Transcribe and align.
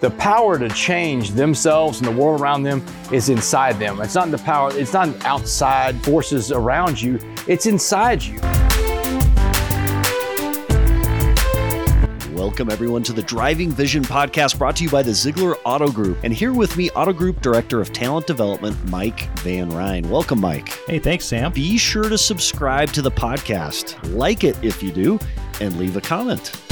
the 0.00 0.10
power 0.12 0.58
to 0.58 0.68
change 0.70 1.32
themselves 1.32 2.00
and 2.00 2.08
the 2.08 2.12
world 2.12 2.40
around 2.40 2.62
them 2.62 2.84
is 3.12 3.28
inside 3.28 3.78
them. 3.78 4.00
It's 4.00 4.14
not 4.14 4.30
the 4.30 4.38
power, 4.38 4.70
it's 4.72 4.94
not 4.94 5.24
outside 5.26 6.02
forces 6.02 6.50
around 6.50 7.00
you, 7.00 7.18
it's 7.46 7.66
inside 7.66 8.22
you. 8.22 8.40
Welcome, 12.34 12.70
everyone, 12.70 13.02
to 13.02 13.12
the 13.12 13.22
Driving 13.22 13.70
Vision 13.70 14.02
podcast 14.02 14.56
brought 14.56 14.76
to 14.76 14.84
you 14.84 14.88
by 14.88 15.02
the 15.02 15.10
Zeigler 15.10 15.56
Auto 15.66 15.92
Group. 15.92 16.16
And 16.24 16.32
here 16.32 16.54
with 16.54 16.74
me, 16.78 16.88
Auto 16.92 17.12
Group 17.12 17.42
Director 17.42 17.82
of 17.82 17.92
Talent 17.92 18.26
Development, 18.26 18.74
Mike 18.88 19.28
Van 19.40 19.68
Ryn. 19.68 20.08
Welcome, 20.08 20.40
Mike. 20.40 20.70
Hey, 20.86 20.98
thanks, 20.98 21.26
Sam. 21.26 21.52
Be 21.52 21.76
sure 21.76 22.08
to 22.08 22.16
subscribe 22.16 22.90
to 22.92 23.02
the 23.02 23.10
podcast, 23.10 23.98
like 24.16 24.42
it 24.44 24.56
if 24.64 24.82
you 24.82 24.90
do, 24.90 25.18
and 25.60 25.76
leave 25.76 25.98
a 25.98 26.00
comment. 26.00 26.69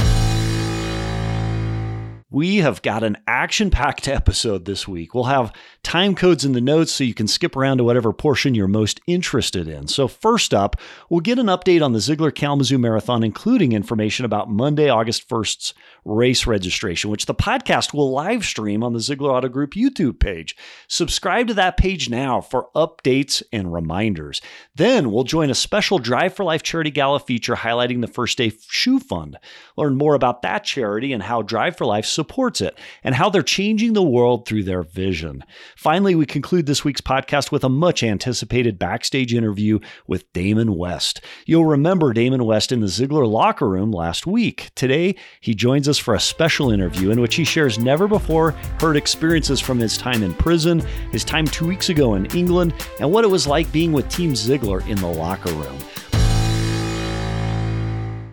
We 2.31 2.57
have 2.57 2.83
got 2.83 3.03
an 3.03 3.17
action 3.25 3.71
packed 3.71 4.07
episode 4.07 4.65
this 4.65 4.87
week. 4.87 5.15
We'll 5.15 5.23
have 5.23 5.51
time 5.81 6.13
codes 6.13 6.45
in 6.45 6.51
the 6.51 6.61
notes 6.61 6.91
so 6.91 7.03
you 7.03 7.15
can 7.15 7.27
skip 7.27 7.55
around 7.55 7.79
to 7.79 7.83
whatever 7.83 8.13
portion 8.13 8.53
you're 8.53 8.67
most 8.67 9.01
interested 9.07 9.67
in. 9.67 9.87
So, 9.87 10.07
first 10.07 10.53
up, 10.53 10.75
we'll 11.09 11.21
get 11.21 11.39
an 11.39 11.47
update 11.47 11.83
on 11.83 11.93
the 11.93 11.97
Zeigler 11.97 12.33
Kalamazoo 12.33 12.77
Marathon, 12.77 13.23
including 13.23 13.71
information 13.71 14.25
about 14.25 14.47
Monday, 14.47 14.89
August 14.89 15.27
1st's 15.27 15.73
race 16.05 16.47
registration, 16.47 17.09
which 17.09 17.25
the 17.25 17.35
podcast 17.35 17.93
will 17.93 18.11
live 18.11 18.45
stream 18.45 18.83
on 18.83 18.93
the 18.93 18.99
Zeigler 18.99 19.33
Auto 19.33 19.49
Group 19.49 19.73
YouTube 19.73 20.19
page. 20.19 20.55
Subscribe 20.87 21.47
to 21.47 21.53
that 21.55 21.77
page 21.77 22.09
now 22.09 22.41
for 22.41 22.69
updates 22.75 23.43
and 23.51 23.73
reminders. 23.73 24.41
Then 24.75 25.11
we'll 25.11 25.23
join 25.23 25.49
a 25.49 25.55
special 25.55 25.99
Drive 25.99 26.33
for 26.33 26.43
Life 26.43 26.63
charity 26.63 26.91
gala 26.91 27.19
feature 27.19 27.55
highlighting 27.55 28.01
the 28.01 28.07
First 28.07 28.37
Day 28.37 28.51
Shoe 28.69 28.99
Fund. 28.99 29.37
Learn 29.75 29.97
more 29.97 30.15
about 30.15 30.41
that 30.41 30.63
charity 30.63 31.13
and 31.13 31.23
how 31.23 31.41
Drive 31.41 31.75
for 31.75 31.85
Life 31.85 32.05
supports 32.05 32.61
it 32.61 32.77
and 33.03 33.15
how 33.15 33.29
they're 33.29 33.43
changing 33.43 33.93
the 33.93 34.03
world 34.03 34.47
through 34.47 34.63
their 34.63 34.83
vision. 34.83 35.43
Finally, 35.75 36.15
we 36.15 36.25
conclude 36.25 36.65
this 36.65 36.85
week's 36.85 37.01
podcast 37.01 37.51
with 37.51 37.63
a 37.63 37.69
much 37.69 38.03
anticipated 38.03 38.79
backstage 38.79 39.33
interview 39.33 39.79
with 40.07 40.31
Damon 40.33 40.75
West. 40.75 41.21
You'll 41.45 41.65
remember 41.65 42.13
Damon 42.13 42.45
West 42.45 42.71
in 42.71 42.79
the 42.79 42.87
Zeigler 42.87 43.29
locker 43.29 43.67
room 43.67 43.91
last 43.91 44.25
week. 44.25 44.69
Today, 44.75 45.15
he 45.41 45.53
joins 45.53 45.87
us 45.89 45.97
for 45.97 46.13
a 46.13 46.19
special 46.19 46.71
interview 46.71 47.11
in 47.11 47.19
which 47.19 47.35
he 47.35 47.43
shares 47.43 47.79
never 47.79 48.07
before 48.07 48.51
heard 48.79 48.95
experiences 48.95 49.59
from 49.59 49.79
his 49.79 49.97
time 49.97 50.23
in 50.23 50.33
prison, 50.33 50.79
his 51.11 51.25
time 51.25 51.45
two 51.45 51.67
weeks 51.67 51.89
ago 51.89 52.13
in 52.13 52.25
England, 52.27 52.73
and 52.99 53.11
what 53.11 53.23
it 53.23 53.27
was 53.27 53.47
like 53.47 53.69
being 53.71 53.91
with 53.91 54.07
Team 54.07 54.33
Zeigler 54.33 54.87
in 54.87 54.97
the 54.97 55.07
locker 55.07 55.51
room. 55.53 55.77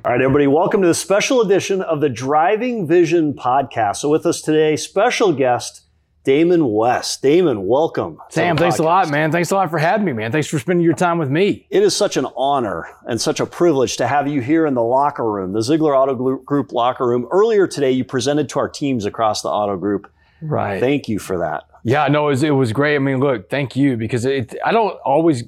All 0.05 0.12
right, 0.12 0.21
everybody, 0.21 0.47
welcome 0.47 0.83
to 0.83 0.87
the 0.87 0.95
special 0.95 1.41
edition 1.41 1.83
of 1.83 2.01
the 2.01 2.09
Driving 2.09 2.87
Vision 2.87 3.34
podcast. 3.34 3.97
So, 3.97 4.09
with 4.09 4.25
us 4.25 4.41
today, 4.41 4.77
special 4.77 5.33
guest, 5.33 5.86
Damon 6.27 6.72
West. 6.72 7.22
Damon, 7.22 7.69
welcome. 7.69 8.20
Sam, 8.30 8.56
thanks 8.56 8.78
podcast. 8.78 8.80
a 8.80 8.82
lot, 8.82 9.10
man. 9.10 9.30
Thanks 9.30 9.52
a 9.52 9.55
lot 9.55 9.70
for 9.70 9.78
having 9.78 10.05
me, 10.05 10.12
man. 10.12 10.32
Thanks 10.32 10.48
for 10.48 10.58
spending 10.58 10.84
your 10.84 10.96
time 10.96 11.19
with 11.19 11.30
me. 11.30 11.69
It 11.70 11.84
is 11.84 11.94
such 11.94 12.16
an 12.16 12.27
honor 12.36 12.88
and 13.06 13.20
such 13.20 13.38
a 13.38 13.46
privilege 13.46 13.96
to 13.98 14.08
have 14.08 14.27
you 14.27 14.41
here 14.41 14.66
in 14.66 14.74
the 14.74 14.82
locker 14.82 15.24
room, 15.24 15.52
the 15.52 15.60
Zeigler 15.60 15.97
Auto 15.97 16.16
Group 16.38 16.72
locker 16.72 17.06
room. 17.06 17.28
Earlier 17.30 17.69
today, 17.69 17.92
you 17.92 18.04
presented 18.04 18.48
to 18.48 18.58
our 18.58 18.69
teams 18.69 19.04
across 19.04 19.42
the 19.42 19.50
Auto 19.50 19.77
Group. 19.77 20.10
Right. 20.42 20.80
Thank 20.80 21.08
you 21.08 21.20
for 21.20 21.38
that. 21.38 21.70
Yeah, 21.84 22.08
no, 22.08 22.27
it 22.27 22.30
was, 22.30 22.42
it 22.42 22.50
was 22.50 22.72
great. 22.72 22.97
I 22.97 22.98
mean, 22.98 23.20
look, 23.20 23.48
thank 23.48 23.77
you 23.77 23.97
because 23.97 24.24
it, 24.24 24.56
I 24.64 24.72
don't 24.72 24.98
always 25.04 25.44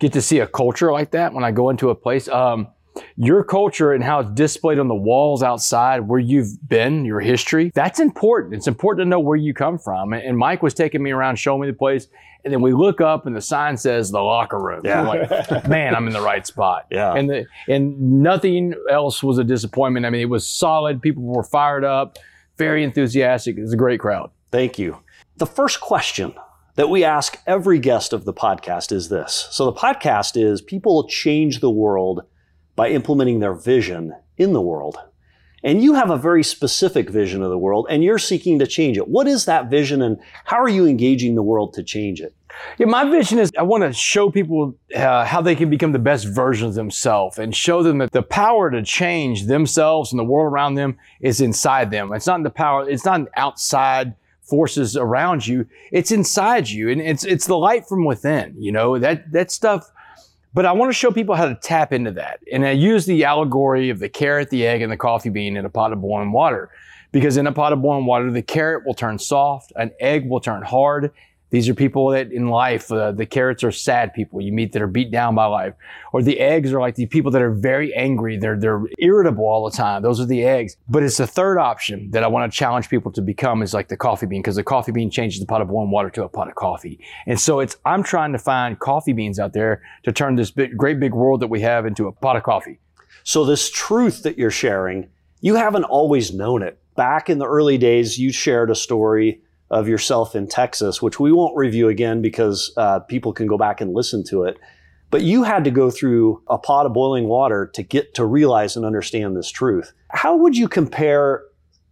get 0.00 0.12
to 0.14 0.20
see 0.20 0.40
a 0.40 0.48
culture 0.48 0.90
like 0.90 1.12
that 1.12 1.34
when 1.34 1.44
I 1.44 1.52
go 1.52 1.70
into 1.70 1.90
a 1.90 1.94
place. 1.94 2.26
Um, 2.26 2.66
your 3.16 3.44
culture 3.44 3.92
and 3.92 4.02
how 4.02 4.20
it's 4.20 4.30
displayed 4.30 4.78
on 4.78 4.88
the 4.88 4.94
walls 4.94 5.42
outside 5.42 6.00
where 6.08 6.20
you've 6.20 6.68
been, 6.68 7.04
your 7.04 7.20
history, 7.20 7.70
that's 7.74 8.00
important. 8.00 8.54
It's 8.54 8.66
important 8.66 9.06
to 9.06 9.08
know 9.08 9.20
where 9.20 9.36
you 9.36 9.54
come 9.54 9.78
from. 9.78 10.12
And 10.12 10.36
Mike 10.36 10.62
was 10.62 10.74
taking 10.74 11.02
me 11.02 11.10
around, 11.10 11.36
showing 11.36 11.60
me 11.60 11.66
the 11.66 11.72
place. 11.72 12.08
And 12.44 12.52
then 12.52 12.60
we 12.60 12.72
look 12.72 13.00
up 13.00 13.26
and 13.26 13.34
the 13.34 13.40
sign 13.40 13.76
says 13.76 14.10
the 14.10 14.20
locker 14.20 14.58
room. 14.58 14.82
Yeah. 14.84 15.00
I'm 15.00 15.06
like, 15.06 15.68
man, 15.68 15.94
I'm 15.94 16.06
in 16.06 16.12
the 16.12 16.20
right 16.20 16.46
spot. 16.46 16.86
Yeah. 16.90 17.12
And 17.14 17.28
the, 17.28 17.46
and 17.68 18.22
nothing 18.22 18.74
else 18.90 19.22
was 19.22 19.38
a 19.38 19.44
disappointment. 19.44 20.06
I 20.06 20.10
mean, 20.10 20.20
it 20.20 20.30
was 20.30 20.46
solid. 20.46 21.02
People 21.02 21.24
were 21.24 21.42
fired 21.42 21.84
up, 21.84 22.18
very 22.56 22.84
enthusiastic. 22.84 23.56
It 23.58 23.62
was 23.62 23.72
a 23.72 23.76
great 23.76 23.98
crowd. 23.98 24.30
Thank 24.52 24.78
you. 24.78 24.98
The 25.38 25.46
first 25.46 25.80
question 25.80 26.34
that 26.76 26.88
we 26.88 27.02
ask 27.02 27.38
every 27.46 27.78
guest 27.78 28.12
of 28.12 28.24
the 28.24 28.32
podcast 28.32 28.92
is 28.92 29.08
this. 29.08 29.48
So 29.50 29.64
the 29.64 29.72
podcast 29.72 30.40
is 30.40 30.62
people 30.62 31.08
change 31.08 31.60
the 31.60 31.70
world 31.70 32.22
by 32.76 32.90
implementing 32.90 33.40
their 33.40 33.54
vision 33.54 34.14
in 34.36 34.52
the 34.52 34.60
world. 34.60 34.98
And 35.64 35.82
you 35.82 35.94
have 35.94 36.10
a 36.10 36.16
very 36.16 36.44
specific 36.44 37.10
vision 37.10 37.42
of 37.42 37.50
the 37.50 37.58
world 37.58 37.86
and 37.90 38.04
you're 38.04 38.18
seeking 38.18 38.58
to 38.60 38.66
change 38.66 38.98
it. 38.98 39.08
What 39.08 39.26
is 39.26 39.46
that 39.46 39.68
vision 39.68 40.02
and 40.02 40.18
how 40.44 40.58
are 40.58 40.68
you 40.68 40.86
engaging 40.86 41.34
the 41.34 41.42
world 41.42 41.72
to 41.74 41.82
change 41.82 42.20
it? 42.20 42.36
Yeah, 42.78 42.86
my 42.86 43.10
vision 43.10 43.38
is 43.38 43.50
I 43.58 43.62
want 43.62 43.82
to 43.82 43.92
show 43.92 44.30
people 44.30 44.76
uh, 44.94 45.24
how 45.24 45.40
they 45.42 45.56
can 45.56 45.68
become 45.68 45.92
the 45.92 45.98
best 45.98 46.26
version 46.28 46.68
of 46.68 46.74
themselves 46.74 47.38
and 47.38 47.54
show 47.54 47.82
them 47.82 47.98
that 47.98 48.12
the 48.12 48.22
power 48.22 48.70
to 48.70 48.82
change 48.82 49.46
themselves 49.46 50.12
and 50.12 50.18
the 50.18 50.24
world 50.24 50.52
around 50.52 50.74
them 50.74 50.96
is 51.20 51.40
inside 51.40 51.90
them. 51.90 52.12
It's 52.12 52.26
not 52.26 52.36
in 52.36 52.44
the 52.44 52.50
power, 52.50 52.88
it's 52.88 53.04
not 53.04 53.22
outside 53.36 54.14
forces 54.42 54.96
around 54.96 55.46
you. 55.46 55.66
It's 55.90 56.12
inside 56.12 56.68
you 56.68 56.90
and 56.90 57.00
it's, 57.00 57.24
it's 57.24 57.46
the 57.46 57.58
light 57.58 57.86
from 57.88 58.04
within. 58.04 58.54
You 58.56 58.72
know, 58.72 58.98
that, 58.98 59.32
that 59.32 59.50
stuff 59.50 59.90
but 60.56 60.64
I 60.64 60.72
want 60.72 60.88
to 60.88 60.94
show 60.94 61.10
people 61.10 61.34
how 61.34 61.46
to 61.46 61.54
tap 61.54 61.92
into 61.92 62.10
that. 62.12 62.40
And 62.50 62.64
I 62.64 62.70
use 62.70 63.04
the 63.04 63.24
allegory 63.24 63.90
of 63.90 63.98
the 63.98 64.08
carrot, 64.08 64.48
the 64.48 64.66
egg, 64.66 64.80
and 64.80 64.90
the 64.90 64.96
coffee 64.96 65.28
bean 65.28 65.54
in 65.54 65.66
a 65.66 65.68
pot 65.68 65.92
of 65.92 66.00
boiling 66.00 66.32
water. 66.32 66.70
Because 67.12 67.36
in 67.36 67.46
a 67.46 67.52
pot 67.52 67.74
of 67.74 67.82
boiling 67.82 68.06
water, 68.06 68.30
the 68.30 68.40
carrot 68.40 68.86
will 68.86 68.94
turn 68.94 69.18
soft, 69.18 69.70
an 69.76 69.90
egg 70.00 70.26
will 70.26 70.40
turn 70.40 70.62
hard, 70.62 71.12
these 71.50 71.68
are 71.68 71.74
people 71.74 72.08
that 72.08 72.32
in 72.32 72.48
life, 72.48 72.90
uh, 72.90 73.12
the 73.12 73.24
carrots 73.24 73.62
are 73.62 73.70
sad 73.70 74.12
people 74.12 74.40
you 74.40 74.52
meet 74.52 74.72
that 74.72 74.82
are 74.82 74.88
beat 74.88 75.12
down 75.12 75.36
by 75.36 75.46
life. 75.46 75.74
Or 76.12 76.20
the 76.20 76.40
eggs 76.40 76.72
are 76.72 76.80
like 76.80 76.96
the 76.96 77.06
people 77.06 77.30
that 77.30 77.42
are 77.42 77.52
very 77.52 77.94
angry. 77.94 78.36
They're, 78.36 78.58
they're 78.58 78.82
irritable 78.98 79.44
all 79.44 79.68
the 79.68 79.76
time. 79.76 80.02
Those 80.02 80.20
are 80.20 80.26
the 80.26 80.44
eggs. 80.44 80.76
But 80.88 81.04
it's 81.04 81.18
the 81.18 81.26
third 81.26 81.58
option 81.58 82.10
that 82.10 82.24
I 82.24 82.26
want 82.26 82.50
to 82.50 82.56
challenge 82.56 82.88
people 82.88 83.12
to 83.12 83.22
become 83.22 83.62
is 83.62 83.72
like 83.72 83.88
the 83.88 83.96
coffee 83.96 84.26
bean 84.26 84.42
because 84.42 84.56
the 84.56 84.64
coffee 84.64 84.90
bean 84.90 85.08
changes 85.08 85.38
the 85.38 85.46
pot 85.46 85.62
of 85.62 85.68
warm 85.68 85.92
water 85.92 86.10
to 86.10 86.24
a 86.24 86.28
pot 86.28 86.48
of 86.48 86.56
coffee. 86.56 86.98
And 87.26 87.38
so 87.38 87.60
it's, 87.60 87.76
I'm 87.84 88.02
trying 88.02 88.32
to 88.32 88.38
find 88.38 88.78
coffee 88.80 89.12
beans 89.12 89.38
out 89.38 89.52
there 89.52 89.82
to 90.02 90.12
turn 90.12 90.34
this 90.34 90.50
big, 90.50 90.76
great 90.76 90.98
big 90.98 91.14
world 91.14 91.40
that 91.40 91.48
we 91.48 91.60
have 91.60 91.86
into 91.86 92.08
a 92.08 92.12
pot 92.12 92.36
of 92.36 92.42
coffee. 92.42 92.80
So 93.22 93.44
this 93.44 93.70
truth 93.70 94.24
that 94.24 94.36
you're 94.36 94.50
sharing, 94.50 95.08
you 95.40 95.54
haven't 95.54 95.84
always 95.84 96.34
known 96.34 96.62
it. 96.62 96.78
Back 96.96 97.30
in 97.30 97.38
the 97.38 97.46
early 97.46 97.78
days, 97.78 98.18
you 98.18 98.32
shared 98.32 98.70
a 98.70 98.74
story 98.74 99.42
of 99.70 99.88
yourself 99.88 100.34
in 100.36 100.46
Texas, 100.46 101.02
which 101.02 101.18
we 101.18 101.32
won't 101.32 101.56
review 101.56 101.88
again 101.88 102.22
because 102.22 102.72
uh, 102.76 103.00
people 103.00 103.32
can 103.32 103.46
go 103.46 103.58
back 103.58 103.80
and 103.80 103.92
listen 103.92 104.22
to 104.24 104.44
it. 104.44 104.58
But 105.10 105.22
you 105.22 105.44
had 105.44 105.64
to 105.64 105.70
go 105.70 105.90
through 105.90 106.42
a 106.48 106.58
pot 106.58 106.86
of 106.86 106.92
boiling 106.92 107.26
water 107.26 107.70
to 107.74 107.82
get 107.82 108.14
to 108.14 108.24
realize 108.24 108.76
and 108.76 108.84
understand 108.84 109.36
this 109.36 109.50
truth. 109.50 109.92
How 110.10 110.36
would 110.36 110.56
you 110.56 110.68
compare 110.68 111.44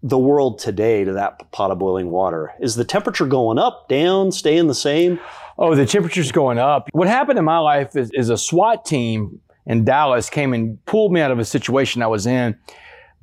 the 0.02 0.18
world 0.18 0.58
today 0.58 1.04
to 1.04 1.12
that 1.12 1.50
pot 1.52 1.70
of 1.70 1.78
boiling 1.78 2.10
water? 2.10 2.52
Is 2.60 2.74
the 2.74 2.84
temperature 2.84 3.26
going 3.26 3.58
up, 3.58 3.88
down, 3.88 4.32
staying 4.32 4.66
the 4.66 4.74
same? 4.74 5.18
Oh, 5.58 5.74
the 5.74 5.86
temperature's 5.86 6.32
going 6.32 6.58
up. 6.58 6.88
What 6.92 7.08
happened 7.08 7.38
in 7.38 7.44
my 7.44 7.58
life 7.58 7.96
is, 7.96 8.10
is 8.12 8.28
a 8.28 8.36
SWAT 8.36 8.84
team 8.84 9.40
in 9.66 9.84
Dallas 9.84 10.28
came 10.28 10.52
and 10.52 10.84
pulled 10.84 11.12
me 11.12 11.20
out 11.20 11.30
of 11.30 11.38
a 11.38 11.44
situation 11.44 12.02
I 12.02 12.06
was 12.08 12.26
in 12.26 12.58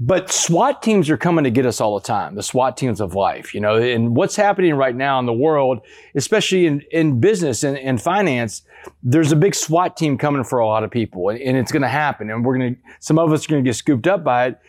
but 0.04 0.32
SWAT 0.32 0.82
teams 0.82 1.12
are 1.12 1.18
coming 1.18 1.44
to 1.44 1.52
get 1.52 1.64
us 1.64 1.80
all 1.80 2.00
the 2.00 2.04
time, 2.04 2.34
the 2.34 2.42
SWAT 2.42 2.76
teams 2.76 3.00
of 3.00 3.14
life, 3.14 3.54
you 3.54 3.62
know, 3.62 3.76
and 3.76 4.16
what's 4.16 4.36
happening 4.36 4.74
right 4.74 4.96
now 4.96 5.20
in 5.20 5.28
the 5.28 5.34
world, 5.34 5.82
especially 6.16 6.66
in, 6.66 6.82
in 6.90 7.20
business 7.20 7.64
and, 7.64 7.78
and 7.78 8.02
finance, 8.02 8.64
there's 9.04 9.32
a 9.32 9.36
big 9.36 9.54
SWAT 9.54 9.96
team 9.96 10.18
coming 10.18 10.44
for 10.44 10.58
a 10.58 10.66
lot 10.66 10.84
of 10.84 10.90
people 10.90 11.30
and, 11.30 11.40
and 11.40 11.56
it's 11.56 11.72
going 11.72 11.84
to 11.84 11.88
happen. 11.88 12.32
And 12.32 12.44
we're 12.44 12.58
going 12.58 12.76
to, 12.76 12.82
some 13.00 13.20
of 13.20 13.32
us 13.32 13.46
are 13.46 13.50
going 13.50 13.64
to 13.64 13.68
get 13.68 13.76
scooped 13.76 14.08
up 14.08 14.24
by 14.24 14.48
it. 14.48 14.60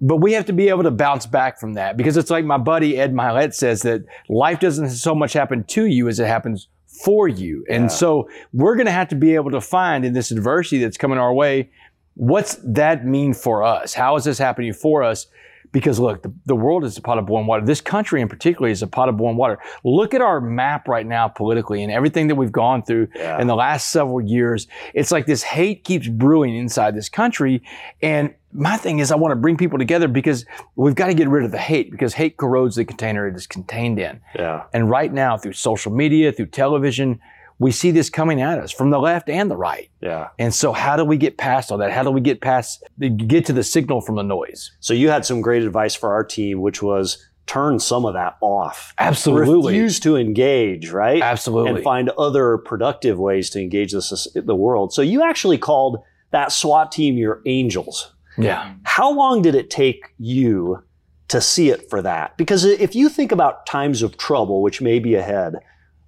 But 0.00 0.16
we 0.16 0.32
have 0.32 0.46
to 0.46 0.52
be 0.52 0.70
able 0.70 0.82
to 0.82 0.90
bounce 0.90 1.24
back 1.24 1.60
from 1.60 1.74
that 1.74 1.96
because 1.96 2.16
it's 2.16 2.30
like 2.30 2.44
my 2.44 2.58
buddy 2.58 2.98
Ed 2.98 3.12
Mylett 3.12 3.54
says 3.54 3.82
that 3.82 4.02
life 4.28 4.58
doesn't 4.58 4.90
so 4.90 5.14
much 5.14 5.34
happen 5.34 5.62
to 5.64 5.86
you 5.86 6.08
as 6.08 6.18
it 6.18 6.26
happens 6.26 6.66
for 7.04 7.28
you. 7.28 7.64
And 7.70 7.84
yeah. 7.84 7.88
so 7.88 8.28
we're 8.52 8.74
going 8.74 8.86
to 8.86 8.92
have 8.92 9.08
to 9.08 9.14
be 9.14 9.36
able 9.36 9.52
to 9.52 9.60
find 9.60 10.04
in 10.04 10.14
this 10.14 10.32
adversity 10.32 10.78
that's 10.78 10.96
coming 10.96 11.18
our 11.18 11.32
way 11.32 11.70
What's 12.14 12.56
that 12.64 13.04
mean 13.04 13.34
for 13.34 13.62
us? 13.62 13.94
How 13.94 14.16
is 14.16 14.24
this 14.24 14.38
happening 14.38 14.72
for 14.72 15.02
us? 15.02 15.26
Because 15.72 16.00
look, 16.00 16.22
the, 16.22 16.32
the 16.46 16.56
world 16.56 16.84
is 16.84 16.96
a 16.96 17.00
pot 17.00 17.18
of 17.18 17.26
boiling 17.26 17.46
water. 17.46 17.64
This 17.64 17.80
country 17.80 18.20
in 18.20 18.28
particular 18.28 18.68
is 18.68 18.82
a 18.82 18.88
pot 18.88 19.08
of 19.08 19.16
boiling 19.16 19.36
water. 19.36 19.58
Look 19.84 20.14
at 20.14 20.20
our 20.20 20.40
map 20.40 20.88
right 20.88 21.06
now 21.06 21.28
politically 21.28 21.82
and 21.82 21.92
everything 21.92 22.26
that 22.26 22.34
we've 22.34 22.50
gone 22.50 22.82
through 22.82 23.08
yeah. 23.14 23.40
in 23.40 23.46
the 23.46 23.54
last 23.54 23.90
several 23.90 24.20
years. 24.20 24.66
It's 24.94 25.12
like 25.12 25.26
this 25.26 25.44
hate 25.44 25.84
keeps 25.84 26.08
brewing 26.08 26.56
inside 26.56 26.96
this 26.96 27.08
country. 27.08 27.62
And 28.02 28.34
my 28.52 28.76
thing 28.76 28.98
is 28.98 29.12
I 29.12 29.16
want 29.16 29.30
to 29.32 29.36
bring 29.36 29.56
people 29.56 29.78
together 29.78 30.08
because 30.08 30.44
we've 30.74 30.96
got 30.96 31.06
to 31.06 31.14
get 31.14 31.28
rid 31.28 31.44
of 31.44 31.52
the 31.52 31.58
hate 31.58 31.92
because 31.92 32.14
hate 32.14 32.36
corrodes 32.36 32.74
the 32.74 32.84
container 32.84 33.28
it 33.28 33.36
is 33.36 33.46
contained 33.46 34.00
in. 34.00 34.20
Yeah. 34.34 34.64
And 34.72 34.90
right 34.90 35.12
now 35.12 35.36
through 35.38 35.52
social 35.52 35.92
media, 35.92 36.32
through 36.32 36.46
television, 36.46 37.20
we 37.60 37.70
see 37.70 37.90
this 37.90 38.08
coming 38.08 38.40
at 38.40 38.58
us 38.58 38.72
from 38.72 38.88
the 38.88 38.98
left 38.98 39.28
and 39.28 39.50
the 39.50 39.56
right. 39.56 39.90
Yeah. 40.00 40.28
And 40.38 40.52
so 40.52 40.72
how 40.72 40.96
do 40.96 41.04
we 41.04 41.18
get 41.18 41.36
past 41.36 41.70
all 41.70 41.78
that? 41.78 41.92
How 41.92 42.02
do 42.02 42.10
we 42.10 42.22
get 42.22 42.40
past, 42.40 42.82
get 42.98 43.44
to 43.44 43.52
the 43.52 43.62
signal 43.62 44.00
from 44.00 44.16
the 44.16 44.22
noise? 44.22 44.72
So 44.80 44.94
you 44.94 45.10
had 45.10 45.26
some 45.26 45.42
great 45.42 45.62
advice 45.62 45.94
for 45.94 46.10
our 46.10 46.24
team, 46.24 46.62
which 46.62 46.82
was 46.82 47.24
turn 47.46 47.78
some 47.78 48.06
of 48.06 48.14
that 48.14 48.38
off. 48.40 48.94
Absolutely. 48.98 49.74
Refuse 49.74 50.00
to 50.00 50.16
engage, 50.16 50.90
right? 50.90 51.20
Absolutely. 51.22 51.72
And 51.72 51.84
find 51.84 52.08
other 52.10 52.56
productive 52.56 53.18
ways 53.18 53.50
to 53.50 53.60
engage 53.60 53.92
this, 53.92 54.26
the 54.34 54.56
world. 54.56 54.94
So 54.94 55.02
you 55.02 55.22
actually 55.22 55.58
called 55.58 56.02
that 56.30 56.52
SWAT 56.52 56.90
team 56.90 57.18
your 57.18 57.42
angels. 57.44 58.14
Yeah. 58.38 58.72
How 58.84 59.12
long 59.12 59.42
did 59.42 59.54
it 59.54 59.68
take 59.68 60.14
you 60.18 60.82
to 61.28 61.42
see 61.42 61.68
it 61.68 61.90
for 61.90 62.00
that? 62.00 62.38
Because 62.38 62.64
if 62.64 62.94
you 62.94 63.10
think 63.10 63.32
about 63.32 63.66
times 63.66 64.00
of 64.00 64.16
trouble, 64.16 64.62
which 64.62 64.80
may 64.80 64.98
be 64.98 65.14
ahead, 65.14 65.56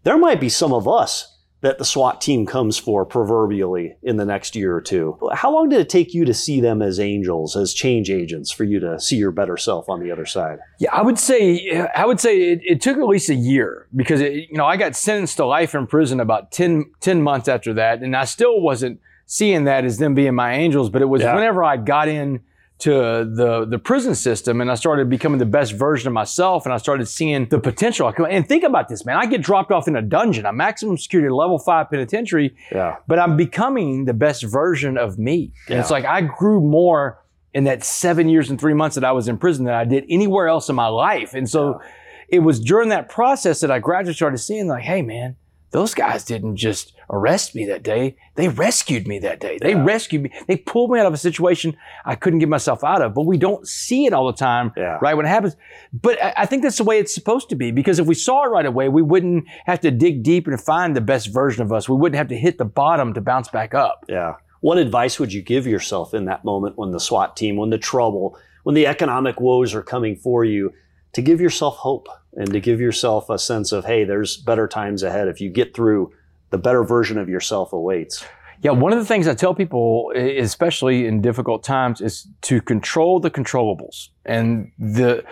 there 0.05 0.17
might 0.17 0.41
be 0.41 0.49
some 0.49 0.73
of 0.73 0.89
us 0.89 1.29
that 1.63 1.79
the 1.79 1.85
SWAT 1.85 2.21
team 2.21 2.45
comes 2.45 2.77
for 2.77 3.07
proverbially 3.07 3.97
in 4.03 4.17
the 4.17 4.25
next 4.25 4.55
year 4.55 4.75
or 4.75 4.81
two. 4.81 5.17
How 5.33 5.53
long 5.53 5.69
did 5.69 5.79
it 5.79 5.89
take 5.89 6.13
you 6.13 6.25
to 6.25 6.35
see 6.35 6.61
them 6.61 6.83
as 6.83 6.99
angels, 6.99 7.57
as 7.57 7.73
change 7.73 8.11
agents, 8.11 8.51
for 8.51 8.65
you 8.65 8.81
to 8.81 9.01
see 9.01 9.17
your 9.17 9.31
better 9.31 9.57
self 9.57 9.89
on 9.89 10.01
the 10.01 10.11
other 10.11 10.27
side? 10.27 10.59
Yeah, 10.81 10.93
I 10.93 11.03
would 11.03 11.19
say 11.19 11.89
I 11.95 12.05
would 12.05 12.21
say 12.21 12.53
it, 12.53 12.61
it 12.65 12.81
took 12.81 12.99
at 12.99 13.07
least 13.07 13.31
a 13.31 13.35
year 13.35 13.87
because 13.95 14.21
it, 14.21 14.51
you 14.51 14.57
know 14.57 14.67
I 14.67 14.77
got 14.77 14.97
sentenced 14.97 15.37
to 15.37 15.47
life 15.47 15.75
in 15.75 15.87
prison 15.87 16.21
about 16.21 16.51
10, 16.51 16.91
10 17.01 17.23
months 17.23 17.49
after 17.49 17.73
that, 17.75 18.03
and 18.03 18.17
I 18.17 18.25
still 18.25 18.61
wasn't 18.61 19.01
seeing 19.27 19.65
that 19.65 19.85
as 19.85 19.99
them 19.99 20.15
being 20.15 20.35
my 20.35 20.55
angels. 20.55 20.91
But 20.91 21.01
it 21.01 21.07
was 21.07 21.23
yeah. 21.23 21.35
whenever 21.35 21.63
I 21.63 21.77
got 21.77 22.09
in 22.09 22.41
to 22.83 22.91
the 22.91 23.65
the 23.65 23.79
prison 23.79 24.13
system 24.13 24.61
and 24.61 24.69
I 24.69 24.75
started 24.75 25.09
becoming 25.09 25.39
the 25.39 25.47
best 25.47 25.73
version 25.73 26.09
of 26.09 26.15
myself 26.15 26.67
and 26.67 26.73
I 26.73 26.79
started 26.79 27.07
seeing 27.07 27.49
the 27.49 27.61
potential. 27.61 28.13
And 28.29 28.49
think 28.49 28.65
about 28.65 28.89
this, 28.89 29.07
man. 29.07 29.17
I 29.17 29.27
get 29.27 29.41
dropped 29.41 29.71
off 29.71 29.87
in 29.87 29.95
a 29.95 30.03
dungeon, 30.03 30.47
a 30.47 30.53
maximum 30.53 30.99
security 30.99 31.31
level 31.31 31.61
five 31.61 31.91
penitentiary, 31.91 32.57
yeah. 32.73 32.97
but 33.07 33.21
I'm 33.21 33.37
becoming 33.37 34.07
the 34.07 34.15
best 34.15 34.43
version 34.43 34.99
of 34.99 35.17
me. 35.17 35.53
Yeah. 35.69 35.75
And 35.75 35.81
it's 35.81 35.93
like 35.93 36.05
I 36.05 36.23
grew 36.23 36.61
more 36.61 37.23
in 37.55 37.65
that 37.65 37.85
seven 37.85 38.29
years 38.29 38.51
and 38.51 38.59
three 38.61 38.75
months 38.75 38.97
that 38.97 39.05
I 39.05 39.13
was 39.13 39.29
in 39.29 39.39
prison 39.39 39.65
than 39.65 39.75
I 39.75 39.85
did 39.85 40.05
anywhere 40.09 40.49
else 40.49 40.69
in 40.69 40.75
my 40.75 40.89
life. 40.89 41.35
And 41.35 41.49
so 41.49 41.81
yeah. 41.81 41.89
it 42.31 42.39
was 42.41 42.59
during 42.59 42.89
that 42.89 43.09
process 43.09 43.61
that 43.61 43.71
I 43.71 43.79
gradually 43.79 44.15
started 44.15 44.39
seeing 44.39 44.67
like, 44.67 44.83
hey 44.83 45.03
man, 45.03 45.37
those 45.71 45.95
guys 45.95 46.25
didn't 46.25 46.57
just 46.57 46.95
arrest 47.13 47.55
me 47.55 47.67
that 47.67 47.83
day. 47.83 48.17
They 48.35 48.49
rescued 48.49 49.07
me 49.07 49.19
that 49.21 49.39
day. 49.39 49.59
They 49.61 49.73
yeah. 49.73 49.85
rescued 49.85 50.23
me. 50.23 50.33
They 50.49 50.57
pulled 50.57 50.91
me 50.91 50.99
out 50.99 51.07
of 51.07 51.13
a 51.13 51.19
situation 51.19 51.77
I 52.05 52.17
couldn't 52.17 52.39
get 52.39 52.49
myself 52.49 52.83
out 52.83 53.03
of. 53.03 53.15
But 53.15 53.27
we 53.27 53.37
don't 53.37 53.69
see 53.69 54.07
it 54.07 54.13
all 54.13 54.27
the 54.27 54.33
time, 54.33 54.73
yeah. 54.77 54.99
right? 55.01 55.15
When 55.15 55.27
it 55.27 55.29
happens. 55.29 55.57
But 55.93 56.19
I 56.23 56.47
think 56.47 56.63
that's 56.63 56.79
the 56.79 56.85
way 56.85 56.99
it's 56.99 57.15
supposed 57.15 57.51
to 57.51 57.55
be 57.55 57.71
because 57.71 57.99
if 57.99 58.07
we 58.07 58.15
saw 58.15 58.45
it 58.45 58.49
right 58.49 58.67
away, 58.67 58.89
we 58.89 59.03
wouldn't 59.03 59.47
have 59.67 59.81
to 59.81 59.91
dig 59.91 60.23
deep 60.23 60.47
and 60.47 60.61
find 60.61 60.97
the 60.97 61.01
best 61.01 61.33
version 61.33 61.63
of 61.63 61.73
us. 61.73 61.89
We 61.89 61.97
wouldn't 61.97 62.17
have 62.17 62.29
to 62.29 62.37
hit 62.37 62.59
the 62.59 62.65
bottom 62.65 63.13
to 63.15 63.21
bounce 63.21 63.49
back 63.49 63.75
up. 63.75 64.07
Yeah. 64.09 64.37
What 64.61 64.79
advice 64.79 65.21
would 65.21 65.33
you 65.33 65.43
give 65.43 65.67
yourself 65.67 66.15
in 66.15 66.25
that 66.25 66.45
moment 66.45 66.79
when 66.79 66.93
the 66.93 67.01
SWAT 67.01 67.37
team, 67.37 67.57
when 67.57 67.71
the 67.71 67.79
trouble, 67.79 68.39
when 68.63 68.75
the 68.75 68.87
economic 68.87 69.41
woes 69.41 69.75
are 69.75 69.83
coming 69.83 70.17
for 70.17 70.45
you 70.45 70.73
to 71.13 71.21
give 71.21 71.41
yourself 71.41 71.77
hope? 71.77 72.09
and 72.35 72.51
to 72.53 72.61
give 72.61 72.81
yourself 72.81 73.29
a 73.29 73.39
sense 73.39 73.73
of, 73.73 73.85
hey, 73.85 74.05
there's 74.05 74.37
better 74.39 74.67
times 74.67 75.03
ahead. 75.03 75.29
If 75.29 75.41
you 75.41 75.51
get 75.51 75.75
through, 75.75 76.13
the 76.53 76.59
better 76.59 76.85
version 76.85 77.19
of 77.19 77.29
yourself 77.29 77.73
awaits. 77.73 78.25
Yeah, 78.61 78.71
one 78.71 78.93
of 78.93 79.01
the 79.01 79.05
things 79.05 79.27
I 79.27 79.35
tell 79.35 79.55
people, 79.55 80.13
especially 80.15 81.07
in 81.07 81.21
difficult 81.21 81.65
times, 81.65 82.01
is 82.01 82.29
to 82.43 82.61
control 82.61 83.19
the 83.19 83.31
controllables. 83.31 84.11
And 84.25 84.71
the 84.79 85.25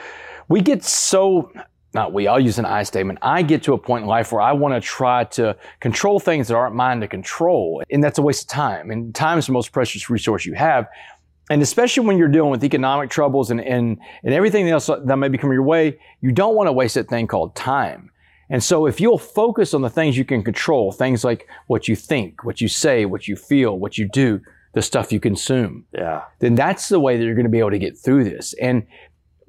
we 0.49 0.61
get 0.61 0.83
so 0.83 1.53
not 1.93 2.13
we, 2.13 2.27
I'll 2.27 2.41
use 2.41 2.59
an 2.59 2.65
I 2.65 2.83
statement. 2.85 3.19
I 3.23 3.43
get 3.43 3.65
to 3.65 3.73
a 3.73 3.79
point 3.79 4.03
in 4.03 4.09
life 4.09 4.33
where 4.33 4.41
I 4.41 4.53
want 4.53 4.75
to 4.75 4.81
try 4.81 5.25
to 5.25 5.57
control 5.81 6.21
things 6.21 6.49
that 6.49 6.55
aren't 6.55 6.75
mine 6.75 7.01
to 7.01 7.09
control. 7.09 7.83
And 7.91 8.03
that's 8.03 8.19
a 8.19 8.23
waste 8.23 8.43
of 8.43 8.49
time. 8.49 8.91
And 8.91 9.13
time 9.13 9.39
is 9.39 9.47
the 9.47 9.53
most 9.53 9.73
precious 9.73 10.09
resource 10.09 10.47
you 10.47 10.55
have 10.55 10.89
and 11.51 11.63
especially 11.63 12.07
when 12.07 12.17
you're 12.17 12.29
dealing 12.29 12.53
with 12.53 12.63
economic 12.63 13.11
troubles 13.11 13.51
and, 13.51 13.61
and, 13.61 13.99
and 14.23 14.33
everything 14.33 14.69
else 14.69 14.87
that 14.87 15.17
may 15.17 15.29
be 15.29 15.37
coming 15.37 15.55
your 15.55 15.65
way, 15.65 15.99
you 16.21 16.31
don't 16.31 16.55
want 16.55 16.69
to 16.69 16.73
waste 16.73 16.95
that 16.95 17.09
thing 17.09 17.27
called 17.27 17.57
time. 17.57 18.10
And 18.51 18.63
so 18.63 18.87
if 18.87 19.01
you'll 19.01 19.19
focus 19.19 19.73
on 19.75 19.83
the 19.83 19.89
things 19.89 20.19
you 20.19 20.25
can 20.25 20.43
control, 20.43 20.93
things 20.93 21.25
like 21.25 21.49
what 21.69 21.89
you 21.89 21.95
think, 21.95 22.45
what 22.45 22.61
you 22.61 22.69
say, 22.69 23.05
what 23.05 23.29
you 23.29 23.37
feel, 23.37 23.79
what 23.79 23.97
you 23.97 24.09
do, 24.09 24.41
the 24.75 24.83
stuff 24.83 25.13
you 25.13 25.21
consume, 25.21 25.87
yeah. 25.93 26.23
then 26.41 26.57
that's 26.57 26.89
the 26.89 27.01
way 27.01 27.17
that 27.17 27.25
you're 27.25 27.35
going 27.35 27.45
to 27.45 27.51
be 27.51 27.61
able 27.61 27.71
to 27.71 27.79
get 27.79 27.97
through 27.97 28.25
this. 28.25 28.53
And 28.61 28.87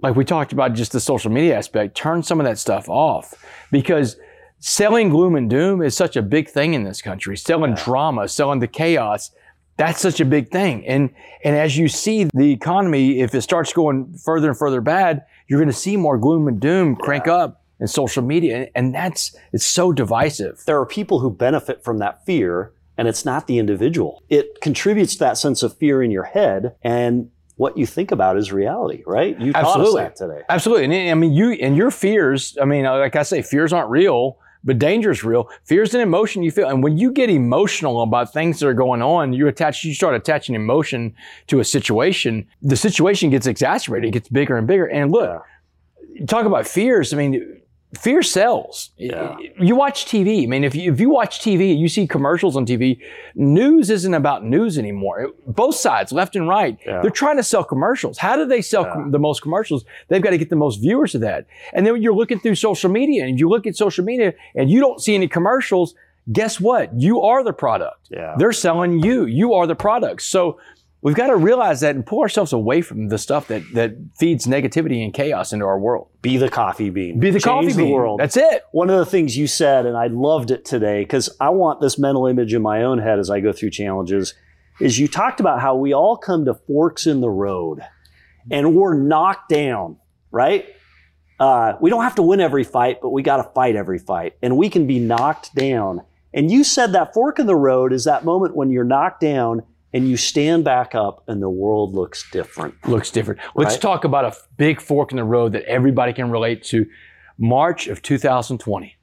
like 0.01 0.15
we 0.15 0.23
talked 0.23 0.53
about 0.53 0.73
just 0.73 0.91
the 0.91 0.99
social 0.99 1.31
media 1.31 1.57
aspect, 1.57 1.95
turn 1.95 2.23
some 2.23 2.39
of 2.39 2.45
that 2.45 2.57
stuff 2.57 2.87
off 2.89 3.33
because 3.71 4.17
selling 4.59 5.09
gloom 5.09 5.35
and 5.35 5.49
doom 5.49 5.81
is 5.81 5.95
such 5.97 6.15
a 6.15 6.21
big 6.21 6.47
thing 6.47 6.75
in 6.75 6.83
this 6.83 7.01
country. 7.01 7.35
Selling 7.35 7.71
yeah. 7.71 7.83
drama, 7.83 8.27
selling 8.27 8.59
the 8.59 8.67
chaos 8.67 9.31
that's 9.77 9.99
such 9.99 10.19
a 10.19 10.25
big 10.25 10.51
thing. 10.51 10.85
And, 10.85 11.09
and 11.43 11.55
as 11.55 11.75
you 11.75 11.87
see 11.87 12.25
the 12.35 12.51
economy, 12.51 13.21
if 13.21 13.33
it 13.33 13.41
starts 13.41 13.73
going 13.73 14.15
further 14.23 14.49
and 14.49 14.57
further 14.57 14.79
bad, 14.79 15.25
you're 15.47 15.59
going 15.59 15.71
to 15.71 15.75
see 15.75 15.97
more 15.97 16.19
gloom 16.19 16.47
and 16.47 16.59
doom 16.59 16.95
crank 16.95 17.25
yeah. 17.25 17.33
up 17.33 17.60
in 17.81 17.87
social 17.87 18.23
media. 18.23 18.69
And 18.75 18.95
that's, 18.95 19.35
it's 19.51 19.65
so 19.65 19.91
divisive. 19.91 20.63
There 20.65 20.79
are 20.79 20.85
people 20.85 21.19
who 21.19 21.29
benefit 21.29 21.83
from 21.83 21.97
that 21.97 22.25
fear 22.25 22.71
and 22.97 23.07
it's 23.07 23.25
not 23.25 23.47
the 23.47 23.57
individual. 23.57 24.23
It 24.29 24.61
contributes 24.61 25.13
to 25.13 25.19
that 25.19 25.37
sense 25.37 25.63
of 25.63 25.75
fear 25.77 26.03
in 26.03 26.11
your 26.11 26.23
head 26.23 26.75
and 26.83 27.29
what 27.55 27.77
you 27.77 27.85
think 27.85 28.11
about 28.11 28.37
is 28.37 28.51
reality, 28.51 29.03
right? 29.05 29.39
You 29.39 29.51
Absolutely. 29.53 30.07
today. 30.15 30.41
Absolutely. 30.49 30.85
And 30.85 31.11
I 31.11 31.13
mean, 31.13 31.33
you 31.33 31.51
and 31.51 31.75
your 31.75 31.91
fears, 31.91 32.57
I 32.61 32.65
mean, 32.65 32.85
uh, 32.85 32.97
like 32.97 33.15
I 33.15 33.23
say, 33.23 33.41
fears 33.41 33.73
aren't 33.73 33.89
real 33.89 34.37
but 34.63 34.77
danger 34.77 35.11
is 35.11 35.23
real. 35.23 35.49
Fear 35.63 35.83
is 35.83 35.93
an 35.93 36.01
emotion 36.01 36.43
you 36.43 36.51
feel. 36.51 36.69
And 36.69 36.83
when 36.83 36.97
you 36.97 37.11
get 37.11 37.29
emotional 37.29 38.01
about 38.03 38.31
things 38.31 38.59
that 38.59 38.67
are 38.67 38.73
going 38.73 39.01
on, 39.01 39.33
you 39.33 39.47
attach, 39.47 39.83
you 39.83 39.93
start 39.93 40.15
attaching 40.15 40.55
emotion 40.55 41.15
to 41.47 41.59
a 41.59 41.63
situation, 41.63 42.47
the 42.61 42.75
situation 42.75 43.29
gets 43.29 43.47
exacerbated. 43.47 44.09
It 44.09 44.11
gets 44.11 44.29
bigger 44.29 44.57
and 44.57 44.67
bigger. 44.67 44.85
And 44.85 45.11
look, 45.11 45.43
yeah. 46.13 46.25
talk 46.25 46.45
about 46.45 46.67
fears. 46.67 47.13
I 47.13 47.17
mean, 47.17 47.60
fear 47.99 48.23
sells. 48.23 48.91
Yeah. 48.97 49.35
You 49.59 49.75
watch 49.75 50.05
TV. 50.05 50.43
I 50.43 50.45
mean, 50.45 50.63
if 50.63 50.73
you, 50.73 50.91
if 50.93 50.99
you 50.99 51.09
watch 51.09 51.39
TV, 51.39 51.77
you 51.77 51.89
see 51.89 52.07
commercials 52.07 52.55
on 52.55 52.65
TV, 52.65 52.99
news 53.35 53.89
isn't 53.89 54.13
about 54.13 54.45
news 54.45 54.77
anymore. 54.77 55.31
Both 55.45 55.75
sides, 55.75 56.11
left 56.11 56.35
and 56.35 56.47
right, 56.47 56.77
yeah. 56.85 57.01
they're 57.01 57.11
trying 57.11 57.37
to 57.37 57.43
sell 57.43 57.63
commercials. 57.63 58.17
How 58.17 58.35
do 58.35 58.45
they 58.45 58.61
sell 58.61 58.83
yeah. 58.83 58.93
com- 58.93 59.11
the 59.11 59.19
most 59.19 59.41
commercials? 59.41 59.83
They've 60.07 60.21
got 60.21 60.29
to 60.29 60.37
get 60.37 60.49
the 60.49 60.55
most 60.55 60.77
viewers 60.77 61.15
of 61.15 61.21
that. 61.21 61.45
And 61.73 61.85
then 61.85 61.93
when 61.93 62.01
you're 62.01 62.15
looking 62.15 62.39
through 62.39 62.55
social 62.55 62.89
media 62.89 63.25
and 63.25 63.39
you 63.39 63.49
look 63.49 63.67
at 63.67 63.75
social 63.75 64.05
media 64.05 64.33
and 64.55 64.69
you 64.69 64.79
don't 64.79 65.01
see 65.01 65.13
any 65.13 65.27
commercials, 65.27 65.93
guess 66.31 66.59
what? 66.61 66.93
You 66.93 67.21
are 67.21 67.43
the 67.43 67.53
product. 67.53 68.07
Yeah. 68.09 68.35
They're 68.37 68.53
selling 68.53 69.03
you. 69.03 69.25
You 69.25 69.53
are 69.53 69.67
the 69.67 69.75
product. 69.75 70.21
So 70.21 70.59
We've 71.03 71.15
got 71.15 71.27
to 71.27 71.35
realize 71.35 71.81
that 71.81 71.95
and 71.95 72.05
pull 72.05 72.21
ourselves 72.21 72.53
away 72.53 72.81
from 72.81 73.09
the 73.09 73.17
stuff 73.17 73.47
that, 73.47 73.63
that 73.73 73.95
feeds 74.19 74.45
negativity 74.45 75.03
and 75.03 75.11
chaos 75.11 75.51
into 75.51 75.65
our 75.65 75.79
world. 75.79 76.09
Be 76.21 76.37
the 76.37 76.49
coffee 76.49 76.91
bean. 76.91 77.19
Be 77.19 77.31
the 77.31 77.39
Change 77.39 77.43
coffee 77.43 77.67
bean. 77.67 77.87
the 77.87 77.91
world. 77.91 78.19
That's 78.19 78.37
it. 78.37 78.65
One 78.71 78.89
of 78.91 78.99
the 78.99 79.05
things 79.05 79.35
you 79.35 79.47
said, 79.47 79.87
and 79.87 79.97
I 79.97 80.07
loved 80.07 80.51
it 80.51 80.63
today, 80.63 81.01
because 81.01 81.35
I 81.39 81.49
want 81.49 81.81
this 81.81 81.97
mental 81.97 82.27
image 82.27 82.53
in 82.53 82.61
my 82.61 82.83
own 82.83 82.99
head 82.99 83.17
as 83.17 83.31
I 83.31 83.39
go 83.39 83.51
through 83.51 83.71
challenges, 83.71 84.35
is 84.79 84.99
you 84.99 85.07
talked 85.07 85.39
about 85.39 85.59
how 85.59 85.75
we 85.75 85.91
all 85.93 86.17
come 86.17 86.45
to 86.45 86.53
forks 86.53 87.07
in 87.07 87.21
the 87.21 87.29
road 87.29 87.81
and 88.51 88.75
we're 88.75 88.93
knocked 88.93 89.49
down, 89.49 89.97
right? 90.31 90.65
Uh, 91.39 91.73
we 91.81 91.89
don't 91.89 92.03
have 92.03 92.15
to 92.15 92.21
win 92.21 92.39
every 92.39 92.63
fight, 92.63 92.99
but 93.01 93.09
we 93.09 93.23
got 93.23 93.37
to 93.37 93.43
fight 93.55 93.75
every 93.75 93.97
fight. 93.97 94.35
And 94.43 94.55
we 94.55 94.69
can 94.69 94.85
be 94.85 94.99
knocked 94.99 95.55
down. 95.55 96.03
And 96.33 96.51
you 96.51 96.63
said 96.63 96.93
that 96.93 97.13
fork 97.15 97.39
in 97.39 97.47
the 97.47 97.55
road 97.55 97.91
is 97.91 98.05
that 98.05 98.23
moment 98.23 98.55
when 98.55 98.69
you're 98.69 98.83
knocked 98.83 99.21
down 99.21 99.63
and 99.93 100.07
you 100.07 100.17
stand 100.17 100.63
back 100.63 100.95
up 100.95 101.23
and 101.27 101.41
the 101.41 101.49
world 101.49 101.93
looks 101.93 102.29
different. 102.31 102.75
Looks 102.87 103.11
different. 103.11 103.41
Let's 103.55 103.77
talk 103.77 104.03
about 104.03 104.25
a 104.25 104.35
big 104.57 104.79
fork 104.81 105.11
in 105.11 105.17
the 105.17 105.23
road 105.23 105.53
that 105.53 105.63
everybody 105.65 106.13
can 106.13 106.31
relate 106.31 106.63
to. 106.65 106.85
March 107.37 107.87
of 107.87 108.01
2020. 108.01 108.97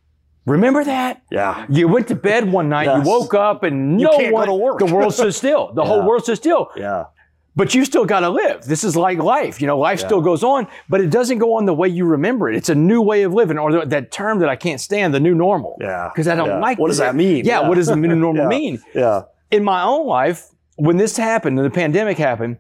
Remember 0.47 0.83
that? 0.83 1.23
Yeah. 1.31 1.67
You 1.69 1.89
went 1.89 2.09
to 2.09 2.15
bed 2.15 2.51
one 2.51 2.69
night, 2.69 2.87
yes. 2.87 3.05
you 3.05 3.11
woke 3.11 3.35
up 3.35 3.65
and 3.65 3.99
no 3.99 4.17
one, 4.31 4.49
the 4.49 4.87
world 4.87 5.13
stood 5.13 5.35
still. 5.35 5.73
The 5.75 5.83
yeah. 5.85 5.89
whole 5.89 6.07
world 6.07 6.23
stood 6.23 6.37
still. 6.37 6.71
Yeah. 6.77 7.05
But 7.55 7.75
you 7.75 7.85
still 7.85 8.05
got 8.05 8.21
to 8.21 8.31
live. 8.31 8.63
This 8.65 8.85
is 8.85 8.95
like 8.95 9.19
life. 9.19 9.61
You 9.61 9.67
know, 9.67 9.79
life 9.79 10.01
yeah. 10.01 10.07
still 10.07 10.21
goes 10.21 10.45
on, 10.45 10.69
but 10.89 11.01
it 11.01 11.11
doesn't 11.11 11.39
go 11.39 11.55
on 11.57 11.67
the 11.67 11.75
way 11.75 11.89
you 11.89 12.05
remember 12.05 12.49
it. 12.49 12.57
It's 12.57 12.69
a 12.69 12.75
new 12.75 13.03
way 13.03 13.25
of 13.25 13.35
living, 13.35 13.59
or 13.59 13.85
that 13.85 14.13
term 14.13 14.39
that 14.39 14.49
I 14.49 14.55
can't 14.55 14.81
stand, 14.81 15.13
the 15.13 15.19
new 15.19 15.35
normal. 15.35 15.77
Yeah. 15.81 16.09
Because 16.15 16.29
I 16.29 16.37
don't 16.37 16.47
yeah. 16.47 16.61
like. 16.61 16.79
What 16.79 16.87
does 16.87 16.99
that 16.99 17.17
mean? 17.17 17.45
Yeah, 17.45 17.63
yeah. 17.63 17.69
What 17.69 17.75
does 17.75 17.89
the 17.89 17.97
new 17.97 18.15
normal 18.15 18.47
mean? 18.59 18.81
Yeah. 18.95 19.23
In 19.51 19.65
my 19.65 19.83
own 19.83 20.07
life, 20.07 20.51
when 20.79 20.97
this 20.97 21.17
happened, 21.17 21.59
and 21.59 21.67
the 21.67 21.75
pandemic 21.75 22.19
happened, 22.19 22.57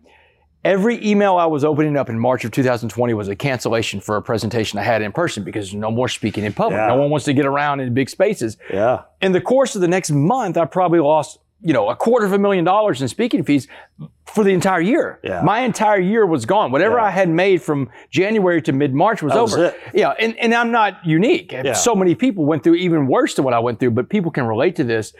every 0.64 1.04
email 1.06 1.36
I 1.36 1.46
was 1.46 1.64
opening 1.64 1.96
up 1.96 2.10
in 2.10 2.18
March 2.18 2.44
of 2.44 2.50
2020 2.50 3.14
was 3.14 3.28
a 3.28 3.36
cancellation 3.36 4.00
for 4.00 4.16
a 4.16 4.22
presentation 4.22 4.78
I 4.78 4.82
had 4.82 5.02
in 5.02 5.12
person 5.12 5.44
because 5.44 5.72
no 5.72 5.90
more 5.90 6.08
speaking 6.08 6.44
in 6.44 6.52
public. 6.52 6.78
Yeah. 6.78 6.88
No 6.88 6.96
one 6.96 7.10
wants 7.10 7.24
to 7.26 7.32
get 7.32 7.46
around 7.46 7.80
in 7.80 7.94
big 7.94 8.10
spaces. 8.10 8.56
Yeah. 8.72 9.02
In 9.22 9.32
the 9.32 9.40
course 9.40 9.76
of 9.76 9.80
the 9.80 9.88
next 9.88 10.10
month, 10.10 10.56
I 10.56 10.64
probably 10.64 10.98
lost, 10.98 11.38
you 11.62 11.72
know, 11.72 11.88
a 11.88 11.94
quarter 11.94 12.26
of 12.26 12.32
a 12.32 12.38
million 12.38 12.64
dollars 12.64 13.00
in 13.00 13.06
speaking 13.06 13.44
fees 13.44 13.68
for 14.26 14.42
the 14.42 14.50
entire 14.50 14.80
year. 14.80 15.20
Yeah. 15.22 15.42
My 15.42 15.60
entire 15.60 16.00
year 16.00 16.26
was 16.26 16.44
gone. 16.44 16.72
Whatever 16.72 16.96
yeah. 16.96 17.04
I 17.04 17.10
had 17.10 17.28
made 17.28 17.62
from 17.62 17.88
January 18.10 18.60
to 18.62 18.72
mid 18.72 18.92
March 18.92 19.22
was 19.22 19.34
that 19.34 19.38
over. 19.38 19.56
Was 19.58 19.74
yeah. 19.94 20.14
And, 20.18 20.36
and 20.38 20.52
I'm 20.52 20.72
not 20.72 21.06
unique. 21.06 21.52
Yeah. 21.52 21.72
So 21.74 21.94
many 21.94 22.16
people 22.16 22.44
went 22.44 22.64
through 22.64 22.74
even 22.74 23.06
worse 23.06 23.34
than 23.34 23.44
what 23.44 23.54
I 23.54 23.60
went 23.60 23.78
through, 23.78 23.92
but 23.92 24.08
people 24.08 24.32
can 24.32 24.44
relate 24.44 24.74
to 24.76 24.84
this. 24.84 25.14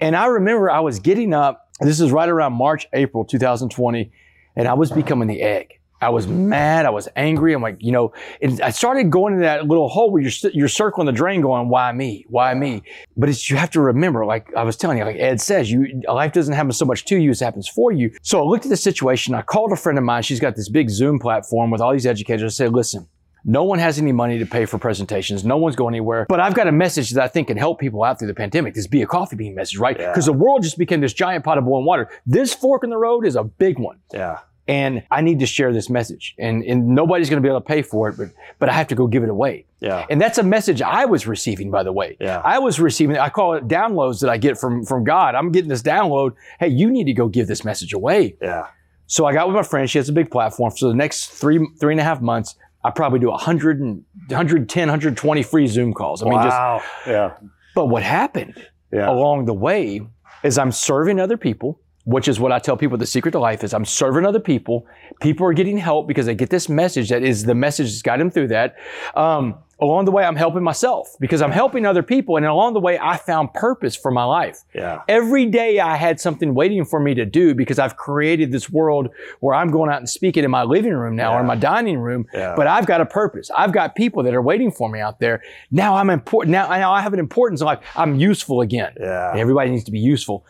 And 0.00 0.16
I 0.16 0.24
remember 0.26 0.70
I 0.70 0.80
was 0.80 0.98
getting 0.98 1.34
up 1.34 1.69
this 1.88 2.00
is 2.00 2.12
right 2.12 2.28
around 2.28 2.52
March, 2.52 2.86
April 2.92 3.24
2020, 3.24 4.12
and 4.56 4.68
I 4.68 4.74
was 4.74 4.90
becoming 4.90 5.28
the 5.28 5.42
egg. 5.42 5.80
I 6.02 6.08
was 6.08 6.26
mad. 6.26 6.86
I 6.86 6.90
was 6.90 7.08
angry. 7.14 7.52
I'm 7.52 7.60
like, 7.60 7.76
you 7.80 7.92
know, 7.92 8.14
and 8.40 8.60
I 8.62 8.70
started 8.70 9.10
going 9.10 9.34
into 9.34 9.44
that 9.44 9.66
little 9.66 9.88
hole 9.88 10.10
where 10.10 10.22
you're, 10.22 10.50
you're 10.54 10.68
circling 10.68 11.04
the 11.04 11.12
drain 11.12 11.42
going, 11.42 11.68
why 11.68 11.92
me? 11.92 12.24
Why 12.28 12.54
me? 12.54 12.82
But 13.18 13.28
it's, 13.28 13.50
you 13.50 13.56
have 13.56 13.70
to 13.72 13.82
remember, 13.82 14.24
like 14.24 14.54
I 14.54 14.62
was 14.62 14.76
telling 14.76 14.96
you, 14.96 15.04
like 15.04 15.16
Ed 15.16 15.40
says, 15.42 15.70
you, 15.70 16.00
life 16.08 16.32
doesn't 16.32 16.54
happen 16.54 16.72
so 16.72 16.86
much 16.86 17.04
to 17.06 17.18
you 17.18 17.30
as 17.30 17.42
it 17.42 17.44
happens 17.44 17.68
for 17.68 17.92
you. 17.92 18.12
So 18.22 18.40
I 18.40 18.44
looked 18.44 18.64
at 18.64 18.70
the 18.70 18.78
situation. 18.78 19.34
I 19.34 19.42
called 19.42 19.72
a 19.72 19.76
friend 19.76 19.98
of 19.98 20.04
mine. 20.04 20.22
She's 20.22 20.40
got 20.40 20.56
this 20.56 20.70
big 20.70 20.88
Zoom 20.88 21.18
platform 21.18 21.70
with 21.70 21.82
all 21.82 21.92
these 21.92 22.06
educators. 22.06 22.54
I 22.54 22.54
said, 22.54 22.72
listen, 22.72 23.06
no 23.44 23.64
one 23.64 23.78
has 23.78 23.98
any 23.98 24.12
money 24.12 24.38
to 24.38 24.46
pay 24.46 24.66
for 24.66 24.78
presentations. 24.78 25.44
No 25.44 25.56
one's 25.56 25.76
going 25.76 25.94
anywhere. 25.94 26.26
But 26.28 26.40
I've 26.40 26.54
got 26.54 26.66
a 26.66 26.72
message 26.72 27.10
that 27.10 27.24
I 27.24 27.28
think 27.28 27.48
can 27.48 27.56
help 27.56 27.78
people 27.80 28.02
out 28.04 28.18
through 28.18 28.28
the 28.28 28.34
pandemic. 28.34 28.74
This 28.74 28.86
be 28.86 29.02
a 29.02 29.06
coffee 29.06 29.36
bean 29.36 29.54
message, 29.54 29.78
right? 29.78 29.96
Because 29.96 30.26
Yeah. 30.26 30.32
the 30.34 30.38
world 30.38 30.62
just 30.62 30.78
became 30.78 31.00
this 31.00 31.12
giant 31.12 31.44
pot 31.44 31.58
of 31.58 31.64
boiling 31.64 31.86
water. 31.86 32.08
This 32.26 32.52
fork 32.54 32.84
in 32.84 32.90
the 32.90 32.96
road 32.98 33.26
is 33.26 33.36
a 33.36 33.44
big 33.44 33.78
one 33.78 33.98
Yeah. 34.12 34.38
and 34.68 35.02
I 35.10 35.20
need 35.22 35.40
to 35.40 35.46
share 35.46 35.72
this 35.72 35.88
message. 35.90 36.34
And, 36.38 36.62
and 36.64 36.88
nobody's 36.88 37.28
going 37.30 37.42
to 37.42 37.46
be 37.46 37.48
able 37.48 37.60
to 37.60 37.66
pay 37.66 37.82
for 37.82 38.08
it, 38.08 38.16
but, 38.16 38.28
but 38.58 38.68
I 38.68 38.72
have 38.72 38.88
to 38.88 38.94
go 38.94 39.06
give 39.06 39.22
it 39.22 39.28
away. 39.30 39.66
Yeah. 39.80 40.04
And 40.10 40.20
that's 40.20 40.36
a 40.38 40.42
message 40.42 40.82
I 40.82 41.06
was 41.06 41.26
receiving, 41.26 41.70
by 41.70 41.82
the 41.82 41.92
way. 41.92 42.16
Yeah. 42.20 42.42
I 42.44 42.58
was 42.58 42.78
receiving, 42.78 43.16
I 43.16 43.30
call 43.30 43.54
it 43.54 43.66
downloads 43.66 44.20
that 44.20 44.28
I 44.30 44.36
get 44.36 44.58
from, 44.58 44.84
from 44.84 45.04
God. 45.04 45.34
I'm 45.34 45.50
getting 45.52 45.70
this 45.70 45.82
download. 45.82 46.34
Hey, 46.58 46.68
you 46.68 46.90
need 46.90 47.04
to 47.04 47.14
go 47.14 47.28
give 47.28 47.46
this 47.46 47.64
message 47.64 47.92
away. 47.94 48.36
Yeah. 48.42 48.66
So 49.06 49.24
I 49.24 49.32
got 49.32 49.48
with 49.48 49.56
my 49.56 49.62
friend. 49.64 49.90
She 49.90 49.98
has 49.98 50.08
a 50.08 50.12
big 50.12 50.30
platform. 50.30 50.70
So 50.76 50.88
the 50.88 50.94
next 50.94 51.30
three, 51.30 51.66
three 51.80 51.94
and 51.94 52.00
a 52.00 52.04
half 52.04 52.20
months, 52.20 52.54
I 52.82 52.90
probably 52.90 53.18
do 53.18 53.28
100 53.28 53.80
and 53.80 54.04
110, 54.28 54.88
120 54.88 55.42
free 55.42 55.66
Zoom 55.66 55.92
calls. 55.92 56.22
I 56.22 56.26
mean, 56.26 56.34
just, 56.42 56.48
wow. 56.48 56.82
yeah. 57.06 57.34
but 57.74 57.86
what 57.86 58.02
happened 58.02 58.54
Yeah. 58.92 59.10
along 59.10 59.44
the 59.44 59.54
way 59.54 60.00
is 60.42 60.56
I'm 60.56 60.72
serving 60.72 61.20
other 61.20 61.36
people, 61.36 61.78
which 62.04 62.26
is 62.26 62.40
what 62.40 62.52
I 62.52 62.58
tell 62.58 62.76
people 62.78 62.96
the 62.96 63.06
secret 63.06 63.32
to 63.32 63.38
life 63.38 63.62
is 63.62 63.74
I'm 63.74 63.84
serving 63.84 64.24
other 64.24 64.40
people. 64.40 64.86
People 65.20 65.46
are 65.46 65.52
getting 65.52 65.76
help 65.76 66.08
because 66.08 66.24
they 66.26 66.34
get 66.34 66.48
this 66.48 66.68
message 66.70 67.10
that 67.10 67.22
is 67.22 67.44
the 67.44 67.54
message 67.54 67.88
that's 67.90 68.02
got 68.02 68.18
them 68.18 68.30
through 68.30 68.48
that. 68.48 68.76
Um, 69.14 69.56
along 69.80 70.04
the 70.04 70.10
way, 70.10 70.24
I'm 70.24 70.36
helping 70.36 70.62
myself 70.62 71.16
because 71.20 71.42
I'm 71.42 71.50
helping 71.50 71.86
other 71.86 72.02
people. 72.02 72.36
And 72.36 72.46
along 72.46 72.74
the 72.74 72.80
way, 72.80 72.98
I 72.98 73.16
found 73.16 73.52
purpose 73.54 73.96
for 73.96 74.10
my 74.10 74.24
life. 74.24 74.64
Yeah. 74.74 75.02
Every 75.08 75.46
day 75.46 75.80
I 75.80 75.96
had 75.96 76.20
something 76.20 76.54
waiting 76.54 76.84
for 76.84 77.00
me 77.00 77.14
to 77.14 77.24
do 77.24 77.54
because 77.54 77.78
I've 77.78 77.96
created 77.96 78.52
this 78.52 78.70
world 78.70 79.10
where 79.40 79.54
I'm 79.54 79.70
going 79.70 79.90
out 79.90 79.98
and 79.98 80.08
speaking 80.08 80.44
in 80.44 80.50
my 80.50 80.62
living 80.62 80.94
room 80.94 81.16
now 81.16 81.34
or 81.34 81.40
in 81.40 81.46
my 81.46 81.56
dining 81.56 81.98
room. 81.98 82.26
Yeah. 82.32 82.54
But 82.56 82.66
I've 82.66 82.86
got 82.86 83.00
a 83.00 83.06
purpose. 83.06 83.50
I've 83.56 83.72
got 83.72 83.94
people 83.94 84.22
that 84.22 84.34
are 84.34 84.42
waiting 84.42 84.70
for 84.70 84.88
me 84.88 85.00
out 85.00 85.20
there. 85.20 85.42
Now 85.70 85.96
I'm 85.96 86.10
important. 86.10 86.52
Now, 86.52 86.68
now 86.68 86.92
I 86.92 87.00
have 87.00 87.12
an 87.12 87.20
importance 87.20 87.60
in 87.60 87.66
life. 87.66 87.80
I'm 87.96 88.16
useful 88.16 88.60
again. 88.60 88.92
Yeah. 88.98 89.32
Everybody 89.34 89.70
needs 89.70 89.84
to 89.84 89.92
be 89.92 90.00
useful. 90.00 90.44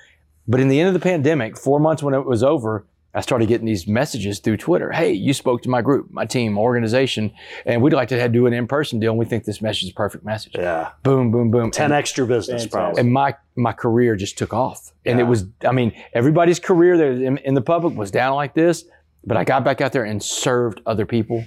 But 0.49 0.61
in 0.61 0.69
the 0.69 0.81
end 0.81 0.89
of 0.89 0.95
the 0.95 1.01
pandemic, 1.01 1.57
four 1.57 1.79
months 1.79 2.03
when 2.03 2.15
it 2.15 2.25
was 2.25 2.43
over, 2.43 2.85
I 3.13 3.21
started 3.23 3.49
getting 3.49 3.67
these 3.67 3.89
messages 3.89 4.39
through 4.39 4.59
Twitter. 4.59 4.93
Hey, 4.93 5.13
you 5.13 5.33
spoke 5.35 5.63
to 5.63 5.69
my 5.69 5.83
group, 5.83 6.11
my 6.13 6.25
team, 6.27 6.53
my 6.53 6.61
organization, 6.61 7.33
and 7.67 7.83
we'd 7.83 7.93
like 7.93 8.09
to 8.11 8.21
have, 8.21 8.31
do 8.33 8.47
an 8.47 8.53
in-person 8.53 9.01
deal. 9.01 9.11
And 9.11 9.19
we 9.19 9.25
think 9.25 9.45
this 9.45 9.61
message 9.61 9.85
is 9.85 9.91
a 9.91 9.95
perfect 9.95 10.25
message. 10.25 10.53
Yeah. 10.55 10.91
Boom, 11.03 11.31
boom, 11.33 11.51
boom. 11.51 11.71
10 11.73 11.87
And- 11.87 11.93
extra 11.95 12.25
business 12.27 12.63
Fantastic. 12.63 12.71
probably. 12.73 13.01
and 13.01 13.13
my 13.13 13.35
my 13.57 13.73
career 13.73 14.15
just 14.17 14.39
took 14.39 14.55
off 14.55 14.93
and 15.05 15.19
Yeah. 15.19 15.25
it 15.25 15.29
was 15.29 15.45
i 15.69 15.73
mean 15.73 15.93
everybody's 16.15 16.59
career 16.61 16.97
that 16.97 17.21
in, 17.21 17.37
in 17.39 17.55
the 17.55 17.61
public 17.61 17.95
was 17.97 18.11
down 18.11 18.35
like 18.37 18.55
this 18.55 18.85
but 19.27 19.37
i 19.37 19.45
got 19.45 19.65
back 19.65 19.81
out 19.83 19.93
there 19.93 20.05
and 20.05 20.23
served 20.23 20.81
other 20.87 21.05
people 21.05 21.45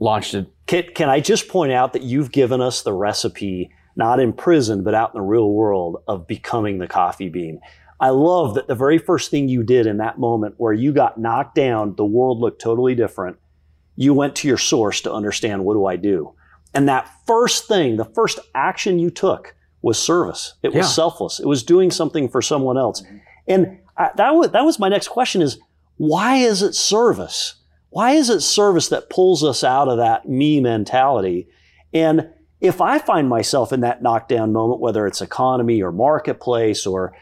launched 0.00 0.34
it 0.34 0.46
Can, 0.66 0.84
can 0.94 1.08
I 1.08 1.20
just 1.20 1.46
point 1.46 1.70
out 1.72 1.92
that 1.92 2.02
you've 2.02 2.32
given 2.32 2.60
us 2.60 2.82
the 2.82 2.92
recipe, 2.92 3.70
not 3.94 4.18
in 4.18 4.32
prison, 4.32 4.82
but 4.82 4.94
out 4.94 5.14
in 5.14 5.20
the 5.20 5.24
real 5.26 5.50
world, 5.52 6.02
of 6.08 6.26
becoming 6.26 6.78
the 6.78 6.88
coffee 6.88 7.28
bean? 7.28 7.60
I 8.02 8.08
love 8.08 8.54
that 8.54 8.66
the 8.66 8.74
very 8.74 8.98
first 8.98 9.30
thing 9.30 9.48
you 9.48 9.62
did 9.62 9.86
in 9.86 9.98
that 9.98 10.18
moment 10.18 10.56
where 10.58 10.72
you 10.72 10.92
got 10.92 11.20
knocked 11.20 11.54
down, 11.54 11.94
the 11.94 12.04
world 12.04 12.40
looked 12.40 12.60
totally 12.60 12.96
different. 12.96 13.38
You 13.94 14.12
went 14.12 14.34
to 14.36 14.48
your 14.48 14.58
source 14.58 15.00
to 15.02 15.12
understand 15.12 15.64
what 15.64 15.74
do 15.74 15.86
I 15.86 15.94
do? 15.94 16.34
And 16.74 16.88
that 16.88 17.08
first 17.28 17.68
thing, 17.68 17.96
the 17.96 18.04
first 18.04 18.40
action 18.56 18.98
you 18.98 19.08
took 19.08 19.54
was 19.82 20.02
service. 20.02 20.54
It 20.64 20.74
was 20.74 20.92
selfless. 20.92 21.38
It 21.38 21.46
was 21.46 21.62
doing 21.62 21.92
something 21.92 22.28
for 22.28 22.42
someone 22.42 22.76
else. 22.76 23.04
And 23.46 23.78
I, 23.96 24.10
that 24.16 24.34
was 24.34 24.50
that 24.50 24.64
was 24.64 24.80
my 24.80 24.88
next 24.88 25.08
question 25.08 25.40
is 25.40 25.60
why 25.96 26.36
is 26.38 26.60
it 26.60 26.74
service? 26.74 27.54
Why 27.90 28.12
is 28.12 28.30
it 28.30 28.40
service 28.40 28.88
that 28.88 29.10
pulls 29.10 29.44
us 29.44 29.62
out 29.62 29.86
of 29.86 29.98
that 29.98 30.28
me 30.28 30.60
mentality? 30.60 31.46
And 31.94 32.30
if 32.60 32.80
I 32.80 32.98
find 32.98 33.28
myself 33.28 33.72
in 33.72 33.80
that 33.80 34.02
knockdown 34.02 34.52
moment, 34.52 34.80
whether 34.80 35.06
it's 35.06 35.20
economy 35.20 35.82
or 35.82 35.92
marketplace 35.92 36.84
or 36.84 37.14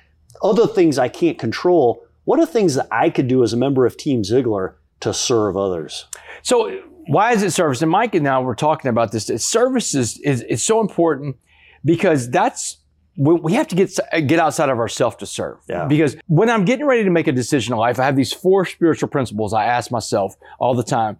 other 0.42 0.66
things 0.66 0.98
I 0.98 1.08
can't 1.08 1.38
control, 1.38 2.04
what 2.24 2.38
are 2.38 2.46
things 2.46 2.74
that 2.74 2.88
I 2.90 3.10
could 3.10 3.28
do 3.28 3.42
as 3.42 3.52
a 3.52 3.56
member 3.56 3.86
of 3.86 3.96
Team 3.96 4.22
Zeigler 4.22 4.74
to 5.00 5.14
serve 5.14 5.56
others? 5.56 6.06
so 6.42 6.80
why 7.06 7.32
is 7.32 7.42
it 7.42 7.50
service 7.50 7.82
and 7.82 7.90
mike 7.90 8.14
and 8.14 8.22
now 8.22 8.40
we're 8.40 8.54
talking 8.54 8.88
about 8.88 9.10
this 9.10 9.26
service 9.44 9.94
is, 9.94 10.18
is, 10.18 10.42
is 10.42 10.64
so 10.64 10.80
important 10.80 11.36
because 11.84 12.30
that's 12.30 12.80
we 13.16 13.34
we 13.34 13.52
have 13.54 13.68
to 13.68 13.74
get 13.74 13.98
get 14.26 14.38
outside 14.38 14.68
of 14.68 14.78
ourselves 14.78 15.16
to 15.16 15.26
serve. 15.26 15.58
Yeah. 15.68 15.86
Because 15.86 16.16
when 16.26 16.48
I'm 16.48 16.64
getting 16.64 16.86
ready 16.86 17.04
to 17.04 17.10
make 17.10 17.26
a 17.26 17.32
decision 17.32 17.74
in 17.74 17.78
life, 17.78 17.98
I 17.98 18.04
have 18.04 18.16
these 18.16 18.32
four 18.32 18.64
spiritual 18.64 19.08
principles 19.08 19.52
I 19.52 19.64
ask 19.64 19.90
myself 19.90 20.36
all 20.58 20.74
the 20.74 20.82
time. 20.82 21.18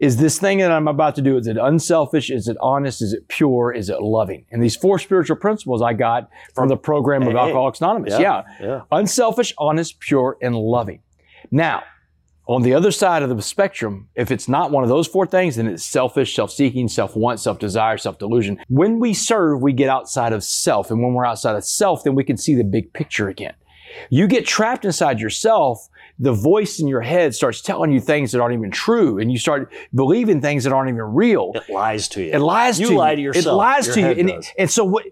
Is 0.00 0.16
this 0.16 0.38
thing 0.38 0.58
that 0.58 0.72
I'm 0.72 0.88
about 0.88 1.14
to 1.16 1.22
do, 1.22 1.36
is 1.36 1.46
it 1.46 1.56
unselfish? 1.56 2.30
Is 2.30 2.48
it 2.48 2.56
honest? 2.60 3.00
Is 3.02 3.12
it 3.12 3.28
pure? 3.28 3.72
Is 3.72 3.88
it 3.88 4.02
loving? 4.02 4.46
And 4.50 4.62
these 4.62 4.74
four 4.74 4.98
spiritual 4.98 5.36
principles 5.36 5.80
I 5.80 5.92
got 5.92 6.28
from 6.54 6.68
the 6.68 6.76
program 6.76 7.22
of 7.22 7.36
Alcoholics 7.36 7.80
Anonymous. 7.80 8.18
Yeah. 8.18 8.42
Yeah. 8.60 8.80
Unselfish, 8.90 9.54
honest, 9.58 10.00
pure, 10.00 10.38
and 10.42 10.56
loving. 10.56 11.02
Now, 11.50 11.82
on 12.48 12.62
the 12.62 12.74
other 12.74 12.90
side 12.90 13.22
of 13.22 13.28
the 13.28 13.40
spectrum, 13.40 14.08
if 14.16 14.32
it's 14.32 14.48
not 14.48 14.72
one 14.72 14.82
of 14.82 14.88
those 14.88 15.06
four 15.06 15.26
things, 15.26 15.54
then 15.54 15.68
it's 15.68 15.84
selfish, 15.84 16.34
self-seeking, 16.34 16.88
self-want, 16.88 17.38
self-desire, 17.38 17.98
self-delusion. 17.98 18.58
When 18.68 18.98
we 18.98 19.14
serve, 19.14 19.62
we 19.62 19.72
get 19.72 19.88
outside 19.88 20.32
of 20.32 20.42
self. 20.42 20.90
And 20.90 21.00
when 21.00 21.14
we're 21.14 21.24
outside 21.24 21.54
of 21.54 21.64
self, 21.64 22.02
then 22.02 22.16
we 22.16 22.24
can 22.24 22.36
see 22.36 22.56
the 22.56 22.64
big 22.64 22.92
picture 22.92 23.28
again. 23.28 23.54
You 24.10 24.26
get 24.26 24.46
trapped 24.46 24.84
inside 24.84 25.20
yourself, 25.20 25.86
the 26.22 26.32
voice 26.32 26.78
in 26.78 26.86
your 26.88 27.00
head 27.02 27.34
starts 27.34 27.60
telling 27.60 27.90
you 27.92 28.00
things 28.00 28.30
that 28.32 28.40
aren't 28.40 28.54
even 28.54 28.70
true, 28.70 29.18
and 29.18 29.30
you 29.30 29.38
start 29.38 29.70
believing 29.94 30.40
things 30.40 30.64
that 30.64 30.72
aren't 30.72 30.88
even 30.88 31.02
real. 31.02 31.52
It 31.54 31.68
lies 31.68 32.08
to 32.10 32.22
you. 32.22 32.32
It 32.32 32.38
lies 32.38 32.78
You 32.80 32.88
to 32.90 32.94
lie 32.94 33.10
you. 33.10 33.16
to 33.16 33.22
yourself. 33.22 33.46
It 33.46 33.56
lies 33.56 33.86
Your 33.88 33.94
to 33.96 34.00
you. 34.00 34.06
And, 34.20 34.28
does. 34.28 34.48
and 34.56 34.70
so 34.70 34.84
what, 34.84 35.04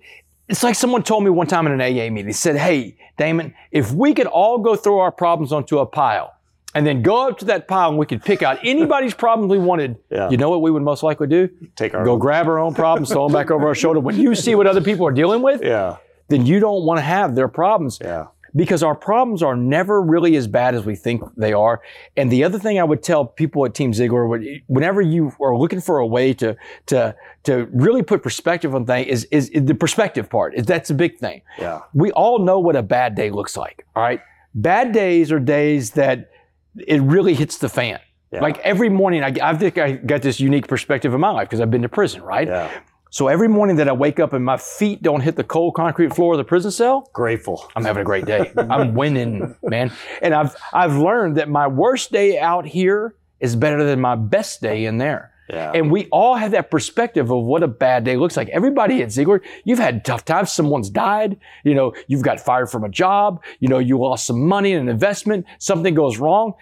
it's 0.49 0.63
like 0.63 0.77
someone 0.77 1.03
told 1.03 1.25
me 1.25 1.31
one 1.31 1.47
time 1.49 1.67
in 1.67 1.73
an 1.73 1.81
AA 1.81 2.11
meeting, 2.11 2.27
they 2.27 2.33
said, 2.33 2.57
Hey, 2.57 2.97
Damon, 3.19 3.55
if 3.73 3.93
we 3.93 4.15
could 4.15 4.29
all 4.29 4.59
go 4.59 4.77
throw 4.77 5.01
our 5.01 5.13
problems 5.13 5.53
onto 5.53 5.79
a 5.81 5.87
pile 5.87 6.33
and 6.75 6.87
then 6.87 7.03
go 7.03 7.29
up 7.29 7.39
to 7.39 7.45
that 7.47 7.67
pile 7.67 7.89
and 7.89 7.99
we 7.99 8.07
could 8.07 8.23
pick 8.25 8.43
out 8.43 8.59
anybody's 8.63 9.13
problems 9.13 9.51
we 9.51 9.59
wanted, 9.59 9.97
Yeah. 10.11 10.31
you 10.31 10.37
know 10.37 10.49
what 10.51 10.63
we 10.63 10.71
would 10.71 10.83
most 10.85 11.03
likely 11.03 11.27
do? 11.27 11.49
Take 11.75 11.95
our 11.95 12.05
Go 12.05 12.17
grab 12.17 12.47
our 12.47 12.59
own 12.61 12.73
problems, 12.75 13.11
throw 13.11 13.27
them 13.27 13.33
back 13.35 13.51
over 13.51 13.67
our 13.67 13.75
shoulder. 13.75 13.99
When 14.01 14.17
you 14.19 14.35
see 14.37 14.55
what 14.55 14.67
other 14.69 14.81
people 14.81 15.07
are 15.09 15.13
dealing 15.13 15.43
with, 15.43 15.61
Yeah. 15.63 15.97
then 16.29 16.47
you 16.47 16.61
don't 16.61 16.85
want 16.85 16.99
to 16.99 17.03
have 17.03 17.35
their 17.35 17.49
problems 17.49 17.99
Yeah. 18.01 18.27
Because 18.55 18.83
our 18.83 18.95
problems 18.95 19.43
are 19.43 19.57
never 19.57 20.03
really 20.03 20.37
as 20.37 20.47
bad 20.47 20.75
as 20.75 20.85
we 20.85 20.97
think 20.97 21.23
they 21.37 21.53
are. 21.53 21.81
And 22.17 22.31
the 22.31 22.45
other 22.45 22.59
thing 22.59 22.79
I 22.79 22.85
would 22.85 23.03
tell 23.03 23.25
people 23.25 23.65
at 23.65 23.75
Team 23.75 23.93
Zeigler, 23.93 24.61
whenever 24.67 25.01
you 25.01 25.33
are 25.41 25.57
looking 25.57 25.81
for 25.81 25.99
a 25.99 26.07
way 26.07 26.35
to 26.35 26.57
to 26.87 27.15
to 27.45 27.69
really 27.73 28.03
put 28.03 28.23
perspective 28.23 28.75
on 28.75 28.87
things, 28.87 29.07
is 29.09 29.25
is, 29.31 29.49
is 29.51 29.65
the 29.65 29.75
perspective 29.75 30.29
part. 30.29 30.55
Is 30.55 30.67
that's 30.67 30.91
a 30.91 30.95
big 30.95 31.19
thing. 31.19 31.43
Yeah. 31.59 31.81
We 31.95 32.11
all 32.13 32.39
know 32.41 32.59
what 32.59 32.77
a 32.77 32.83
bad 32.83 33.15
day 33.15 33.31
looks 33.31 33.57
like. 33.57 33.87
All 33.95 34.03
right, 34.03 34.21
bad 34.55 34.93
days 34.93 35.31
are 35.33 35.41
days 35.41 35.93
that 35.93 36.31
it 36.77 37.01
really 37.03 37.35
hits 37.35 37.59
the 37.59 37.69
fan. 37.69 38.01
Yeah. 38.33 38.41
Like 38.41 38.59
every 38.59 38.89
morning, 38.89 39.25
I, 39.25 39.35
I 39.43 39.57
think 39.57 39.77
I 39.77 39.93
got 39.93 40.23
this 40.23 40.39
unique 40.39 40.69
perspective 40.69 41.13
in 41.13 41.21
my 41.21 41.31
life 41.31 41.49
because 41.49 41.61
I've 41.61 41.71
been 41.71 41.83
to 41.83 41.89
prison, 41.89 42.23
right? 42.23 42.47
Yeah. 42.47 42.71
So 43.11 43.27
every 43.27 43.49
morning 43.49 43.77
that 43.77 43.89
I 43.89 43.93
wake 43.93 44.21
up 44.21 44.33
and 44.33 44.45
my 44.45 44.57
feet 44.57 45.03
don't 45.03 45.21
hit 45.21 45.35
the 45.35 45.45
cold 45.45 45.75
concrete 45.75 46.15
floor 46.15 46.35
of 46.35 46.39
the 46.39 46.45
prison 46.45 46.71
cell, 46.71 47.11
Grateful. 47.13 47.69
I'm 47.75 47.85
having 47.85 48.03
a 48.03 48.05
great 48.05 48.25
day. 48.25 48.53
I'm 48.57 48.95
winning, 49.01 49.57
man. 49.63 49.93
And 50.23 50.33
I've 50.33 50.57
I've 50.73 50.97
learned 50.97 51.37
that 51.37 51.49
my 51.49 51.67
worst 51.67 52.13
day 52.13 52.39
out 52.39 52.67
here 52.67 53.17
is 53.41 53.57
better 53.57 53.83
than 53.85 54.01
my 54.01 54.15
best 54.15 54.61
day 54.61 54.85
in 54.85 54.99
there. 54.99 55.33
Yeah. 55.49 55.73
And 55.75 55.91
we 55.91 56.07
all 56.13 56.37
have 56.37 56.53
that 56.53 56.71
perspective 56.71 57.31
of 57.31 57.45
what 57.45 57.65
a 57.65 57.69
bad 57.69 58.05
day 58.05 58.17
looks 58.17 58.37
like. 58.37 58.49
Everybody 58.51 59.03
at 59.03 59.09
Zeigler, 59.09 59.41
you've 59.65 59.81
had 59.81 60.05
tough 60.05 60.25
times. 60.25 60.53
Someone's 60.53 60.91
died. 60.91 61.39
You 61.65 61.75
know, 61.75 61.93
you've 62.07 62.23
got 62.23 62.39
fired 62.39 62.71
from 62.71 62.85
a 62.85 62.89
job. 62.89 63.43
You 63.59 63.69
know, 63.69 63.79
you 63.79 63.99
lost 63.99 64.27
some 64.27 64.47
money 64.47 64.73
in 64.73 64.81
an 64.83 64.89
investment. 64.89 65.47
Something 65.59 65.95
goes 65.95 66.19
wrong. 66.19 66.55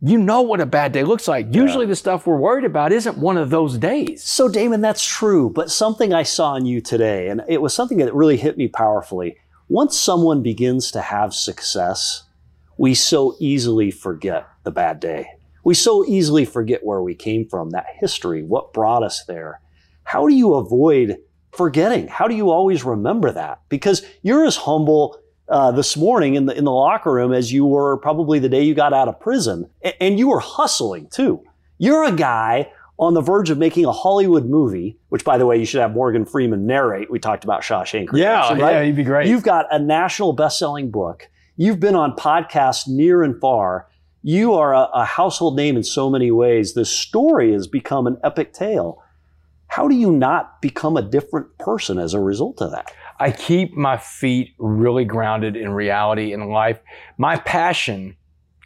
You 0.00 0.18
know 0.18 0.42
what 0.42 0.60
a 0.60 0.66
bad 0.66 0.92
day 0.92 1.02
looks 1.02 1.26
like. 1.28 1.54
Usually 1.54 1.86
the 1.86 1.96
stuff 1.96 2.26
we're 2.26 2.36
worried 2.36 2.64
about 2.64 2.92
isn't 2.92 3.16
one 3.16 3.38
of 3.38 3.50
those 3.50 3.78
days. 3.78 4.22
So, 4.22 4.48
Damon, 4.48 4.82
that's 4.82 5.06
true. 5.06 5.48
But 5.48 5.70
something 5.70 6.12
I 6.12 6.24
saw 6.24 6.56
in 6.56 6.66
you 6.66 6.80
today, 6.80 7.28
and 7.28 7.42
it 7.48 7.62
was 7.62 7.72
something 7.72 7.98
that 7.98 8.14
really 8.14 8.36
hit 8.36 8.58
me 8.58 8.68
powerfully. 8.68 9.36
Once 9.68 9.98
someone 9.98 10.42
begins 10.42 10.90
to 10.90 11.00
have 11.00 11.32
success, 11.32 12.24
we 12.76 12.94
so 12.94 13.34
easily 13.38 13.90
forget 13.90 14.46
the 14.64 14.70
bad 14.70 15.00
day. 15.00 15.26
We 15.64 15.74
so 15.74 16.04
easily 16.04 16.44
forget 16.44 16.84
where 16.84 17.00
we 17.00 17.14
came 17.14 17.48
from, 17.48 17.70
that 17.70 17.86
history, 17.98 18.42
what 18.42 18.74
brought 18.74 19.02
us 19.02 19.24
there. 19.24 19.60
How 20.02 20.28
do 20.28 20.34
you 20.34 20.54
avoid 20.54 21.16
forgetting? 21.52 22.08
How 22.08 22.28
do 22.28 22.34
you 22.34 22.50
always 22.50 22.84
remember 22.84 23.32
that? 23.32 23.60
Because 23.70 24.04
you're 24.22 24.44
as 24.44 24.56
humble 24.56 25.18
uh, 25.48 25.70
this 25.72 25.96
morning 25.96 26.34
in 26.34 26.46
the 26.46 26.56
in 26.56 26.64
the 26.64 26.72
locker 26.72 27.12
room 27.12 27.32
as 27.32 27.52
you 27.52 27.66
were 27.66 27.96
probably 27.98 28.38
the 28.38 28.48
day 28.48 28.62
you 28.62 28.74
got 28.74 28.92
out 28.92 29.08
of 29.08 29.20
prison, 29.20 29.68
A- 29.84 30.02
and 30.02 30.18
you 30.18 30.28
were 30.28 30.40
hustling 30.40 31.08
too 31.08 31.42
You're 31.78 32.04
a 32.04 32.12
guy 32.12 32.70
on 32.98 33.14
the 33.14 33.20
verge 33.20 33.50
of 33.50 33.58
making 33.58 33.84
a 33.84 33.92
Hollywood 33.92 34.46
movie, 34.46 34.96
which, 35.08 35.24
by 35.24 35.36
the 35.36 35.44
way, 35.46 35.56
you 35.58 35.66
should 35.66 35.80
have 35.80 35.92
Morgan 35.92 36.24
Freeman 36.24 36.64
narrate. 36.64 37.10
We 37.10 37.18
talked 37.18 37.42
about 37.42 37.62
Shawshank 37.62 38.08
Yeah, 38.12 38.42
Redemption, 38.42 38.58
yeah, 38.58 38.64
right? 38.64 38.86
he'd 38.86 38.94
be 38.96 39.02
great. 39.02 39.26
You've 39.26 39.42
got 39.42 39.66
a 39.72 39.80
national 39.80 40.32
best-selling 40.32 40.92
book. 40.92 41.28
You've 41.56 41.80
been 41.80 41.96
on 41.96 42.14
podcasts 42.14 42.86
near 42.86 43.24
and 43.24 43.38
far. 43.40 43.88
You 44.22 44.54
are 44.54 44.72
a, 44.72 44.88
a 44.94 45.04
household 45.04 45.56
name 45.56 45.76
in 45.76 45.82
so 45.82 46.08
many 46.08 46.30
ways. 46.30 46.74
This 46.74 46.88
story 46.90 47.52
has 47.52 47.66
become 47.66 48.06
an 48.06 48.16
epic 48.22 48.52
tale. 48.52 49.02
How 49.66 49.88
do 49.88 49.96
you 49.96 50.12
not 50.12 50.62
become 50.62 50.96
a 50.96 51.02
different 51.02 51.58
person 51.58 51.98
as 51.98 52.14
a 52.14 52.20
result 52.20 52.62
of 52.62 52.70
that? 52.70 52.92
I 53.18 53.30
keep 53.30 53.76
my 53.76 53.96
feet 53.96 54.54
really 54.58 55.04
grounded 55.04 55.56
in 55.56 55.70
reality 55.70 56.32
in 56.32 56.48
life. 56.48 56.80
My 57.18 57.36
passion, 57.36 58.16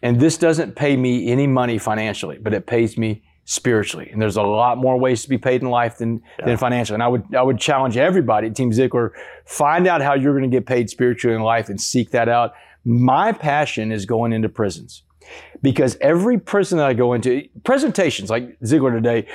and 0.02 0.20
this 0.20 0.38
doesn't 0.38 0.76
pay 0.76 0.96
me 0.96 1.30
any 1.30 1.46
money 1.46 1.78
financially, 1.78 2.38
but 2.38 2.54
it 2.54 2.66
pays 2.66 2.96
me 2.96 3.22
spiritually. 3.44 4.10
And 4.12 4.20
there's 4.20 4.36
a 4.36 4.42
lot 4.42 4.76
more 4.76 4.98
ways 4.98 5.22
to 5.22 5.28
be 5.28 5.38
paid 5.38 5.62
in 5.62 5.70
life 5.70 5.98
than, 5.98 6.22
than 6.44 6.58
financially. 6.58 6.94
And 6.94 7.02
I 7.02 7.08
would 7.08 7.34
I 7.34 7.42
would 7.42 7.58
challenge 7.58 7.96
everybody 7.96 8.48
at 8.48 8.54
Team 8.54 8.70
Zeigler, 8.70 9.10
find 9.46 9.86
out 9.86 10.02
how 10.02 10.14
you're 10.14 10.36
going 10.36 10.50
to 10.50 10.54
get 10.54 10.66
paid 10.66 10.90
spiritually 10.90 11.34
in 11.34 11.42
life 11.42 11.68
and 11.68 11.80
seek 11.80 12.10
that 12.10 12.28
out. 12.28 12.52
My 12.84 13.32
passion 13.32 13.90
is 13.90 14.04
going 14.04 14.32
into 14.32 14.48
prisons. 14.48 15.02
Because 15.60 15.98
every 16.00 16.38
prison 16.38 16.78
that 16.78 16.86
I 16.86 16.94
go 16.94 17.12
into, 17.12 17.46
presentations 17.64 18.30
like 18.30 18.58
Zeigler 18.60 18.92
today, 18.92 19.26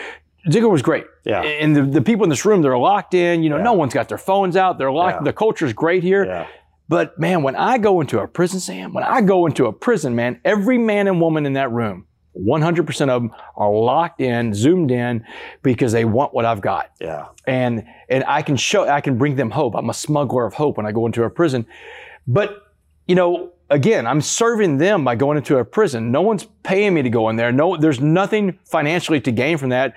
Zeigler 0.47 0.69
was 0.71 0.81
great. 0.81 1.05
Yeah. 1.23 1.41
And 1.41 1.75
the, 1.75 1.83
the 1.83 2.01
people 2.01 2.23
in 2.25 2.29
this 2.29 2.43
room, 2.45 2.61
they're 2.61 2.77
locked 2.77 3.13
in. 3.13 3.43
You 3.43 3.49
know, 3.49 3.57
Yeah. 3.57 3.63
no 3.63 3.73
one's 3.73 3.93
got 3.93 4.09
their 4.09 4.17
phones 4.17 4.55
out. 4.57 4.77
They're 4.77 4.91
locked. 4.91 5.19
Yeah. 5.21 5.23
The 5.25 5.33
culture's 5.33 5.73
great 5.73 6.03
here. 6.03 6.25
Yeah. 6.25 6.47
But 6.89 7.17
man, 7.17 7.43
when 7.43 7.55
I 7.55 7.77
go 7.77 8.01
into 8.01 8.19
a 8.19 8.27
prison, 8.27 8.59
Sam, 8.59 8.93
when 8.93 9.03
I 9.05 9.21
go 9.21 9.45
into 9.45 9.67
a 9.67 9.73
prison, 9.73 10.15
man, 10.15 10.41
every 10.43 10.77
man 10.77 11.07
and 11.07 11.21
woman 11.21 11.45
in 11.45 11.53
that 11.53 11.71
room, 11.71 12.05
100% 12.37 13.09
of 13.09 13.21
them 13.21 13.31
are 13.55 13.71
locked 13.71 14.19
in, 14.19 14.53
zoomed 14.53 14.91
in 14.91 15.23
because 15.61 15.91
they 15.91 16.03
want 16.03 16.33
what 16.33 16.45
I've 16.45 16.61
got. 16.61 16.89
Yeah. 16.99 17.27
And, 17.47 17.85
and 18.09 18.23
I 18.27 18.41
can 18.41 18.57
show, 18.57 18.87
I 18.89 19.01
can 19.01 19.17
bring 19.17 19.35
them 19.35 19.49
hope. 19.51 19.75
I'm 19.75 19.89
a 19.89 19.93
smuggler 19.93 20.45
of 20.45 20.53
hope 20.55 20.75
when 20.77 20.85
I 20.85 20.91
go 20.91 21.05
into 21.05 21.23
a 21.23 21.29
prison. 21.29 21.65
But, 22.27 22.63
you 23.07 23.15
know, 23.15 23.51
again, 23.69 24.05
I'm 24.05 24.19
serving 24.21 24.77
them 24.77 25.03
by 25.05 25.15
going 25.15 25.37
into 25.37 25.57
a 25.57 25.65
prison. 25.65 26.11
No 26.11 26.21
one's 26.21 26.45
paying 26.63 26.93
me 26.93 27.01
to 27.01 27.09
go 27.09 27.29
in 27.29 27.35
there. 27.37 27.51
No, 27.51 27.77
there's 27.77 28.01
nothing 28.01 28.57
financially 28.65 29.21
to 29.21 29.31
gain 29.31 29.57
from 29.57 29.69
that. 29.69 29.93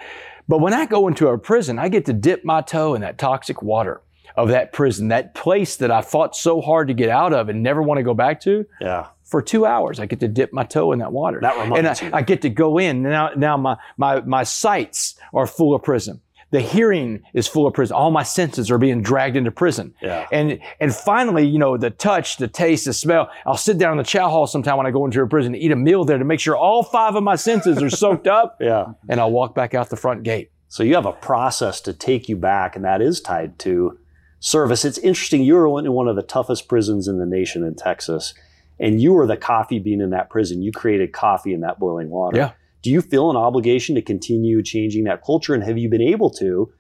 But 0.49 0.59
when 0.59 0.73
I 0.73 0.87
go 0.87 1.09
into 1.09 1.29
a 1.29 1.39
prison, 1.39 1.79
I 1.79 1.89
get 1.89 2.07
to 2.07 2.13
dip 2.13 2.45
my 2.45 2.61
toe 2.61 2.95
in 2.95 3.01
that 3.01 3.19
toxic 3.19 3.63
water 3.63 4.01
of 4.37 4.49
that 4.49 4.73
prison, 4.73 5.09
that 5.09 5.35
place 5.35 5.77
that 5.77 5.91
I 5.91 6.03
fought 6.03 6.37
so 6.37 6.61
hard 6.61 6.89
to 6.89 6.95
get 6.95 7.09
out 7.09 7.33
of 7.33 7.49
and 7.49 7.63
never 7.63 7.83
want 7.83 7.99
to 7.99 8.03
go 8.03 8.15
back 8.15 8.41
to. 8.43 8.67
Yeah. 8.81 9.07
For 9.25 9.43
two 9.43 9.67
hours, 9.67 9.99
I 9.99 10.07
get 10.07 10.21
to 10.21 10.29
dip 10.29 10.53
my 10.53 10.63
toe 10.63 10.93
in 10.93 11.01
that 11.01 11.11
water. 11.11 11.41
That 11.41 11.57
and 11.57 11.89
I, 11.89 11.97
you. 12.01 12.11
I 12.13 12.23
get 12.23 12.43
to 12.43 12.51
go 12.51 12.79
in. 12.79 13.03
Now, 13.03 13.31
now 13.35 13.57
my, 13.57 13.77
my, 13.97 14.21
my 14.21 14.45
sights 14.45 15.17
are 15.35 15.47
full 15.47 15.75
of 15.75 15.83
prison. 15.83 16.21
The 16.57 16.63
hearing 16.63 17.21
is 17.35 17.47
full 17.47 17.67
of 17.67 17.75
prison. 17.75 17.95
All 17.95 18.11
my 18.11 18.23
senses 18.23 18.71
are 18.71 18.79
being 18.79 19.03
dragged 19.03 19.37
into 19.37 19.51
prison. 19.51 19.95
Yeah. 20.01 20.27
And 20.33 20.59
and 20.81 20.95
finally, 20.95 21.47
you 21.47 21.59
know, 21.59 21.77
the 21.77 21.91
touch, 21.91 22.39
the 22.39 22.49
taste, 22.49 22.87
the 22.87 22.95
smell. 22.95 23.29
I'll 23.45 23.59
sit 23.59 23.77
down 23.77 23.93
in 23.93 23.99
the 23.99 24.05
chow 24.05 24.31
hall 24.31 24.47
sometime 24.47 24.79
when 24.79 24.87
I 24.87 24.91
go 24.91 25.05
into 25.05 25.21
a 25.21 25.29
prison 25.29 25.53
to 25.53 25.59
eat 25.59 25.71
a 25.71 25.77
meal 25.77 26.07
there 26.07 26.17
to 26.17 26.25
make 26.25 26.41
sure 26.41 26.57
all 26.57 26.83
five 26.83 27.15
of 27.15 27.23
my 27.23 27.37
senses 27.37 27.83
are 27.83 27.91
soaked 27.91 28.27
up. 28.27 28.57
Yeah. 28.67 28.87
And 29.07 29.21
I'll 29.21 29.31
walk 29.31 29.55
back 29.55 29.75
out 29.75 29.91
the 29.91 29.97
front 29.97 30.23
gate. 30.23 30.51
So 30.69 30.83
you 30.83 30.95
have 30.95 31.05
a 31.05 31.13
process 31.13 31.79
to 31.83 31.93
take 31.93 32.27
you 32.27 32.37
back, 32.37 32.75
and 32.75 32.87
that 32.87 33.03
is 33.03 33.21
tied 33.21 33.59
to 33.61 33.99
service. 34.41 34.87
It's 34.87 34.97
interesting. 34.97 35.43
You 35.43 35.57
were 35.57 35.79
in 35.79 35.93
one 35.93 36.09
of 36.09 36.17
the 36.17 36.23
toughest 36.23 36.69
prisons 36.69 37.07
in 37.07 37.19
the 37.19 37.27
nation 37.27 37.65
in 37.65 37.75
Texas, 37.75 38.33
and 38.81 38.99
you 38.99 39.13
were 39.13 39.27
the 39.27 39.37
coffee 39.37 39.79
bean 39.79 40.01
in 40.01 40.09
that 40.11 40.31
prison. 40.31 40.63
You 40.63 40.73
created 40.73 41.13
coffee 41.13 41.53
in 41.53 41.61
that 41.61 41.79
boiling 41.79 42.09
water. 42.09 42.39
Yeah. 42.39 42.53
Do 42.87 42.93
you 42.93 43.03
feel 43.03 43.31
an 43.31 43.37
obligation 43.37 43.97
to 43.97 44.01
continue 44.01 44.63
changing 44.63 45.03
that 45.05 45.25
culture, 45.25 45.55
and 45.55 45.65
have 45.65 45.77
you 45.77 45.89
been 45.89 46.01
able 46.01 46.31
to? 46.31 46.73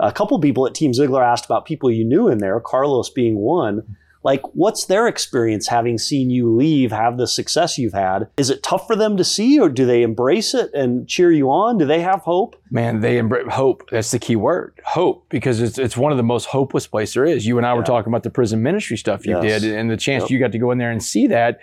A 0.00 0.10
couple 0.10 0.40
people 0.40 0.66
at 0.66 0.74
Team 0.74 0.90
Zeigler 0.90 1.24
asked 1.24 1.44
about 1.44 1.66
people 1.66 1.88
you 1.88 2.04
knew 2.04 2.26
in 2.26 2.38
there, 2.38 2.58
Carlos 2.58 3.08
being 3.10 3.36
one. 3.36 3.96
Like, 4.24 4.42
what's 4.54 4.86
their 4.86 5.06
experience 5.06 5.68
having 5.68 5.98
seen 5.98 6.30
you 6.30 6.50
leave, 6.52 6.90
have 6.90 7.16
the 7.16 7.28
success 7.28 7.78
you've 7.78 7.92
had? 7.92 8.26
Is 8.36 8.50
it 8.50 8.64
tough 8.64 8.88
for 8.88 8.96
them 8.96 9.16
to 9.16 9.22
see, 9.22 9.60
or 9.60 9.68
do 9.68 9.86
they 9.86 10.02
embrace 10.02 10.52
it 10.52 10.74
and 10.74 11.06
cheer 11.08 11.30
you 11.30 11.48
on? 11.48 11.78
Do 11.78 11.84
they 11.86 12.00
have 12.00 12.22
hope? 12.22 12.56
Man, 12.68 12.98
they 12.98 13.18
embrace 13.18 13.46
hope. 13.52 13.88
That's 13.92 14.10
the 14.10 14.18
key 14.18 14.34
word, 14.34 14.80
hope, 14.84 15.26
because 15.28 15.60
it's 15.60 15.78
it's 15.78 15.96
one 15.96 16.10
of 16.10 16.18
the 16.18 16.24
most 16.24 16.46
hopeless 16.46 16.88
places 16.88 17.14
there 17.14 17.24
is. 17.24 17.46
You 17.46 17.56
and 17.58 17.64
I 17.66 17.74
were 17.74 17.84
talking 17.84 18.10
about 18.10 18.24
the 18.24 18.30
prison 18.30 18.62
ministry 18.62 18.96
stuff 18.96 19.24
you 19.26 19.40
Yes. 19.40 19.62
did, 19.62 19.74
and 19.74 19.88
the 19.88 19.96
chance 19.96 20.22
Yep. 20.22 20.30
you 20.30 20.38
got 20.40 20.50
to 20.50 20.58
go 20.58 20.72
in 20.72 20.78
there 20.78 20.90
and 20.90 21.00
see 21.00 21.28
that. 21.28 21.60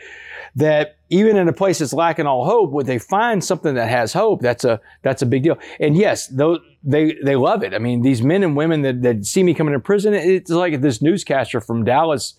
That 0.55 0.97
even 1.09 1.37
in 1.37 1.47
a 1.47 1.53
place 1.53 1.79
that's 1.79 1.93
lacking 1.93 2.25
all 2.25 2.45
hope, 2.45 2.71
when 2.71 2.85
they 2.85 2.99
find 2.99 3.43
something 3.43 3.75
that 3.75 3.89
has 3.89 4.13
hope, 4.13 4.41
that's 4.41 4.63
a 4.63 4.79
that's 5.01 5.21
a 5.21 5.25
big 5.25 5.43
deal. 5.43 5.57
And 5.79 5.95
yes, 5.95 6.27
they 6.83 7.15
they 7.23 7.35
love 7.35 7.63
it. 7.63 7.73
I 7.73 7.79
mean, 7.79 8.01
these 8.01 8.21
men 8.21 8.43
and 8.43 8.55
women 8.55 8.81
that, 8.83 9.01
that 9.01 9.25
see 9.25 9.43
me 9.43 9.53
coming 9.53 9.73
to 9.73 9.79
prison, 9.79 10.13
it's 10.13 10.49
like 10.49 10.81
this 10.81 11.01
newscaster 11.01 11.61
from 11.61 11.83
Dallas 11.83 12.35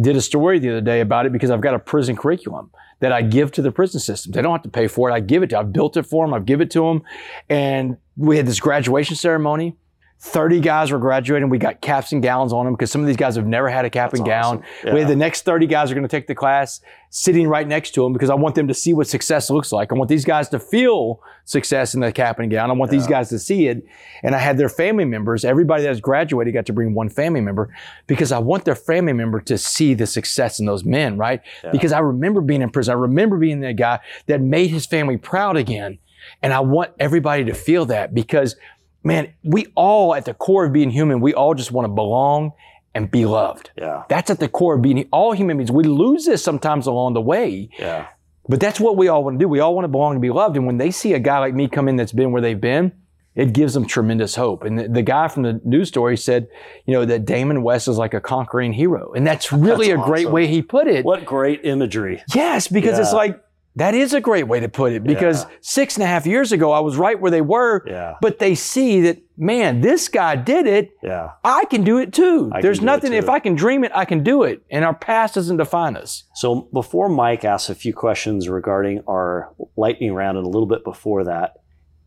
did 0.00 0.16
a 0.16 0.20
story 0.20 0.58
the 0.58 0.70
other 0.70 0.80
day 0.80 1.00
about 1.00 1.26
it 1.26 1.32
because 1.32 1.50
I've 1.50 1.60
got 1.60 1.74
a 1.74 1.78
prison 1.78 2.16
curriculum 2.16 2.70
that 3.00 3.12
I 3.12 3.22
give 3.22 3.52
to 3.52 3.62
the 3.62 3.72
prison 3.72 4.00
system. 4.00 4.32
They 4.32 4.42
don't 4.42 4.52
have 4.52 4.62
to 4.62 4.68
pay 4.68 4.88
for 4.88 5.10
it. 5.10 5.12
I 5.12 5.20
give 5.20 5.42
it 5.42 5.48
to. 5.50 5.56
Them, 5.56 5.66
I've 5.66 5.72
built 5.72 5.96
it 5.96 6.04
for 6.04 6.26
them. 6.26 6.34
I've 6.34 6.46
give 6.46 6.60
it 6.60 6.70
to 6.72 6.80
them, 6.86 7.02
and 7.48 7.96
we 8.16 8.36
had 8.36 8.46
this 8.46 8.60
graduation 8.60 9.16
ceremony. 9.16 9.76
30 10.20 10.58
guys 10.60 10.90
were 10.90 10.98
graduating. 10.98 11.48
We 11.48 11.58
got 11.58 11.80
caps 11.80 12.10
and 12.10 12.20
gowns 12.20 12.52
on 12.52 12.64
them 12.64 12.74
because 12.74 12.90
some 12.90 13.00
of 13.00 13.06
these 13.06 13.16
guys 13.16 13.36
have 13.36 13.46
never 13.46 13.68
had 13.68 13.84
a 13.84 13.90
cap 13.90 14.14
and 14.14 14.26
gown. 14.26 14.58
awesome. 14.58 14.62
We 14.84 14.90
Yeah. 14.90 14.98
had 15.00 15.08
the 15.08 15.16
next 15.16 15.42
30 15.44 15.66
guys 15.68 15.92
are 15.92 15.94
going 15.94 16.06
to 16.06 16.08
take 16.08 16.26
the 16.26 16.34
class 16.34 16.80
sitting 17.10 17.46
right 17.48 17.66
next 17.66 17.92
to 17.92 18.02
them 18.02 18.12
because 18.12 18.28
I 18.28 18.34
want 18.34 18.56
them 18.56 18.66
to 18.66 18.74
see 18.74 18.92
what 18.92 19.06
success 19.06 19.48
looks 19.48 19.70
like. 19.70 19.92
I 19.92 19.94
want 19.94 20.08
these 20.08 20.24
guys 20.24 20.48
to 20.48 20.58
feel 20.58 21.20
success 21.44 21.94
in 21.94 22.00
the 22.00 22.10
cap 22.10 22.40
and 22.40 22.50
gown. 22.50 22.68
I 22.68 22.74
want 22.74 22.90
these 22.90 23.06
guys 23.06 23.28
to 23.28 23.38
see 23.38 23.68
it. 23.68 23.84
And 24.24 24.34
I 24.34 24.38
had 24.38 24.58
their 24.58 24.68
family 24.68 25.04
members, 25.04 25.44
everybody 25.44 25.84
that 25.84 25.88
has 25.88 26.00
graduated 26.00 26.52
got 26.52 26.66
to 26.66 26.72
bring 26.72 26.94
one 26.94 27.08
family 27.08 27.40
member 27.40 27.72
because 28.08 28.32
I 28.32 28.38
want 28.38 28.64
their 28.64 28.74
family 28.74 29.12
member 29.12 29.40
to 29.42 29.56
see 29.56 29.94
the 29.94 30.06
success 30.06 30.58
in 30.58 30.66
those 30.66 30.84
men, 30.84 31.16
right? 31.16 31.40
Because 31.70 31.92
I 31.92 32.00
remember 32.00 32.40
being 32.40 32.60
in 32.60 32.70
prison. 32.70 32.92
I 32.92 32.96
remember 32.98 33.38
being 33.38 33.60
that 33.60 33.76
guy 33.76 34.00
that 34.26 34.40
made 34.40 34.70
his 34.70 34.84
family 34.84 35.16
proud 35.16 35.56
again. 35.56 35.98
And 36.42 36.52
I 36.52 36.60
want 36.60 36.90
everybody 36.98 37.44
to 37.44 37.54
feel 37.54 37.86
that 37.86 38.12
because 38.12 38.56
man, 39.02 39.32
we 39.42 39.66
all 39.74 40.14
at 40.14 40.24
the 40.24 40.34
core 40.34 40.66
of 40.66 40.72
being 40.72 40.90
human, 40.90 41.20
we 41.20 41.34
all 41.34 41.54
just 41.54 41.72
want 41.72 41.84
to 41.86 41.92
belong 41.92 42.52
and 42.94 43.10
be 43.10 43.24
loved. 43.26 43.70
Yeah. 43.76 44.04
That's 44.08 44.30
at 44.30 44.40
the 44.40 44.48
core 44.48 44.74
of 44.76 44.82
being 44.82 45.08
all 45.12 45.32
human 45.32 45.56
beings. 45.56 45.70
We 45.70 45.84
lose 45.84 46.24
this 46.26 46.42
sometimes 46.42 46.86
along 46.86 47.14
the 47.14 47.20
way, 47.20 47.70
Yeah. 47.78 48.06
but 48.48 48.60
that's 48.60 48.80
what 48.80 48.96
we 48.96 49.08
all 49.08 49.22
want 49.24 49.38
to 49.38 49.44
do. 49.44 49.48
We 49.48 49.60
all 49.60 49.74
want 49.74 49.84
to 49.84 49.88
belong 49.88 50.12
and 50.12 50.22
be 50.22 50.30
loved. 50.30 50.56
And 50.56 50.66
when 50.66 50.78
they 50.78 50.90
see 50.90 51.12
a 51.14 51.18
guy 51.18 51.38
like 51.38 51.54
me 51.54 51.68
come 51.68 51.88
in 51.88 51.96
that's 51.96 52.12
been 52.12 52.32
where 52.32 52.42
they've 52.42 52.60
been, 52.60 52.92
it 53.36 53.52
gives 53.52 53.74
them 53.74 53.86
tremendous 53.86 54.34
hope. 54.34 54.64
And 54.64 54.76
the, 54.78 54.88
the 54.88 55.02
guy 55.02 55.28
from 55.28 55.44
the 55.44 55.60
news 55.64 55.86
story 55.88 56.16
said, 56.16 56.48
you 56.86 56.94
know, 56.94 57.04
that 57.04 57.24
Damon 57.24 57.62
West 57.62 57.86
is 57.86 57.96
like 57.96 58.12
a 58.14 58.20
conquering 58.20 58.72
hero. 58.72 59.12
And 59.12 59.24
that's 59.24 59.52
really 59.52 59.88
That's 59.90 60.02
a 60.02 60.04
great 60.04 60.28
way 60.30 60.48
he 60.48 60.60
put 60.60 60.88
it. 60.88 61.04
What 61.04 61.24
great 61.24 61.64
imagery. 61.64 62.20
Yes, 62.34 62.66
because 62.66 62.98
it's 62.98 63.12
like, 63.12 63.40
that 63.78 63.94
is 63.94 64.12
a 64.14 64.20
great 64.20 64.46
way 64.48 64.60
to 64.60 64.68
put 64.68 64.92
it 64.92 65.02
because 65.04 65.44
Yeah. 65.44 65.50
six 65.60 65.96
and 65.96 66.04
a 66.04 66.06
half 66.06 66.26
years 66.26 66.52
ago, 66.52 66.72
I 66.72 66.80
was 66.80 66.96
right 66.96 67.18
where 67.20 67.30
they 67.30 67.40
were, 67.40 67.82
Yeah. 67.86 68.14
but 68.20 68.38
they 68.38 68.54
see 68.54 69.00
that, 69.02 69.18
man, 69.36 69.80
this 69.80 70.08
guy 70.08 70.36
did 70.36 70.66
it. 70.66 70.90
Yeah. 71.02 71.30
I 71.44 71.64
can 71.66 71.82
do 71.84 71.98
it 71.98 72.12
too. 72.12 72.50
I 72.52 72.60
There's 72.60 72.78
can 72.78 72.86
do 72.86 72.92
it 72.92 72.96
nothing, 72.96 73.12
if. 73.14 73.28
I 73.28 73.38
can 73.38 73.54
dream 73.54 73.84
it, 73.84 73.92
I 73.94 74.04
can 74.04 74.22
do 74.22 74.42
it. 74.42 74.62
And 74.70 74.84
our 74.84 74.94
past 74.94 75.34
doesn't 75.34 75.56
define 75.56 75.96
us. 75.96 76.24
So 76.34 76.68
before 76.72 77.08
Mike 77.08 77.44
asks 77.44 77.70
a 77.70 77.74
few 77.74 77.92
questions 77.94 78.48
regarding 78.48 79.02
our 79.08 79.52
lightning 79.76 80.12
round 80.12 80.36
and 80.38 80.46
a 80.46 80.50
little 80.50 80.68
bit 80.68 80.84
before 80.84 81.24
that, 81.24 81.54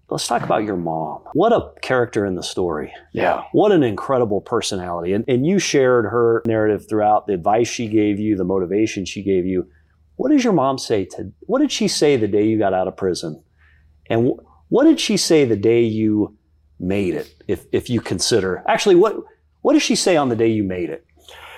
let's 0.09 0.27
talk 0.27 0.43
about 0.43 0.63
your 0.65 0.75
mom. 0.75 1.19
What 1.33 1.53
a 1.53 1.71
character 1.81 2.25
in 2.25 2.35
the 2.35 2.43
story. 2.43 2.91
Yeah. 3.13 3.43
What 3.53 3.71
an 3.71 3.81
incredible 3.81 4.41
personality. 4.41 5.13
And, 5.13 5.23
and 5.29 5.45
you 5.45 5.57
shared 5.57 6.03
her 6.05 6.41
narrative 6.45 6.85
throughout, 6.89 7.27
the 7.27 7.33
advice 7.33 7.69
she 7.69 7.87
gave 7.87 8.19
you, 8.19 8.35
the 8.35 8.43
motivation 8.43 9.05
she 9.05 9.23
gave 9.23 9.45
you. 9.45 9.67
What 10.21 10.29
does 10.29 10.43
your 10.43 10.53
mom 10.53 10.77
say 10.77 11.05
to, 11.05 11.31
what 11.47 11.61
did 11.61 11.71
she 11.71 11.87
say 11.87 12.15
the 12.15 12.27
day 12.27 12.45
you 12.45 12.59
got 12.59 12.75
out 12.75 12.87
of 12.87 12.95
prison? 12.95 13.43
And 14.07 14.27
wh- 14.27 14.71
what 14.71 14.83
did 14.83 14.99
she 14.99 15.17
say 15.17 15.45
the 15.45 15.55
day 15.55 15.81
you 15.81 16.37
made 16.79 17.15
it, 17.15 17.33
if, 17.47 17.65
if 17.71 17.89
you 17.89 18.01
consider? 18.01 18.63
Actually, 18.67 18.97
what, 18.97 19.15
what 19.61 19.73
does 19.73 19.81
she 19.81 19.95
say 19.95 20.17
on 20.17 20.29
the 20.29 20.35
day 20.35 20.45
you 20.45 20.63
made 20.63 20.91
it? 20.91 21.07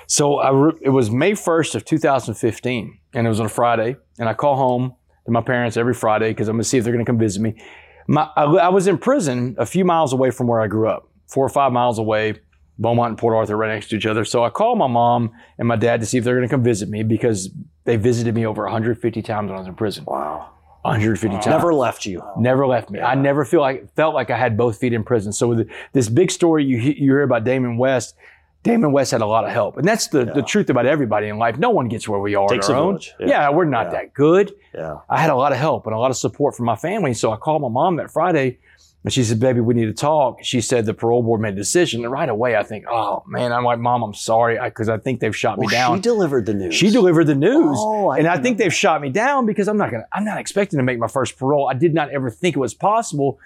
So 0.08 0.42
re- 0.50 0.80
it 0.82 0.92
was 0.92 1.12
May 1.12 1.34
1st 1.34 1.76
of 1.76 1.84
2015, 1.84 3.00
and 3.14 3.28
it 3.28 3.30
was 3.30 3.42
on 3.42 3.48
a 3.48 3.50
Friday. 3.50 3.98
And 4.18 4.30
I 4.30 4.34
call 4.34 4.56
home 4.56 4.96
to 5.26 5.32
my 5.34 5.42
parents 5.42 5.76
every 5.76 5.94
Friday 5.94 6.30
because 6.30 6.48
I'm 6.48 6.56
going 6.56 6.64
to 6.64 6.70
see 6.70 6.78
if 6.78 6.86
they're 6.86 6.94
going 6.94 7.04
to 7.04 7.10
come 7.10 7.20
visit 7.20 7.42
me. 7.42 7.62
My, 8.08 8.30
I, 8.38 8.44
I 8.46 8.70
was 8.70 8.88
in 8.88 8.98
prison 8.98 9.56
a 9.58 9.66
few 9.66 9.84
miles 9.84 10.14
away 10.14 10.32
from 10.32 10.48
where 10.48 10.62
I 10.62 10.68
grew 10.68 10.88
up, 10.88 11.10
four 11.28 11.46
or 11.46 11.50
five 11.50 11.74
miles 11.74 12.00
away. 12.00 12.36
Beaumont 12.80 13.10
and 13.10 13.18
Port 13.18 13.36
Arthur 13.36 13.56
right 13.56 13.74
next 13.74 13.90
to 13.90 13.96
each 13.96 14.06
other. 14.06 14.26
So 14.26 14.44
I 14.44 14.50
called 14.50 14.78
my 14.78 14.88
mom 14.88 15.32
and 15.58 15.68
my 15.68 15.76
dad 15.76 16.00
to 16.02 16.06
see 16.06 16.18
if 16.18 16.24
they're 16.24 16.36
going 16.36 16.48
to 16.48 16.54
come 16.54 16.64
visit 16.64 16.90
me 16.90 17.04
because 17.04 17.50
they 17.86 17.96
visited 17.98 18.34
me 18.34 18.46
over 18.46 18.64
150 18.64 19.22
times 19.22 19.50
when 19.50 19.56
I 19.56 19.60
was 19.60 19.68
in 19.68 19.76
prison. 19.76 20.06
Wow. 20.08 20.50
150 20.82 21.36
times. 21.36 21.46
Never 21.46 21.74
left 21.74 22.06
you. 22.06 22.22
Never 22.38 22.68
left 22.68 22.90
me. 22.90 23.00
I 23.00 23.16
never 23.16 23.46
feel 23.46 23.62
like 23.62 23.94
felt 23.96 24.14
like 24.14 24.30
I 24.30 24.38
had 24.38 24.58
both 24.58 24.80
feet 24.80 24.92
in 24.94 25.04
prison. 25.04 25.32
So 25.32 25.48
with 25.48 25.70
this 25.94 26.10
big 26.10 26.30
story 26.32 26.66
you 26.66 26.78
you 26.78 26.94
hear 26.94 27.22
about 27.22 27.44
Damon 27.46 27.78
West, 27.78 28.16
Damon 28.64 28.92
West 28.92 29.12
had 29.12 29.22
a 29.22 29.26
lot 29.26 29.46
of 29.46 29.52
help. 29.52 29.78
And 29.78 29.88
that's 29.88 30.08
the, 30.08 30.26
the 30.26 30.42
truth 30.42 30.70
about 30.70 30.86
everybody 30.86 31.28
in 31.28 31.38
life. 31.38 31.58
No 31.58 31.70
one 31.70 31.88
gets 31.88 32.08
where 32.10 32.20
we 32.20 32.36
are 32.36 32.48
Takes 32.50 32.70
on 32.70 32.76
our 32.76 32.82
own. 32.82 33.00
Yeah. 33.20 33.28
Yeah. 33.28 33.50
we're 33.52 33.64
not 33.66 33.88
Yeah. 33.88 33.92
that 33.92 34.14
good. 34.14 34.54
Yeah. 34.74 34.98
I 35.10 35.22
had 35.22 35.30
a 35.30 35.36
lot 35.36 35.52
of 35.54 35.58
help 35.58 35.86
and 35.86 35.96
a 35.96 36.00
lot 36.00 36.12
of 36.12 36.18
support 36.18 36.56
from 36.56 36.66
my 36.66 36.76
family. 36.76 37.14
So 37.14 37.32
I 37.32 37.38
called 37.38 37.62
my 37.62 37.70
mom 37.70 37.96
that 37.98 38.12
Friday 38.12 38.58
and 39.04 39.12
she 39.12 39.24
said, 39.24 39.40
baby, 39.40 39.60
we 39.60 39.74
need 39.74 39.86
to 39.86 39.94
talk. 39.94 40.40
She 40.44 40.62
said 40.62 40.86
the 40.86 40.94
parole 40.94 41.24
board 41.24 41.42
made 41.42 41.54
a 41.54 41.58
decision. 41.58 42.04
And 42.04 42.12
right 42.12 42.30
away, 42.30 42.56
I 42.56 42.64
think, 42.64 42.86
oh 42.90 43.24
man, 43.28 43.52
I'm 43.52 43.66
like, 43.66 43.80
mom, 43.80 44.02
I'm 44.02 44.14
sorry. 44.14 44.58
Because 44.64 44.88
I, 44.88 44.98
think 44.98 45.20
they've 45.20 45.36
shot 45.36 45.60
me 45.60 45.66
Well, 45.66 45.72
down. 45.72 45.98
she 45.98 46.02
delivered 46.02 46.46
the 46.46 46.54
news. 46.54 46.74
She 46.74 46.90
delivered 46.90 47.26
the 47.26 47.36
news. 47.36 47.78
Oh, 47.80 48.10
I 48.10 48.20
and 48.20 48.28
I 48.28 48.38
think 48.38 48.58
know 48.58 48.64
they've 48.66 48.74
shot 48.74 49.02
me 49.02 49.10
down 49.10 49.46
because 49.46 49.68
I'm 49.68 49.78
not 49.78 49.92
gonna 49.92 50.06
I'm 50.14 50.24
not 50.24 50.40
expecting 50.40 50.78
to 50.78 50.84
make 50.84 51.00
my 51.00 51.08
first 51.08 51.38
parole. 51.38 51.68
I 51.70 51.74
did 51.74 51.94
not 51.94 52.12
ever 52.12 52.30
think 52.30 52.56
it 52.56 52.60
was 52.60 52.74
possible. 52.74 53.40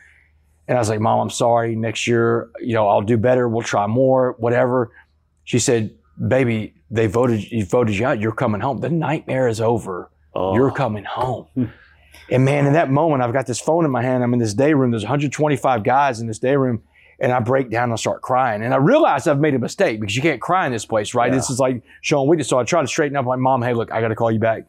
And 0.67 0.77
I 0.77 0.81
was 0.81 0.89
like, 0.89 0.99
Mom, 0.99 1.19
I'm 1.21 1.29
sorry. 1.29 1.75
Next 1.75 2.05
year, 2.07 2.49
you 2.59 2.73
know, 2.75 2.87
I'll 2.87 3.01
do 3.01 3.17
better. 3.17 3.47
We'll 3.49 3.63
try 3.63 3.87
more, 3.87 4.35
whatever. 4.37 4.91
She 5.43 5.59
said, 5.59 5.95
Baby, 6.27 6.75
they 6.91 7.07
voted 7.07 7.49
you 7.51 7.65
voted 7.65 7.95
you 7.97 8.05
out. 8.05 8.19
You're 8.19 8.31
coming 8.31 8.61
home. 8.61 8.79
The 8.79 8.89
nightmare 8.89 9.47
is 9.47 9.59
over. 9.59 10.11
Oh. 10.35 10.53
You're 10.53 10.71
coming 10.71 11.03
home. 11.03 11.47
And 12.29 12.43
man, 12.43 12.65
in 12.65 12.73
that 12.73 12.89
moment, 12.89 13.23
I've 13.23 13.33
got 13.33 13.45
this 13.47 13.59
phone 13.59 13.85
in 13.85 13.91
my 13.91 14.01
hand. 14.01 14.23
I'm 14.23 14.33
in 14.33 14.39
this 14.39 14.53
day 14.53 14.73
room. 14.73 14.91
There's 14.91 15.03
125 15.03 15.83
guys 15.83 16.19
in 16.19 16.27
this 16.27 16.39
day 16.39 16.55
room. 16.55 16.83
And 17.19 17.31
I 17.31 17.39
break 17.39 17.71
down 17.71 17.89
and 17.89 17.99
start 17.99 18.21
crying. 18.21 18.61
And 18.61 18.73
I 18.73 18.77
realize 18.77 19.25
I've 19.25 19.39
made 19.39 19.55
a 19.55 19.59
mistake 19.59 19.99
because 19.99 20.15
you 20.15 20.21
can't 20.21 20.39
cry 20.39 20.67
in 20.67 20.71
this 20.71 20.85
place, 20.85 21.15
right? 21.15 21.31
Yeah. 21.31 21.37
This 21.37 21.49
is 21.49 21.59
like 21.59 21.81
showing 22.01 22.29
weakness. 22.29 22.47
So 22.47 22.59
I 22.59 22.63
try 22.63 22.81
to 22.81 22.87
straighten 22.87 23.17
up. 23.17 23.25
Like, 23.25 23.39
Mom, 23.39 23.63
hey, 23.63 23.73
look, 23.73 23.91
I 23.91 24.01
got 24.01 24.09
to 24.09 24.15
call 24.15 24.31
you 24.31 24.39
back. 24.39 24.67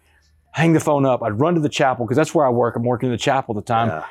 Hang 0.52 0.72
the 0.72 0.80
phone 0.80 1.04
up. 1.04 1.22
I'd 1.22 1.38
run 1.38 1.56
to 1.56 1.60
the 1.60 1.68
chapel 1.68 2.06
because 2.06 2.16
that's 2.16 2.34
where 2.34 2.46
I 2.46 2.48
work. 2.48 2.74
I'm 2.76 2.84
working 2.84 3.08
in 3.08 3.12
the 3.12 3.18
chapel 3.18 3.58
at 3.58 3.64
the 3.64 3.68
time. 3.68 3.88
Yeah. 3.88 4.06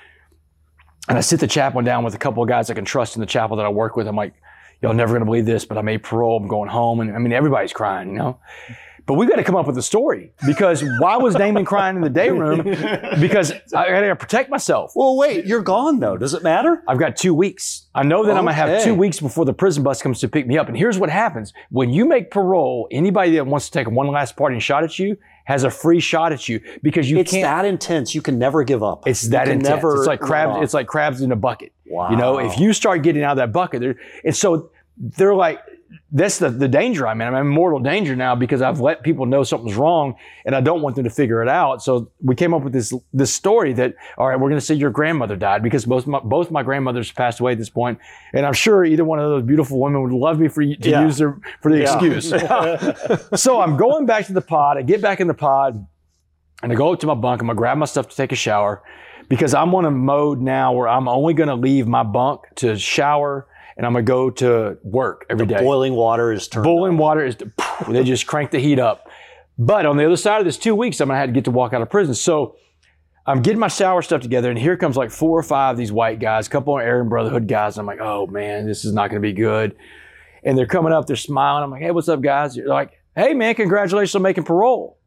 And 1.10 1.17
I 1.17 1.21
sit 1.21 1.39
the 1.39 1.47
chaplain 1.47 1.83
down 1.83 2.03
with 2.03 2.13
a 2.13 2.19
couple 2.19 2.43
of 2.43 2.49
guys 2.49 2.69
I 2.69 2.73
can 2.73 2.86
trust 2.86 3.15
in 3.15 3.21
the 3.21 3.25
chapel 3.25 3.57
that 3.57 3.65
I 3.65 3.69
work 3.69 3.95
with. 3.95 4.07
I'm 4.07 4.15
like, 4.15 4.33
y'all 4.81 4.93
never 4.93 5.13
gonna 5.13 5.25
believe 5.25 5.45
this, 5.45 5.65
but 5.65 5.77
I 5.77 5.81
made 5.81 6.03
parole. 6.03 6.38
I'm 6.38 6.47
going 6.47 6.69
home. 6.69 6.99
And 6.99 7.15
I 7.15 7.17
mean, 7.17 7.33
everybody's 7.33 7.73
crying, 7.73 8.10
you 8.10 8.15
know? 8.17 8.39
But 9.08 9.13
we've 9.13 9.30
got 9.30 9.38
to 9.38 9.43
come 9.43 9.56
up 9.56 9.65
with 9.65 9.78
a 9.78 9.82
story 9.82 10.34
because 10.46 10.84
why 11.00 11.15
was 11.15 11.34
Damon 11.34 11.63
crying 11.63 11.96
in 11.96 12.02
the 12.02 12.10
day 12.10 12.30
room? 12.30 12.58
Because 13.20 13.52
I 13.74 13.89
got 13.89 14.02
to 14.02 14.15
protect 14.15 14.50
myself. 14.50 14.91
Well, 14.96 15.15
wait, 15.15 15.46
you're 15.46 15.62
gone 15.62 16.00
though. 16.00 16.17
Does 16.17 16.34
it 16.34 16.43
matter? 16.43 16.84
I've 16.88 17.00
got 17.00 17.15
two 17.15 17.34
weeks. 17.34 17.88
I 17.96 18.04
know 18.04 18.26
that 18.26 18.32
I'm 18.38 18.43
gonna 18.43 18.54
have 18.54 18.84
two 18.84 18.93
weeks 18.93 19.20
before 19.20 19.46
the 19.46 19.54
prison 19.54 19.82
bus 19.82 20.02
comes 20.02 20.20
to 20.20 20.28
pick 20.28 20.46
me 20.46 20.58
up. 20.58 20.67
And 20.67 20.78
here's 20.78 21.00
what 21.00 21.10
happens: 21.10 21.54
when 21.70 21.89
you 21.89 22.06
make 22.06 22.30
parole, 22.30 22.88
anybody 22.91 23.32
that 23.36 23.48
wants 23.48 23.67
to 23.67 23.72
take 23.72 23.89
one 23.89 24.08
last 24.08 24.36
parting 24.36 24.60
shot 24.60 24.84
at 24.84 25.00
you 25.00 25.17
has 25.46 25.63
a 25.63 25.72
free 25.72 26.02
shot 26.02 26.34
at 26.34 26.50
you 26.50 26.60
because 26.84 27.10
you 27.10 27.17
It's 27.20 27.32
can't. 27.32 27.43
It's 27.43 27.48
that 27.48 27.65
intense. 27.65 28.13
You 28.13 28.22
can 28.22 28.38
never 28.38 28.63
give 28.63 28.84
up. 28.84 29.08
It's 29.08 29.30
that 29.30 29.48
intense. 29.48 29.70
Never 29.70 29.98
it's 29.98 30.06
like 30.08 30.20
crabs. 30.20 30.62
It's 30.62 30.74
like 30.74 30.88
crabs 30.88 31.22
in 31.22 31.32
a 31.32 31.38
bucket. 31.38 31.72
wow. 31.86 32.12
You 32.12 32.17
know, 32.17 32.38
if 32.39 32.60
you 32.60 32.74
start 32.74 33.02
getting 33.02 33.24
out 33.24 33.32
of 33.32 33.38
that 33.38 33.54
bucket, 33.54 33.80
there, 33.80 33.96
and 34.26 34.36
so 34.36 34.70
they're 34.98 35.34
like, 35.36 35.60
that's 36.12 36.39
the, 36.39 36.50
the 36.50 36.67
danger 36.67 37.08
I'm 37.08 37.19
in. 37.21 37.28
I'm 37.28 37.36
in 37.36 37.47
mortal 37.47 37.80
danger 37.80 38.15
now 38.15 38.36
because 38.36 38.62
I've 38.62 38.80
let 38.80 39.04
people 39.04 39.26
know 39.26 39.43
something's 39.43 39.76
wrong 39.76 40.15
and 40.45 40.56
I 40.56 40.62
don't 40.62 40.82
want 40.82 40.95
them 40.95 41.04
to 41.04 41.10
figure 41.10 41.41
it 41.41 41.50
out. 41.50 41.84
So 41.84 42.12
we 42.21 42.36
came 42.36 42.54
up 42.54 42.63
with 42.63 42.73
this 42.73 42.93
this 43.13 43.34
story 43.34 43.73
that, 43.73 43.95
all 44.17 44.28
right, 44.28 44.36
we're 44.39 44.50
going 44.50 44.60
to 44.60 44.65
say 44.65 44.76
your 44.76 44.89
grandmother 44.89 45.36
died 45.36 45.63
because 45.63 45.86
both 45.86 46.08
my, 46.08 46.19
both 46.19 46.50
my 46.52 46.63
grandmothers 46.63 47.12
passed 47.12 47.39
away 47.39 47.52
at 47.54 47.58
this 47.58 47.69
point, 47.69 48.00
and 48.34 48.45
I'm 48.45 48.54
sure 48.54 48.86
either 48.86 49.04
one 49.04 49.19
of 49.19 49.30
those 49.30 49.43
beautiful 49.43 49.80
women 49.80 50.02
would 50.04 50.12
love 50.13 50.39
me 50.39 50.47
for 50.47 50.62
you 50.62 50.76
to 50.78 50.89
Yeah. 50.89 51.06
use 51.06 51.17
their 51.17 51.38
for 51.62 51.71
the 51.71 51.80
Yeah. 51.80 51.93
excuse. 51.93 52.34
so 53.41 53.60
I'm 53.62 53.76
going 53.78 54.06
back 54.06 54.26
to 54.28 54.34
the 54.34 54.41
pod. 54.41 54.78
I 54.78 54.82
get 54.82 55.02
back 55.02 55.19
in 55.19 55.28
the 55.28 55.34
pod 55.34 55.86
and 56.63 56.71
I 56.71 56.76
go 56.76 56.93
up 56.93 57.00
to 57.02 57.08
my 57.08 57.13
bunk. 57.15 57.41
I'm 57.41 57.47
gonna 57.47 57.58
grab 57.58 57.78
my 57.78 57.86
stuff 57.86 58.10
to 58.10 58.15
take 58.15 58.32
a 58.32 58.36
shower 58.36 58.82
because 59.30 59.54
I'm 59.54 59.76
on 59.76 59.86
a 59.86 59.91
mode 59.91 60.39
now 60.41 60.71
where 60.73 60.88
I'm 60.88 61.08
only 61.08 61.34
gonna 61.34 61.56
leave 61.56 61.86
my 61.88 62.04
bunk 62.04 62.41
to 62.58 62.78
shower 62.78 63.47
and 63.77 63.85
I'm 63.85 63.93
gonna 63.93 64.03
go 64.03 64.29
to 64.31 64.77
work 64.83 65.25
every 65.29 65.45
day. 65.45 65.59
boiling 65.59 65.93
water 65.93 66.31
is 66.31 66.47
turned. 66.47 66.63
Boiling 66.63 66.93
on. 66.93 66.97
water 66.97 67.25
is 67.25 67.37
they 67.87 68.03
just 68.03 68.27
crank 68.27 68.51
the 68.51 68.59
heat 68.59 68.79
up. 68.79 69.07
But 69.59 69.85
on 69.85 69.97
the 69.97 70.05
other 70.05 70.17
side 70.17 70.39
of 70.39 70.45
this 70.45 70.57
two 70.57 70.75
weeks, 70.75 70.99
I'm 70.99 71.07
gonna 71.07 71.19
have 71.19 71.29
to 71.29 71.33
get 71.33 71.45
to 71.45 71.51
walk 71.51 71.73
out 71.73 71.81
of 71.81 71.89
prison. 71.89 72.15
So 72.15 72.57
I'm 73.25 73.41
getting 73.41 73.59
my 73.59 73.67
shower 73.67 74.01
stuff 74.01 74.21
together, 74.21 74.49
and 74.49 74.57
here 74.57 74.77
comes 74.77 74.97
like 74.97 75.11
four 75.11 75.37
or 75.37 75.43
five 75.43 75.73
of 75.73 75.77
these 75.77 75.91
white 75.91 76.19
guys, 76.19 76.47
a 76.47 76.49
couple 76.49 76.77
of 76.77 76.83
Aryan 76.83 77.09
Brotherhood 77.09 77.47
guys. 77.47 77.77
I'm 77.77 77.85
like, 77.85 77.99
oh 78.01 78.25
man, 78.27 78.65
this 78.65 78.83
is 78.83 78.93
not 78.93 79.09
gonna 79.09 79.19
be 79.19 79.33
good. 79.33 79.75
And 80.43 80.57
they're 80.57 80.65
coming 80.65 80.91
up, 80.93 81.05
they're 81.07 81.15
smiling. 81.15 81.63
I'm 81.63 81.71
like, 81.71 81.81
hey, 81.81 81.91
what's 81.91 82.09
up, 82.09 82.21
guys? 82.21 82.55
They're 82.55 82.67
like, 82.67 82.91
hey 83.15 83.33
man, 83.33 83.53
congratulations 83.55 84.15
on 84.15 84.21
making 84.21 84.43
parole. 84.45 84.97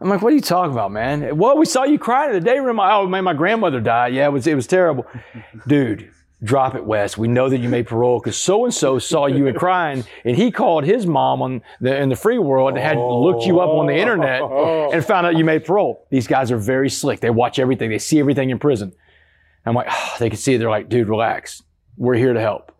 I'm 0.00 0.08
like, 0.08 0.20
what 0.20 0.32
are 0.32 0.36
you 0.36 0.42
talking 0.42 0.72
about, 0.72 0.92
man? 0.92 1.38
Well, 1.38 1.56
we 1.56 1.64
saw 1.64 1.84
you 1.84 1.98
crying 1.98 2.34
in 2.34 2.42
the 2.42 2.44
day 2.44 2.58
room. 2.58 2.78
Oh 2.80 3.06
man, 3.06 3.24
my 3.24 3.34
grandmother 3.34 3.80
died. 3.80 4.14
Yeah, 4.14 4.26
it 4.26 4.32
was 4.32 4.46
it 4.46 4.54
was 4.54 4.66
terrible, 4.66 5.06
dude. 5.66 6.10
Drop 6.42 6.74
it, 6.74 6.84
Wes. 6.84 7.16
We 7.16 7.28
know 7.28 7.48
that 7.48 7.58
you 7.58 7.68
made 7.68 7.86
parole 7.86 8.20
because 8.20 8.36
so 8.36 8.66
and 8.66 8.74
so 8.74 8.98
saw 8.98 9.24
you 9.24 9.46
and 9.46 9.56
crying, 9.56 10.04
and 10.24 10.36
he 10.36 10.50
called 10.50 10.84
his 10.84 11.06
mom 11.06 11.40
on 11.40 11.62
the 11.80 11.96
in 11.96 12.10
the 12.10 12.16
free 12.16 12.38
world 12.38 12.70
and 12.70 12.78
had 12.78 12.98
looked 12.98 13.44
you 13.44 13.60
up 13.60 13.70
on 13.70 13.86
the 13.86 13.96
internet 13.96 14.42
oh. 14.42 14.90
and 14.92 15.02
found 15.02 15.26
out 15.26 15.36
you 15.36 15.44
made 15.44 15.64
parole. 15.64 16.06
These 16.10 16.26
guys 16.26 16.52
are 16.52 16.58
very 16.58 16.90
slick. 16.90 17.20
They 17.20 17.30
watch 17.30 17.58
everything. 17.58 17.88
They 17.88 17.98
see 17.98 18.18
everything 18.20 18.50
in 18.50 18.58
prison. 18.58 18.92
I'm 19.64 19.74
like, 19.74 19.88
oh, 19.90 20.16
they 20.18 20.28
can 20.28 20.38
see 20.38 20.54
it. 20.54 20.58
They're 20.58 20.70
like, 20.70 20.90
dude, 20.90 21.08
relax. 21.08 21.62
We're 21.96 22.14
here 22.14 22.34
to 22.34 22.40
help. 22.40 22.70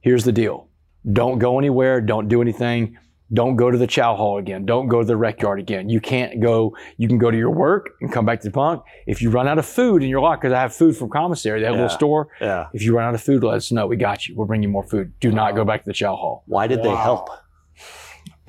Here's 0.00 0.24
the 0.24 0.32
deal. 0.32 0.68
Don't 1.12 1.38
go 1.38 1.58
anywhere. 1.58 2.00
Don't 2.00 2.28
do 2.28 2.40
anything. 2.40 2.96
Don't 3.32 3.54
go 3.56 3.70
to 3.70 3.78
the 3.78 3.86
chow 3.86 4.16
hall 4.16 4.38
again. 4.38 4.66
Don't 4.66 4.88
go 4.88 5.00
to 5.00 5.06
the 5.06 5.16
rec 5.16 5.40
yard 5.40 5.60
again. 5.60 5.88
You 5.88 6.00
can't 6.00 6.40
go. 6.40 6.76
You 6.96 7.06
can 7.06 7.16
go 7.18 7.30
to 7.30 7.36
your 7.38 7.50
work 7.52 7.90
and 8.00 8.12
come 8.12 8.24
back 8.26 8.40
to 8.40 8.48
the 8.48 8.52
bunk. 8.52 8.82
If 9.06 9.22
you 9.22 9.30
run 9.30 9.46
out 9.46 9.58
of 9.58 9.66
food 9.66 10.02
in 10.02 10.08
your 10.08 10.20
locker, 10.20 10.40
because 10.48 10.52
I 10.54 10.60
have 10.62 10.74
food 10.74 10.96
from 10.96 11.10
commissary, 11.10 11.60
that 11.60 11.66
Yeah. 11.66 11.70
little 11.72 11.88
store. 11.90 12.28
Yeah. 12.40 12.66
If 12.72 12.82
you 12.82 12.96
run 12.96 13.06
out 13.08 13.14
of 13.14 13.20
food, 13.22 13.44
let 13.44 13.54
us 13.54 13.70
know. 13.70 13.86
We 13.86 13.96
got 13.96 14.26
you. 14.26 14.34
We'll 14.36 14.48
bring 14.48 14.62
you 14.64 14.68
more 14.68 14.82
food. 14.82 15.12
Do 15.20 15.30
not 15.30 15.54
go 15.54 15.64
back 15.64 15.84
to 15.84 15.86
the 15.86 15.92
chow 15.94 16.16
hall. 16.16 16.42
Why 16.46 16.66
did 16.66 16.82
they 16.82 16.90
help? 16.94 17.28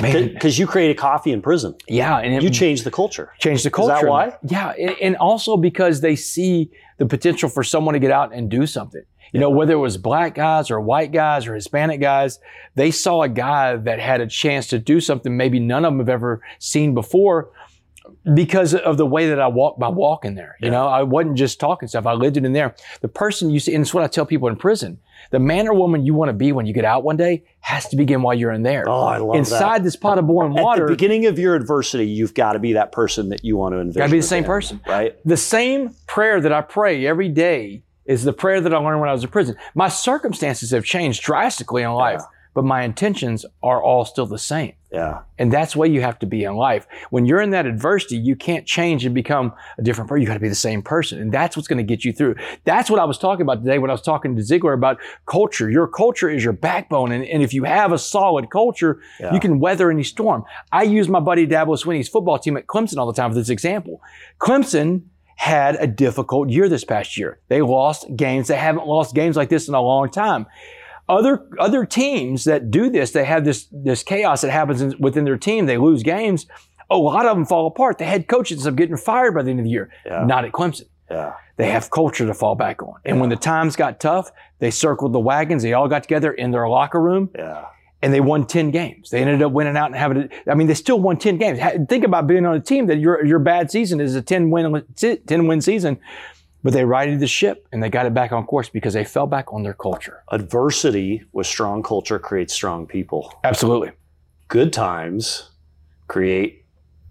Man, 0.02 0.30
Because 0.34 0.58
you 0.58 0.66
created 0.66 0.98
coffee 0.98 1.32
in 1.32 1.44
prison. 1.44 1.76
yeah, 1.88 2.18
and 2.18 2.34
it, 2.34 2.42
You 2.42 2.50
changed 2.50 2.84
the 2.86 2.90
culture. 2.92 3.34
change 3.38 3.62
the 3.62 3.68
Is 3.70 3.74
culture. 3.74 3.94
that 4.02 4.08
why? 4.10 4.34
Yeah, 4.44 4.70
and, 4.72 4.96
and 5.00 5.16
also 5.18 5.58
because 5.58 6.02
they 6.02 6.16
see 6.16 6.72
the 6.98 7.06
potential 7.06 7.50
for 7.50 7.62
someone 7.64 7.94
to 7.94 8.00
get 8.00 8.10
out 8.10 8.34
and 8.34 8.50
do 8.50 8.66
something. 8.66 9.04
You 9.32 9.40
know, 9.40 9.50
whether 9.50 9.74
it 9.74 9.78
was 9.78 9.98
black 9.98 10.36
guys 10.36 10.70
or 10.70 10.82
white 10.82 11.12
guys 11.12 11.48
or 11.48 11.56
Hispanic 11.56 12.02
guys, 12.02 12.40
they 12.76 12.92
saw 12.92 13.22
a 13.24 13.30
guy 13.30 13.78
that 13.78 14.00
had 14.00 14.20
a 14.22 14.28
chance 14.28 14.68
to 14.68 14.80
do 14.80 15.00
something 15.00 15.38
maybe 15.38 15.60
none 15.60 15.86
of 15.86 15.94
them 15.94 16.00
have 16.00 16.10
ever 16.10 16.42
seen 16.60 16.94
before 16.94 17.50
because 18.34 18.74
of 18.76 18.98
the 18.98 19.06
way 19.06 19.30
that 19.30 19.40
I 19.40 19.48
walked 19.48 19.80
by 19.80 19.88
walking 19.88 20.36
there. 20.36 20.58
You 20.60 20.66
Yeah. 20.68 20.72
know, 20.74 20.88
I 20.88 21.04
wasn't 21.04 21.38
just 21.38 21.60
talking 21.60 21.88
stuff. 21.88 22.06
I 22.06 22.14
lived 22.14 22.38
it 22.38 22.46
in 22.46 22.54
there. 22.54 22.76
The 23.02 23.08
person 23.08 23.50
you 23.50 23.60
see, 23.60 23.74
and 23.74 23.82
it's 23.84 23.94
what 23.94 24.04
I 24.04 24.08
tell 24.08 24.26
people 24.26 24.48
in 24.48 24.56
prison. 24.58 24.98
The 25.32 25.40
man 25.40 25.68
or 25.68 25.74
woman 25.74 26.06
you 26.06 26.14
want 26.14 26.30
to 26.30 26.34
be 26.34 26.52
when 26.52 26.66
you 26.66 26.74
get 26.74 26.84
out 26.84 27.04
one 27.04 27.16
day 27.16 27.44
has 27.62 27.88
to 27.90 27.96
begin 27.96 28.22
while 28.22 28.34
you're 28.34 28.52
in 28.52 28.64
there. 28.64 28.84
Oh, 28.88 29.04
I 29.06 29.18
love 29.18 29.36
Inside 29.38 29.80
that. 29.80 29.84
this 29.84 29.96
pot 29.96 30.18
of 30.18 30.28
boiling 30.28 30.58
At 30.58 30.64
water. 30.64 30.86
the 30.88 30.92
beginning 30.94 31.26
of 31.28 31.40
your 31.40 31.56
adversity, 31.56 32.06
you've 32.08 32.34
got 32.34 32.54
to 32.54 32.60
be 32.60 32.74
that 32.74 32.92
person 32.92 33.30
that 33.30 33.46
you 33.46 33.56
want 33.56 33.74
to 33.76 33.80
envision. 33.80 34.00
Gotta 34.02 34.12
be 34.12 34.20
the 34.20 34.24
same 34.28 34.44
person. 34.44 34.82
right? 34.88 35.16
the 35.24 35.38
same 35.38 35.92
prayer 36.08 36.42
that 36.42 36.52
I 36.52 36.62
pray 36.62 37.06
every 37.06 37.30
day 37.30 37.84
is 38.06 38.24
the 38.24 38.34
prayer 38.34 38.60
that 38.62 38.74
I 38.74 38.78
learned 38.78 39.00
when 39.00 39.10
I 39.10 39.14
was 39.14 39.24
in 39.24 39.30
prison. 39.30 39.56
My 39.76 39.88
circumstances 39.90 40.72
have 40.72 40.84
changed 40.86 41.22
drastically 41.24 41.84
in 41.84 41.92
life, 41.92 42.20
Yeah. 42.22 42.26
but 42.54 42.66
my 42.66 42.84
intentions 42.84 43.46
are 43.64 43.82
all 43.82 44.06
still 44.06 44.26
the 44.26 44.38
same. 44.40 44.74
Yeah. 44.92 45.20
And 45.40 45.54
that's 45.54 45.74
way 45.74 45.88
you 45.88 46.02
have 46.02 46.20
to 46.20 46.26
be 46.26 46.44
in 46.44 46.56
life. 46.56 46.86
When 47.12 47.26
you're 47.26 47.40
in 47.40 47.52
that 47.52 47.66
adversity, 47.66 48.18
you 48.18 48.36
can't 48.36 48.66
change 48.66 49.06
and 49.06 49.16
become 49.16 49.54
a 49.78 49.82
different 49.82 50.10
person. 50.10 50.22
You 50.22 50.28
got 50.28 50.34
to 50.34 50.42
be 50.42 50.50
the 50.50 50.56
same 50.56 50.82
person. 50.82 51.22
And 51.22 51.32
that's 51.32 51.56
what's 51.56 51.70
going 51.70 51.78
to 51.78 51.84
get 51.84 52.04
you 52.04 52.12
through. 52.12 52.36
That's 52.66 52.90
what 52.90 53.00
I 53.00 53.06
was 53.06 53.18
talking 53.18 53.44
about 53.44 53.64
today 53.64 53.80
when 53.80 53.90
I 53.90 53.94
was 53.94 54.02
talking 54.02 54.36
to 54.36 54.42
Zeigler 54.42 54.74
about 54.74 54.98
culture. 55.28 55.70
Your 55.70 55.88
culture 55.88 56.30
is 56.30 56.44
your 56.44 56.52
backbone. 56.52 57.14
And, 57.14 57.24
and 57.24 57.42
if 57.42 57.54
you 57.54 57.64
have 57.64 57.94
a 57.94 57.98
solid 57.98 58.50
culture, 58.50 59.00
Yeah. 59.22 59.34
you 59.34 59.40
can 59.40 59.60
weather 59.62 59.90
any 59.90 60.04
storm. 60.04 60.44
I 60.74 60.84
use 60.84 61.08
my 61.08 61.22
buddy 61.22 61.48
Dabo 61.48 61.78
Swinney's 61.82 62.10
football 62.10 62.38
team 62.38 62.58
at 62.58 62.68
Clemson 62.68 62.98
all 62.98 63.08
the 63.08 63.14
time 63.14 63.32
for 63.32 63.36
this 63.36 63.50
example. 63.50 64.02
Clemson 64.42 65.04
had 65.42 65.76
a 65.80 65.88
difficult 65.88 66.52
year 66.52 66.70
this 66.70 66.84
past 66.84 67.18
year. 67.18 67.40
They 67.48 67.64
lost 67.64 68.06
games. 68.16 68.48
They 68.48 68.58
haven't 68.58 68.86
lost 68.86 69.16
games 69.16 69.36
like 69.36 69.50
this 69.50 69.68
in 69.68 69.74
a 69.74 69.82
long 69.82 70.12
time. 70.12 70.46
Other 71.10 71.48
other 71.60 71.84
teams 71.84 72.44
that 72.44 72.70
do 72.70 72.92
this, 72.92 73.10
they 73.10 73.26
have 73.26 73.44
this 73.44 73.68
this 73.72 74.04
chaos 74.04 74.42
that 74.42 74.52
happens 74.52 74.82
in, 74.84 74.94
within 75.00 75.26
their 75.26 75.38
team. 75.38 75.66
They 75.66 75.80
lose 75.80 76.04
games. 76.04 76.46
A 76.92 76.96
lot 76.96 77.26
of 77.26 77.36
them 77.36 77.48
fall 77.48 77.66
apart. 77.66 77.98
The 77.98 78.06
head 78.06 78.28
coach 78.28 78.52
ends 78.52 78.68
up 78.68 78.76
getting 78.76 78.98
fired 78.98 79.34
by 79.34 79.42
the 79.42 79.50
end 79.50 79.60
of 79.60 79.64
the 79.64 79.72
year. 79.72 79.90
Yeah. 80.06 80.26
Not 80.26 80.46
at 80.46 80.52
Clemson. 80.52 80.86
Yeah. 81.10 81.34
They 81.58 81.72
have 81.72 81.90
culture 81.90 82.28
to 82.28 82.36
fall 82.36 82.54
back 82.54 82.84
on. 82.84 83.00
And 83.04 83.20
when 83.20 83.32
the 83.32 83.36
times 83.36 83.76
got 83.76 84.00
tough, 84.00 84.32
they 84.60 84.70
circled 84.70 85.12
the 85.12 85.20
wagons. 85.20 85.64
They 85.64 85.74
all 85.74 85.88
got 85.88 86.04
together 86.04 86.32
in 86.32 86.52
their 86.52 86.68
locker 86.70 87.02
room 87.02 87.32
Yeah. 87.36 87.66
And 88.02 88.14
they 88.14 88.20
won 88.20 88.46
10 88.48 88.72
games. 88.72 89.10
They 89.12 89.22
ended 89.22 89.42
up 89.44 89.52
winning 89.52 89.78
out 89.78 89.88
and 89.88 89.96
having. 89.96 90.30
I 90.50 90.56
mean, 90.56 90.68
they 90.68 90.74
still 90.74 91.00
won 91.00 91.18
10 91.18 91.38
games. 91.38 91.60
Think 91.88 92.04
about 92.04 92.28
being 92.28 92.46
on 92.46 92.56
a 92.56 92.60
team 92.60 92.88
that 92.88 92.98
your, 92.98 93.24
your 93.26 93.40
bad 93.40 93.70
season 93.70 94.00
is 94.02 94.16
a 94.16 94.22
10 94.22 94.50
win, 94.50 94.84
10 94.96 95.48
win 95.48 95.62
season, 95.62 96.00
but 96.64 96.74
they 96.74 96.84
righted 96.86 97.20
the 97.20 97.28
ship 97.28 97.68
and 97.72 97.82
they 97.84 97.90
got 97.90 98.06
it 98.06 98.14
back 98.14 98.32
on 98.32 98.46
course 98.46 98.70
because 98.70 98.94
they 98.94 99.04
fell 99.04 99.28
back 99.28 99.54
on 99.54 99.64
their 99.64 99.74
culture. 99.76 100.24
Adversity 100.32 101.24
with 101.32 101.46
strong 101.48 101.84
culture 101.84 102.18
creates 102.20 102.54
strong 102.54 102.88
people. 102.88 103.34
Absolutely. 103.44 103.92
Good 104.48 104.74
times 104.74 105.50
create 106.08 106.66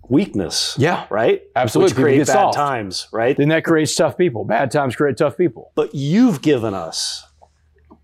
weakness. 0.09 0.75
Yeah, 0.77 1.07
Right? 1.09 1.43
absolutely. 1.57 1.93
Which 1.95 2.03
create 2.03 2.19
bad 2.19 2.27
soft. 2.27 2.55
times, 2.57 3.07
right? 3.13 3.37
Then 3.37 3.49
that 3.51 3.65
creates 3.65 3.95
tough 3.95 4.19
people. 4.19 4.45
Bad 4.45 4.71
times 4.73 4.97
create 4.97 5.17
tough 5.17 5.37
people. 5.37 5.71
But 5.77 5.95
you've 5.95 6.43
given 6.43 6.75
us 6.75 7.25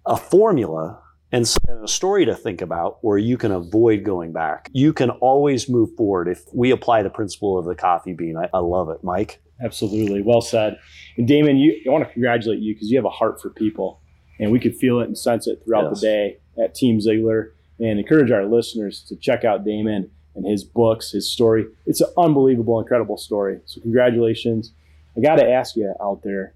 a 0.06 0.16
formula 0.16 1.02
and, 1.32 1.46
so, 1.46 1.58
and 1.68 1.84
a 1.84 1.88
story 1.88 2.24
to 2.26 2.34
think 2.34 2.60
about 2.60 2.98
where 3.02 3.18
you 3.18 3.36
can 3.36 3.52
avoid 3.52 4.04
going 4.04 4.32
back. 4.32 4.70
You 4.72 4.92
can 4.92 5.10
always 5.10 5.68
move 5.68 5.90
forward 5.96 6.28
if 6.28 6.42
we 6.54 6.70
apply 6.70 7.02
the 7.02 7.10
principle 7.10 7.58
of 7.58 7.64
the 7.64 7.74
coffee 7.74 8.12
bean. 8.12 8.36
I, 8.36 8.48
I 8.54 8.58
love 8.58 8.88
it, 8.90 9.02
Mike. 9.02 9.40
Absolutely, 9.62 10.22
well 10.22 10.40
said. 10.42 10.78
And 11.16 11.26
Damon, 11.26 11.56
you, 11.56 11.80
I 11.86 11.90
want 11.90 12.06
to 12.06 12.12
congratulate 12.12 12.60
you 12.60 12.74
because 12.74 12.90
you 12.90 12.98
have 12.98 13.04
a 13.06 13.10
heart 13.10 13.40
for 13.40 13.50
people, 13.50 14.00
and 14.38 14.52
we 14.52 14.60
could 14.60 14.76
feel 14.76 15.00
it 15.00 15.04
and 15.06 15.16
sense 15.16 15.46
it 15.46 15.62
throughout 15.64 15.84
Yes. 15.90 16.00
the 16.00 16.06
day 16.06 16.36
at 16.62 16.74
Team 16.74 16.98
Zeigler. 17.00 17.50
And 17.78 17.98
encourage 17.98 18.30
our 18.30 18.46
listeners 18.46 19.02
to 19.08 19.16
check 19.16 19.44
out 19.44 19.62
Damon 19.64 20.10
and 20.34 20.46
his 20.46 20.64
books, 20.64 21.10
his 21.10 21.30
story. 21.30 21.66
It's 21.84 22.00
an 22.00 22.08
unbelievable, 22.16 22.80
incredible 22.80 23.18
story. 23.18 23.60
So 23.66 23.82
congratulations. 23.82 24.72
I 25.14 25.20
got 25.20 25.36
to 25.36 25.46
ask 25.50 25.76
you 25.76 25.92
out 26.02 26.22
there 26.22 26.54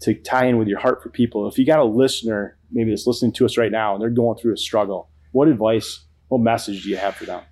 to 0.00 0.14
tie 0.14 0.46
in 0.46 0.58
with 0.58 0.68
your 0.68 0.78
heart 0.78 1.02
for 1.02 1.08
people. 1.08 1.48
If 1.48 1.58
you 1.58 1.66
got 1.66 1.78
a 1.78 1.84
listener 1.84 2.56
maybe 2.70 2.90
that's 2.90 3.06
listening 3.06 3.32
to 3.32 3.44
us 3.44 3.56
right 3.56 3.72
now 3.72 3.94
and 3.94 4.02
they're 4.02 4.10
going 4.10 4.38
through 4.38 4.52
a 4.52 4.56
struggle, 4.56 5.08
what 5.32 5.48
advice, 5.48 6.04
what 6.28 6.40
message 6.40 6.84
do 6.84 6.90
you 6.90 6.96
have 6.96 7.16
for 7.16 7.24
them? 7.24 7.42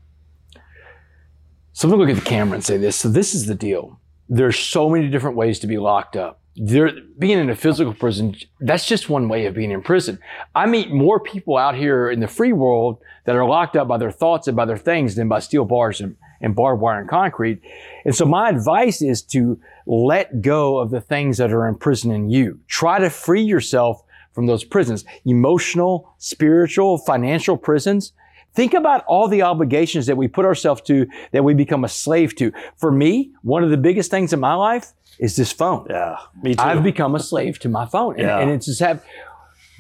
So 1.72 1.88
I'm 1.88 1.92
to 1.92 1.96
look 1.96 2.08
at 2.08 2.16
the 2.16 2.28
camera 2.28 2.54
and 2.54 2.64
say 2.64 2.76
this. 2.76 2.96
So 2.96 3.08
this 3.08 3.34
is 3.34 3.46
the 3.46 3.54
deal. 3.54 4.00
There's 4.28 4.58
so 4.58 4.88
many 4.88 5.08
different 5.08 5.36
ways 5.36 5.58
to 5.60 5.66
be 5.66 5.78
locked 5.78 6.16
up. 6.16 6.40
There, 6.56 6.90
being 7.18 7.38
in 7.38 7.50
a 7.50 7.54
physical 7.54 7.92
prison, 7.92 8.34
that's 8.60 8.86
just 8.86 9.10
one 9.10 9.28
way 9.28 9.46
of 9.46 9.54
being 9.54 9.70
in 9.70 9.82
prison. 9.82 10.18
I 10.54 10.66
meet 10.66 10.90
more 10.90 11.20
people 11.20 11.58
out 11.58 11.74
here 11.74 12.10
in 12.10 12.20
the 12.20 12.28
free 12.28 12.52
world 12.52 12.98
that 13.24 13.36
are 13.36 13.46
locked 13.46 13.76
up 13.76 13.88
by 13.88 13.98
their 13.98 14.10
thoughts 14.10 14.48
and 14.48 14.56
by 14.56 14.64
their 14.64 14.78
things 14.78 15.16
than 15.16 15.28
by 15.28 15.40
steel 15.40 15.66
bars 15.66 16.00
and, 16.00 16.16
and 16.40 16.56
barbed 16.56 16.80
wire 16.80 17.00
and 17.00 17.08
concrete. 17.08 17.60
And 18.04 18.14
so 18.14 18.24
my 18.24 18.48
advice 18.48 19.02
is 19.02 19.20
to 19.24 19.60
let 19.86 20.40
go 20.40 20.78
of 20.78 20.90
the 20.90 21.00
things 21.00 21.36
that 21.38 21.52
are 21.52 21.66
imprisoning 21.66 22.30
you. 22.30 22.58
Try 22.68 23.00
to 23.00 23.10
free 23.10 23.42
yourself 23.42 24.02
from 24.32 24.46
those 24.46 24.64
prisons, 24.64 25.04
emotional, 25.24 26.14
spiritual, 26.18 26.98
financial 26.98 27.56
prisons. 27.56 28.12
Think 28.56 28.74
about 28.74 29.04
all 29.06 29.28
the 29.28 29.42
obligations 29.42 30.06
that 30.06 30.16
we 30.16 30.26
put 30.28 30.44
ourselves 30.46 30.80
to 30.82 31.06
that 31.32 31.44
we 31.44 31.54
become 31.54 31.84
a 31.84 31.88
slave 31.88 32.34
to. 32.36 32.50
For 32.78 32.90
me, 32.90 33.32
one 33.42 33.62
of 33.62 33.70
the 33.70 33.76
biggest 33.76 34.10
things 34.10 34.32
in 34.32 34.40
my 34.40 34.54
life 34.54 34.92
is 35.20 35.36
this 35.36 35.52
phone. 35.52 35.86
Yeah, 35.90 36.16
me 36.42 36.54
too. 36.54 36.62
I've 36.62 36.82
become 36.82 37.14
a 37.14 37.20
slave 37.20 37.58
to 37.60 37.68
my 37.68 37.86
phone. 37.86 38.14
And, 38.14 38.22
Yeah. 38.22 38.38
and 38.40 38.50
it's 38.50 38.66
just 38.66 38.80
have 38.80 39.04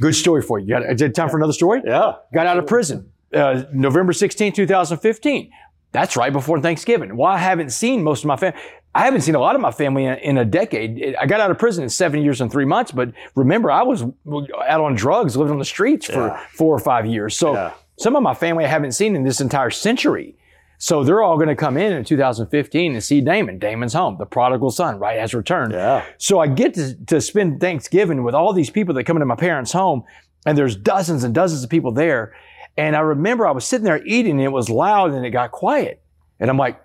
good 0.00 0.14
story 0.14 0.42
for 0.42 0.58
you. 0.58 0.66
You 0.66 0.72
got 0.74 0.82
is 0.92 1.00
it 1.02 1.14
time 1.14 1.28
for 1.30 1.36
another 1.38 1.52
story? 1.54 1.80
yeah, 1.84 2.12
Got 2.34 2.46
out 2.46 2.58
of 2.58 2.66
prison 2.66 3.10
uh, 3.34 3.64
November 3.72 4.12
16, 4.12 4.52
2015. 4.52 5.50
That's 5.92 6.16
right 6.16 6.32
before 6.32 6.60
Thanksgiving. 6.60 7.16
Well, 7.16 7.30
I 7.32 7.38
haven't 7.38 7.70
seen 7.70 8.02
most 8.04 8.20
of 8.24 8.26
my 8.28 8.36
family. 8.36 8.58
I 8.94 9.04
haven't 9.04 9.22
seen 9.22 9.34
a 9.34 9.38
lot 9.40 9.54
of 9.54 9.60
my 9.60 9.70
family 9.70 10.04
in, 10.04 10.14
in 10.18 10.38
a 10.38 10.44
decade. 10.44 11.16
I 11.20 11.26
got 11.26 11.40
out 11.40 11.50
of 11.50 11.58
prison 11.58 11.82
in 11.84 11.88
seven 11.90 12.22
years 12.22 12.40
and 12.40 12.50
three 12.52 12.64
months, 12.64 12.92
but 12.92 13.12
remember, 13.34 13.70
I 13.70 13.82
was 13.82 14.02
out 14.02 14.80
on 14.80 14.94
drugs, 14.94 15.36
living 15.36 15.52
on 15.52 15.58
the 15.58 15.64
streets 15.66 16.06
for 16.06 16.28
Yeah. 16.28 16.40
four 16.54 16.74
or 16.74 16.78
five 16.78 17.06
years. 17.06 17.36
So 17.36 17.54
Yeah. 17.54 17.72
Some 17.98 18.16
of 18.16 18.22
my 18.22 18.34
family 18.34 18.64
I 18.64 18.68
haven't 18.68 18.92
seen 18.92 19.16
in 19.16 19.24
this 19.24 19.40
entire 19.40 19.70
century. 19.70 20.36
So 20.78 21.02
they're 21.02 21.22
all 21.22 21.36
going 21.36 21.48
to 21.48 21.56
come 21.56 21.78
in 21.78 21.92
in 21.94 22.04
2015 22.04 22.92
and 22.92 23.02
see 23.02 23.22
Damon. 23.22 23.58
Damon's 23.58 23.94
home. 23.94 24.16
The 24.18 24.26
prodigal 24.26 24.70
son, 24.70 24.98
right, 24.98 25.18
has 25.18 25.32
returned. 25.32 25.72
yeah. 25.72 26.04
So 26.18 26.38
I 26.38 26.48
get 26.48 26.74
to, 26.74 26.94
to 27.06 27.20
spend 27.22 27.60
Thanksgiving 27.60 28.22
with 28.22 28.34
all 28.34 28.52
these 28.52 28.68
people 28.68 28.94
that 28.94 29.04
come 29.04 29.16
into 29.16 29.24
my 29.24 29.36
parents' 29.36 29.72
home, 29.72 30.04
and 30.44 30.56
there's 30.56 30.76
dozens 30.76 31.24
and 31.24 31.34
dozens 31.34 31.64
of 31.64 31.70
people 31.70 31.92
there. 31.92 32.34
And 32.76 32.94
I 32.94 33.00
remember 33.00 33.46
I 33.46 33.52
was 33.52 33.64
sitting 33.64 33.86
there 33.86 34.04
eating, 34.04 34.32
and 34.32 34.42
it 34.42 34.52
was 34.52 34.68
loud, 34.68 35.12
and 35.12 35.24
it 35.24 35.30
got 35.30 35.50
quiet. 35.50 36.02
And 36.38 36.50
I'm 36.50 36.58
like, 36.58 36.78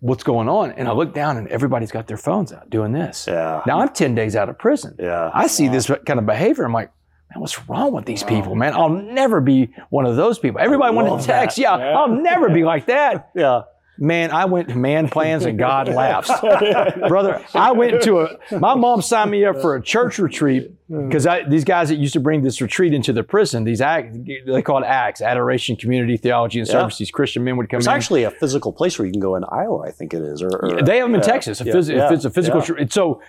what's 0.00 0.24
going 0.24 0.48
on? 0.48 0.72
And 0.72 0.88
I 0.88 0.92
look 0.92 1.14
down, 1.14 1.36
and 1.36 1.46
everybody's 1.46 1.92
got 1.92 2.08
their 2.08 2.16
phones 2.16 2.52
out 2.52 2.70
doing 2.70 2.90
this. 2.90 3.26
Yeah. 3.28 3.62
Now 3.68 3.78
I'm 3.78 3.90
10 3.90 4.16
days 4.16 4.34
out 4.34 4.48
of 4.48 4.58
prison. 4.58 4.96
Yeah. 4.98 5.30
I 5.32 5.46
see 5.46 5.68
this 5.68 5.86
kind 6.06 6.18
of 6.18 6.26
behavior. 6.26 6.64
I'm 6.64 6.72
like, 6.72 6.90
man, 7.34 7.40
what's 7.40 7.68
wrong 7.68 7.92
with 7.92 8.04
these 8.04 8.22
people, 8.22 8.54
man? 8.54 8.74
I'll 8.74 8.88
never 8.90 9.40
be 9.40 9.70
one 9.90 10.06
of 10.06 10.16
those 10.16 10.38
people. 10.38 10.60
Everybody 10.60 10.94
wanted 10.94 11.20
to 11.20 11.26
text. 11.26 11.56
that. 11.56 11.62
Yeah, 11.62 11.76
Yeah. 11.78 11.98
I'll 11.98 12.08
never 12.08 12.48
be 12.50 12.64
like 12.64 12.86
that. 12.86 13.30
Yeah. 13.36 13.62
Man, 13.98 14.30
I 14.30 14.46
went 14.46 14.68
to 14.70 14.74
man 14.74 15.08
plans 15.08 15.44
and 15.44 15.58
God 15.58 15.86
laughs. 16.02 16.28
Brother, 17.08 17.44
I 17.54 17.72
went 17.72 18.02
to 18.02 18.20
a, 18.22 18.58
my 18.58 18.74
mom 18.74 19.02
signed 19.02 19.30
me 19.30 19.44
up 19.44 19.60
for 19.60 19.76
a 19.76 19.82
church 19.82 20.18
retreat 20.18 20.72
because 20.88 21.26
these 21.48 21.62
guys 21.64 21.90
that 21.90 21.96
used 21.96 22.14
to 22.14 22.20
bring 22.20 22.42
this 22.42 22.60
retreat 22.60 22.94
into 22.94 23.12
the 23.12 23.22
prison, 23.22 23.64
these 23.64 23.80
act, 23.82 24.16
they 24.46 24.62
call 24.62 24.78
it 24.82 24.86
ACTS, 24.86 25.20
Adoration, 25.20 25.76
Community, 25.76 26.16
Theology, 26.16 26.58
and 26.58 26.66
Yeah. 26.66 26.72
Service. 26.72 26.98
These 26.98 27.10
Christian 27.10 27.44
men 27.44 27.56
would 27.58 27.68
come 27.68 27.78
It's 27.78 27.86
in. 27.86 27.92
actually 27.92 28.24
a 28.24 28.30
physical 28.30 28.72
place 28.72 28.98
where 28.98 29.06
you 29.06 29.12
can 29.12 29.20
go 29.20 29.36
in 29.36 29.44
Iowa, 29.44 29.82
I 29.86 29.90
think 29.90 30.14
it 30.14 30.22
is. 30.22 30.42
Or, 30.42 30.48
or- 30.48 30.82
They 30.82 30.96
have 30.98 31.04
them 31.06 31.14
in 31.14 31.20
yeah. 31.20 31.26
Texas. 31.26 31.60
If, 31.60 31.66
Yeah. 31.68 32.10
it's, 32.12 32.24
a 32.24 32.30
physical, 32.30 32.60
Yeah. 32.60 32.66
tr- 32.66 32.82
so 32.90 33.20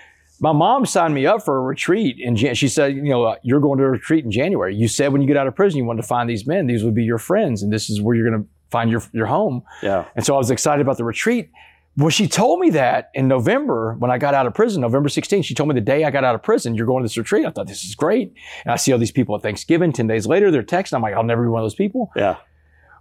my 0.43 0.51
mom 0.51 0.85
signed 0.85 1.15
me 1.15 1.25
up 1.25 1.41
for 1.41 1.55
a 1.55 1.61
retreat, 1.61 2.17
and 2.23 2.35
Jan- 2.35 2.53
she 2.53 2.67
said, 2.67 2.93
"You 2.93 3.01
know, 3.03 3.23
uh, 3.23 3.35
you're 3.43 3.61
going 3.61 3.79
to 3.79 3.85
a 3.85 3.89
retreat 3.89 4.25
in 4.25 4.31
January. 4.31 4.75
You 4.75 4.89
said 4.89 5.13
when 5.13 5.21
you 5.21 5.27
get 5.27 5.37
out 5.37 5.47
of 5.47 5.55
prison, 5.55 5.77
you 5.77 5.85
wanted 5.85 6.01
to 6.01 6.07
find 6.07 6.29
these 6.29 6.45
men. 6.45 6.67
These 6.67 6.83
would 6.83 6.93
be 6.93 7.05
your 7.05 7.17
friends, 7.17 7.63
and 7.63 7.71
this 7.71 7.89
is 7.89 8.01
where 8.01 8.13
you're 8.13 8.29
going 8.29 8.43
to 8.43 8.49
find 8.69 8.91
your 8.91 9.01
your 9.13 9.25
home." 9.25 9.63
Yeah. 9.81 10.03
And 10.17 10.25
so 10.25 10.35
I 10.35 10.37
was 10.37 10.51
excited 10.51 10.81
about 10.81 10.97
the 10.97 11.05
retreat. 11.05 11.49
Well, 11.95 12.09
she 12.09 12.27
told 12.27 12.59
me 12.59 12.71
that 12.71 13.09
in 13.13 13.29
November 13.29 13.95
when 13.99 14.11
I 14.11 14.17
got 14.17 14.33
out 14.33 14.45
of 14.45 14.53
prison, 14.53 14.81
November 14.81 15.07
16th, 15.09 15.45
she 15.45 15.53
told 15.53 15.69
me 15.69 15.75
the 15.75 15.81
day 15.81 16.03
I 16.03 16.11
got 16.11 16.23
out 16.23 16.35
of 16.35 16.41
prison, 16.43 16.73
you're 16.75 16.87
going 16.87 17.03
to 17.03 17.05
this 17.05 17.17
retreat. 17.17 17.45
I 17.45 17.51
thought 17.51 17.67
this 17.67 17.85
is 17.85 17.93
great. 17.93 18.33
And 18.65 18.73
I 18.73 18.77
see 18.77 18.91
all 18.91 18.97
these 18.97 19.11
people 19.11 19.35
at 19.35 19.43
Thanksgiving. 19.43 19.93
10 19.93 20.07
days 20.07 20.25
later, 20.25 20.49
they're 20.49 20.63
texting. 20.63 20.93
I'm 20.95 21.03
like, 21.03 21.13
I'll 21.13 21.23
never 21.23 21.43
be 21.43 21.49
one 21.49 21.61
of 21.61 21.65
those 21.65 21.75
people. 21.75 22.11
Yeah. 22.15 22.37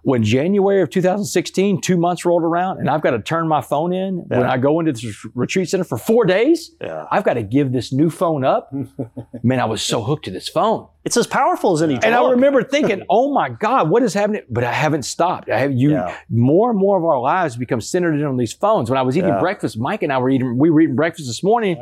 When 0.03 0.21
January 0.21 0.81
of 0.81 0.89
2016, 0.89 1.79
two 1.79 1.95
months 1.95 2.25
rolled 2.25 2.43
around 2.43 2.79
and 2.79 2.89
I've 2.89 3.01
got 3.01 3.11
to 3.11 3.19
turn 3.21 3.47
my 3.47 3.61
phone 3.61 3.93
in 3.93 4.15
when 4.27 4.43
I 4.43 4.57
go 4.57 4.79
into 4.81 4.91
this 4.91 5.25
retreat 5.33 5.69
center 5.69 5.85
for 5.85 5.97
four 5.97 6.25
days, 6.25 6.71
Yeah. 6.81 7.05
I've 7.09 7.23
got 7.23 7.35
to 7.35 7.43
give 7.43 7.71
this 7.71 7.93
new 7.93 8.09
phone 8.09 8.43
up. 8.43 8.69
Man, 9.43 9.61
I 9.61 9.65
was 9.65 9.81
so 9.81 10.03
hooked 10.03 10.25
to 10.25 10.31
this 10.31 10.49
phone. 10.49 10.87
It's 11.05 11.15
as 11.15 11.25
powerful 11.25 11.71
as 11.73 11.81
any 11.81 11.95
And 11.95 12.13
I 12.13 12.29
remember 12.31 12.63
thinking, 12.63 13.03
"Oh 13.09 13.33
my 13.33 13.47
God, 13.49 13.89
what 13.89 14.03
is 14.03 14.13
happening?" 14.13 14.41
But 14.49 14.63
I 14.65 14.73
haven't 14.73 15.03
stopped. 15.03 15.49
I 15.49 15.57
have 15.59 15.71
you. 15.71 15.91
Yeah. 15.91 16.15
More 16.29 16.69
and 16.69 16.77
more 16.77 16.97
of 16.97 17.05
our 17.05 17.19
lives 17.21 17.55
become 17.55 17.79
centered 17.81 18.15
in 18.15 18.25
on 18.25 18.35
these 18.37 18.53
phones. 18.53 18.89
When 18.89 18.97
I 18.99 19.03
was 19.03 19.17
eating 19.17 19.29
Yeah. 19.29 19.39
breakfast, 19.39 19.77
Mike 19.77 20.03
and 20.03 20.11
I 20.11 20.17
were 20.17 20.29
eating. 20.29 20.57
We 20.57 20.69
were 20.69 20.81
eating 20.81 20.95
breakfast 20.95 21.27
this 21.27 21.43
morning. 21.43 21.77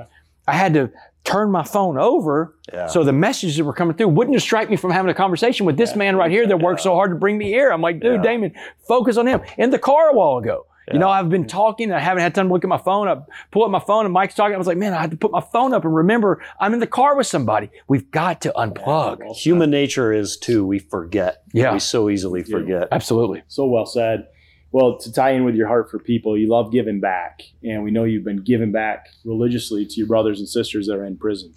I 0.47 0.53
had 0.53 0.73
to 0.75 0.91
turn 1.23 1.51
my 1.51 1.63
phone 1.63 1.97
over 1.97 2.55
Yeah. 2.73 2.88
so 2.88 3.03
the 3.03 3.13
messages 3.13 3.57
that 3.57 3.63
were 3.63 3.73
coming 3.73 3.95
through 3.95 4.07
wouldn't 4.10 4.36
distract 4.36 4.69
me 4.71 4.75
from 4.77 4.91
having 4.91 5.12
a 5.12 5.13
conversation 5.13 5.65
with 5.65 5.77
this 5.77 5.95
man 5.95 6.15
right 6.15 6.31
here 6.31 6.47
that 6.47 6.57
worked 6.60 6.81
so 6.81 6.95
hard 6.95 7.12
to 7.12 7.15
bring 7.15 7.38
me 7.38 7.45
here. 7.45 7.69
I'm 7.71 7.81
like, 7.81 7.99
dude, 7.99 8.15
Yeah. 8.15 8.21
Damon, 8.21 8.53
focus 8.88 9.17
on 9.17 9.27
him. 9.27 9.41
In 9.57 9.69
the 9.69 9.79
car 9.79 10.10
a 10.10 10.13
while 10.13 10.38
ago. 10.38 10.65
You 10.91 10.99
know, 10.99 11.07
I've 11.07 11.29
been 11.29 11.47
talking. 11.47 11.86
And 11.89 11.95
I 11.95 11.99
haven't 11.99 12.21
had 12.23 12.36
time 12.36 12.47
to 12.47 12.53
look 12.53 12.65
at 12.65 12.67
my 12.67 12.77
phone. 12.77 13.07
I 13.07 13.15
pull 13.51 13.63
up 13.63 13.71
my 13.71 13.79
phone 13.79 14.03
and 14.03 14.13
Mike's 14.13 14.36
talking. 14.36 14.55
I 14.55 14.57
was 14.57 14.67
like, 14.67 14.77
man, 14.77 14.93
I 14.93 14.99
had 14.99 15.12
to 15.12 15.15
put 15.15 15.31
my 15.31 15.39
phone 15.39 15.73
up 15.73 15.86
and 15.86 15.95
remember 15.95 16.43
I'm 16.60 16.73
in 16.73 16.81
the 16.81 16.88
car 16.88 17.15
with 17.15 17.27
somebody. 17.27 17.69
We've 17.88 18.12
got 18.12 18.41
to 18.41 18.51
unplug. 18.57 19.23
Human 19.38 19.69
nature 19.69 20.12
is 20.12 20.36
too, 20.36 20.65
we 20.65 20.79
forget. 20.79 21.43
Yeah. 21.53 21.71
We 21.71 21.79
so 21.79 22.10
easily 22.10 22.43
forget. 22.43 22.89
Absolutely. 22.91 23.43
So 23.47 23.67
well 23.67 23.86
said. 23.86 24.27
Well, 24.71 24.97
to 24.99 25.12
tie 25.12 25.31
in 25.31 25.43
with 25.43 25.55
your 25.55 25.67
heart 25.67 25.91
for 25.91 25.99
people, 25.99 26.38
you 26.38 26.49
love 26.49 26.71
giving 26.71 26.99
back. 26.99 27.41
And 27.63 27.84
we 27.84 27.91
know 27.91 28.05
you've 28.05 28.23
been 28.23 28.43
giving 28.43 28.71
back 28.71 29.07
religiously 29.25 29.86
to 29.86 29.93
your 29.95 30.07
brothers 30.07 30.39
and 30.39 30.47
sisters 30.47 30.88
that 30.88 30.95
are 30.95 31.05
in 31.05 31.17
prison. 31.17 31.53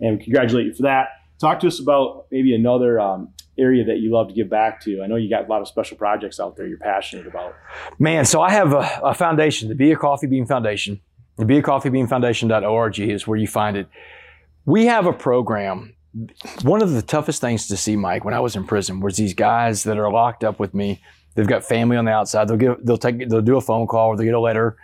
And 0.00 0.20
congratulate 0.20 0.66
you 0.66 0.74
for 0.74 0.82
that. 0.82 1.08
Talk 1.40 1.60
to 1.60 1.66
us 1.66 1.80
about 1.80 2.26
maybe 2.30 2.54
another 2.54 3.00
um, 3.00 3.34
area 3.58 3.84
that 3.84 3.98
you 3.98 4.12
love 4.12 4.28
to 4.28 4.34
give 4.34 4.48
back 4.48 4.80
to. 4.82 5.02
I 5.02 5.06
know 5.06 5.16
you 5.16 5.28
got 5.28 5.46
a 5.46 5.48
lot 5.48 5.62
of 5.62 5.68
special 5.68 5.96
projects 5.96 6.38
out 6.38 6.56
there 6.56 6.66
you're 6.66 6.78
passionate 6.78 7.26
about. 7.26 7.54
Man, 7.98 8.24
so 8.24 8.40
I 8.40 8.50
have 8.50 8.72
a, 8.72 9.00
a 9.02 9.14
foundation, 9.14 9.68
the 9.68 9.74
Be 9.74 9.92
a 9.92 9.96
Coffee 9.96 10.26
Bean 10.26 10.46
Foundation. 10.46 11.00
The 11.36 11.44
Be 11.44 11.58
a 11.58 11.62
Coffee 11.62 11.90
Bean 11.90 12.06
Foundation.org 12.06 13.00
is 13.00 13.26
where 13.26 13.38
you 13.38 13.48
find 13.48 13.76
it. 13.76 13.88
We 14.64 14.86
have 14.86 15.06
a 15.06 15.12
program. 15.12 15.94
One 16.62 16.82
of 16.82 16.92
the 16.92 17.02
toughest 17.02 17.40
things 17.40 17.66
to 17.68 17.76
see, 17.76 17.96
Mike, 17.96 18.24
when 18.24 18.34
I 18.34 18.40
was 18.40 18.54
in 18.54 18.64
prison 18.64 19.00
was 19.00 19.16
these 19.16 19.34
guys 19.34 19.82
that 19.84 19.98
are 19.98 20.10
locked 20.10 20.44
up 20.44 20.60
with 20.60 20.72
me. 20.72 21.00
They've 21.34 21.46
got 21.46 21.64
family 21.64 21.96
on 21.96 22.04
the 22.04 22.12
outside. 22.12 22.48
They'll 22.48 22.56
get, 22.56 22.84
they'll 22.84 22.96
take, 22.96 23.28
they'll 23.28 23.42
do 23.42 23.56
a 23.56 23.60
phone 23.60 23.86
call 23.86 24.08
or 24.08 24.16
they'll 24.16 24.26
get 24.26 24.34
a 24.34 24.40
letter, 24.40 24.76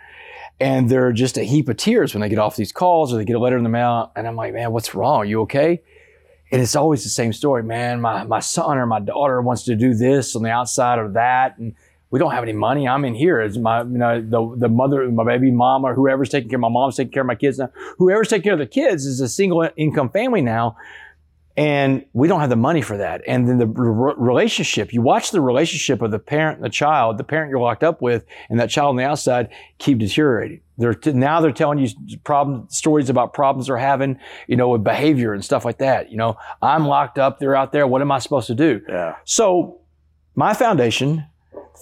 and 0.59 0.89
they're 0.89 1.11
just 1.11 1.37
a 1.37 1.43
heap 1.43 1.69
of 1.69 1.77
tears 1.77 2.13
when 2.13 2.21
they 2.21 2.29
get 2.29 2.39
off 2.39 2.55
these 2.55 2.71
calls 2.71 3.13
or 3.13 3.17
they 3.17 3.25
get 3.25 3.35
a 3.35 3.39
letter 3.39 3.57
in 3.57 3.63
the 3.63 3.69
mail. 3.69 4.11
And 4.15 4.27
I'm 4.27 4.35
like, 4.35 4.53
man, 4.53 4.71
what's 4.71 4.93
wrong? 4.93 5.17
Are 5.17 5.25
you 5.25 5.41
okay? 5.41 5.81
And 6.51 6.61
it's 6.61 6.75
always 6.75 7.03
the 7.03 7.09
same 7.09 7.31
story, 7.31 7.63
man. 7.63 8.01
My 8.01 8.25
my 8.25 8.41
son 8.41 8.77
or 8.77 8.85
my 8.85 8.99
daughter 8.99 9.41
wants 9.41 9.63
to 9.63 9.75
do 9.75 9.93
this 9.93 10.35
on 10.35 10.43
the 10.43 10.49
outside 10.49 10.99
or 10.99 11.09
that, 11.13 11.57
and 11.57 11.73
we 12.09 12.19
don't 12.19 12.31
have 12.31 12.43
any 12.43 12.51
money. 12.51 12.89
I'm 12.89 13.05
in 13.05 13.15
here. 13.15 13.39
It's 13.39 13.57
my, 13.57 13.83
you 13.83 13.97
know, 13.97 14.21
the, 14.21 14.55
the 14.57 14.67
mother, 14.67 15.09
my 15.09 15.23
baby 15.23 15.49
mom, 15.49 15.85
or 15.85 15.93
whoever's 15.93 16.27
taking 16.27 16.49
care. 16.49 16.57
Of 16.57 16.61
my 16.61 16.67
mom's 16.67 16.97
taking 16.97 17.13
care 17.13 17.21
of 17.21 17.27
my 17.27 17.35
kids 17.35 17.57
now. 17.57 17.69
Whoever's 17.99 18.27
taking 18.27 18.43
care 18.43 18.53
of 18.53 18.59
the 18.59 18.67
kids 18.67 19.05
is 19.05 19.21
a 19.21 19.29
single 19.29 19.69
income 19.77 20.09
family 20.09 20.41
now, 20.41 20.75
and 21.61 22.03
we 22.13 22.27
don't 22.27 22.39
have 22.39 22.49
the 22.49 22.55
money 22.55 22.81
for 22.81 22.97
that. 22.97 23.21
And 23.27 23.47
then 23.47 23.59
the 23.59 23.67
re- 23.67 24.15
relationship, 24.17 24.91
you 24.91 25.03
watch 25.03 25.29
the 25.29 25.39
relationship 25.39 26.01
of 26.01 26.09
the 26.09 26.17
parent 26.17 26.57
and 26.57 26.65
the 26.65 26.71
child, 26.71 27.19
the 27.19 27.23
parent 27.23 27.51
you're 27.51 27.59
locked 27.59 27.83
up 27.83 28.01
with, 28.01 28.25
and 28.49 28.59
that 28.59 28.71
child 28.71 28.89
on 28.89 28.95
the 28.95 29.03
outside 29.03 29.49
keep 29.77 29.99
deteriorating. 29.99 30.61
They're 30.79 30.95
t- 30.95 31.13
now 31.13 31.39
they're 31.39 31.51
telling 31.51 31.77
you 31.77 31.89
problem 32.23 32.65
stories 32.69 33.11
about 33.11 33.33
problems 33.33 33.67
they're 33.67 33.77
having, 33.77 34.17
you 34.47 34.55
know, 34.55 34.69
with 34.69 34.83
behavior 34.83 35.33
and 35.33 35.45
stuff 35.45 35.63
like 35.63 35.77
that. 35.77 36.09
You 36.09 36.17
know, 36.17 36.35
I'm 36.63 36.87
locked 36.87 37.19
up. 37.19 37.37
They're 37.37 37.55
out 37.55 37.71
there. 37.71 37.85
What 37.85 38.01
am 38.01 38.11
I 38.11 38.17
supposed 38.17 38.47
to 38.47 38.55
do? 38.55 38.81
Yeah. 38.89 39.17
So, 39.25 39.81
my 40.33 40.55
foundation 40.55 41.27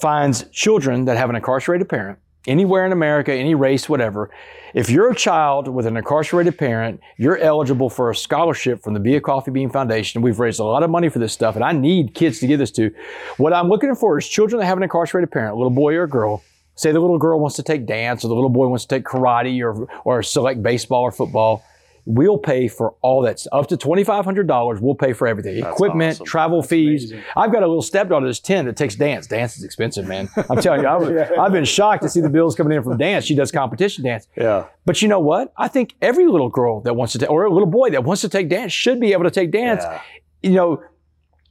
finds 0.01 0.43
children 0.49 1.05
that 1.05 1.15
have 1.15 1.29
an 1.29 1.37
incarcerated 1.37 1.87
parent 1.87 2.19
anywhere 2.47 2.85
in 2.85 2.91
America, 2.91 3.33
any 3.33 3.55
race, 3.55 3.89
whatever. 3.89 4.29
If 4.73 4.89
you're 4.89 5.11
a 5.11 5.15
child 5.15 5.67
with 5.67 5.85
an 5.85 5.97
incarcerated 5.97 6.57
parent, 6.57 6.99
you're 7.17 7.37
eligible 7.37 7.89
for 7.89 8.09
a 8.11 8.15
scholarship 8.15 8.83
from 8.83 8.93
the 8.93 8.99
Be 8.99 9.15
a 9.15 9.21
Coffee 9.21 9.51
Bean 9.51 9.69
Foundation. 9.69 10.21
We've 10.21 10.39
raised 10.39 10.59
a 10.59 10.63
lot 10.63 10.83
of 10.83 10.89
money 10.89 11.09
for 11.09 11.19
this 11.19 11.33
stuff, 11.33 11.55
and 11.55 11.63
I 11.63 11.71
need 11.71 12.13
kids 12.13 12.39
to 12.39 12.47
give 12.47 12.59
this 12.59 12.71
to. 12.71 12.93
What 13.37 13.53
I'm 13.53 13.67
looking 13.67 13.93
for 13.95 14.17
is 14.17 14.27
children 14.27 14.59
that 14.59 14.67
have 14.67 14.77
an 14.77 14.83
incarcerated 14.83 15.31
parent, 15.31 15.53
a 15.53 15.57
little 15.57 15.71
boy 15.71 15.95
or 15.95 16.03
a 16.03 16.09
girl. 16.09 16.43
Say 16.75 16.91
the 16.91 16.99
little 16.99 17.17
girl 17.17 17.39
wants 17.39 17.57
to 17.57 17.63
take 17.63 17.85
dance, 17.85 18.23
or 18.23 18.29
the 18.29 18.35
little 18.35 18.49
boy 18.49 18.67
wants 18.67 18.85
to 18.85 18.95
take 18.95 19.03
karate, 19.03 19.61
or 19.61 19.87
or 20.05 20.23
select 20.23 20.63
baseball 20.63 21.01
or 21.01 21.11
football. 21.11 21.63
We'll 22.11 22.39
pay 22.39 22.67
for 22.67 22.95
all 23.03 23.21
that. 23.21 23.45
Up 23.51 23.67
to 23.67 23.77
$2,500, 23.77 24.81
we'll 24.81 24.95
pay 24.95 25.13
for 25.13 25.27
everything. 25.27 25.59
That's 25.61 25.73
Equipment, 25.75 26.13
awesome. 26.15 26.25
travel 26.25 26.63
fees. 26.63 27.11
amazing. 27.11 27.23
I've 27.37 27.51
got 27.51 27.61
a 27.61 27.67
little 27.67 27.83
stepdaughter 27.83 28.25
that's 28.25 28.39
10 28.39 28.65
that 28.65 28.75
takes 28.75 28.95
dance. 28.95 29.27
Dance 29.27 29.57
is 29.59 29.63
expensive, 29.63 30.07
man. 30.07 30.27
I'm 30.49 30.59
telling 30.59 30.81
you, 30.81 30.87
I 30.87 30.97
was, 30.97 31.09
I've 31.39 31.51
been 31.51 31.65
shocked 31.65 32.01
to 32.01 32.09
see 32.09 32.19
the 32.19 32.29
bills 32.29 32.55
coming 32.55 32.75
in 32.75 32.81
from 32.81 32.97
dance. 32.97 33.25
She 33.25 33.35
does 33.35 33.51
competition 33.51 34.03
dance. 34.05 34.27
Yeah. 34.35 34.65
But 34.85 35.03
you 35.03 35.07
know 35.07 35.19
what? 35.19 35.53
I 35.55 35.67
think 35.67 35.93
every 36.01 36.25
little 36.25 36.49
girl 36.49 36.81
that 36.81 36.95
wants 36.95 37.13
to 37.13 37.19
take, 37.19 37.29
or 37.29 37.45
a 37.45 37.51
little 37.53 37.67
boy 37.69 37.91
that 37.91 38.03
wants 38.03 38.21
to 38.23 38.29
take 38.29 38.49
dance 38.49 38.71
should 38.73 38.99
be 38.99 39.13
able 39.13 39.25
to 39.25 39.31
take 39.31 39.51
dance. 39.51 39.83
Yeah. 39.83 40.01
You 40.41 40.51
know, 40.51 40.83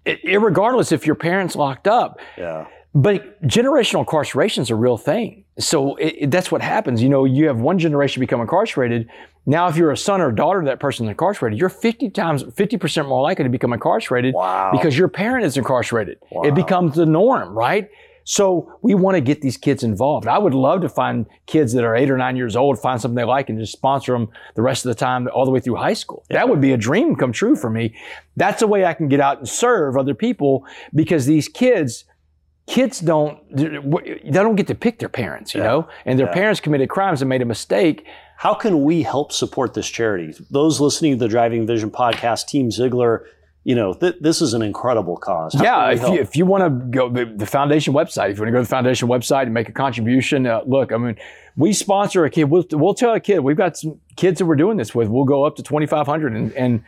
i- 0.07 0.19
irregardless 0.25 0.91
if 0.91 1.07
your 1.07 1.15
parents 1.15 1.55
locked 1.55 1.87
up. 1.87 2.19
Yeah. 2.37 2.67
But 2.95 3.41
generational 3.45 4.01
incarceration 4.01 4.63
is 4.63 4.71
a 4.71 4.75
real 4.75 4.97
thing. 4.97 5.45
So 5.59 5.97
it, 5.97 6.31
that's 6.31 6.53
what 6.53 6.63
happens. 6.63 7.03
You 7.03 7.09
know, 7.09 7.25
you 7.25 7.47
have 7.49 7.59
one 7.61 7.79
generation 7.79 8.21
become 8.21 8.41
incarcerated. 8.41 9.09
Now, 9.47 9.69
if 9.69 9.77
you're 9.77 9.91
a 9.91 9.97
son 9.97 10.21
or 10.21 10.31
daughter 10.31 10.61
of 10.61 10.67
that 10.67 10.79
person 10.79 11.09
incarcerated, 11.09 11.59
you're 11.59 11.69
50 11.69 12.11
times, 12.11 12.45
50% 12.45 13.09
more 13.09 13.23
likely 13.23 13.45
to 13.45 13.51
become 13.51 13.73
incarcerated 13.73 14.35
Wow. 14.35 14.71
because 14.73 14.97
your 14.97 15.09
parent 15.09 15.45
is 15.45 15.57
incarcerated. 15.57 16.19
Wow. 16.31 16.43
It 16.43 16.55
becomes 16.55 16.95
the 16.97 17.07
norm, 17.07 17.57
right? 17.57 17.91
So 18.25 18.79
we 18.83 18.95
want 18.95 19.15
to 19.15 19.23
get 19.23 19.41
these 19.41 19.57
kids 19.57 19.83
involved. 19.83 20.27
I 20.29 20.37
would 20.37 20.53
love 20.53 20.83
to 20.83 20.89
find 20.91 21.25
kids 21.47 21.73
that 21.73 21.83
are 21.83 21.97
eight 21.97 22.11
or 22.11 22.19
nine 22.19 22.37
years 22.37 22.57
old, 22.57 22.79
find 22.79 23.01
something 23.01 23.17
they 23.17 23.25
like, 23.25 23.49
and 23.49 23.59
just 23.59 23.73
sponsor 23.73 24.13
them 24.13 24.29
the 24.55 24.61
rest 24.61 24.85
of 24.85 24.91
the 24.91 24.95
time, 24.95 25.29
all 25.33 25.47
the 25.47 25.51
way 25.51 25.61
through 25.61 25.77
high 25.77 25.95
school. 25.95 26.25
That 26.29 26.47
would 26.51 26.61
be 26.61 26.73
a 26.73 26.77
dream 26.77 27.17
come 27.17 27.33
true 27.33 27.57
for 27.57 27.71
me. 27.71 27.95
That's 28.37 28.61
a 28.61 28.67
way 28.67 28.85
I 28.85 28.93
can 28.93 29.09
get 29.09 29.19
out 29.21 29.39
and 29.39 29.49
serve 29.49 29.97
other 29.97 30.13
people 30.13 30.67
because 30.95 31.25
these 31.25 31.49
kids, 31.49 32.05
kids 32.69 33.01
don't, 33.01 33.39
they 33.57 34.31
don't 34.31 34.57
get 34.57 34.67
to 34.69 34.75
pick 34.75 34.99
their 34.99 35.09
parents, 35.09 35.55
you 35.55 35.61
Yeah. 35.63 35.67
know, 35.69 35.89
and 36.05 36.19
their 36.19 36.27
Yeah. 36.27 36.33
parents 36.35 36.61
committed 36.61 36.89
crimes 36.91 37.23
and 37.23 37.29
made 37.29 37.43
a 37.43 37.47
mistake. 37.47 38.05
How 38.37 38.55
can 38.55 38.85
we 38.85 39.03
help 39.03 39.33
support 39.33 39.75
this 39.75 39.89
charity? 39.89 40.35
Those 40.51 40.81
listening 40.81 41.13
to 41.15 41.19
the 41.19 41.29
Driving 41.29 41.67
Vision 41.67 41.91
podcast, 41.91 42.47
Team 42.47 42.69
Zeigler, 42.69 43.21
you 43.65 43.75
know, 43.75 43.93
th- 43.95 44.17
this 44.21 44.41
is 44.41 44.55
an 44.55 44.63
incredible 44.63 45.17
cause. 45.17 45.55
How 45.55 45.63
yeah, 45.65 45.91
if 45.91 46.03
you, 46.03 46.15
if 46.21 46.37
you 46.37 46.47
want 46.47 46.63
to 46.65 46.71
go 46.99 47.09
the, 47.09 47.25
the 47.25 47.47
foundation 47.47 47.93
website, 47.95 48.31
if 48.31 48.37
you 48.37 48.43
want 48.43 48.49
to 48.49 48.53
go 48.53 48.59
to 48.59 48.63
the 48.65 48.69
foundation 48.69 49.09
website 49.09 49.43
and 49.43 49.53
make 49.55 49.69
a 49.69 49.73
contribution, 49.73 50.47
uh, 50.47 50.61
look, 50.67 50.93
I 50.93 50.97
mean, 50.99 51.17
we 51.57 51.73
sponsor 51.73 52.25
a 52.25 52.31
kid. 52.31 52.45
We'll, 52.45 52.65
we'll 52.73 52.95
tell 52.95 53.13
a 53.15 53.21
kid 53.21 53.41
we've 53.41 53.57
got 53.57 53.77
some 53.77 53.99
kids 54.17 54.39
that 54.39 54.47
we're 54.47 54.57
doing 54.57 54.77
this 54.77 54.95
with. 54.95 55.09
We'll 55.09 55.25
go 55.25 55.45
up 55.45 55.57
to 55.57 55.63
twenty 55.63 55.87
five 55.87 56.07
hundred, 56.07 56.35
and, 56.35 56.53
and 56.53 56.83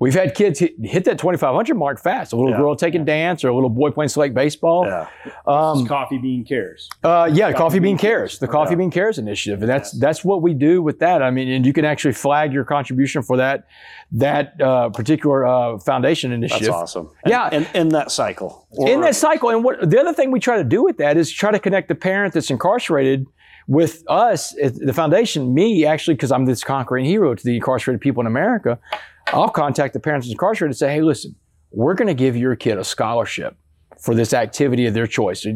we've 0.00 0.14
had 0.14 0.34
kids 0.34 0.58
hit, 0.58 0.74
hit 0.82 1.04
that 1.04 1.18
twenty 1.18 1.38
five 1.38 1.54
hundred 1.54 1.76
mark 1.76 2.00
fast. 2.00 2.32
A 2.32 2.36
little 2.36 2.50
Yeah. 2.50 2.56
girl 2.56 2.74
taking 2.74 3.04
dance, 3.04 3.44
or 3.44 3.48
a 3.48 3.54
little 3.54 3.70
boy 3.70 3.90
playing 3.92 4.08
select 4.08 4.34
baseball. 4.34 4.84
yeah. 4.86 5.06
Um, 5.46 5.86
Coffee 5.86 6.18
Bean 6.18 6.44
Cares. 6.44 6.88
uh, 7.04 7.30
yeah, 7.32 7.52
Coffee 7.52 7.78
Bean 7.78 7.90
Bean 7.90 7.98
Cares, 7.98 8.38
the 8.40 8.48
Coffee 8.48 8.72
Yeah. 8.72 8.78
Bean 8.78 8.90
Cares 8.90 9.18
initiative, 9.18 9.60
and 9.62 9.70
that's 9.70 9.92
that's 9.92 10.24
what 10.24 10.42
we 10.42 10.52
do 10.54 10.82
with 10.82 10.98
that. 10.98 11.22
I 11.22 11.30
mean, 11.30 11.48
and 11.48 11.64
you 11.64 11.72
can 11.72 11.84
actually 11.84 12.14
flag 12.14 12.52
your 12.52 12.64
contribution 12.64 13.22
for 13.22 13.36
that 13.36 13.66
that 14.12 14.60
uh, 14.60 14.88
particular 14.88 15.46
uh, 15.46 15.78
foundation 15.78 16.32
initiative. 16.32 16.66
That's 16.66 16.74
awesome. 16.96 17.10
And, 17.24 17.30
Yeah. 17.30 17.48
And 17.52 17.68
in 17.74 17.90
that 17.90 18.10
cycle. 18.10 18.66
in 18.76 19.00
that 19.02 19.14
cycle. 19.14 19.50
And 19.50 19.62
what 19.62 19.88
the 19.88 20.00
other 20.00 20.12
thing 20.12 20.30
we 20.32 20.40
try 20.40 20.56
to 20.56 20.64
do 20.64 20.82
with 20.82 20.96
that 20.98 21.16
is 21.16 21.30
try 21.30 21.50
to 21.52 21.58
connect 21.60 21.86
the 21.88 21.94
parent 21.94 22.34
that's 22.34 22.50
incarcerated 22.50 23.26
with 23.70 24.02
us, 24.08 24.52
the 24.52 24.92
foundation, 24.92 25.54
me 25.54 25.86
actually, 25.86 26.14
because 26.14 26.32
I'm 26.32 26.44
this 26.44 26.64
conquering 26.64 27.04
hero 27.04 27.36
to 27.36 27.44
the 27.44 27.54
incarcerated 27.54 28.00
people 28.00 28.20
in 28.20 28.26
America. 28.26 28.80
I'll 29.28 29.48
contact 29.48 29.94
the 29.94 30.00
parents 30.00 30.28
incarcerated 30.28 30.72
and 30.72 30.76
say, 30.76 30.92
hey, 30.92 31.02
listen, 31.02 31.36
we're 31.70 31.94
going 31.94 32.08
to 32.08 32.14
give 32.14 32.36
your 32.36 32.56
kid 32.56 32.78
a 32.78 32.84
scholarship 32.84 33.56
for 33.96 34.12
this 34.12 34.34
activity 34.34 34.86
of 34.86 34.94
their 34.94 35.06
choice. 35.06 35.46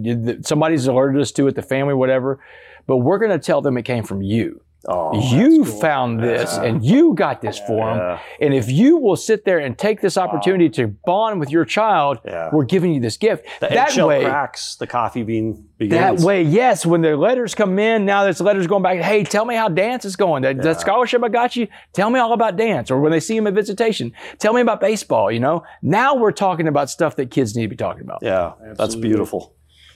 Somebody's 0.42 0.86
alerted 0.86 1.20
us 1.20 1.32
to 1.32 1.48
it, 1.48 1.56
the 1.56 1.62
family, 1.62 1.92
whatever, 1.92 2.38
but 2.86 2.98
we're 2.98 3.18
going 3.18 3.32
to 3.32 3.38
tell 3.44 3.60
them 3.60 3.76
it 3.76 3.82
came 3.82 4.04
from 4.04 4.22
you. 4.22 4.62
Oh, 4.88 5.18
you 5.36 5.64
found 5.64 6.20
this 6.22 6.56
and 6.56 6.84
you 6.84 7.14
got 7.14 7.40
this 7.40 7.58
for 7.58 7.86
them. 7.86 7.98
Yeah. 7.98 8.18
And 8.40 8.54
if 8.54 8.70
you 8.70 8.96
will 8.96 9.16
sit 9.16 9.44
there 9.44 9.58
and 9.58 9.76
take 9.78 10.00
this 10.00 10.16
opportunity 10.16 10.68
to 10.70 10.88
bond 10.88 11.40
with 11.40 11.50
your 11.50 11.64
child, 11.64 12.18
Yeah. 12.24 12.50
we're 12.52 12.64
giving 12.64 12.92
you 12.94 13.00
this 13.00 13.16
gift. 13.16 13.44
the 13.60 13.68
that 13.68 13.88
eggshell 13.88 14.08
way, 14.08 14.24
cracks, 14.24 14.76
the 14.76 14.86
coffee 14.86 15.22
bean 15.22 15.66
begins. 15.78 16.20
that 16.20 16.26
way, 16.26 16.42
yes. 16.42 16.84
When 16.86 17.00
the 17.02 17.16
letters 17.16 17.54
come 17.54 17.78
in, 17.78 18.04
now 18.04 18.24
there's 18.24 18.40
letters 18.40 18.66
going 18.66 18.82
back. 18.82 18.98
Hey, 18.98 19.24
tell 19.24 19.44
me 19.44 19.54
how 19.54 19.68
dance 19.68 20.04
is 20.04 20.16
going. 20.16 20.42
That, 20.42 20.62
that 20.62 20.80
scholarship 20.80 21.22
I 21.24 21.28
got 21.28 21.56
you. 21.56 21.68
Tell 21.92 22.10
me 22.10 22.18
all 22.20 22.32
about 22.32 22.56
dance. 22.56 22.90
Or 22.90 23.00
when 23.00 23.12
they 23.12 23.20
see 23.20 23.36
him 23.36 23.46
at 23.46 23.54
visitation, 23.54 24.12
tell 24.38 24.52
me 24.52 24.60
about 24.60 24.80
baseball. 24.80 25.30
You 25.30 25.40
know. 25.40 25.64
Now 25.82 26.14
we're 26.14 26.32
talking 26.32 26.68
about 26.68 26.90
stuff 26.90 27.16
that 27.16 27.30
kids 27.30 27.56
need 27.56 27.62
to 27.62 27.68
be 27.68 27.76
talking 27.76 28.02
about. 28.02 28.18
Yeah, 28.22 28.52
that's 28.60 28.80
Absolutely. 28.80 29.08
beautiful. 29.08 29.54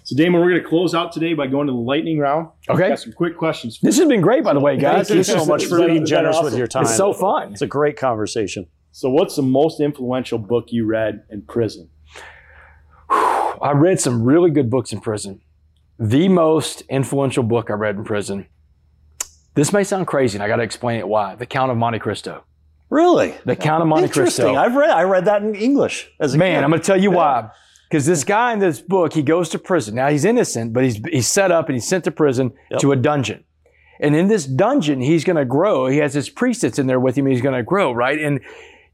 So, 0.09 0.16
Damon, 0.16 0.40
we're 0.40 0.49
going 0.49 0.62
to 0.62 0.66
close 0.66 0.94
out 0.94 1.12
today 1.12 1.35
by 1.35 1.49
going 1.49 1.66
to 1.66 1.73
the 1.75 1.79
lightning 1.79 2.18
round. 2.18 2.49
Okay. 2.66 2.88
Got 2.88 2.99
some 2.99 3.12
quick 3.12 3.37
questions. 3.37 3.79
This 3.83 3.99
has 3.99 4.09
been 4.09 4.23
great, 4.23 4.42
by 4.42 4.55
the 4.55 4.59
way, 4.59 4.79
guys. 4.79 5.07
Thank 5.07 5.18
you 5.18 5.23
so 5.23 5.44
much 5.44 5.66
for 5.66 5.77
being 5.77 6.05
is 6.05 6.09
that 6.09 6.16
generous 6.16 6.40
with 6.42 6.57
your 6.57 6.66
time. 6.66 6.85
It's 6.85 6.97
so 6.97 7.12
fun. 7.12 7.53
It's 7.53 7.61
a 7.61 7.66
great 7.66 7.99
conversation. 7.99 8.68
So, 8.90 9.11
what's 9.11 9.37
the 9.37 9.42
most 9.42 9.81
influential 9.81 10.38
book 10.38 10.68
you 10.68 10.87
read 10.87 11.25
in 11.29 11.42
prison? 11.42 11.90
I 13.11 13.73
read 13.75 14.01
some 14.01 14.23
really 14.23 14.51
good 14.51 14.71
books 14.71 14.94
in 14.94 15.01
prison. 15.03 15.42
The 15.99 16.31
most 16.31 16.85
influential 16.88 17.42
book 17.42 17.68
I 17.68 17.75
read 17.75 17.97
in 17.97 18.05
prison. 18.05 18.47
This 19.57 19.75
may 19.75 19.85
sound 19.85 20.07
crazy, 20.07 20.38
and 20.38 20.42
I 20.42 20.49
got 20.49 20.57
to 20.57 20.62
explain 20.62 21.01
it 21.01 21.07
why. 21.07 21.35
The 21.35 21.44
Count 21.44 21.71
of 21.71 21.77
Monte 21.77 21.99
Cristo. 21.99 22.44
Really? 22.88 23.35
The 23.44 23.57
Count 23.57 23.83
of 23.83 23.88
Monte 23.88 24.05
Interesting. 24.05 24.47
Cristo. 24.47 24.59
I've 24.59 24.75
read 24.75 24.88
I 24.88 25.03
read 25.03 25.27
that 25.27 25.42
in 25.42 25.55
English 25.55 26.11
as 26.18 26.35
a 26.35 26.38
Man, 26.38 26.57
kid. 26.57 26.64
I'm 26.64 26.71
going 26.71 26.81
to 26.81 26.87
tell 26.87 26.99
you 26.99 27.11
why. 27.11 27.51
Because 27.88 28.05
this 28.05 28.22
guy 28.22 28.53
in 28.53 28.59
this 28.59 28.81
book, 28.81 29.14
he 29.14 29.22
goes 29.22 29.48
to 29.51 29.59
prison. 29.59 29.94
Now 29.94 30.09
he's 30.09 30.24
innocent, 30.27 30.72
but 30.74 30.85
he's 30.85 31.01
he's 31.11 31.27
set 31.27 31.51
up 31.51 31.68
and 31.68 31.77
he's 31.77 31.88
sent 31.88 32.05
to 32.05 32.11
prison 32.11 32.53
Yep. 32.70 32.81
to 32.81 32.92
a 32.92 32.96
dungeon. 32.96 33.44
And 34.01 34.14
in 34.14 34.29
this 34.29 34.44
dungeon, 34.46 35.01
he's 35.01 35.24
going 35.24 35.37
to 35.37 35.44
grow. 35.44 35.87
He 35.87 35.98
has 35.98 36.14
his 36.14 36.29
priest 36.29 36.62
that's 36.62 36.79
in 36.79 36.87
there 36.87 37.01
with 37.01 37.16
him. 37.16 37.27
He's 37.27 37.40
going 37.40 37.57
to 37.57 37.62
grow, 37.64 37.90
right? 37.92 38.18
And 38.20 38.40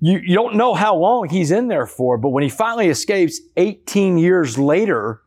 you, 0.01 0.19
you 0.19 0.35
don't 0.35 0.55
know 0.55 0.75
how 0.75 0.97
long 0.97 1.29
he's 1.29 1.51
in 1.51 1.69
there 1.69 1.87
for, 1.87 2.17
but 2.19 2.31
when 2.31 2.43
he 2.43 2.49
finally 2.49 2.89
escapes 2.89 3.41
18 3.57 4.17
years 4.17 4.59
later, 4.59 5.21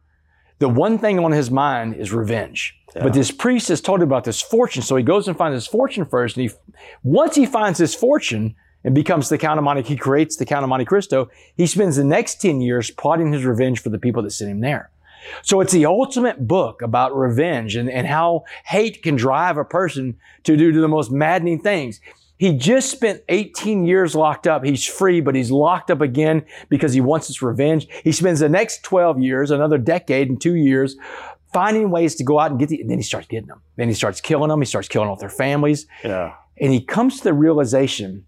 the 0.60 0.69
one 0.69 0.97
thing 0.97 1.19
on 1.19 1.32
his 1.32 1.51
mind 1.51 1.95
is 1.95 2.12
revenge. 2.12 2.73
But 2.93 3.13
this 3.13 3.30
priest 3.30 3.67
has 3.67 3.80
told 3.82 4.01
him 4.01 4.08
about 4.08 4.23
this 4.23 4.41
fortune, 4.41 4.82
so 4.82 4.95
he 4.95 5.03
goes 5.03 5.27
and 5.27 5.38
finds 5.38 5.53
his 5.53 5.67
fortune 5.67 6.06
first. 6.06 6.36
And 6.38 6.49
he, 6.49 6.56
once 7.03 7.36
he 7.36 7.45
finds 7.45 7.77
his 7.77 7.93
fortune 7.93 8.56
and 8.83 8.95
becomes 8.95 9.29
the 9.29 9.37
Count 9.37 9.57
of 9.57 9.63
Monte, 9.63 9.83
he 9.83 9.97
creates 9.97 10.37
the 10.37 10.45
Count 10.45 10.63
of 10.63 10.69
Monte 10.69 10.85
Cristo. 10.85 11.29
He 11.55 11.67
spends 11.67 11.95
the 11.95 12.03
next 12.03 12.41
10 12.41 12.61
years 12.61 12.91
plotting 12.91 13.33
his 13.33 13.43
revenge 13.45 13.81
for 13.81 13.89
the 13.89 13.99
people 13.99 14.23
that 14.23 14.31
sent 14.31 14.51
him 14.51 14.61
there. 14.61 14.91
So 15.41 15.61
it's 15.61 15.73
the 15.73 15.85
ultimate 15.85 16.47
book 16.47 16.81
about 16.81 17.15
revenge 17.15 17.75
and, 17.75 17.89
and 17.89 18.07
how 18.07 18.45
hate 18.65 19.03
can 19.03 19.15
drive 19.15 19.57
a 19.57 19.65
person 19.65 20.17
to 20.43 20.55
do 20.55 20.71
the 20.71 20.87
most 20.87 21.11
maddening 21.11 21.59
things. 21.59 21.99
He 22.37 22.53
just 22.53 22.91
spent 22.91 23.23
18 23.29 23.85
years 23.85 24.15
locked 24.15 24.45
up. 24.45 24.63
He's 24.63 24.85
free, 24.85 25.21
but 25.21 25.33
he's 25.33 25.49
locked 25.49 25.89
up 25.89 26.01
again 26.01 26.45
because 26.69 26.93
he 26.93 27.01
wants 27.01 27.27
his 27.27 27.41
revenge. 27.41 27.87
He 28.03 28.11
spends 28.11 28.39
the 28.39 28.49
next 28.49 28.83
12 28.83 29.19
years, 29.19 29.49
another 29.49 29.79
decade 29.79 30.29
and 30.29 30.39
two 30.39 30.53
years, 30.53 30.95
finding 31.51 31.89
ways 31.89 32.13
to 32.15 32.23
go 32.23 32.39
out 32.39 32.51
and 32.51 32.59
get 32.59 32.69
the, 32.69 32.79
and 32.79 32.91
then 32.91 32.99
he 32.99 33.03
starts 33.03 33.27
getting 33.27 33.47
them. 33.47 33.61
Then 33.75 33.87
he 33.87 33.95
starts 33.95 34.21
killing 34.21 34.49
them. 34.49 34.61
He 34.61 34.65
starts 34.65 34.87
killing 34.87 35.09
off 35.09 35.19
their 35.19 35.29
families. 35.29 35.87
yeah. 36.03 36.35
And 36.59 36.71
he 36.73 36.81
comes 36.81 37.17
to 37.17 37.23
the 37.23 37.33
realization 37.33 38.25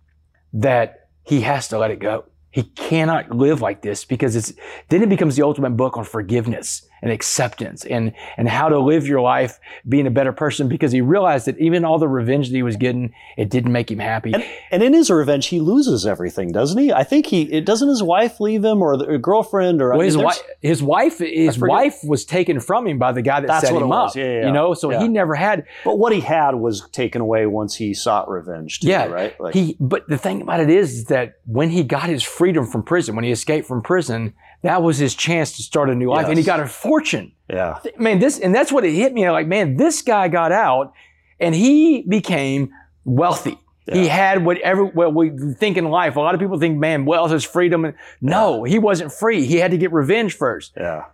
that 0.54 1.08
he 1.24 1.42
has 1.42 1.68
to 1.70 1.78
let 1.78 1.92
it 1.92 2.00
go. 2.00 2.26
He 2.52 2.64
cannot 2.64 3.32
live 3.32 3.62
like 3.62 3.82
this 3.82 4.06
because 4.06 4.36
it's, 4.36 4.54
then 4.90 5.04
it 5.04 5.10
becomes 5.10 5.36
the 5.36 5.44
ultimate 5.44 5.72
book 5.72 5.98
on 5.98 6.04
forgiveness 6.04 6.89
and 7.02 7.12
acceptance 7.12 7.86
and, 7.86 8.14
and 8.38 8.48
how 8.50 8.70
to 8.70 8.80
live 8.80 9.08
your 9.08 9.22
life 9.22 9.60
being 9.88 10.08
a 10.08 10.12
better 10.12 10.32
person 10.34 10.68
because 10.68 10.92
he 10.92 11.02
realized 11.02 11.48
that 11.48 11.58
even 11.60 11.86
all 11.86 12.00
the 12.00 12.08
revenge 12.08 12.50
that 12.50 12.56
he 12.56 12.64
was 12.64 12.76
getting, 12.76 13.14
it 13.38 13.50
didn't 13.50 13.72
make 13.72 13.90
him 13.90 14.00
happy. 14.00 14.34
And, 14.34 14.44
and 14.72 14.84
in 14.84 14.94
his 14.94 15.10
revenge, 15.10 15.48
he 15.48 15.60
loses 15.60 16.06
everything, 16.06 16.52
doesn't 16.52 16.78
he? 16.78 16.92
I 16.92 17.04
think 17.04 17.26
he 17.28 17.44
it 17.44 17.66
doesn't 17.66 17.88
his 17.90 18.04
wife 18.04 18.40
leave 18.40 18.64
him 18.64 18.82
or 18.82 18.98
the 18.98 19.18
girlfriend 19.18 19.82
or 19.82 19.94
I 19.94 19.98
mean, 19.98 20.06
his 20.06 20.18
wife, 20.18 20.42
his 20.62 20.84
wife, 20.84 21.20
his 21.20 21.58
wife 21.58 22.00
was 22.04 22.26
taken 22.26 22.60
from 22.60 22.88
him 22.88 22.98
by 22.98 23.12
the 23.12 23.22
guy 23.22 23.40
that 23.40 23.48
That's 23.48 23.66
set 23.66 23.74
what 23.74 23.84
him 23.84 23.92
up. 23.92 24.16
Yeah, 24.16 24.24
yeah, 24.24 24.40
yeah. 24.40 24.46
You 24.48 24.52
know, 24.52 24.74
so 24.74 24.92
Yeah. 24.92 25.02
he 25.02 25.08
never 25.08 25.36
had. 25.36 25.66
But 25.86 25.98
what 25.98 26.12
he 26.14 26.22
had 26.22 26.56
was 26.56 26.88
taken 26.90 27.22
away 27.22 27.46
once 27.46 27.76
he 27.76 27.94
sought 27.94 28.30
revenge. 28.30 28.80
Too, 28.82 28.88
Yeah, 28.90 29.06
right. 29.06 29.40
Like, 29.40 29.54
he. 29.54 29.78
But 29.80 30.08
the 30.08 30.18
thing 30.18 30.42
about 30.42 30.60
it 30.60 30.70
is, 30.70 31.00
is 31.00 31.06
that 31.06 31.36
when 31.46 31.70
he 31.70 31.84
got 31.84 32.10
his 32.10 32.24
freedom 32.24 32.66
from 32.66 32.84
prison, 32.84 33.16
when 33.16 33.24
he 33.24 33.32
escaped 33.32 33.68
from 33.68 33.82
prison, 33.82 34.34
that 34.62 34.82
was 34.84 34.98
his 34.98 35.16
chance 35.16 35.56
to 35.58 35.64
start 35.64 35.90
a 35.90 35.96
new 35.96 36.10
life, 36.10 36.28
and 36.28 36.38
he 36.38 36.44
got 36.44 36.60
a 36.60 36.68
fortune. 36.68 37.32
yeah, 37.50 37.80
Man, 37.98 38.20
this 38.20 38.40
and 38.40 38.54
that's 38.54 38.72
what 38.72 38.84
it 38.86 38.94
hit 38.94 39.14
me. 39.14 39.30
Like, 39.30 39.48
man, 39.48 39.78
this 39.78 40.02
guy 40.02 40.28
got 40.28 40.52
out, 40.52 40.94
and 41.40 41.56
he 41.56 42.02
became 42.02 42.72
wealthy. 43.06 43.58
He 43.92 44.08
had 44.08 44.46
whatever 44.46 44.86
what 44.86 45.16
we 45.16 45.32
think 45.58 45.76
in 45.76 45.86
life. 45.86 46.16
A 46.16 46.20
lot 46.20 46.36
of 46.36 46.40
people 46.40 46.60
think, 46.60 46.78
man, 46.78 47.06
wealth 47.06 47.32
is 47.32 47.44
freedom. 47.44 47.86
And 47.86 47.96
no, 48.22 48.64
he 48.64 48.78
wasn't 48.78 49.12
free. 49.12 49.46
He 49.48 49.56
had 49.56 49.72
to 49.72 49.78
get 49.78 49.92
revenge 49.92 50.36
first. 50.38 50.74
yeah, 50.78 51.06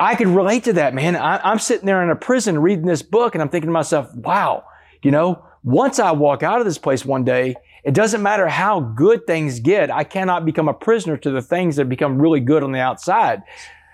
I 0.00 0.14
could 0.14 0.28
relate 0.28 0.64
to 0.64 0.72
that, 0.74 0.94
man. 0.94 1.16
I, 1.16 1.36
I'm 1.44 1.58
sitting 1.58 1.84
there 1.84 2.02
in 2.02 2.08
a 2.08 2.16
prison 2.16 2.58
reading 2.58 2.86
this 2.86 3.02
book 3.02 3.34
and 3.34 3.42
I'm 3.42 3.50
thinking 3.50 3.68
to 3.68 3.72
myself, 3.72 4.14
wow, 4.14 4.64
you 5.02 5.10
know, 5.10 5.44
once 5.62 5.98
I 5.98 6.12
walk 6.12 6.42
out 6.42 6.60
of 6.60 6.64
this 6.64 6.78
place 6.78 7.04
one 7.04 7.24
day, 7.24 7.56
it 7.84 7.94
doesn't 7.94 8.22
matter 8.22 8.48
how 8.48 8.80
good 8.80 9.26
things 9.26 9.60
get. 9.60 9.90
I 9.90 10.04
cannot 10.04 10.44
become 10.46 10.68
a 10.68 10.74
prisoner 10.74 11.16
to 11.18 11.30
the 11.30 11.42
things 11.42 11.76
that 11.76 11.88
become 11.88 12.20
really 12.20 12.40
good 12.40 12.62
on 12.62 12.72
the 12.72 12.80
outside. 12.80 13.42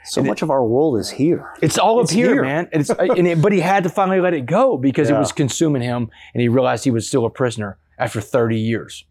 So 0.05 0.23
much 0.23 0.43
of 0.43 0.51
our 0.51 0.65
world 0.65 0.99
is 0.99 1.11
here. 1.11 1.53
It's 1.61 1.77
all 1.77 2.01
It's 2.01 2.11
up 2.13 2.17
here, 2.17 2.33
here. 2.35 2.43
man. 2.43 2.69
It's, 2.73 2.89
and 2.89 3.27
it, 3.27 3.43
but 3.43 3.53
he 3.53 3.61
had 3.61 3.83
to 3.83 3.91
finally 3.91 4.21
let 4.21 4.33
it 4.33 4.47
go 4.47 4.79
because 4.79 5.11
it 5.11 5.15
was 5.15 5.31
consuming 5.33 5.83
him, 5.83 6.09
and 6.33 6.41
he 6.41 6.49
realized 6.49 6.85
he 6.85 6.91
was 6.91 7.07
still 7.07 7.27
a 7.27 7.31
prisoner 7.31 7.77
after 7.99 8.21
30 8.21 8.59
years. 8.59 9.05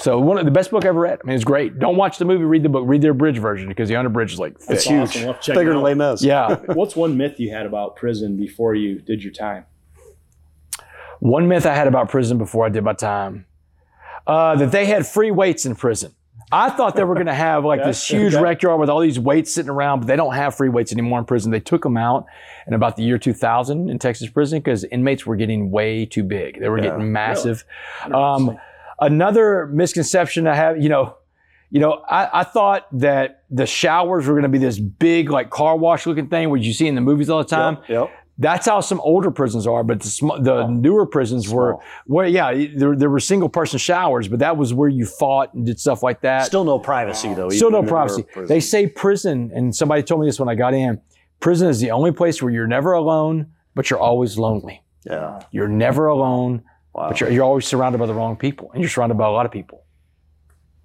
So 0.00 0.18
one 0.18 0.38
of 0.38 0.44
the 0.44 0.50
best 0.50 0.72
book 0.72 0.84
I 0.84 0.88
ever 0.88 0.98
read. 0.98 1.20
I 1.22 1.26
mean, 1.26 1.36
it's 1.36 1.44
great. 1.44 1.78
Don't 1.78 1.96
watch 1.96 2.18
the 2.18 2.24
movie, 2.24 2.42
read 2.42 2.64
the 2.64 2.68
book, 2.68 2.82
read 2.84 3.00
the 3.02 3.10
abridged 3.10 3.38
version 3.40 3.68
because 3.68 3.88
the 3.88 3.94
unabridged 3.94 4.32
is 4.32 4.40
like 4.40 4.58
thick. 4.58 4.80
huge. 4.80 5.10
awesome. 5.10 5.22
We'll 5.22 5.32
have 5.34 5.40
to 5.40 5.46
check 5.46 5.54
Bigger 5.56 5.70
than 5.70 5.78
out. 5.78 5.84
Les 5.84 5.94
Mis. 5.94 6.24
Yeah. 6.24 6.56
What's 6.74 6.96
one 6.96 7.16
myth 7.16 7.38
you 7.38 7.50
had 7.52 7.64
about 7.64 7.94
prison 7.94 8.36
before 8.36 8.74
you 8.74 8.98
did 9.00 9.22
your 9.22 9.32
time? 9.32 9.66
One 11.20 11.46
myth 11.46 11.64
I 11.64 11.74
had 11.74 11.86
about 11.86 12.08
prison 12.08 12.38
before 12.38 12.66
I 12.66 12.70
did 12.70 12.82
my 12.82 12.92
time 12.94 13.46
uh, 14.26 14.56
that 14.56 14.72
they 14.72 14.86
had 14.86 15.06
free 15.06 15.30
weights 15.30 15.66
in 15.66 15.74
prison. 15.74 16.14
I 16.52 16.70
thought 16.70 16.94
they 16.94 17.04
were 17.04 17.14
going 17.14 17.26
to 17.26 17.34
have 17.34 17.64
like 17.64 17.82
this 17.84 18.08
huge 18.08 18.34
okay. 18.34 18.42
rec 18.42 18.62
yard 18.62 18.80
with 18.80 18.88
all 18.88 19.00
these 19.00 19.18
weights 19.18 19.52
sitting 19.52 19.70
around, 19.70 20.00
but 20.00 20.06
they 20.06 20.16
don't 20.16 20.34
have 20.34 20.54
free 20.54 20.68
weights 20.68 20.92
anymore 20.92 21.18
in 21.18 21.24
prison. 21.24 21.50
They 21.50 21.60
took 21.60 21.82
them 21.82 21.96
out 21.96 22.26
in 22.66 22.74
about 22.74 22.96
the 22.96 23.02
year 23.02 23.18
2000 23.18 23.90
in 23.90 23.98
Texas 23.98 24.30
prison 24.30 24.60
because 24.60 24.84
inmates 24.84 25.26
were 25.26 25.36
getting 25.36 25.70
way 25.70 26.06
too 26.06 26.22
big. 26.22 26.60
They 26.60 26.68
were 26.68 26.78
Yeah, 26.78 26.90
getting 26.90 27.12
massive. 27.12 27.64
Um, 28.12 28.58
another 29.00 29.66
misconception 29.66 30.46
I 30.46 30.54
have, 30.54 30.82
you 30.82 30.88
know, 30.88 31.16
you 31.70 31.80
know, 31.80 32.04
I, 32.08 32.40
I 32.40 32.44
thought 32.44 32.86
that 33.00 33.42
the 33.50 33.66
showers 33.66 34.28
were 34.28 34.34
going 34.34 34.44
to 34.44 34.48
be 34.48 34.58
this 34.58 34.78
big, 34.78 35.30
like 35.30 35.50
car 35.50 35.76
wash 35.76 36.06
looking 36.06 36.28
thing, 36.28 36.50
which 36.50 36.64
you 36.64 36.72
see 36.72 36.86
in 36.86 36.94
the 36.94 37.00
movies 37.00 37.28
all 37.28 37.38
the 37.38 37.48
time. 37.48 37.78
Yep. 37.88 37.88
yep. 37.88 38.10
That's 38.36 38.66
how 38.66 38.80
some 38.80 39.00
older 39.00 39.30
prisons 39.30 39.64
are, 39.66 39.84
but 39.84 40.00
the, 40.00 40.08
sm- 40.08 40.42
the 40.42 40.54
oh. 40.54 40.66
newer 40.66 41.06
prisons 41.06 41.48
were, 41.48 41.74
Small. 41.74 41.82
where 42.06 42.26
yeah, 42.26 42.52
there, 42.74 42.96
there 42.96 43.08
were 43.08 43.20
single 43.20 43.48
person 43.48 43.78
showers, 43.78 44.26
but 44.26 44.40
that 44.40 44.56
was 44.56 44.74
where 44.74 44.88
you 44.88 45.06
fought 45.06 45.54
and 45.54 45.64
did 45.64 45.78
stuff 45.78 46.02
like 46.02 46.20
that. 46.22 46.46
Still 46.46 46.64
no 46.64 46.78
privacy 46.80 47.32
though. 47.32 47.48
Still 47.48 47.70
no 47.70 47.84
privacy. 47.84 48.24
They 48.48 48.58
say 48.58 48.88
prison, 48.88 49.52
and 49.54 49.74
somebody 49.74 50.02
told 50.02 50.20
me 50.20 50.26
this 50.26 50.40
when 50.40 50.48
I 50.48 50.56
got 50.56 50.74
in. 50.74 51.00
Prison 51.38 51.68
is 51.68 51.78
the 51.80 51.92
only 51.92 52.10
place 52.10 52.42
where 52.42 52.52
you're 52.52 52.66
never 52.66 52.92
alone, 52.94 53.52
but 53.76 53.88
you're 53.88 54.00
always 54.00 54.36
lonely. 54.36 54.82
yeah. 55.04 55.40
You're 55.52 55.68
never 55.68 56.06
alone, 56.08 56.64
Wow. 56.92 57.10
but 57.10 57.20
you're, 57.20 57.30
you're 57.30 57.44
always 57.44 57.66
surrounded 57.66 57.98
by 57.98 58.06
the 58.06 58.14
wrong 58.14 58.36
people, 58.36 58.70
and 58.72 58.82
you're 58.82 58.90
surrounded 58.90 59.16
by 59.16 59.26
a 59.28 59.30
lot 59.30 59.46
of 59.46 59.52
people. 59.52 59.84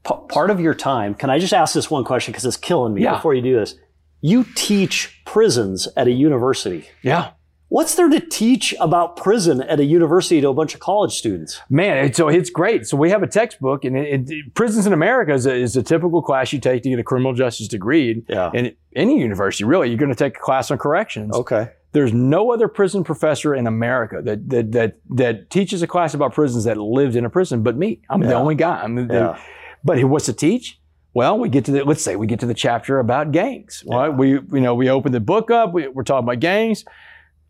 P- 0.07 0.15
part 0.29 0.49
of 0.51 0.59
your 0.59 0.73
time. 0.75 1.15
Can 1.15 1.29
I 1.31 1.39
just 1.39 1.53
ask 1.53 1.73
this 1.73 1.89
one 1.89 2.03
question 2.03 2.31
because 2.31 2.45
it's 2.45 2.57
killing 2.57 2.93
me 2.93 3.03
Yeah. 3.03 3.15
before 3.15 3.33
you 3.33 3.41
do 3.41 3.55
this? 3.59 3.75
You 4.21 4.45
teach 4.55 5.21
prisons 5.25 5.87
at 5.95 6.07
a 6.07 6.11
university. 6.11 6.87
Yeah. 7.01 7.31
What's 7.69 7.93
there 7.93 8.09
to 8.09 8.19
teach 8.19 8.73
about 8.79 9.15
prison 9.15 9.61
at 9.61 9.79
a 9.79 9.85
university 9.85 10.41
to 10.41 10.49
a 10.49 10.53
bunch 10.55 10.73
of 10.73 10.79
college 10.79 11.15
students? 11.15 11.61
Man, 11.69 12.11
so 12.13 12.27
it's 12.27 12.49
great. 12.49 12.87
So 12.87 12.97
we 12.97 13.11
have 13.11 13.21
a 13.21 13.27
textbook, 13.27 13.85
and 13.85 13.95
it, 13.95 14.29
it, 14.29 14.55
prisons 14.55 14.87
in 14.87 14.93
America 14.93 15.33
is 15.33 15.45
a, 15.45 15.53
is 15.53 15.75
a 15.77 15.83
typical 15.83 16.23
class 16.23 16.51
you 16.51 16.59
take 16.59 16.81
to 16.83 16.89
get 16.89 16.97
a 16.97 17.03
criminal 17.03 17.33
justice 17.33 17.67
degree. 17.67 18.23
Yeah. 18.27 18.49
And 18.55 18.75
any 18.95 19.19
university, 19.19 19.65
really, 19.65 19.89
you're 19.89 19.99
going 19.99 20.09
to 20.09 20.15
take 20.15 20.37
a 20.37 20.39
class 20.39 20.71
on 20.71 20.79
corrections. 20.79 21.35
Okay. 21.35 21.69
There's 21.91 22.11
no 22.11 22.51
other 22.51 22.67
prison 22.67 23.03
professor 23.03 23.53
in 23.53 23.67
America 23.67 24.21
that 24.23 24.49
that 24.49 24.71
that, 24.71 24.99
that 25.11 25.49
teaches 25.51 25.83
a 25.83 25.87
class 25.87 26.15
about 26.15 26.33
prisons 26.33 26.63
that 26.63 26.77
lived 26.77 27.15
in 27.15 27.23
a 27.23 27.29
prison, 27.29 27.61
but 27.61 27.77
me. 27.77 28.01
I'm 28.09 28.21
the 28.21 28.33
only 28.33 28.55
guy. 28.55 28.81
I'm 28.81 28.95
the, 28.95 29.13
Yeah. 29.13 29.41
But 29.83 30.03
what's 30.05 30.25
to 30.25 30.33
teach? 30.33 30.79
Well, 31.13 31.39
we 31.39 31.49
get 31.49 31.65
to 31.65 31.71
the 31.71 31.83
let's 31.83 32.03
say 32.03 32.15
we 32.15 32.27
get 32.27 32.39
to 32.41 32.45
the 32.45 32.53
chapter 32.53 32.99
about 32.99 33.31
gangs. 33.31 33.83
Right? 33.87 34.09
We 34.09 34.33
you 34.33 34.61
know 34.61 34.73
we 34.73 34.89
open 34.89 35.11
the 35.11 35.19
book 35.19 35.51
up. 35.51 35.73
We, 35.73 35.87
we're 35.87 36.03
talking 36.03 36.25
about 36.25 36.39
gangs. 36.39 36.85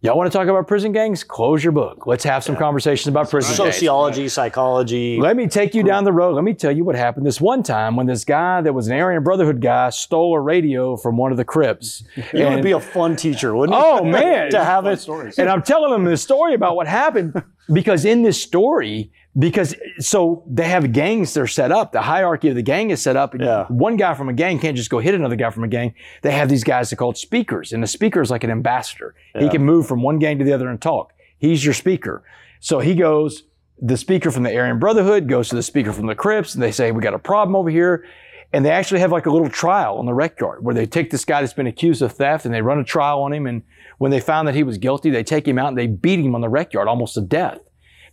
Y'all 0.02 0.16
want 0.16 0.32
to 0.32 0.38
talk 0.38 0.48
about 0.48 0.66
prison 0.66 0.94
gangs? 0.94 1.26
Close 1.26 1.62
your 1.62 1.74
book. 1.74 2.08
Let's 2.08 2.24
have 2.24 2.42
some 2.42 2.56
conversations 2.56 3.08
about 3.08 3.30
prison 3.30 3.50
gangs. 3.50 3.76
Sociology, 3.76 4.30
psychology. 4.30 5.20
Let 5.20 5.36
me 5.36 5.46
take 5.48 5.76
you 5.76 5.82
hmm. 5.82 5.88
down 5.88 6.06
the 6.06 6.14
road. 6.14 6.36
Let 6.36 6.46
me 6.46 6.54
tell 6.54 6.72
you 6.72 6.86
what 6.86 6.96
happened 6.96 7.26
this 7.26 7.42
one 7.42 7.64
time 7.64 7.98
when 7.98 8.06
this 8.06 8.24
guy 8.24 8.62
that 8.62 8.72
was 8.72 8.88
an 8.88 8.98
Aryan 8.98 9.24
Brotherhood 9.24 9.60
guy 9.60 9.90
stole 9.90 10.36
a 10.36 10.40
radio 10.40 10.96
from 10.96 11.18
one 11.18 11.32
of 11.32 11.38
the 11.38 11.44
Crips. 11.44 12.04
You 12.34 12.46
would 12.48 12.64
be 12.64 12.72
a 12.72 12.80
fun 12.80 13.16
teacher, 13.16 13.56
wouldn't 13.56 13.78
you? 13.78 13.84
Oh 13.84 14.04
man, 14.06 14.52
to 14.52 14.64
have 14.64 14.86
it. 14.86 15.06
and 15.38 15.50
I'm 15.50 15.64
telling 15.64 15.92
them 15.92 16.06
this 16.06 16.22
story 16.22 16.54
about 16.54 16.76
what 16.76 16.88
happened 16.88 17.44
because 17.74 18.06
in 18.06 18.22
this 18.22 18.42
story, 18.42 19.12
because 19.38 19.76
so 20.00 20.44
they 20.48 20.68
have 20.68 20.92
gangs 20.92 21.34
they're 21.34 21.48
set 21.48 21.72
up. 21.72 21.92
The 21.92 22.02
hierarchy 22.02 22.50
of 22.50 22.56
the 22.56 22.62
gang 22.62 22.90
is 22.90 23.02
set 23.02 23.16
up. 23.16 23.34
and 23.34 23.44
Yeah. 23.44 23.66
One 23.68 23.96
guy 23.98 24.14
from 24.14 24.30
a 24.30 24.34
gang 24.34 24.60
can't 24.60 24.76
just 24.76 24.90
go 24.90 25.00
hit 25.00 25.14
another 25.14 25.36
guy 25.36 25.50
from 25.52 25.64
a 25.64 25.68
gang. 25.68 25.94
They 26.22 26.32
have 26.32 26.50
these 26.50 26.64
guys 26.64 26.90
that 26.90 26.96
are 26.96 26.98
called 26.98 27.18
speakers, 27.18 27.72
and 27.72 27.84
the 27.84 27.88
speaker 27.88 28.22
is 28.22 28.32
like 28.32 28.44
an 28.44 28.52
ambassador. 28.52 29.16
He 29.38 29.50
can 29.50 29.64
move 29.64 29.88
from 29.88 30.02
one 30.02 30.20
gang 30.20 30.40
to 30.40 30.46
the 30.46 30.54
other 30.54 30.70
and 30.70 30.82
talk. 30.82 31.14
He's 31.38 31.64
your 31.64 31.74
speaker. 31.74 32.24
So 32.60 32.80
he 32.80 32.96
goes. 32.96 33.44
The 33.82 33.96
speaker 33.96 34.30
from 34.30 34.44
the 34.44 34.54
Aryan 34.54 34.78
Brotherhood 34.78 35.30
goes 35.30 35.48
to 35.50 35.56
the 35.56 35.64
speaker 35.64 35.94
from 35.94 36.08
the 36.08 36.16
Crips, 36.16 36.54
and 36.54 36.62
they 36.62 36.72
say, 36.72 36.92
"We 36.92 37.02
got 37.02 37.14
a 37.14 37.20
problem 37.20 37.56
over 37.56 37.70
here." 37.70 38.04
And 38.52 38.66
they 38.66 38.72
actually 38.72 39.00
have 39.00 39.12
like 39.12 39.26
a 39.26 39.32
little 39.32 39.48
trial 39.48 40.00
on 40.00 40.06
the 40.06 40.14
rec 40.14 40.38
yard 40.40 40.66
where 40.66 40.74
they 40.76 40.86
take 40.86 41.12
this 41.12 41.24
guy 41.24 41.40
that's 41.40 41.54
been 41.54 41.68
accused 41.68 42.02
of 42.02 42.12
theft 42.12 42.46
and 42.46 42.54
they 42.54 42.62
run 42.64 42.80
a 42.80 42.84
trial 42.84 43.22
on 43.22 43.32
him. 43.32 43.46
And 43.46 43.62
when 44.00 44.10
they 44.12 44.20
found 44.20 44.48
that 44.48 44.56
he 44.56 44.64
was 44.64 44.78
guilty, 44.80 45.12
they 45.12 45.24
take 45.24 45.48
him 45.48 45.60
out 45.60 45.68
and 45.68 45.78
they 45.78 45.86
beat 45.88 46.20
him 46.20 46.34
on 46.34 46.42
the 46.42 46.50
rec 46.50 46.74
yard 46.74 46.88
almost 46.88 47.14
to 47.14 47.22
death 47.22 47.60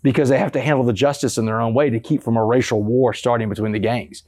because 0.02 0.28
they 0.28 0.38
have 0.38 0.52
to 0.52 0.60
handle 0.60 0.84
the 0.84 0.92
justice 0.92 1.38
in 1.38 1.46
their 1.46 1.60
own 1.60 1.74
way 1.74 1.90
to 1.90 2.00
keep 2.00 2.22
from 2.22 2.36
a 2.36 2.44
racial 2.44 2.82
war 2.82 3.12
starting 3.14 3.48
between 3.48 3.72
the 3.72 3.78
gangs. 3.78 4.22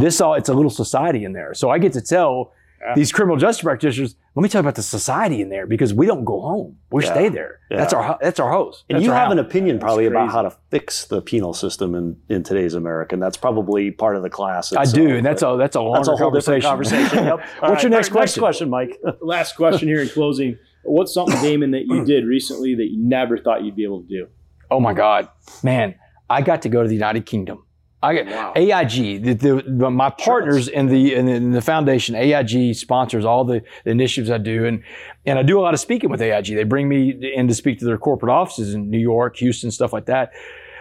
This 0.00 0.20
all, 0.20 0.34
it's 0.34 0.48
a 0.48 0.54
little 0.54 0.70
society 0.70 1.24
in 1.24 1.32
there. 1.32 1.54
So 1.54 1.70
I 1.70 1.78
get 1.78 1.92
to 1.94 2.00
tell 2.00 2.52
these 2.96 3.12
criminal 3.12 3.36
justice 3.36 3.62
practitioners, 3.62 4.16
let 4.34 4.42
me 4.42 4.48
tell 4.48 4.58
you 4.60 4.64
about 4.64 4.74
the 4.74 4.82
society 4.82 5.40
in 5.40 5.48
there 5.50 5.66
because 5.66 5.94
we 5.94 6.04
don't 6.06 6.24
go 6.24 6.40
home. 6.40 6.78
We 6.90 7.04
Yeah. 7.04 7.12
stay 7.12 7.28
there. 7.28 7.60
That's 7.70 7.92
our 7.92 8.18
that's 8.20 8.40
our 8.40 8.50
host. 8.50 8.84
And 8.88 8.96
That's 8.96 9.04
you 9.06 9.12
our 9.12 9.18
have 9.18 9.30
an 9.30 9.38
house. 9.38 9.46
opinion 9.46 9.78
probably 9.78 10.06
about 10.06 10.30
how 10.32 10.42
to 10.42 10.50
fix 10.70 11.04
the 11.04 11.20
penal 11.22 11.52
system 11.54 11.94
in, 11.94 12.16
in 12.28 12.42
today's 12.42 12.74
America. 12.74 13.14
And 13.14 13.22
that's 13.22 13.36
probably 13.36 13.90
part 13.92 14.16
of 14.16 14.22
the 14.22 14.30
class. 14.30 14.72
I 14.72 14.84
do. 14.84 15.16
And 15.16 15.24
that's 15.26 15.42
a, 15.42 15.56
that's 15.58 15.76
a 15.76 15.80
longer 15.80 15.98
that's 15.98 16.08
a 16.08 16.10
whole 16.12 16.18
conversation. 16.18 16.68
conversation. 16.68 17.24
Yep. 17.24 17.40
All 17.62 17.70
What's 17.70 17.82
your 17.84 17.90
right, 17.92 17.98
next 17.98 18.08
Next 18.12 18.12
question? 18.12 18.40
question, 18.40 18.70
Mike. 18.70 19.00
Last 19.20 19.54
question 19.56 19.86
here 19.88 20.00
in 20.02 20.08
closing. 20.08 20.58
What's 20.84 21.14
something, 21.14 21.40
Damon, 21.42 21.70
that 21.72 21.86
you 21.86 22.04
did 22.04 22.24
recently 22.24 22.74
that 22.76 22.88
you 22.90 22.98
never 22.98 23.38
thought 23.38 23.62
you'd 23.64 23.76
be 23.76 23.84
able 23.84 24.02
to 24.02 24.08
do? 24.08 24.26
Oh 24.72 24.80
my 24.80 24.94
God, 24.94 25.28
man! 25.62 25.94
I 26.30 26.40
got 26.40 26.62
to 26.62 26.68
go 26.70 26.82
to 26.82 26.88
the 26.88 26.94
United 26.94 27.26
Kingdom. 27.26 27.64
I 28.04 28.14
got 28.16 28.26
Wow. 28.26 28.52
AIG. 28.56 29.22
The, 29.22 29.32
the, 29.34 29.62
the- 29.64 29.90
my 29.90 30.10
partners 30.10 30.66
in 30.66 30.86
the, 30.86 31.14
in 31.14 31.52
the 31.52 31.60
foundation, 31.60 32.16
AIG 32.16 32.74
sponsors 32.74 33.24
all 33.24 33.44
the, 33.44 33.62
the 33.84 33.90
initiatives 33.92 34.28
I 34.30 34.38
do, 34.38 34.64
and 34.64 34.82
and 35.24 35.38
I 35.38 35.42
do 35.42 35.60
a 35.60 35.62
lot 35.62 35.72
of 35.74 35.78
speaking 35.80 36.10
with 36.10 36.20
AIG. 36.20 36.46
They 36.56 36.64
bring 36.64 36.88
me 36.88 37.10
in 37.34 37.46
to 37.48 37.54
speak 37.54 37.78
to 37.80 37.84
their 37.84 37.98
corporate 37.98 38.32
offices 38.32 38.74
in 38.74 38.90
New 38.90 38.98
York, 38.98 39.36
Houston, 39.36 39.70
stuff 39.70 39.92
like 39.92 40.06
that. 40.06 40.32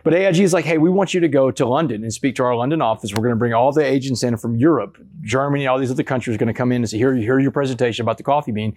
But 0.04 0.14
AIG 0.14 0.40
is 0.40 0.54
like, 0.54 0.66
hey, 0.66 0.78
we 0.78 0.90
want 0.90 1.14
you 1.14 1.20
to 1.22 1.28
go 1.28 1.52
to 1.52 1.66
London 1.66 2.04
and 2.04 2.14
speak 2.14 2.36
to 2.36 2.44
our 2.44 2.56
London 2.56 2.82
office. 2.82 3.14
We're 3.14 3.22
going 3.24 3.32
to 3.36 3.40
bring 3.40 3.54
all 3.54 3.72
the 3.72 3.84
agents 3.86 4.24
in 4.24 4.38
from 4.38 4.56
Europe, 4.56 4.98
Germany, 5.22 5.68
all 5.68 5.78
these 5.78 5.92
other 5.92 6.04
countries 6.04 6.36
are 6.36 6.40
going 6.40 6.48
to 6.48 6.54
come 6.54 6.72
in 6.72 6.78
and 6.82 6.90
say, 6.90 6.98
here, 6.98 7.14
hear 7.16 7.40
your 7.40 7.52
presentation 7.52 8.04
about 8.04 8.18
the 8.18 8.24
coffee 8.24 8.52
bean. 8.52 8.76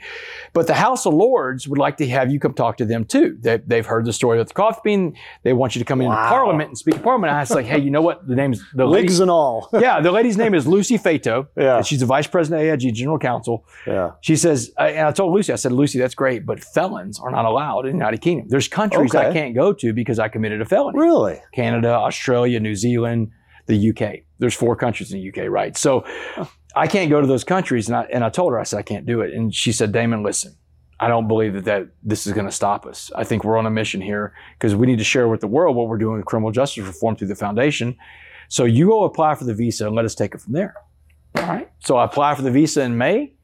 But 0.53 0.67
the 0.67 0.75
House 0.75 1.07
of 1.07 1.15
Lords 1.15 1.67
would 1.69 1.79
like 1.79 1.97
to 1.99 2.07
have 2.09 2.31
you 2.31 2.39
come 2.39 2.53
talk 2.53 2.77
to 2.79 2.85
them 2.85 3.05
too. 3.05 3.39
They, 3.41 3.59
they've 3.59 3.87
heard 3.87 4.05
the 4.05 4.13
story 4.13 4.39
about 4.39 4.49
the 4.49 4.55
coffee 4.55 4.81
bean. 4.85 5.17
They 5.43 5.53
want 5.55 5.75
you 5.75 5.79
to 5.79 5.85
come 5.85 6.01
into 6.01 6.15
Parliament 6.15 6.69
and 6.69 6.79
speak 6.79 6.97
in 6.97 7.03
Parliament. 7.03 7.31
And 7.31 7.39
I 7.39 7.43
was 7.43 7.51
like, 7.51 7.67
hey, 7.67 7.79
you 7.81 7.91
know 7.91 8.03
what? 8.03 8.27
The 8.27 8.35
name's 8.37 8.63
the 8.75 8.85
lady. 8.87 9.05
Wigs 9.05 9.21
and 9.21 9.31
all. 9.31 9.69
Yeah, 9.85 10.01
the 10.01 10.13
lady's 10.13 10.37
name 10.37 10.55
is 10.55 10.67
Lucy 10.67 10.97
Fato. 10.99 11.49
Yeah. 11.57 11.77
And 11.79 11.87
she's 11.87 12.01
the 12.01 12.07
vice 12.07 12.27
president 12.27 12.63
of 12.63 12.69
AIG 12.83 12.95
General 12.95 13.19
Counsel. 13.19 13.65
Yeah. 13.87 14.13
She 14.21 14.37
says, 14.37 14.73
I- 14.79 14.91
and 14.91 15.07
I 15.09 15.13
told 15.13 15.35
Lucy, 15.35 15.53
I 15.53 15.57
said, 15.57 15.73
Lucy, 15.73 15.99
that's 15.99 16.15
great, 16.15 16.47
but 16.47 16.63
felons 16.63 17.19
are 17.21 17.31
not 17.31 17.45
allowed 17.45 17.87
in 17.87 17.93
the 17.93 17.99
United 17.99 18.21
Kingdom. 18.21 18.49
There's 18.49 18.69
countries 18.69 19.15
I 19.15 19.33
can't 19.33 19.55
go 19.55 19.73
to 19.73 19.93
because 19.93 20.19
I 20.19 20.29
committed 20.29 20.61
a 20.61 20.65
felony. 20.65 20.99
Really? 20.99 21.14
Canada, 21.53 21.91
Australia, 21.91 22.61
New 22.61 22.75
Zealand, 22.75 23.31
the 23.67 23.91
UK. 23.91 24.21
There's 24.39 24.55
four 24.55 24.77
countries 24.77 25.13
in 25.13 25.21
the 25.21 25.29
UK, 25.29 25.51
right? 25.51 25.77
So 25.77 26.05
I 26.77 26.87
can't 26.87 27.11
go 27.11 27.21
to 27.21 27.27
those 27.27 27.45
countries. 27.45 27.89
And 27.89 27.97
I, 27.97 28.03
and 28.13 28.25
I 28.25 28.31
told 28.31 28.53
her, 28.53 28.61
I 28.61 28.65
said, 28.65 28.79
I 28.79 28.83
can't 28.83 29.07
do 29.07 29.21
it. 29.21 29.33
And 29.33 29.55
she 29.55 29.73
said, 29.73 29.93
Damon, 29.93 30.23
listen, 30.23 30.57
I 31.01 31.09
don't 31.09 31.29
believe 31.29 31.55
that, 31.55 31.65
that 31.65 31.89
this 32.03 32.27
is 32.27 32.33
going 32.33 32.47
to 32.47 32.53
stop 32.53 32.87
us. 32.87 33.11
I 33.15 33.25
think 33.25 33.45
we're 33.45 33.57
on 33.57 33.67
a 33.67 33.71
mission 33.71 34.01
here 34.01 34.35
because 34.59 34.75
we 34.75 34.87
need 34.87 34.99
to 34.99 35.05
share 35.05 35.29
with 35.29 35.41
the 35.41 35.47
world 35.47 35.77
what 35.77 35.89
we're 35.89 35.99
doing 35.99 36.17
with 36.17 36.27
criminal 36.27 36.51
justice 36.51 36.85
reform 36.85 37.17
through 37.17 37.29
the 37.29 37.35
foundation. 37.35 37.97
So 38.49 38.65
you 38.65 38.89
go 38.89 39.05
apply 39.05 39.35
for 39.37 39.45
the 39.45 39.55
visa 39.55 39.87
and 39.87 39.97
let 39.97 40.05
us 40.05 40.15
take 40.15 40.35
it 40.35 40.41
from 40.41 40.53
there. 40.53 40.75
All 41.37 41.45
right. 41.45 41.71
So 41.81 41.97
I 41.97 42.05
apply 42.05 42.35
for 42.35 42.43
the 42.43 42.51
visa 42.51 42.83
in 42.83 42.97
May. 42.97 43.35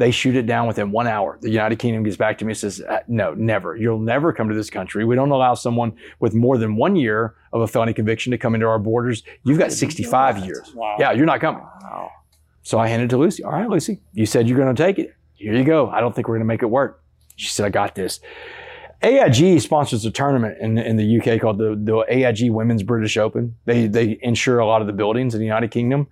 They 0.00 0.10
shoot 0.10 0.34
it 0.34 0.46
down 0.46 0.66
within 0.66 0.92
one 0.92 1.06
hour. 1.06 1.36
The 1.42 1.50
United 1.50 1.78
Kingdom 1.78 2.04
gets 2.04 2.16
back 2.16 2.38
to 2.38 2.46
me 2.46 2.52
and 2.52 2.58
says, 2.58 2.80
uh, 2.80 3.00
No, 3.06 3.34
never. 3.34 3.76
You'll 3.76 3.98
never 3.98 4.32
come 4.32 4.48
to 4.48 4.54
this 4.54 4.70
country. 4.70 5.04
We 5.04 5.14
don't 5.14 5.30
allow 5.30 5.52
someone 5.52 5.92
with 6.20 6.32
more 6.32 6.56
than 6.56 6.76
one 6.76 6.96
year 6.96 7.34
of 7.52 7.60
a 7.60 7.66
felony 7.66 7.92
conviction 7.92 8.30
to 8.30 8.38
come 8.38 8.54
into 8.54 8.66
our 8.66 8.78
borders. 8.78 9.22
You've 9.44 9.58
got 9.58 9.72
65 9.72 10.38
years. 10.46 10.72
Wow. 10.74 10.96
Yeah, 10.98 11.12
you're 11.12 11.26
not 11.26 11.42
coming. 11.42 11.60
Wow. 11.82 12.12
So 12.62 12.78
I 12.78 12.88
handed 12.88 13.04
it 13.04 13.08
to 13.10 13.18
Lucy. 13.18 13.44
All 13.44 13.52
right, 13.52 13.68
Lucy, 13.68 14.00
you 14.14 14.24
said 14.24 14.48
you're 14.48 14.56
going 14.56 14.74
to 14.74 14.82
take 14.82 14.98
it. 14.98 15.14
Here 15.34 15.54
you 15.54 15.64
go. 15.64 15.90
I 15.90 16.00
don't 16.00 16.14
think 16.14 16.28
we're 16.28 16.36
going 16.36 16.46
to 16.46 16.52
make 16.54 16.62
it 16.62 16.70
work. 16.70 17.04
She 17.36 17.48
said, 17.48 17.66
I 17.66 17.68
got 17.68 17.94
this. 17.94 18.20
AIG 19.02 19.60
sponsors 19.60 20.06
a 20.06 20.10
tournament 20.10 20.56
in, 20.62 20.78
in 20.78 20.96
the 20.96 21.20
UK 21.20 21.42
called 21.42 21.58
the, 21.58 21.78
the 21.78 22.06
AIG 22.08 22.50
Women's 22.50 22.82
British 22.82 23.18
Open. 23.18 23.54
They, 23.66 23.86
they 23.86 24.18
insure 24.22 24.60
a 24.60 24.66
lot 24.66 24.80
of 24.80 24.86
the 24.86 24.94
buildings 24.94 25.34
in 25.34 25.40
the 25.40 25.46
United 25.46 25.70
Kingdom. 25.70 26.06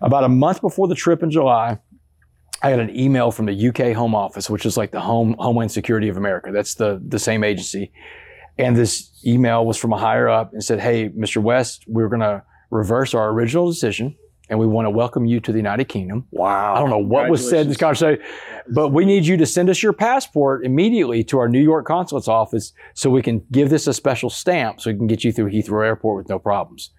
About 0.00 0.24
a 0.24 0.28
month 0.28 0.60
before 0.60 0.88
the 0.88 0.96
trip 0.96 1.22
in 1.22 1.30
July, 1.30 1.78
I 2.62 2.70
got 2.70 2.78
an 2.78 2.96
email 2.96 3.32
from 3.32 3.46
the 3.46 3.68
UK 3.68 3.94
Home 3.94 4.14
Office, 4.14 4.48
which 4.48 4.64
is 4.64 4.76
like 4.76 4.92
the 4.92 5.00
Home 5.00 5.34
Homeland 5.38 5.72
Security 5.72 6.08
of 6.08 6.16
America. 6.16 6.52
That's 6.52 6.74
the 6.74 7.02
the 7.06 7.18
same 7.18 7.42
agency. 7.42 7.92
And 8.58 8.76
this 8.76 9.10
email 9.26 9.66
was 9.66 9.76
from 9.76 9.92
a 9.92 9.98
higher 9.98 10.28
up 10.28 10.52
and 10.52 10.62
said, 10.62 10.78
"Hey, 10.78 11.08
Mr. 11.08 11.42
West, 11.42 11.84
we're 11.88 12.08
going 12.08 12.20
to 12.20 12.42
reverse 12.70 13.14
our 13.14 13.30
original 13.30 13.68
decision, 13.68 14.14
and 14.48 14.58
we 14.58 14.66
want 14.66 14.86
to 14.86 14.90
welcome 14.90 15.24
you 15.24 15.40
to 15.40 15.50
the 15.50 15.58
United 15.58 15.86
Kingdom." 15.86 16.26
Wow. 16.30 16.74
I 16.74 16.78
don't 16.78 16.90
know 16.90 16.98
what 16.98 17.28
was 17.28 17.48
said 17.48 17.62
in 17.62 17.68
this 17.68 17.78
conversation, 17.78 18.22
but 18.68 18.90
we 18.90 19.04
need 19.04 19.26
you 19.26 19.36
to 19.38 19.46
send 19.46 19.68
us 19.68 19.82
your 19.82 19.92
passport 19.92 20.64
immediately 20.64 21.24
to 21.24 21.38
our 21.38 21.48
New 21.48 21.62
York 21.62 21.86
consulate's 21.86 22.28
office 22.28 22.72
so 22.94 23.10
we 23.10 23.22
can 23.22 23.44
give 23.50 23.70
this 23.70 23.88
a 23.88 23.94
special 23.94 24.30
stamp 24.30 24.80
so 24.80 24.90
we 24.90 24.96
can 24.96 25.08
get 25.08 25.24
you 25.24 25.32
through 25.32 25.50
Heathrow 25.50 25.84
Airport 25.84 26.18
with 26.18 26.28
no 26.28 26.38
problems. 26.38 26.90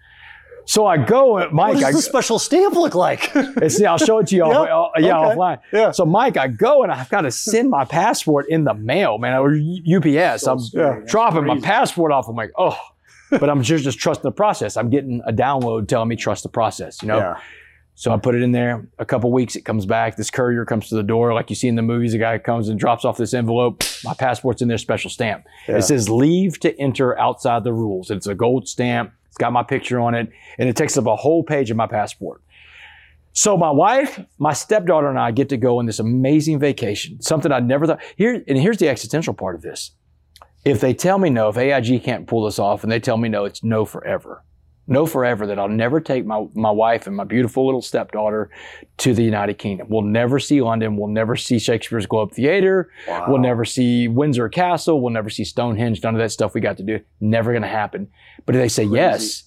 So 0.66 0.86
I 0.86 0.96
go, 0.96 1.48
Mike. 1.50 1.74
What 1.74 1.80
does 1.80 1.84
I, 1.84 1.92
the 1.92 2.02
special 2.02 2.38
stamp 2.38 2.74
look 2.74 2.94
like? 2.94 3.30
it's, 3.34 3.80
yeah, 3.80 3.92
I'll 3.92 3.98
show 3.98 4.18
it 4.18 4.28
to 4.28 4.36
you. 4.36 4.44
Yeah, 4.54 4.58
off, 4.58 4.92
uh, 4.96 5.00
yeah, 5.00 5.18
okay. 5.18 5.36
offline. 5.36 5.60
Yeah. 5.72 5.90
So 5.90 6.04
Mike, 6.04 6.36
I 6.36 6.48
go 6.48 6.82
and 6.82 6.92
I've 6.92 7.08
got 7.08 7.22
to 7.22 7.30
send 7.30 7.70
my 7.70 7.84
passport 7.84 8.46
in 8.48 8.64
the 8.64 8.74
mail, 8.74 9.18
man, 9.18 9.34
or 9.34 9.52
UPS. 9.52 10.42
So 10.42 10.52
I'm 10.52 10.58
scary. 10.60 11.00
That's 11.00 11.10
dropping 11.10 11.46
my 11.46 11.58
passport 11.60 12.12
off. 12.12 12.28
I'm 12.28 12.36
like, 12.36 12.52
oh, 12.56 12.78
but 13.30 13.48
I'm 13.48 13.62
just 13.62 13.84
just 13.84 13.98
trusting 13.98 14.22
the 14.22 14.32
process. 14.32 14.76
I'm 14.76 14.90
getting 14.90 15.22
a 15.26 15.32
download 15.32 15.88
telling 15.88 16.08
me 16.08 16.16
trust 16.16 16.42
the 16.42 16.48
process. 16.48 17.02
You 17.02 17.08
know. 17.08 17.18
Yeah. 17.18 17.40
So 17.96 18.12
I 18.12 18.16
put 18.16 18.34
it 18.34 18.42
in 18.42 18.52
there. 18.52 18.88
A 18.98 19.04
couple 19.04 19.30
weeks, 19.30 19.54
it 19.54 19.64
comes 19.64 19.86
back. 19.86 20.16
This 20.16 20.30
courier 20.30 20.64
comes 20.64 20.88
to 20.88 20.96
the 20.96 21.02
door, 21.02 21.32
like 21.32 21.48
you 21.48 21.56
see 21.56 21.68
in 21.68 21.76
the 21.76 21.82
movies. 21.82 22.12
A 22.12 22.18
guy 22.18 22.38
comes 22.38 22.68
and 22.68 22.78
drops 22.78 23.04
off 23.04 23.16
this 23.16 23.34
envelope. 23.34 23.84
My 24.02 24.14
passport's 24.14 24.62
in 24.62 24.68
there, 24.68 24.78
special 24.78 25.10
stamp. 25.10 25.44
Yeah. 25.68 25.76
It 25.76 25.82
says 25.82 26.08
"Leave 26.08 26.58
to 26.60 26.78
enter 26.78 27.16
outside 27.18 27.62
the 27.62 27.72
rules." 27.72 28.10
It's 28.10 28.26
a 28.26 28.34
gold 28.34 28.68
stamp. 28.68 29.12
It's 29.28 29.38
got 29.38 29.52
my 29.52 29.62
picture 29.62 30.00
on 30.00 30.14
it, 30.14 30.28
and 30.58 30.68
it 30.68 30.76
takes 30.76 30.96
up 30.96 31.06
a 31.06 31.16
whole 31.16 31.42
page 31.44 31.70
of 31.70 31.76
my 31.76 31.86
passport. 31.86 32.40
So 33.32 33.56
my 33.56 33.70
wife, 33.70 34.20
my 34.38 34.52
stepdaughter, 34.52 35.08
and 35.08 35.18
I 35.18 35.32
get 35.32 35.48
to 35.48 35.56
go 35.56 35.78
on 35.78 35.86
this 35.86 35.98
amazing 35.98 36.60
vacation. 36.60 37.20
Something 37.20 37.50
I 37.52 37.60
never 37.60 37.86
thought. 37.86 38.00
Here 38.16 38.44
and 38.46 38.58
here's 38.58 38.78
the 38.78 38.88
existential 38.88 39.34
part 39.34 39.54
of 39.54 39.62
this. 39.62 39.92
If 40.64 40.80
they 40.80 40.94
tell 40.94 41.18
me 41.18 41.30
no, 41.30 41.48
if 41.48 41.58
AIG 41.58 42.02
can't 42.02 42.26
pull 42.26 42.44
this 42.44 42.58
off, 42.58 42.82
and 42.82 42.90
they 42.90 43.00
tell 43.00 43.16
me 43.16 43.28
no, 43.28 43.44
it's 43.44 43.62
no 43.62 43.84
forever. 43.84 44.42
No 44.86 45.06
forever 45.06 45.46
that 45.46 45.58
I'll 45.58 45.68
never 45.68 45.98
take 46.00 46.26
my, 46.26 46.46
my 46.54 46.70
wife 46.70 47.06
and 47.06 47.16
my 47.16 47.24
beautiful 47.24 47.64
little 47.64 47.80
stepdaughter 47.80 48.50
to 48.98 49.14
the 49.14 49.22
United 49.22 49.54
Kingdom. 49.58 49.86
We'll 49.88 50.02
never 50.02 50.38
see 50.38 50.60
London. 50.60 50.96
We'll 50.96 51.08
never 51.08 51.36
see 51.36 51.58
Shakespeare's 51.58 52.04
Globe 52.06 52.32
Theater. 52.32 52.90
Wow. 53.08 53.24
We'll 53.28 53.38
never 53.40 53.64
see 53.64 54.08
Windsor 54.08 54.48
Castle. 54.50 55.00
We'll 55.00 55.12
never 55.14 55.30
see 55.30 55.44
Stonehenge. 55.44 56.02
None 56.02 56.14
of 56.14 56.20
that 56.20 56.30
stuff 56.32 56.52
we 56.52 56.60
got 56.60 56.76
to 56.76 56.82
do. 56.82 57.00
Never 57.20 57.52
going 57.52 57.62
to 57.62 57.68
happen. 57.68 58.08
But 58.44 58.56
if 58.56 58.60
they 58.60 58.68
say 58.68 58.84
yes, 58.84 59.44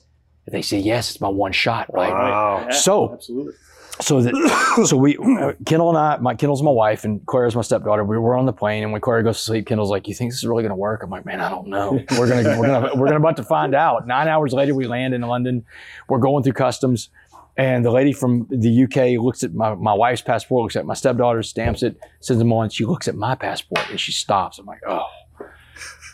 if 0.48 0.54
they 0.54 0.64
say 0.64 0.80
yes, 0.80 1.12
it's 1.12 1.22
my 1.22 1.28
one 1.30 1.52
shot, 1.52 1.94
right? 1.94 2.12
Wow. 2.12 2.66
Yeah, 2.68 2.70
So- 2.72 3.14
absolutely. 3.14 3.54
So 4.00 4.22
that, 4.22 4.86
so 4.86 4.98
we, 4.98 5.18
uh, 5.18 5.54
Kendall 5.66 5.90
and 5.90 5.98
I, 5.98 6.18
my 6.18 6.36
Kendall's 6.36 6.62
my 6.62 6.72
wife 6.72 7.04
and 7.04 7.26
Claire's 7.26 7.56
my 7.56 7.62
stepdaughter. 7.62 8.04
We 8.04 8.18
were 8.18 8.36
on 8.36 8.46
the 8.46 8.54
plane 8.54 8.84
and 8.84 8.92
when 8.92 9.02
Claire 9.02 9.24
goes 9.24 9.38
to 9.38 9.44
sleep, 9.44 9.68
Kendall's 9.68 9.90
like, 9.90 10.08
"You 10.08 10.14
think 10.14 10.32
this 10.32 10.40
is 10.40 10.48
really 10.48 10.64
going 10.64 10.72
to 10.72 10.76
work?" 10.76 11.04
I'm 11.04 11.10
like, 11.10 11.26
"Man, 11.26 11.42
I 11.42 11.50
don't 11.50 11.68
know. 11.68 12.04
We're 12.18 12.28
gonna, 12.28 12.60
we're 12.60 12.68
gonna, 12.68 12.96
we're 12.96 13.08
gonna 13.08 13.20
about 13.20 13.38
to 13.38 13.44
find 13.44 13.74
out." 13.74 14.08
Nine 14.08 14.28
hours 14.28 14.54
later, 14.54 14.76
we 14.76 14.86
land 14.86 15.14
in 15.14 15.22
London. 15.22 15.66
We're 16.08 16.20
going 16.20 16.44
through 16.44 16.54
customs, 16.54 17.10
and 17.58 17.84
the 17.84 17.92
lady 17.92 18.14
from 18.14 18.48
the 18.50 18.84
UK 18.84 19.22
looks 19.22 19.44
at 19.44 19.54
my, 19.54 19.74
my 19.76 19.94
wife's 19.94 20.22
passport, 20.22 20.64
looks 20.64 20.76
at 20.76 20.86
my 20.86 20.94
stepdaughter, 20.94 21.42
stamps 21.44 21.82
it, 21.82 22.00
sends 22.20 22.40
them 22.40 22.54
on. 22.54 22.70
She 22.70 22.86
looks 22.86 23.08
at 23.08 23.16
my 23.16 23.36
passport 23.36 23.90
and 23.90 24.00
she 24.00 24.12
stops. 24.12 24.60
I'm 24.60 24.66
like, 24.66 24.82
"Oh." 24.88 25.08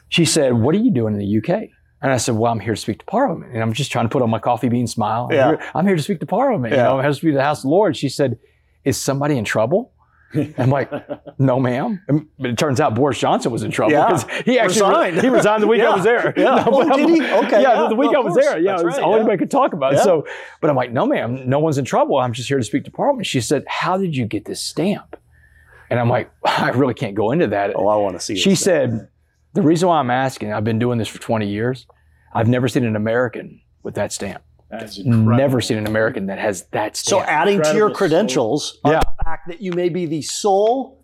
She 0.10 0.26
said, 0.26 0.54
"What 0.54 0.76
are 0.76 0.80
you 0.80 0.92
doing 0.92 1.14
in 1.14 1.20
the 1.20 1.38
UK?" 1.38 1.70
And 2.04 2.12
I 2.12 2.18
said, 2.18 2.36
"Well, 2.36 2.52
I'm 2.52 2.60
here 2.60 2.76
to 2.76 2.80
speak 2.80 3.00
to 3.00 3.06
Parliament, 3.06 3.54
and 3.54 3.62
I'm 3.64 3.74
just 3.74 3.92
trying 3.92 4.06
to 4.06 4.10
put 4.10 4.22
on 4.22 4.30
my 4.30 4.38
coffee 4.40 4.70
bean 4.70 4.86
smile. 4.88 5.28
I'm, 5.32 5.36
Yeah. 5.36 5.48
here, 5.48 5.60
I'm 5.74 5.88
here 5.88 5.96
to 5.96 6.02
speak 6.04 6.20
to 6.20 6.26
Parliament. 6.26 6.74
Yeah. 6.74 6.80
You 6.80 6.84
know, 6.84 6.98
I'm 6.98 7.02
here 7.04 7.10
to 7.12 7.16
speak 7.16 7.32
to 7.32 7.38
the 7.38 7.44
House 7.44 7.64
of 7.64 7.70
Lords." 7.72 7.98
She 7.98 8.10
said, 8.10 8.38
"Is 8.84 8.98
somebody 9.02 9.38
in 9.38 9.46
trouble?" 9.46 9.92
I'm 10.58 10.70
like, 10.70 10.92
"No, 11.40 11.60
ma'am." 11.62 12.02
And 12.10 12.28
it 12.40 12.58
turns 12.58 12.82
out 12.82 12.94
Boris 12.94 13.18
Johnson 13.20 13.52
was 13.54 13.64
in 13.64 13.72
trouble 13.72 13.94
Yeah. 13.94 14.08
because 14.08 14.26
he 14.46 14.60
actually 14.60 14.90
Resigned. 14.90 15.22
he 15.22 15.30
resigned 15.30 15.64
the 15.64 15.68
week 15.68 15.82
I 15.82 15.96
was 15.96 16.04
there. 16.04 16.34
Yeah. 16.36 16.64
Oh, 16.68 16.84
but 16.84 16.92
Oh, 16.92 16.98
did 16.98 17.10
he? 17.10 17.22
Okay, 17.22 17.62
Yeah, 17.62 17.84
yeah, 17.84 17.88
the 17.88 17.96
week 17.96 18.14
I 18.16 18.20
was 18.20 18.34
course. 18.34 18.46
there. 18.46 18.60
Yeah, 18.60 18.72
That's 18.72 18.82
it 18.82 18.86
was 18.86 18.96
right, 18.98 19.04
all 19.04 19.12
yeah. 19.12 19.18
anybody 19.20 19.38
could 19.38 19.52
talk 19.52 19.74
about. 19.74 19.94
Yeah. 19.94 20.04
So, 20.04 20.26
but 20.60 20.70
I'm 20.70 20.76
like, 20.76 20.92
"No, 20.92 21.06
ma'am. 21.06 21.48
No 21.48 21.60
one's 21.60 21.78
in 21.78 21.86
trouble. 21.86 22.18
I'm 22.18 22.34
just 22.34 22.50
here 22.50 22.58
to 22.58 22.64
speak 22.66 22.84
to 22.86 22.92
Parliament." 22.92 23.26
She 23.28 23.40
said, 23.40 23.64
"How 23.68 23.98
did 23.98 24.16
you 24.18 24.26
get 24.26 24.44
this 24.46 24.60
stamp?" 24.60 25.16
And 25.90 26.00
I'm 26.02 26.10
like, 26.10 26.30
"I 26.44 26.70
really 26.72 26.96
can't 26.96 27.16
go 27.16 27.32
into 27.32 27.48
that." 27.48 27.72
Oh, 27.76 27.88
I 27.88 27.96
want 27.96 28.16
to 28.16 28.20
see. 28.20 28.34
It. 28.34 28.40
She 28.40 28.56
said, 28.56 29.08
the 29.54 29.62
reason 29.62 29.88
why 29.88 30.00
I'm 30.00 30.10
asking, 30.10 30.52
I've 30.52 30.64
been 30.64 30.80
doing 30.80 30.98
this 30.98 31.08
for 31.08 31.20
20 31.22 31.48
years. 31.48 31.86
I've 32.34 32.48
never 32.48 32.68
seen 32.68 32.84
an 32.86 32.96
American 32.96 33.62
with 33.84 33.96
that 33.96 34.12
stamp. 34.12 34.44
That's 34.70 34.98
incredible. 34.98 35.36
Never 35.38 35.62
seen 35.62 35.78
an 35.78 35.86
American 35.88 36.26
that 36.28 36.40
has 36.40 36.64
that 36.72 36.98
stamp. 36.98 37.10
So 37.10 37.18
stamp. 37.26 37.30
adding 37.32 37.62
to 37.62 37.76
your 37.76 37.92
credentials 37.92 38.80
are 38.84 38.94
Yeah. 38.94 39.00
the 39.02 39.24
fact 39.24 39.48
that 39.48 39.62
you 39.62 39.72
may 39.74 39.90
be 39.90 40.06
the 40.08 40.22
sole 40.24 41.00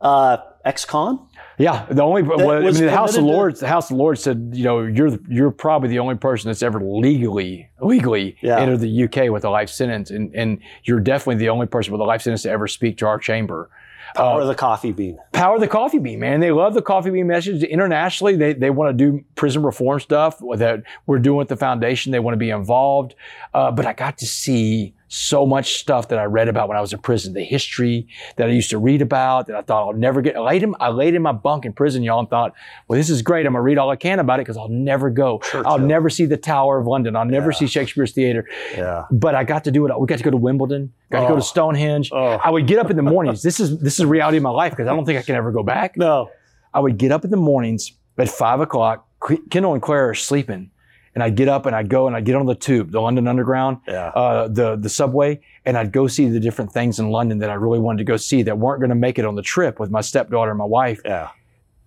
uh, 0.00 0.38
ex-con. 0.64 1.28
yeah, 1.58 1.86
the 1.88 2.02
only 2.02 2.22
well, 2.22 2.50
I 2.50 2.58
mean, 2.60 2.74
the 2.74 2.90
House 2.90 3.10
of 3.10 3.16
permitted 3.18 3.30
to- 3.32 3.36
Lords, 3.36 3.60
the 3.60 3.68
House 3.68 3.90
of 3.92 3.96
Lords 3.96 4.20
said, 4.20 4.50
you 4.52 4.64
know, 4.64 4.80
you're 4.82 5.16
you're 5.28 5.52
probably 5.52 5.88
the 5.90 6.00
only 6.00 6.16
person 6.16 6.48
that's 6.48 6.62
ever 6.64 6.80
legally 6.80 7.68
legally 7.80 8.36
Yeah. 8.42 8.58
entered 8.58 8.78
the 8.80 9.04
UK 9.04 9.30
with 9.30 9.44
a 9.44 9.50
life 9.50 9.68
sentence, 9.70 10.10
and 10.10 10.34
and 10.34 10.58
you're 10.82 10.98
definitely 10.98 11.36
the 11.36 11.50
only 11.50 11.66
person 11.66 11.92
with 11.92 12.00
a 12.00 12.04
life 12.04 12.22
sentence 12.22 12.42
to 12.42 12.50
ever 12.50 12.66
speak 12.66 12.96
to 12.98 13.06
our 13.06 13.18
chamber. 13.18 13.70
Uh, 14.16 14.44
the 14.44 14.54
coffee 14.54 14.92
bean. 14.92 15.18
power 15.32 15.58
the 15.58 15.68
coffee 15.68 15.98
bean, 15.98 16.20
man. 16.20 16.40
They 16.40 16.52
love 16.52 16.74
the 16.74 16.82
coffee 16.82 17.10
bean 17.10 17.26
message. 17.26 17.62
Internationally, 17.62 18.36
they, 18.36 18.52
they 18.52 18.70
want 18.70 18.96
to 18.96 19.10
do 19.10 19.24
prison 19.34 19.62
reform 19.62 20.00
stuff 20.00 20.38
that 20.56 20.82
we're 21.06 21.18
doing 21.18 21.38
with 21.38 21.48
the 21.48 21.56
foundation. 21.56 22.12
They 22.12 22.20
want 22.20 22.34
to 22.34 22.38
be 22.38 22.50
involved. 22.50 23.14
Uh, 23.54 23.70
but 23.70 23.86
I 23.86 23.92
got 23.92 24.18
to 24.18 24.26
see 24.26 24.94
so 25.14 25.44
much 25.44 25.74
stuff 25.74 26.08
that 26.08 26.18
I 26.18 26.24
read 26.24 26.48
about 26.48 26.68
when 26.68 26.78
I 26.78 26.80
was 26.80 26.94
in 26.94 26.98
prison, 26.98 27.34
the 27.34 27.44
history 27.44 28.08
that 28.36 28.48
I 28.48 28.50
used 28.50 28.70
to 28.70 28.78
read 28.78 29.02
about 29.02 29.46
that 29.48 29.56
I 29.56 29.60
thought 29.60 29.86
I'll 29.88 29.92
never 29.92 30.22
get. 30.22 30.36
I 30.36 30.40
laid 30.40 30.62
in, 30.62 30.74
I 30.80 30.88
laid 30.88 31.14
in 31.14 31.20
my 31.20 31.32
bunk 31.32 31.66
in 31.66 31.74
prison, 31.74 32.02
y'all, 32.02 32.18
and 32.20 32.30
thought, 32.30 32.54
well, 32.88 32.96
this 32.96 33.10
is 33.10 33.20
great. 33.20 33.44
I'm 33.44 33.52
going 33.52 33.58
to 33.60 33.62
read 33.64 33.76
all 33.76 33.90
I 33.90 33.96
can 33.96 34.18
about 34.20 34.40
it 34.40 34.44
because 34.46 34.56
I'll 34.56 34.70
never 34.70 35.10
go. 35.10 35.42
I'll 35.52 35.78
never 35.78 36.08
see 36.08 36.24
the 36.24 36.38
Tower 36.38 36.78
of 36.78 36.86
London. 36.86 37.14
I'll 37.14 37.26
never 37.26 37.50
Yeah. 37.50 37.58
see 37.58 37.66
Shakespeare's 37.66 38.12
Theater. 38.12 38.48
Yeah. 38.74 39.04
But 39.10 39.34
I 39.34 39.44
got 39.44 39.64
to 39.64 39.70
do 39.70 39.86
it. 39.86 40.00
We 40.00 40.06
got 40.06 40.16
to 40.16 40.24
go 40.24 40.30
to 40.30 40.36
Wimbledon, 40.38 40.94
got 41.10 41.20
to 41.20 41.26
go 41.28 41.32
Oh. 41.34 41.36
to 41.36 41.42
Stonehenge. 41.42 42.10
Oh. 42.10 42.40
I 42.42 42.48
would 42.48 42.66
get 42.66 42.78
up 42.78 42.90
in 42.90 42.96
the 42.96 43.02
mornings. 43.02 43.42
This 43.42 43.60
is, 43.60 43.78
this 43.80 43.98
is 44.00 44.06
reality 44.06 44.38
of 44.38 44.42
my 44.42 44.48
life 44.50 44.72
because 44.72 44.86
I 44.88 44.94
don't 44.96 45.04
think 45.04 45.18
I 45.18 45.22
can 45.22 45.34
ever 45.34 45.52
go 45.52 45.62
back. 45.62 45.94
No. 45.98 46.30
I 46.72 46.80
would 46.80 46.96
get 46.96 47.12
up 47.12 47.22
in 47.24 47.30
the 47.30 47.36
mornings 47.36 47.92
at 48.16 48.30
five 48.30 48.60
o'clock. 48.60 49.06
Kendall 49.50 49.74
and 49.74 49.80
Claire 49.82 50.08
are 50.08 50.14
sleeping, 50.14 50.71
and 51.14 51.22
I'd 51.22 51.36
get 51.36 51.48
up 51.48 51.66
and 51.66 51.76
I'd 51.76 51.88
go 51.88 52.06
and 52.06 52.16
I'd 52.16 52.24
get 52.24 52.34
on 52.36 52.46
the 52.46 52.54
tube, 52.54 52.90
the 52.90 53.00
London 53.00 53.28
Underground, 53.28 53.78
Yeah. 53.86 54.08
uh, 54.08 54.48
the 54.48 54.76
the 54.76 54.88
subway, 54.88 55.40
and 55.64 55.76
I'd 55.76 55.92
go 55.92 56.06
see 56.06 56.28
the 56.28 56.40
different 56.40 56.72
things 56.72 56.98
in 56.98 57.10
London 57.10 57.38
that 57.40 57.50
I 57.50 57.54
really 57.54 57.78
wanted 57.78 57.98
to 57.98 58.04
go 58.04 58.16
see 58.16 58.42
that 58.44 58.58
weren't 58.58 58.80
going 58.80 58.90
to 58.90 58.94
make 58.96 59.18
it 59.18 59.24
on 59.24 59.34
the 59.34 59.42
trip 59.42 59.78
with 59.78 59.90
my 59.90 60.00
stepdaughter 60.00 60.50
and 60.50 60.58
my 60.58 60.64
wife. 60.64 61.00
Yeah. 61.04 61.28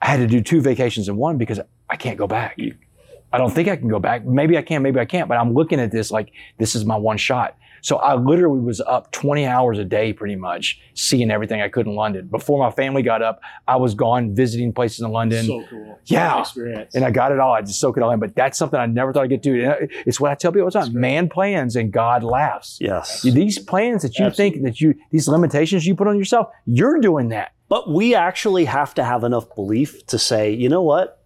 I 0.02 0.08
had 0.08 0.18
to 0.18 0.28
do 0.28 0.42
two 0.42 0.62
vacations 0.62 1.08
in 1.10 1.16
one 1.16 1.38
because 1.38 1.60
I 1.90 1.96
can't 1.96 2.18
go 2.18 2.28
back. 2.28 2.58
I 3.34 3.38
don't 3.38 3.52
think 3.52 3.68
I 3.68 3.76
can 3.76 3.88
go 3.88 4.00
back. 4.00 4.24
Maybe 4.26 4.58
I 4.58 4.62
can, 4.62 4.82
maybe 4.84 5.00
I 5.00 5.06
can't. 5.06 5.28
But 5.28 5.38
I'm 5.38 5.54
looking 5.54 5.80
at 5.80 5.92
this 5.92 6.12
like 6.12 6.32
this 6.58 6.76
is 6.76 6.86
my 6.86 6.96
one 6.96 7.18
shot. 7.18 7.58
So 7.82 7.98
I 7.98 8.16
literally 8.16 8.60
was 8.60 8.82
up 8.82 9.12
20 9.12 9.46
hours 9.46 9.78
a 9.80 9.86
day, 9.86 10.14
pretty 10.14 10.36
much, 10.36 10.80
seeing 10.94 11.32
everything 11.32 11.62
I 11.62 11.68
could 11.70 11.88
in 11.88 11.96
London. 11.96 12.28
Before 12.28 12.60
my 12.60 12.72
family 12.72 13.02
got 13.02 13.22
up, 13.22 13.42
I 13.68 13.76
was 13.76 13.94
gone 13.94 14.34
visiting 14.36 14.74
places 14.74 15.02
in 15.02 15.12
London. 15.12 15.46
so 15.46 15.64
cool. 15.70 16.00
Yeah. 16.06 16.40
Experience. 16.42 16.96
and 16.96 17.06
I 17.06 17.12
got 17.12 17.32
it 17.32 17.40
all. 17.40 17.54
I 17.54 17.62
just 17.62 17.80
soak 17.80 17.98
it 17.98 18.04
all 18.04 18.12
in. 18.12 18.20
But 18.20 18.36
that's 18.36 18.58
something 18.58 18.80
I 18.80 18.86
never 18.86 19.14
thought 19.14 19.24
I'd 19.24 19.30
get 19.30 19.44
to. 19.44 19.64
And 19.64 19.92
It's 20.06 20.20
what 20.20 20.32
I 20.32 20.36
tell 20.36 20.52
people 20.52 20.64
all 20.66 20.72
the 20.72 20.80
time. 20.80 20.94
Man 21.00 21.30
plans 21.30 21.76
and 21.76 21.92
God 21.92 22.24
laughs. 22.24 22.78
Yes. 22.82 23.22
These 23.22 23.60
plans 23.60 24.02
that 24.02 24.18
you 24.20 24.30
think 24.32 24.64
that 24.64 24.82
you, 24.82 24.96
these 25.12 25.28
limitations 25.28 25.86
you 25.86 25.96
put 25.96 26.08
on 26.08 26.18
yourself, 26.18 26.48
you're 26.66 27.00
doing 27.00 27.30
that. 27.30 27.52
But 27.68 27.92
we 27.92 28.14
actually 28.16 28.66
have 28.66 28.94
to 28.96 29.04
have 29.04 29.24
enough 29.24 29.54
belief 29.56 30.06
to 30.08 30.20
say, 30.20 30.52
you 30.52 30.70
know 30.70 30.84
what? 30.84 31.24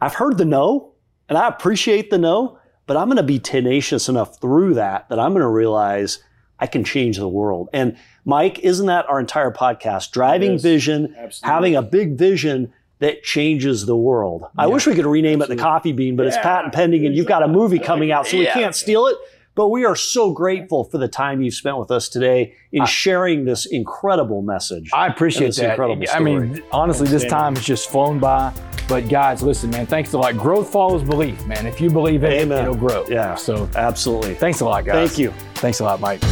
I've 0.00 0.14
heard 0.14 0.38
the 0.38 0.44
no, 0.44 0.92
and 1.28 1.36
I 1.36 1.48
appreciate 1.48 2.10
the 2.10 2.18
no, 2.18 2.58
but 2.86 2.96
I'm 2.96 3.06
going 3.06 3.16
to 3.16 3.22
be 3.22 3.38
tenacious 3.38 4.08
enough 4.08 4.38
through 4.40 4.74
that 4.74 5.08
that 5.08 5.18
I'm 5.18 5.32
going 5.32 5.42
to 5.42 5.48
realize 5.48 6.22
I 6.58 6.66
can 6.66 6.84
change 6.84 7.18
the 7.18 7.28
world. 7.28 7.68
And 7.72 7.96
Mike, 8.24 8.60
isn't 8.60 8.86
that 8.86 9.08
our 9.08 9.20
entire 9.20 9.50
podcast? 9.50 10.10
Driving 10.12 10.52
is. 10.54 10.62
vision, 10.62 11.14
Absolutely. 11.18 11.52
having 11.54 11.76
a 11.76 11.82
big 11.82 12.16
vision 12.16 12.72
that 12.98 13.22
changes 13.22 13.84
the 13.84 13.96
world. 13.96 14.46
I 14.56 14.66
wish 14.68 14.86
we 14.86 14.94
could 14.94 15.04
rename 15.04 15.42
it 15.42 15.48
the 15.50 15.56
Coffee 15.56 15.92
Bean, 15.92 16.16
but 16.16 16.26
it's 16.26 16.38
patent 16.38 16.72
pending 16.72 17.04
and 17.04 17.14
you've 17.14 17.26
got 17.26 17.42
a 17.42 17.48
movie 17.48 17.78
coming 17.78 18.10
out, 18.10 18.26
so 18.26 18.38
we 18.38 18.44
Yeah. 18.44 18.54
can't 18.54 18.74
steal 18.74 19.06
it. 19.06 19.16
But 19.56 19.70
we 19.70 19.84
are 19.86 19.96
so 19.96 20.32
grateful 20.32 20.84
for 20.84 20.98
the 20.98 21.08
time 21.08 21.40
you've 21.40 21.54
spent 21.54 21.78
with 21.78 21.90
us 21.90 22.10
today 22.10 22.54
in 22.72 22.84
sharing 22.84 23.46
this 23.46 23.64
incredible 23.64 24.42
message. 24.42 24.90
I 24.92 25.06
appreciate 25.06 25.46
That's 25.46 25.58
an 25.60 25.64
that. 25.64 25.70
incredible 25.70 26.04
I 26.12 26.20
mean, 26.20 26.62
honestly, 26.70 27.08
this 27.08 27.24
time 27.24 27.56
has 27.56 27.64
just 27.64 27.88
flown 27.88 28.18
by. 28.18 28.52
But 28.86 29.08
guys, 29.08 29.42
listen, 29.42 29.70
man, 29.70 29.86
thanks 29.86 30.12
a 30.12 30.18
lot. 30.18 30.36
Growth 30.36 30.70
follows 30.70 31.02
belief, 31.02 31.46
man. 31.46 31.64
If 31.64 31.80
you 31.80 31.88
believe 31.88 32.22
in 32.22 32.32
Amen. 32.32 32.58
it, 32.58 32.62
it'll 32.64 32.74
grow. 32.74 33.06
Yeah. 33.08 33.34
So 33.34 33.66
Absolutely. 33.74 34.34
thanks 34.34 34.60
a 34.60 34.66
lot, 34.66 34.84
guys. 34.84 35.08
Thank 35.08 35.18
you. 35.18 35.30
Thanks 35.54 35.80
a 35.80 35.84
lot, 35.84 36.00
Mike. 36.00 36.20
Hey, 36.20 36.26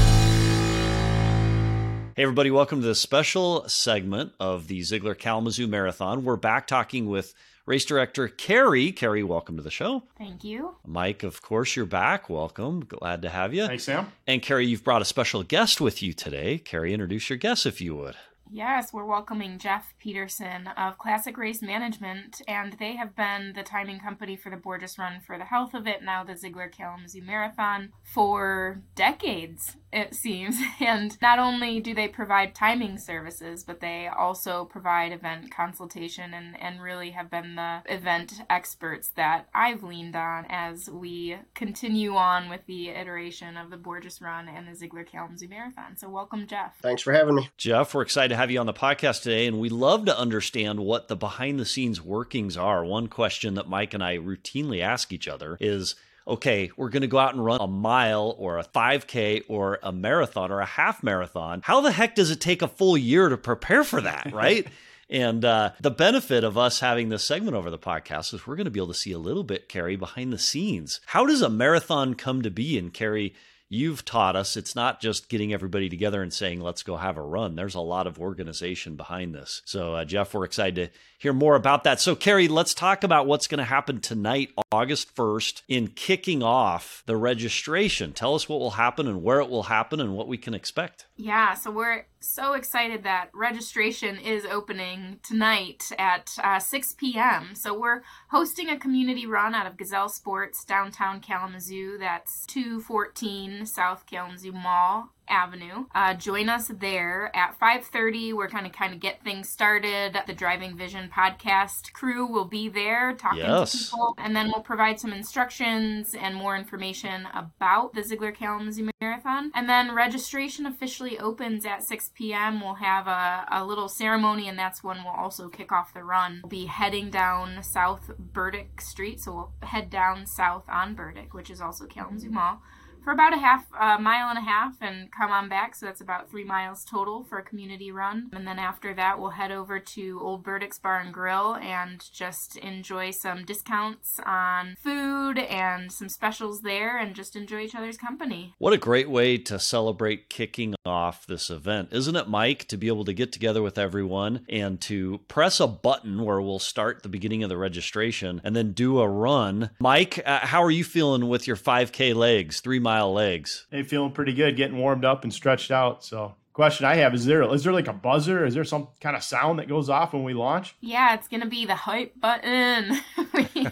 everybody, 2.24 2.50
welcome 2.50 2.82
to 2.82 2.86
this 2.86 3.00
special 3.00 3.66
segment 3.70 4.32
of 4.38 4.68
the 4.68 4.80
Zeigler 4.80 5.18
Kalamazoo 5.18 5.66
Marathon. 5.66 6.24
We're 6.24 6.36
back 6.36 6.66
talking 6.66 7.08
with 7.08 7.32
race 7.66 7.84
director 7.84 8.28
Carrie. 8.28 8.92
Carrie, 8.92 9.22
welcome 9.22 9.56
to 9.56 9.62
the 9.62 9.70
show. 9.70 10.04
Thank 10.18 10.44
you. 10.44 10.76
Mike, 10.86 11.22
of 11.22 11.42
course, 11.42 11.76
you're 11.76 11.86
back. 11.86 12.28
Welcome. 12.28 12.84
Glad 12.84 13.22
to 13.22 13.30
have 13.30 13.54
you. 13.54 13.66
Thanks, 13.66 13.84
Sam. 13.84 14.12
And 14.26 14.42
Carrie, 14.42 14.66
you've 14.66 14.84
brought 14.84 15.02
a 15.02 15.06
special 15.06 15.42
guest 15.42 15.80
with 15.80 16.02
you 16.02 16.12
today. 16.12 16.58
Carrie, 16.58 16.92
introduce 16.92 17.30
your 17.30 17.38
guest 17.38 17.66
if 17.66 17.80
you 17.80 17.96
would. 17.96 18.16
Yes, 18.50 18.92
we're 18.92 19.06
welcoming 19.06 19.58
Jeff 19.58 19.94
Peterson 19.98 20.68
of 20.76 20.98
Classic 20.98 21.36
Race 21.36 21.62
Management, 21.62 22.40
and 22.46 22.74
they 22.74 22.94
have 22.94 23.16
been 23.16 23.54
the 23.54 23.62
timing 23.62 23.98
company 23.98 24.36
for 24.36 24.50
the 24.50 24.56
Borgess 24.56 24.98
Run 24.98 25.20
for 25.26 25.38
the 25.38 25.44
health 25.44 25.74
of 25.74 25.86
it, 25.86 26.02
now 26.02 26.22
the 26.22 26.34
Zeigler 26.34 26.70
Kalamazoo 26.70 27.22
Marathon, 27.22 27.90
for 28.04 28.82
decades, 28.94 29.76
it 29.94 30.14
seems. 30.14 30.56
And 30.80 31.16
not 31.22 31.38
only 31.38 31.80
do 31.80 31.94
they 31.94 32.08
provide 32.08 32.54
timing 32.54 32.98
services, 32.98 33.64
but 33.64 33.80
they 33.80 34.08
also 34.08 34.64
provide 34.64 35.12
event 35.12 35.50
consultation 35.50 36.34
and, 36.34 36.60
and 36.60 36.82
really 36.82 37.12
have 37.12 37.30
been 37.30 37.54
the 37.54 37.82
event 37.86 38.42
experts 38.50 39.08
that 39.14 39.48
I've 39.54 39.82
leaned 39.82 40.16
on 40.16 40.46
as 40.48 40.90
we 40.90 41.36
continue 41.54 42.16
on 42.16 42.50
with 42.50 42.66
the 42.66 42.88
iteration 42.88 43.56
of 43.56 43.70
the 43.70 43.76
Borgess 43.76 44.20
Run 44.20 44.48
and 44.48 44.66
the 44.66 44.72
Zeigler 44.72 45.06
Kalamazoo 45.06 45.48
Marathon. 45.48 45.96
So, 45.96 46.08
welcome, 46.08 46.46
Jeff. 46.46 46.76
Thanks 46.82 47.02
for 47.02 47.12
having 47.12 47.36
me. 47.36 47.48
Jeff, 47.56 47.94
we're 47.94 48.02
excited 48.02 48.30
to 48.30 48.36
have 48.36 48.50
you 48.50 48.60
on 48.60 48.66
the 48.66 48.74
podcast 48.74 49.22
today, 49.22 49.46
and 49.46 49.60
we 49.60 49.68
love 49.68 50.04
to 50.06 50.18
understand 50.18 50.80
what 50.80 51.08
the 51.08 51.16
behind 51.16 51.58
the 51.58 51.64
scenes 51.64 52.02
workings 52.02 52.56
are. 52.56 52.84
One 52.84 53.06
question 53.06 53.54
that 53.54 53.68
Mike 53.68 53.94
and 53.94 54.02
I 54.02 54.18
routinely 54.18 54.82
ask 54.82 55.12
each 55.12 55.28
other 55.28 55.56
is 55.60 55.94
okay, 56.26 56.70
we're 56.76 56.88
going 56.88 57.02
to 57.02 57.06
go 57.06 57.18
out 57.18 57.34
and 57.34 57.44
run 57.44 57.60
a 57.60 57.66
mile 57.66 58.34
or 58.38 58.58
a 58.58 58.64
5K 58.64 59.44
or 59.48 59.78
a 59.82 59.92
marathon 59.92 60.50
or 60.50 60.60
a 60.60 60.66
half 60.66 61.02
marathon. 61.02 61.60
How 61.62 61.80
the 61.80 61.92
heck 61.92 62.14
does 62.14 62.30
it 62.30 62.40
take 62.40 62.62
a 62.62 62.68
full 62.68 62.96
year 62.96 63.28
to 63.28 63.36
prepare 63.36 63.84
for 63.84 64.00
that, 64.00 64.30
right? 64.34 64.66
And 65.10 65.44
uh, 65.44 65.72
the 65.80 65.90
benefit 65.90 66.44
of 66.44 66.56
us 66.56 66.80
having 66.80 67.10
this 67.10 67.24
segment 67.24 67.56
over 67.56 67.70
the 67.70 67.78
podcast 67.78 68.32
is 68.32 68.46
we're 68.46 68.56
going 68.56 68.64
to 68.64 68.70
be 68.70 68.80
able 68.80 68.88
to 68.88 68.94
see 68.94 69.12
a 69.12 69.18
little 69.18 69.44
bit, 69.44 69.68
Carrie, 69.68 69.96
behind 69.96 70.32
the 70.32 70.38
scenes. 70.38 71.00
How 71.06 71.26
does 71.26 71.42
a 71.42 71.50
marathon 71.50 72.14
come 72.14 72.42
to 72.42 72.50
be? 72.50 72.78
And 72.78 72.92
Carrie, 72.92 73.34
you've 73.74 74.04
taught 74.04 74.36
us 74.36 74.56
it's 74.56 74.74
not 74.74 75.00
just 75.00 75.28
getting 75.28 75.52
everybody 75.52 75.88
together 75.88 76.22
and 76.22 76.32
saying, 76.32 76.60
let's 76.60 76.82
go 76.82 76.96
have 76.96 77.16
a 77.16 77.22
run. 77.22 77.56
There's 77.56 77.74
a 77.74 77.80
lot 77.80 78.06
of 78.06 78.18
organization 78.18 78.96
behind 78.96 79.34
this. 79.34 79.62
So, 79.64 79.94
uh, 79.94 80.04
Jeff, 80.04 80.32
we're 80.32 80.44
excited 80.44 80.92
to 80.92 80.98
hear 81.18 81.32
more 81.32 81.56
about 81.56 81.84
that. 81.84 82.00
So, 82.00 82.14
Carrie, 82.14 82.48
let's 82.48 82.72
talk 82.72 83.04
about 83.04 83.26
what's 83.26 83.46
going 83.48 83.58
to 83.58 83.64
happen 83.64 84.00
tonight, 84.00 84.50
August 84.70 85.14
1st, 85.14 85.62
in 85.68 85.88
kicking 85.88 86.42
off 86.42 87.02
the 87.06 87.16
registration. 87.16 88.12
Tell 88.12 88.34
us 88.34 88.48
what 88.48 88.60
will 88.60 88.72
happen 88.72 89.08
and 89.08 89.22
where 89.22 89.40
it 89.40 89.50
will 89.50 89.64
happen 89.64 90.00
and 90.00 90.14
what 90.14 90.28
we 90.28 90.38
can 90.38 90.54
expect. 90.54 91.06
Yeah, 91.16 91.54
so 91.54 91.70
we're 91.70 92.06
so 92.28 92.54
excited 92.54 93.02
that 93.04 93.30
registration 93.32 94.18
is 94.18 94.44
opening 94.44 95.20
tonight 95.22 95.90
at 95.98 96.36
uh, 96.42 96.58
6 96.58 96.94
p.m. 96.94 97.54
So 97.54 97.78
we're 97.78 98.02
hosting 98.30 98.68
a 98.68 98.78
community 98.78 99.26
run 99.26 99.54
out 99.54 99.66
of 99.66 99.76
Gazelle 99.76 100.08
Sports 100.08 100.64
downtown 100.64 101.20
Kalamazoo. 101.20 101.98
That's 101.98 102.46
214 102.46 103.66
South 103.66 104.06
Kalamazoo 104.06 104.52
Mall. 104.52 105.13
Avenue. 105.28 105.86
Uh, 105.94 106.14
join 106.14 106.48
us 106.48 106.68
there 106.68 107.30
at 107.34 107.58
5:30. 107.58 108.32
We're 108.32 108.48
kind 108.48 108.66
of 108.66 108.72
kind 108.72 108.92
of 108.94 109.00
get 109.00 109.22
things 109.22 109.48
started. 109.48 110.18
The 110.26 110.34
Driving 110.34 110.76
Vision 110.76 111.10
podcast 111.14 111.92
crew 111.92 112.26
will 112.26 112.44
be 112.44 112.68
there 112.68 113.14
talking 113.14 113.38
Yes. 113.40 113.72
to 113.72 113.78
people, 113.78 114.14
and 114.18 114.34
then 114.34 114.46
we'll 114.48 114.62
provide 114.62 114.98
some 115.00 115.12
instructions 115.12 116.14
and 116.14 116.34
more 116.34 116.56
information 116.56 117.26
about 117.34 117.92
the 117.94 118.02
Zeigler 118.02 118.34
Kalamazoo 118.34 118.88
Marathon. 119.00 119.50
And 119.54 119.68
then 119.68 119.94
registration 119.94 120.66
officially 120.66 121.18
opens 121.18 121.64
at 121.66 121.82
6 121.82 122.10
p.m. 122.14 122.60
We'll 122.60 122.74
have 122.74 123.06
a, 123.06 123.46
a 123.50 123.64
little 123.64 123.88
ceremony, 123.88 124.48
and 124.48 124.58
that's 124.58 124.82
when 124.84 124.98
we'll 125.04 125.12
also 125.12 125.48
kick 125.48 125.72
off 125.72 125.94
the 125.94 126.04
run. 126.04 126.40
We'll 126.42 126.50
be 126.50 126.66
heading 126.66 127.10
down 127.10 127.62
South 127.62 128.10
Burdick 128.18 128.80
Street, 128.80 129.20
so 129.20 129.32
we'll 129.32 129.52
head 129.68 129.90
down 129.90 130.26
south 130.26 130.64
on 130.68 130.94
Burdick, 130.94 131.34
which 131.34 131.50
is 131.50 131.60
also 131.60 131.86
Kalamazoo 131.86 132.30
Mall 132.30 132.62
for 133.04 133.12
about 133.12 133.34
a 133.34 133.38
half 133.38 133.64
a 133.78 133.98
mile 134.00 134.28
and 134.30 134.38
a 134.38 134.42
half 134.42 134.74
and 134.80 135.10
come 135.12 135.30
on 135.30 135.48
back 135.48 135.74
so 135.74 135.86
that's 135.86 136.00
about 136.00 136.30
three 136.30 136.44
miles 136.44 136.84
total 136.84 137.24
for 137.24 137.38
a 137.38 137.42
community 137.42 137.90
run 137.92 138.30
and 138.32 138.46
then 138.46 138.58
after 138.58 138.94
that 138.94 139.18
we'll 139.20 139.30
head 139.30 139.52
over 139.52 139.78
to 139.78 140.18
old 140.22 140.42
burdick's 140.42 140.78
bar 140.78 141.00
and 141.00 141.12
grill 141.12 141.54
and 141.56 142.02
just 142.12 142.56
enjoy 142.56 143.10
some 143.10 143.44
discounts 143.44 144.18
on 144.24 144.74
food 144.82 145.38
and 145.38 145.92
some 145.92 146.08
specials 146.08 146.62
there 146.62 146.96
and 146.98 147.14
just 147.14 147.36
enjoy 147.36 147.60
each 147.60 147.74
other's 147.74 147.96
company 147.96 148.54
What 148.58 148.72
a 148.72 148.78
great 148.78 149.10
way 149.10 149.38
to 149.38 149.58
celebrate 149.58 150.28
kicking 150.28 150.74
off 150.86 151.26
this 151.26 151.50
event, 151.50 151.88
isn't 151.92 152.16
it, 152.16 152.28
Mike? 152.28 152.66
To 152.68 152.76
be 152.76 152.88
able 152.88 153.04
to 153.04 153.12
get 153.12 153.32
together 153.32 153.62
with 153.62 153.78
everyone 153.78 154.44
and 154.48 154.80
to 154.82 155.18
press 155.28 155.60
a 155.60 155.66
button 155.66 156.22
where 156.24 156.40
we'll 156.40 156.58
start 156.58 157.02
the 157.02 157.08
beginning 157.08 157.42
of 157.42 157.48
the 157.48 157.56
registration 157.56 158.40
and 158.44 158.54
then 158.54 158.72
do 158.72 159.00
a 159.00 159.08
run. 159.08 159.70
Mike, 159.78 160.22
uh, 160.24 160.40
how 160.40 160.62
are 160.62 160.70
you 160.70 160.84
feeling 160.84 161.28
with 161.28 161.46
your 161.46 161.56
5K 161.56 162.14
legs, 162.14 162.60
three 162.60 162.78
mile 162.94 163.12
legs? 163.12 163.66
Hey, 163.72 163.82
feeling 163.82 164.12
pretty 164.12 164.32
good, 164.32 164.56
getting 164.56 164.76
warmed 164.76 165.04
up 165.04 165.24
and 165.24 165.34
stretched 165.34 165.72
out. 165.72 166.04
So, 166.04 166.36
question 166.54 166.86
I 166.86 166.94
have 166.96 167.12
is 167.14 167.26
there 167.26 167.42
is 167.52 167.64
there 167.64 167.72
like 167.72 167.88
a 167.88 167.92
buzzer? 167.92 168.46
Is 168.46 168.54
there 168.54 168.64
some 168.64 168.88
kind 169.00 169.16
of 169.16 169.22
sound 169.22 169.58
that 169.58 169.68
goes 169.68 169.90
off 169.90 170.12
when 170.14 170.22
we 170.24 170.32
launch? 170.32 170.74
yeah 170.80 171.14
it's 171.14 171.28
gonna 171.28 171.46
be 171.46 171.66
the 171.66 171.74
hype 171.74 172.18
button 172.20 172.98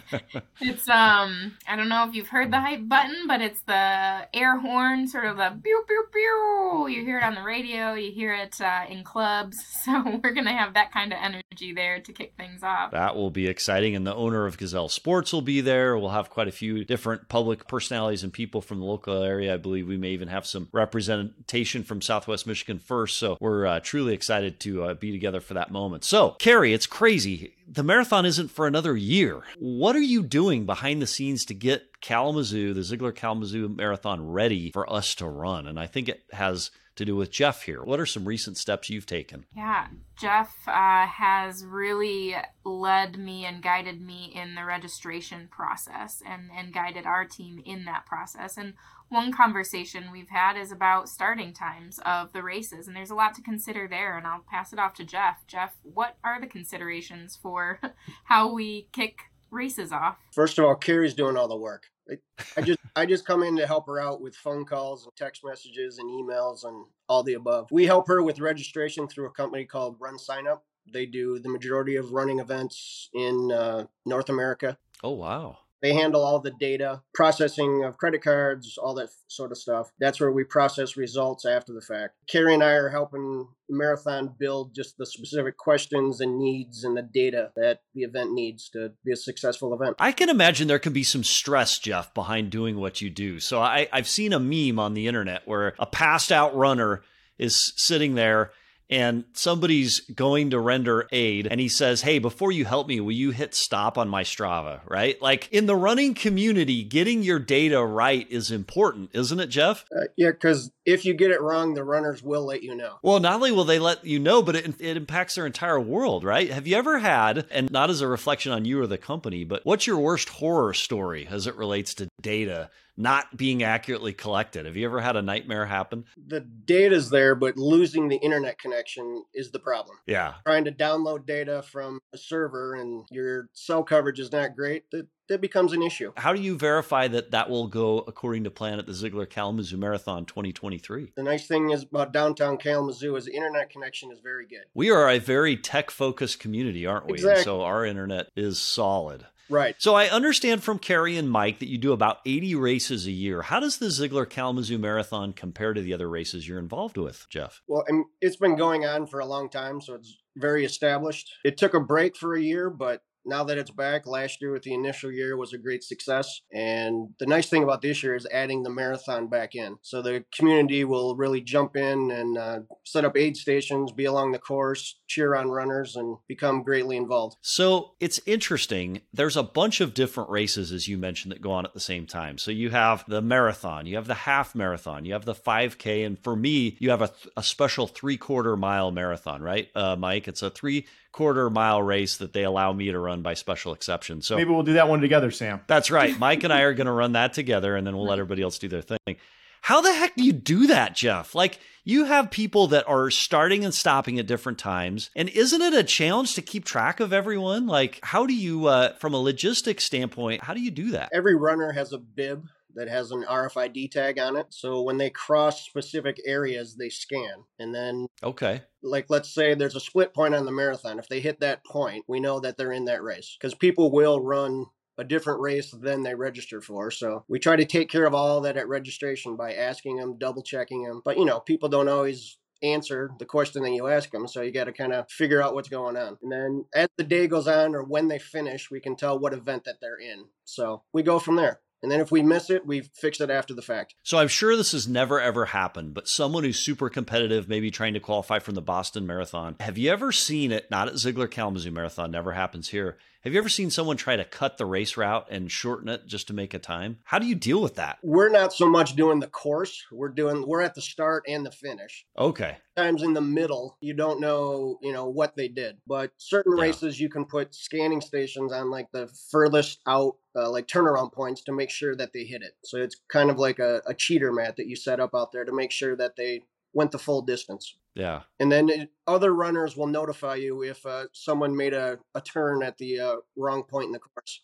it's 0.61 0.89
um 0.89 1.57
i 1.68 1.76
don't 1.76 1.89
know 1.89 2.07
if 2.09 2.14
you've 2.14 2.28
heard 2.28 2.51
the 2.53 2.61
hype 2.61 2.89
button 2.89 3.26
but 3.26 3.41
it's 3.41 3.61
the 3.62 4.26
air 4.35 4.59
horn 4.59 5.07
sort 5.09 5.24
of 5.24 5.37
the 5.37 5.51
pew 5.62 5.85
pew 5.87 6.05
pew 6.12 6.87
you 6.89 7.05
hear 7.05 7.18
it 7.18 7.24
on 7.24 7.35
the 7.35 7.43
radio 7.43 7.95
you 7.95 8.11
hear 8.12 8.35
it 8.35 8.61
uh, 8.61 8.85
in 8.89 9.05
clubs 9.05 9.57
so 9.85 10.20
we're 10.22 10.33
gonna 10.33 10.53
have 10.57 10.74
that 10.74 10.93
kind 10.93 11.12
of 11.12 11.18
energy 11.22 11.72
there 11.74 12.01
to 12.01 12.12
kick 12.12 12.35
things 12.37 12.62
off 12.62 12.91
That 12.91 13.14
will 13.14 13.30
be 13.30 13.47
exciting. 13.47 13.95
And 13.95 14.07
the 14.07 14.14
owner 14.14 14.47
of 14.47 14.57
Gazelle 14.59 14.89
Sports 14.89 15.33
will 15.33 15.43
be 15.43 15.61
there. 15.61 15.97
We'll 15.99 16.11
have 16.11 16.30
quite 16.30 16.49
a 16.49 16.53
few 16.53 16.85
different 16.85 17.28
public 17.28 17.68
personalities 17.68 18.22
and 18.24 18.33
people 18.33 18.61
from 18.62 18.78
the 18.80 18.85
local 18.85 19.22
area. 19.22 19.55
I 19.55 19.57
believe 19.59 19.87
we 19.87 19.97
may 19.97 20.11
even 20.11 20.28
have 20.28 20.47
some 20.47 20.68
representation 20.72 21.85
from 21.85 22.01
Southwest 22.01 22.47
Michigan 22.47 22.71
first. 22.78 23.18
So 23.18 23.36
we're 23.40 23.66
uh, 23.66 23.80
truly 23.80 24.14
excited 24.14 24.60
to 24.60 24.84
uh, 24.84 24.94
be 24.94 25.10
together 25.10 25.40
for 25.40 25.54
that 25.54 25.70
moment. 25.70 26.04
So, 26.04 26.30
Carrie, 26.38 26.72
it's 26.72 26.86
crazy. 26.86 27.54
The 27.68 27.82
marathon 27.82 28.26
isn't 28.26 28.50
for 28.50 28.66
another 28.66 28.96
year. 28.96 29.42
What 29.58 29.96
are 29.96 30.00
you 30.00 30.22
doing 30.22 30.66
behind 30.66 31.00
the 31.00 31.06
scenes 31.06 31.44
to 31.46 31.54
get 31.54 32.00
Kalamazoo, 32.00 32.74
the 32.74 32.80
Zeigler 32.80 33.14
Kalamazoo 33.14 33.68
Marathon, 33.68 34.28
ready 34.28 34.70
for 34.72 34.90
us 34.92 35.14
to 35.16 35.26
run? 35.26 35.66
And 35.66 35.78
I 35.78 35.86
think 35.86 36.08
it 36.08 36.22
has 36.32 36.70
to 36.96 37.04
do 37.04 37.16
with 37.16 37.30
Jeff 37.30 37.62
here. 37.62 37.82
What 37.82 38.00
are 38.00 38.06
some 38.06 38.26
recent 38.26 38.58
steps 38.58 38.90
you've 38.90 39.06
taken? 39.06 39.46
Yeah, 39.56 39.86
Jeff 40.20 40.54
uh, 40.66 41.06
has 41.06 41.64
really 41.64 42.36
led 42.64 43.18
me 43.18 43.44
and 43.46 43.62
guided 43.62 44.00
me 44.00 44.32
in 44.34 44.54
the 44.54 44.64
registration 44.64 45.48
process 45.50 46.22
and, 46.26 46.50
and 46.56 46.72
guided 46.72 47.06
our 47.06 47.24
team 47.24 47.62
in 47.64 47.86
that 47.86 48.04
process. 48.04 48.56
And 48.56 48.74
one 49.12 49.30
conversation 49.32 50.10
we've 50.10 50.30
had 50.30 50.56
is 50.56 50.72
about 50.72 51.08
starting 51.08 51.52
times 51.52 52.00
of 52.04 52.32
the 52.32 52.42
races, 52.42 52.88
and 52.88 52.96
there's 52.96 53.10
a 53.10 53.14
lot 53.14 53.34
to 53.34 53.42
consider 53.42 53.86
there. 53.86 54.16
And 54.16 54.26
I'll 54.26 54.44
pass 54.50 54.72
it 54.72 54.78
off 54.78 54.94
to 54.94 55.04
Jeff. 55.04 55.46
Jeff, 55.46 55.74
what 55.82 56.16
are 56.24 56.40
the 56.40 56.46
considerations 56.46 57.38
for 57.40 57.78
how 58.24 58.52
we 58.52 58.88
kick 58.92 59.18
races 59.50 59.92
off? 59.92 60.16
First 60.32 60.58
of 60.58 60.64
all, 60.64 60.74
Carrie's 60.74 61.14
doing 61.14 61.36
all 61.36 61.48
the 61.48 61.56
work. 61.56 61.84
I- 62.10 62.16
I 62.56 62.62
just 62.62 62.80
I 62.96 63.06
just 63.06 63.24
come 63.24 63.42
in 63.44 63.56
to 63.56 63.66
help 63.66 63.86
her 63.86 64.00
out 64.00 64.20
with 64.20 64.34
phone 64.34 64.64
calls 64.64 65.04
and 65.04 65.14
text 65.14 65.44
messages 65.44 65.98
and 65.98 66.10
emails 66.10 66.64
and 66.64 66.84
all 67.08 67.22
the 67.22 67.34
above. 67.34 67.68
We 67.70 67.86
help 67.86 68.08
her 68.08 68.22
with 68.22 68.40
registration 68.40 69.06
through 69.06 69.26
a 69.26 69.30
company 69.30 69.64
called 69.64 69.96
Run 70.00 70.18
Sign 70.18 70.48
Up. 70.48 70.64
They 70.92 71.06
do 71.06 71.38
the 71.38 71.48
majority 71.48 71.94
of 71.96 72.12
running 72.12 72.40
events 72.40 73.08
in 73.14 73.52
uh, 73.52 73.84
North 74.04 74.28
America. 74.30 74.76
Oh, 75.04 75.12
wow. 75.12 75.58
They 75.83 75.95
handle 75.95 76.22
all 76.22 76.39
the 76.39 76.53
data, 76.53 77.03
processing 77.12 77.83
of 77.85 77.99
credit 77.99 78.22
cards, 78.22 78.78
all 78.78 78.95
that 78.95 79.11
sort 79.26 79.51
of 79.51 79.59
stuff. 79.59 79.91
That's 79.99 80.20
where 80.20 80.30
we 80.30 80.45
process 80.45 80.97
results 80.97 81.45
after 81.45 81.72
the 81.72 81.80
fact. 81.80 82.14
Carrie 82.28 82.55
and 82.55 82.62
I 82.62 82.72
are 82.72 82.89
helping 82.89 83.49
Marathon 83.68 84.35
build 84.39 84.74
just 84.74 84.97
the 84.97 85.07
specific 85.07 85.57
questions 85.57 86.20
and 86.20 86.39
needs 86.39 86.85
and 86.85 86.97
the 86.97 87.03
data 87.03 87.51
that 87.57 87.80
the 87.95 88.03
event 88.03 88.33
needs 88.33 88.68
to 88.70 88.93
be 89.05 89.12
a 89.12 89.16
successful 89.16 89.74
event. 89.74 89.97
I 89.99 90.12
can 90.12 90.28
imagine 90.28 90.68
there 90.68 90.78
can 90.78 90.93
be 90.93 91.03
some 91.03 91.24
stress, 91.24 91.78
Jeff, 91.80 92.14
behind 92.14 92.51
doing 92.51 92.78
what 92.78 93.01
you 93.01 93.11
do. 93.11 93.41
So 93.41 93.61
I, 93.61 93.89
I've 93.93 94.09
seen 94.09 94.33
a 94.33 94.39
meme 94.39 94.78
on 94.78 94.95
the 94.95 95.09
internet 95.09 95.43
where 95.47 95.74
a 95.80 95.87
passed 95.87 96.30
out 96.30 96.55
runner 96.55 97.03
is 97.39 97.72
sitting 97.76 98.14
there 98.14 98.53
and 98.93 99.24
somebody's 99.32 100.01
going 100.01 100.51
to 100.51 100.61
render 100.61 101.09
aid 101.11 101.49
and 101.51 101.59
he 101.59 101.68
says, 101.68 102.03
Hey, 102.03 102.18
before 102.18 102.53
you 102.53 102.66
help 102.66 102.86
me, 102.86 103.01
will 103.01 103.12
you 103.12 103.30
hit 103.30 103.55
stop 103.55 103.97
on 103.97 104.09
my 104.11 104.22
Strava? 104.22 104.80
Right? 104.86 105.20
Like 105.22 105.49
in 105.51 105.64
the 105.64 105.74
running 105.74 106.12
community, 106.12 106.84
getting 106.84 107.22
your 107.22 107.38
data 107.38 107.82
right 107.82 108.30
is 108.30 108.51
important, 108.51 109.11
isn't 109.14 109.40
it, 109.40 109.47
Jeff? 109.47 109.86
Uh, 109.90 110.05
yeah, 110.16 110.30
because 110.30 110.70
if 110.85 111.05
you 111.05 111.14
get 111.14 111.30
it 111.30 111.41
wrong, 111.41 111.74
the 111.74 111.85
runners 111.85 112.22
will 112.22 112.45
let 112.45 112.62
you 112.62 112.74
know. 112.74 112.99
Well, 113.03 113.20
not 113.20 113.35
only 113.35 113.53
will 113.53 113.64
they 113.64 113.78
let 113.78 114.05
you 114.05 114.18
know, 114.18 114.43
but 114.43 114.57
it, 114.57 114.80
it 114.80 114.97
impacts 114.97 115.35
their 115.35 115.47
entire 115.47 115.80
world, 115.80 116.24
right? 116.24 116.51
Have 116.51 116.66
you 116.66 116.76
ever 116.76 116.99
had, 116.99 117.47
and 117.51 117.70
not 117.70 117.91
as 117.91 118.01
a 118.01 118.09
reflection 118.09 118.53
on 118.53 118.64
you 118.64 118.80
or 118.80 118.87
the 118.87 118.99
company, 118.99 119.45
but 119.45 119.64
what's 119.64 119.87
your 119.87 119.99
worst 119.99 120.28
horror 120.28 120.74
story 120.74 121.26
as 121.30 121.47
it 121.47 121.57
relates 121.57 121.95
to 121.95 122.09
data 122.20 122.70
not 122.97 123.37
being 123.37 123.62
accurately 123.62 124.12
collected? 124.12 124.66
Have 124.66 124.76
you 124.76 124.85
ever 124.87 125.01
had 125.01 125.16
a 125.16 125.22
nightmare 125.22 125.66
happen? 125.66 126.05
The 126.26 126.41
data's 126.41 127.11
there, 127.11 127.35
but 127.35 127.57
losing 127.57 128.09
the 128.09 128.16
internet 128.16 128.59
connection 128.59 129.24
is 129.33 129.51
the 129.51 129.59
problem. 129.59 129.97
Yeah. 130.07 130.35
Trying 130.47 130.64
to 130.66 130.72
download 130.72 131.26
data 131.26 131.62
from 131.62 132.01
a 132.12 132.18
server 132.18 132.74
and 132.74 133.05
your 133.11 133.49
cell 133.55 133.83
coverage 133.83 134.20
is 134.20 134.33
not 134.33 134.57
great, 134.57 134.91
that, 134.91 135.07
that 135.33 135.41
becomes 135.41 135.72
an 135.72 135.83
issue. 135.83 136.12
How 136.16 136.33
do 136.33 136.41
you 136.41 136.57
verify 136.57 137.09
that 137.09 137.33
that 137.33 137.51
will 137.51 137.66
go 137.66 137.99
according 137.99 138.45
to 138.45 138.51
plan 138.51 138.78
at 138.78 138.87
the 138.87 138.93
Zeigler 138.93 139.28
Kalamazoo 139.28 139.76
Marathon 139.76 140.24
2023? 140.24 141.12
The 141.16 141.22
nice 141.22 141.47
thing 141.47 141.70
is 141.70 141.83
about 141.83 142.12
downtown 142.12 142.57
Kalamazoo 142.57 143.16
is 143.16 143.24
the 143.24 143.35
internet 143.35 143.70
connection 143.70 144.12
is 144.12 144.20
very 144.20 144.47
good. 144.47 144.64
We 144.74 144.91
are 144.91 145.11
a 145.11 145.18
very 145.18 145.57
tech 145.57 145.91
focused 145.91 146.39
community, 146.39 146.87
aren't 146.87 147.07
we? 147.07 147.14
Exactly. 147.14 147.39
And 147.39 147.45
so 147.45 147.62
our 147.62 147.85
internet 147.85 148.28
is 148.37 148.59
solid. 148.59 149.26
Right. 149.49 149.74
So 149.78 149.95
I 149.95 150.07
understand 150.07 150.62
from 150.62 150.78
Carrie 150.78 151.18
and 151.18 151.30
Mike 151.30 151.59
that 151.59 151.68
you 151.68 151.76
do 151.76 151.93
about 151.93 152.18
80 152.24 152.55
races 152.55 153.07
a 153.07 153.11
year. 153.11 153.43
How 153.43 153.61
does 153.61 153.78
the 153.78 153.87
Zeigler 153.87 154.28
Kalamazoo 154.28 154.78
Marathon 154.78 155.35
compare 155.35 155.74
to 155.74 155.83
the 155.83 155.93
other 155.93 156.09
races 156.09 156.49
you're 156.49 156.59
involved 156.59 156.97
with, 156.97 157.26
Jeff? 157.28 157.61
Well, 157.66 157.85
it's 158.20 158.37
been 158.37 158.57
going 158.57 158.87
on 158.87 159.07
for 159.07 159.20
a 159.20 159.26
long 159.26 159.51
time, 159.51 159.80
so 159.83 159.95
it's 159.95 160.16
very 160.37 160.64
established. 160.64 161.30
It 161.45 161.59
took 161.59 161.74
a 161.74 161.80
break 161.80 162.16
for 162.16 162.35
a 162.35 162.41
year, 162.41 162.70
but 162.70 163.03
now 163.24 163.44
that 163.44 163.58
it's 163.58 163.70
back, 163.70 164.06
last 164.06 164.40
year 164.40 164.52
with 164.52 164.62
the 164.62 164.74
initial 164.74 165.10
year 165.10 165.36
was 165.36 165.52
a 165.52 165.58
great 165.58 165.82
success. 165.82 166.40
And 166.52 167.10
the 167.18 167.26
nice 167.26 167.48
thing 167.48 167.62
about 167.62 167.82
this 167.82 168.02
year 168.02 168.14
is 168.14 168.26
adding 168.32 168.62
the 168.62 168.70
marathon 168.70 169.28
back 169.28 169.54
in. 169.54 169.76
So 169.82 170.02
the 170.02 170.24
community 170.34 170.84
will 170.84 171.16
really 171.16 171.40
jump 171.40 171.76
in 171.76 172.10
and 172.10 172.38
uh, 172.38 172.60
set 172.84 173.04
up 173.04 173.16
aid 173.16 173.36
stations, 173.36 173.92
be 173.92 174.04
along 174.04 174.32
the 174.32 174.38
course, 174.38 174.98
cheer 175.06 175.34
on 175.34 175.50
runners, 175.50 175.96
and 175.96 176.16
become 176.28 176.62
greatly 176.62 176.96
involved. 176.96 177.36
So 177.42 177.92
it's 178.00 178.20
interesting. 178.26 179.02
There's 179.12 179.36
a 179.36 179.42
bunch 179.42 179.80
of 179.80 179.94
different 179.94 180.30
races, 180.30 180.72
as 180.72 180.88
you 180.88 180.98
mentioned, 180.98 181.32
that 181.32 181.42
go 181.42 181.52
on 181.52 181.64
at 181.64 181.74
the 181.74 181.80
same 181.80 182.06
time. 182.06 182.38
So 182.38 182.50
you 182.50 182.70
have 182.70 183.04
the 183.06 183.22
marathon, 183.22 183.86
you 183.86 183.96
have 183.96 184.06
the 184.06 184.14
half 184.14 184.54
marathon, 184.54 185.04
you 185.04 185.12
have 185.12 185.24
the 185.24 185.34
5K, 185.34 186.04
and 186.04 186.18
for 186.18 186.34
me, 186.34 186.76
you 186.80 186.90
have 186.90 187.02
a, 187.02 187.10
a 187.36 187.42
special 187.42 187.86
three 187.86 188.16
quarter 188.16 188.56
mile 188.56 188.90
marathon, 188.90 189.42
right, 189.42 189.68
uh, 189.74 189.96
Mike? 189.96 190.28
It's 190.28 190.42
a 190.42 190.50
three 190.50 190.86
quarter 191.12 191.48
mile 191.50 191.82
race 191.82 192.16
that 192.16 192.32
they 192.32 192.42
allow 192.44 192.72
me 192.72 192.90
to 192.90 192.98
run 192.98 193.22
by 193.22 193.34
special 193.34 193.72
exception. 193.72 194.22
So 194.22 194.36
Maybe 194.36 194.50
we'll 194.50 194.62
do 194.62 194.72
that 194.74 194.88
one 194.88 195.00
together, 195.00 195.30
Sam. 195.30 195.60
that's 195.66 195.90
right. 195.90 196.18
Mike 196.18 196.42
and 196.44 196.52
I 196.52 196.62
are 196.62 196.74
going 196.74 196.86
to 196.86 196.92
run 196.92 197.12
that 197.12 197.34
together, 197.34 197.76
and 197.76 197.86
then 197.86 197.96
we'll 197.96 198.06
let 198.06 198.18
everybody 198.18 198.42
else 198.42 198.58
do 198.58 198.68
their 198.68 198.82
thing. 198.82 199.16
How 199.60 199.80
the 199.80 199.92
heck 199.92 200.16
do 200.16 200.24
you 200.24 200.32
do 200.32 200.66
that, 200.68 200.96
Jeff? 200.96 201.36
Like, 201.36 201.60
you 201.84 202.04
have 202.06 202.30
people 202.32 202.68
that 202.68 202.88
are 202.88 203.10
starting 203.10 203.64
and 203.64 203.72
stopping 203.72 204.18
at 204.18 204.26
different 204.26 204.58
times. 204.58 205.10
And 205.14 205.28
isn't 205.28 205.62
it 205.62 205.74
a 205.74 205.84
challenge 205.84 206.34
to 206.34 206.42
keep 206.42 206.64
track 206.64 206.98
of 206.98 207.12
everyone? 207.12 207.68
Like, 207.68 208.00
how 208.02 208.26
do 208.26 208.34
you, 208.34 208.66
uh, 208.66 208.94
from 208.96 209.14
a 209.14 209.18
logistics 209.18 209.84
standpoint, 209.84 210.42
how 210.42 210.54
do 210.54 210.60
you 210.60 210.72
do 210.72 210.90
that? 210.92 211.10
Every 211.12 211.36
runner 211.36 211.70
has 211.72 211.92
a 211.92 211.98
bib 211.98 212.48
that 212.74 212.88
has 212.88 213.10
an 213.10 213.24
RFID 213.24 213.90
tag 213.90 214.18
on 214.18 214.36
it. 214.36 214.46
So 214.50 214.82
when 214.82 214.98
they 214.98 215.10
cross 215.10 215.64
specific 215.64 216.20
areas, 216.24 216.76
they 216.76 216.88
scan. 216.88 217.44
And 217.58 217.74
then, 217.74 218.06
Okay. 218.22 218.62
like, 218.82 219.06
let's 219.08 219.32
say 219.32 219.54
there's 219.54 219.76
a 219.76 219.80
split 219.80 220.14
point 220.14 220.34
on 220.34 220.44
the 220.46 220.52
marathon. 220.52 220.98
If 220.98 221.08
they 221.08 221.20
hit 221.20 221.40
that 221.40 221.64
point, 221.64 222.04
we 222.08 222.20
know 222.20 222.40
that 222.40 222.56
they're 222.56 222.72
in 222.72 222.84
that 222.86 223.02
race 223.02 223.36
because 223.38 223.54
people 223.54 223.90
will 223.90 224.20
run 224.20 224.66
a 224.98 225.04
different 225.04 225.40
race 225.40 225.70
than 225.70 226.02
they 226.02 226.14
register 226.14 226.60
for. 226.60 226.90
So 226.90 227.24
we 227.28 227.38
try 227.38 227.56
to 227.56 227.64
take 227.64 227.90
care 227.90 228.04
of 228.04 228.14
all 228.14 228.40
that 228.42 228.56
at 228.56 228.68
registration 228.68 229.36
by 229.36 229.54
asking 229.54 229.96
them, 229.96 230.18
double 230.18 230.42
checking 230.42 230.82
them. 230.82 231.00
But, 231.04 231.18
you 231.18 231.24
know, 231.24 231.40
people 231.40 231.68
don't 231.68 231.88
always 231.88 232.36
answer 232.62 233.10
the 233.18 233.24
question 233.24 233.62
that 233.62 233.72
you 233.72 233.88
ask 233.88 234.10
them. 234.10 234.28
So 234.28 234.42
you 234.42 234.52
got 234.52 234.64
to 234.64 234.72
kind 234.72 234.92
of 234.92 235.10
figure 235.10 235.42
out 235.42 235.54
what's 235.54 235.68
going 235.68 235.96
on. 235.96 236.18
And 236.22 236.30
then 236.30 236.64
as 236.74 236.88
the 236.96 237.04
day 237.04 237.26
goes 237.26 237.48
on 237.48 237.74
or 237.74 237.82
when 237.82 238.08
they 238.08 238.18
finish, 238.18 238.70
we 238.70 238.80
can 238.80 238.94
tell 238.94 239.18
what 239.18 239.32
event 239.32 239.64
that 239.64 239.80
they're 239.80 239.98
in. 239.98 240.26
So 240.44 240.82
we 240.92 241.02
go 241.02 241.18
from 241.18 241.36
there. 241.36 241.60
And 241.83 241.91
then 241.91 242.01
if 242.01 242.11
we 242.12 242.22
miss 242.22 242.49
it, 242.51 242.66
we 242.66 242.80
fix 242.80 243.20
it 243.20 243.30
after 243.30 243.55
the 243.55 243.62
fact. 243.62 243.95
So 244.03 244.18
I'm 244.18 244.28
sure 244.28 244.57
this 244.57 244.72
has 244.72 244.87
never 244.87 245.20
ever 245.20 245.47
happened, 245.47 245.95
but 245.95 246.09
someone 246.09 246.45
who's 246.45 246.59
super 246.59 246.89
competitive, 246.89 247.49
maybe 247.49 247.70
trying 247.70 247.95
to 247.95 248.01
qualify 248.01 248.39
from 248.39 248.55
the 248.55 248.62
Boston 248.62 249.07
Marathon, 249.07 249.57
have 249.61 249.78
you 249.78 249.91
ever 249.91 250.12
seen 250.12 250.53
it? 250.53 250.70
Not 250.70 250.89
at 250.89 250.95
Zeigler 250.95 251.30
Kalamazoo 251.30 251.70
Marathon, 251.72 252.11
never 252.11 252.33
happens 252.33 252.68
here. 252.68 252.99
Have 253.22 253.33
you 253.33 253.39
ever 253.39 253.49
seen 253.49 253.70
someone 253.70 253.97
try 253.97 254.16
to 254.16 254.24
cut 254.24 254.59
the 254.59 254.66
race 254.66 254.97
route 254.97 255.28
and 255.30 255.49
shorten 255.51 255.89
it 255.89 256.09
just 256.09 256.26
to 256.26 256.33
make 256.35 256.55
a 256.55 256.59
time? 256.59 256.99
How 257.05 257.20
do 257.20 257.26
you 257.26 257.37
deal 257.37 257.62
with 257.62 257.76
that? 257.76 257.99
We're 258.03 258.28
not 258.28 258.53
so 258.53 258.68
much 258.68 258.97
doing 258.97 259.20
the 259.20 259.28
course. 259.28 259.80
We're 259.93 260.09
doing 260.09 260.45
we're 260.45 260.61
at 260.61 260.74
the 260.74 260.83
start 260.83 261.22
and 261.28 261.47
the 261.47 261.53
finish. 261.53 262.05
Okay. 262.18 262.57
Times 262.76 263.03
in 263.05 263.14
the 263.14 263.20
middle, 263.20 263.76
you 263.80 263.95
don't 263.95 264.18
know, 264.20 264.78
you 264.83 264.93
know, 264.93 265.09
what 265.09 265.37
they 265.37 265.47
did. 265.47 265.76
But 265.87 266.11
certain 266.16 266.57
Yeah. 266.57 266.64
races 266.64 266.99
you 266.99 267.09
can 267.09 267.24
put 267.24 267.55
scanning 267.55 268.01
stations 268.01 268.53
on 268.53 268.70
like 268.70 268.91
the 268.91 269.09
furthest 269.30 269.78
out 269.87 270.16
uh, 270.35 270.51
like 270.51 270.66
turnaround 270.66 271.12
points 271.12 271.43
to 271.43 271.53
make 271.53 271.70
sure 271.70 271.95
that 271.97 272.12
they 272.12 272.24
hit 272.24 272.43
it. 272.43 272.53
So 272.64 272.78
it's 272.78 272.97
kind 273.09 273.30
of 273.30 273.39
like 273.39 273.59
a, 273.59 273.83
a 273.87 273.95
cheater 273.95 274.33
mat 274.33 274.57
that 274.57 274.66
you 274.66 274.76
set 274.76 275.01
up 275.01 275.14
out 275.14 275.33
there 275.33 275.45
to 275.45 275.53
make 275.53 275.70
sure 275.70 275.97
that 275.97 276.16
they 276.16 276.43
went 276.72 276.92
the 276.92 276.98
full 276.98 277.22
distance. 277.22 277.76
Yeah. 277.94 278.22
And 278.40 278.50
then 278.50 278.70
it, 278.70 278.90
other 279.06 279.34
runners 279.34 279.76
will 279.76 279.86
notify 279.86 280.36
you 280.36 280.62
if 280.62 280.86
uh, 280.86 281.04
someone 281.12 281.54
made 281.54 281.74
a, 281.74 281.98
a 282.14 282.22
turn 282.22 282.62
at 282.62 282.78
the 282.78 282.98
uh, 283.00 283.16
wrong 283.36 283.64
point 283.64 283.86
in 283.88 283.92
the 283.92 283.98
course. 283.98 284.40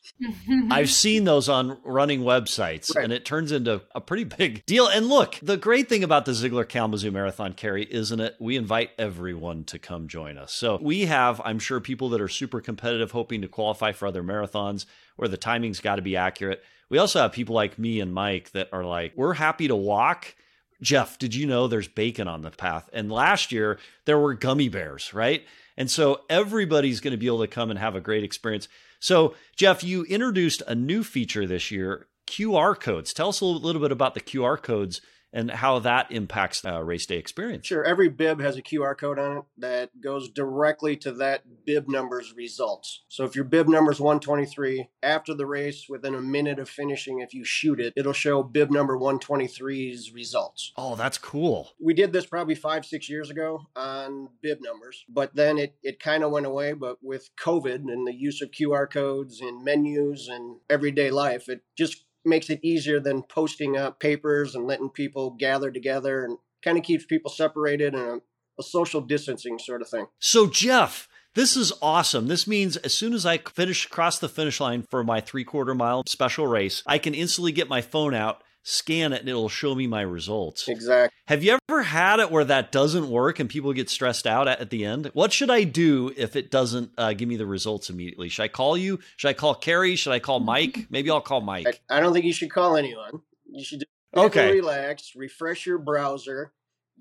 I've 0.71 0.91
seen 1.05 1.25
those 1.25 1.49
on 1.49 1.79
running 1.83 2.21
websites, 2.21 2.95
Right. 2.95 3.05
and 3.05 3.13
it 3.13 3.25
turns 3.25 3.51
into 3.51 3.81
a 3.95 4.03
pretty 4.03 4.25
big 4.25 4.63
deal. 4.67 4.87
And 4.87 5.07
look, 5.09 5.39
the 5.43 5.57
great 5.57 5.89
thing 5.89 6.05
about 6.05 6.27
the 6.27 6.33
Zeigler 6.33 6.69
Kalamazoo 6.69 7.11
Marathon, 7.11 7.55
Carrie, 7.55 7.87
isn't 7.91 8.21
it? 8.21 8.37
We 8.39 8.57
invite 8.57 8.91
everyone 8.99 9.65
to 9.65 9.79
come 9.79 10.09
join 10.09 10.37
us. 10.37 10.53
So 10.53 10.79
we 10.83 11.07
have, 11.07 11.41
I'm 11.43 11.59
sure, 11.59 11.81
people 11.81 12.11
that 12.11 12.21
are 12.21 12.29
super 12.29 12.61
competitive, 12.61 13.13
hoping 13.13 13.41
to 13.41 13.49
qualify 13.49 13.93
for 13.93 14.07
other 14.09 14.23
marathons 14.23 14.85
where 15.17 15.29
the 15.29 15.39
timing's 15.39 15.81
got 15.81 15.97
to 15.97 16.03
be 16.03 16.17
accurate. 16.19 16.63
We 16.91 16.99
also 16.99 17.21
have 17.23 17.33
people 17.33 17.55
like 17.55 17.79
me 17.79 18.01
and 18.01 18.13
Mike 18.13 18.51
that 18.53 18.69
are 18.73 18.85
like, 18.85 19.15
we're 19.17 19.33
happy 19.35 19.69
to 19.69 19.77
walk. 19.77 20.35
Jeff, 20.81 21.19
did 21.19 21.35
you 21.35 21.47
know 21.47 21.67
there's 21.67 21.89
bacon 21.89 22.29
on 22.29 22.43
the 22.43 22.51
path? 22.51 22.89
And 22.93 23.11
last 23.11 23.51
year 23.51 23.79
there 24.05 24.19
were 24.19 24.35
gummy 24.35 24.69
bears, 24.69 25.13
right? 25.13 25.45
And 25.77 25.91
so 25.91 26.23
everybody's 26.29 27.01
going 27.01 27.13
to 27.13 27.19
be 27.19 27.27
able 27.27 27.41
to 27.41 27.49
come 27.49 27.71
and 27.71 27.79
have 27.79 27.95
a 27.95 28.01
great 28.01 28.25
experience. 28.25 28.69
So, 29.01 29.35
Jeff, 29.57 29.85
you 29.85 30.05
introduced 30.05 30.63
a 30.67 30.75
new 30.75 31.05
feature 31.05 31.47
this 31.47 31.71
year 31.71 32.07
QR 32.27 32.79
codes. 32.79 33.13
Tell 33.13 33.29
us 33.29 33.41
a 33.41 33.45
little 33.45 33.81
bit 33.81 33.93
about 33.93 34.15
the 34.15 34.21
QR 34.21 34.61
codes 34.61 35.01
and 35.33 35.51
how 35.51 35.79
that 35.81 36.11
impacts 36.11 36.65
uh, 36.65 36.83
race 36.83 37.07
day 37.07 37.19
experience. 37.19 37.67
Sure, 37.67 37.85
every 37.85 38.09
bib 38.09 38.41
has 38.41 38.57
a 38.57 38.63
QR 38.63 38.97
code 38.97 39.19
on 39.19 39.39
it 39.39 39.45
that 39.59 40.01
goes 40.01 40.29
directly 40.31 40.97
to 40.97 41.13
that 41.13 41.43
bib 41.65 41.89
number's 41.89 42.35
results. 42.35 43.05
So 43.09 43.25
if 43.25 43.35
your 43.35 43.45
bib 43.45 43.69
number 43.69 43.93
is 43.93 44.01
123, 44.01 44.89
after 45.03 45.35
the 45.35 45.47
race, 45.47 45.87
within 45.89 46.15
a 46.15 46.21
minute 46.21 46.59
of 46.59 46.69
finishing, 46.69 47.21
if 47.21 47.35
you 47.35 47.45
shoot 47.45 47.81
it, 47.81 47.93
it'll 47.97 48.13
show 48.13 48.43
bib 48.43 48.71
number 48.71 48.97
123's 48.97 50.13
results. 50.13 50.73
Oh, 50.77 50.97
that's 50.97 51.19
cool. 51.19 51.71
We 51.81 51.95
did 51.95 52.13
this 52.13 52.27
probably 52.27 52.55
five, 52.55 52.85
six 52.85 53.09
years 53.09 53.31
ago 53.31 53.67
on 53.77 54.29
bib 54.43 54.59
numbers, 54.63 55.05
but 55.09 55.35
then 55.35 55.59
it, 55.59 55.75
it 55.83 56.01
kind 56.01 56.25
of 56.25 56.31
went 56.31 56.47
away. 56.47 56.73
But 56.73 56.99
with 57.03 57.31
COVID 57.37 57.91
and 57.93 58.07
the 58.07 58.15
use 58.15 58.41
of 58.41 58.51
QR 58.51 58.91
codes 58.91 59.41
in 59.41 59.65
menus 59.65 60.29
and 60.29 60.57
everyday 60.71 61.11
life, 61.11 61.49
it 61.49 61.63
just 61.77 62.05
makes 62.25 62.51
it 62.51 62.61
easier 62.63 63.01
than 63.01 63.23
posting 63.23 63.77
up 63.77 64.01
papers 64.01 64.55
and 64.55 64.67
letting 64.67 64.91
people 64.91 65.31
gather 65.39 65.71
together 65.71 66.25
and 66.25 66.39
kind 66.63 66.79
of 66.79 66.85
keeps 66.85 67.05
people 67.05 67.31
separated 67.31 67.95
and 67.95 68.09
a, 68.09 68.21
a 68.59 68.63
social 68.63 69.01
distancing 69.01 69.59
sort 69.59 69.83
of 69.83 69.89
thing. 69.89 70.07
So, 70.19 70.47
Jeff, 70.47 71.09
this 71.35 71.57
is 71.57 71.73
awesome. 71.81 72.27
This 72.27 72.47
means 72.47 72.77
as 72.79 72.93
soon 72.93 73.13
as 73.13 73.25
I 73.25 73.39
finish 73.39 73.87
cross 73.87 74.19
the 74.19 74.29
finish 74.29 74.61
line 74.61 74.85
for 74.91 75.05
my 75.05 75.21
three 75.21 75.45
quarter 75.45 75.75
mile 75.75 76.03
special 76.07 76.47
race, 76.47 76.83
I 76.87 76.99
can 76.99 77.15
instantly 77.15 77.53
get 77.53 77.69
my 77.69 77.81
phone 77.81 78.15
out, 78.15 78.43
scan 78.69 79.13
it, 79.13 79.21
and 79.21 79.29
it'll 79.29 79.49
show 79.49 79.75
me 79.75 79.87
my 79.87 80.03
results. 80.03 80.69
Exactly. 80.69 81.15
Have 81.27 81.43
you 81.43 81.59
ever 81.71 81.83
had 81.83 82.21
it 82.21 82.31
where 82.31 82.45
that 82.45 82.71
doesn't 82.71 83.09
work 83.09 83.39
and 83.39 83.49
people 83.49 83.73
get 83.73 83.89
stressed 83.89 84.27
out 84.27 84.47
at, 84.47 84.61
at 84.61 84.71
the 84.71 84.85
end? 84.85 85.11
What 85.15 85.33
should 85.33 85.51
I 85.51 85.65
do 85.65 86.13
if 86.17 86.37
it 86.37 86.51
doesn't 86.51 86.91
uh, 86.99 87.13
give 87.15 87.29
me 87.29 87.37
the 87.37 87.47
results 87.47 87.89
immediately? 87.91 88.29
Should 88.29 88.43
I 88.43 88.49
call 88.49 88.77
you? 88.77 88.99
Should 89.17 89.29
I 89.29 89.33
call 89.33 89.55
Carrie? 89.55 89.97
Should 89.97 90.13
I 90.13 90.19
call 90.19 90.41
Mike? 90.41 90.87
Maybe 90.91 91.11
I'll 91.11 91.21
call 91.21 91.41
Mike. 91.41 91.81
I, 91.89 91.97
I 91.97 92.01
don't 92.01 92.13
think 92.13 92.25
you 92.25 92.33
should 92.33 92.51
call 92.51 92.77
anyone. 92.77 93.21
You 93.51 93.65
should 93.65 93.81
just 93.81 93.91
Okay. 94.17 94.53
relax, 94.53 95.15
refresh 95.15 95.67
your 95.67 95.79
browser, 95.79 96.53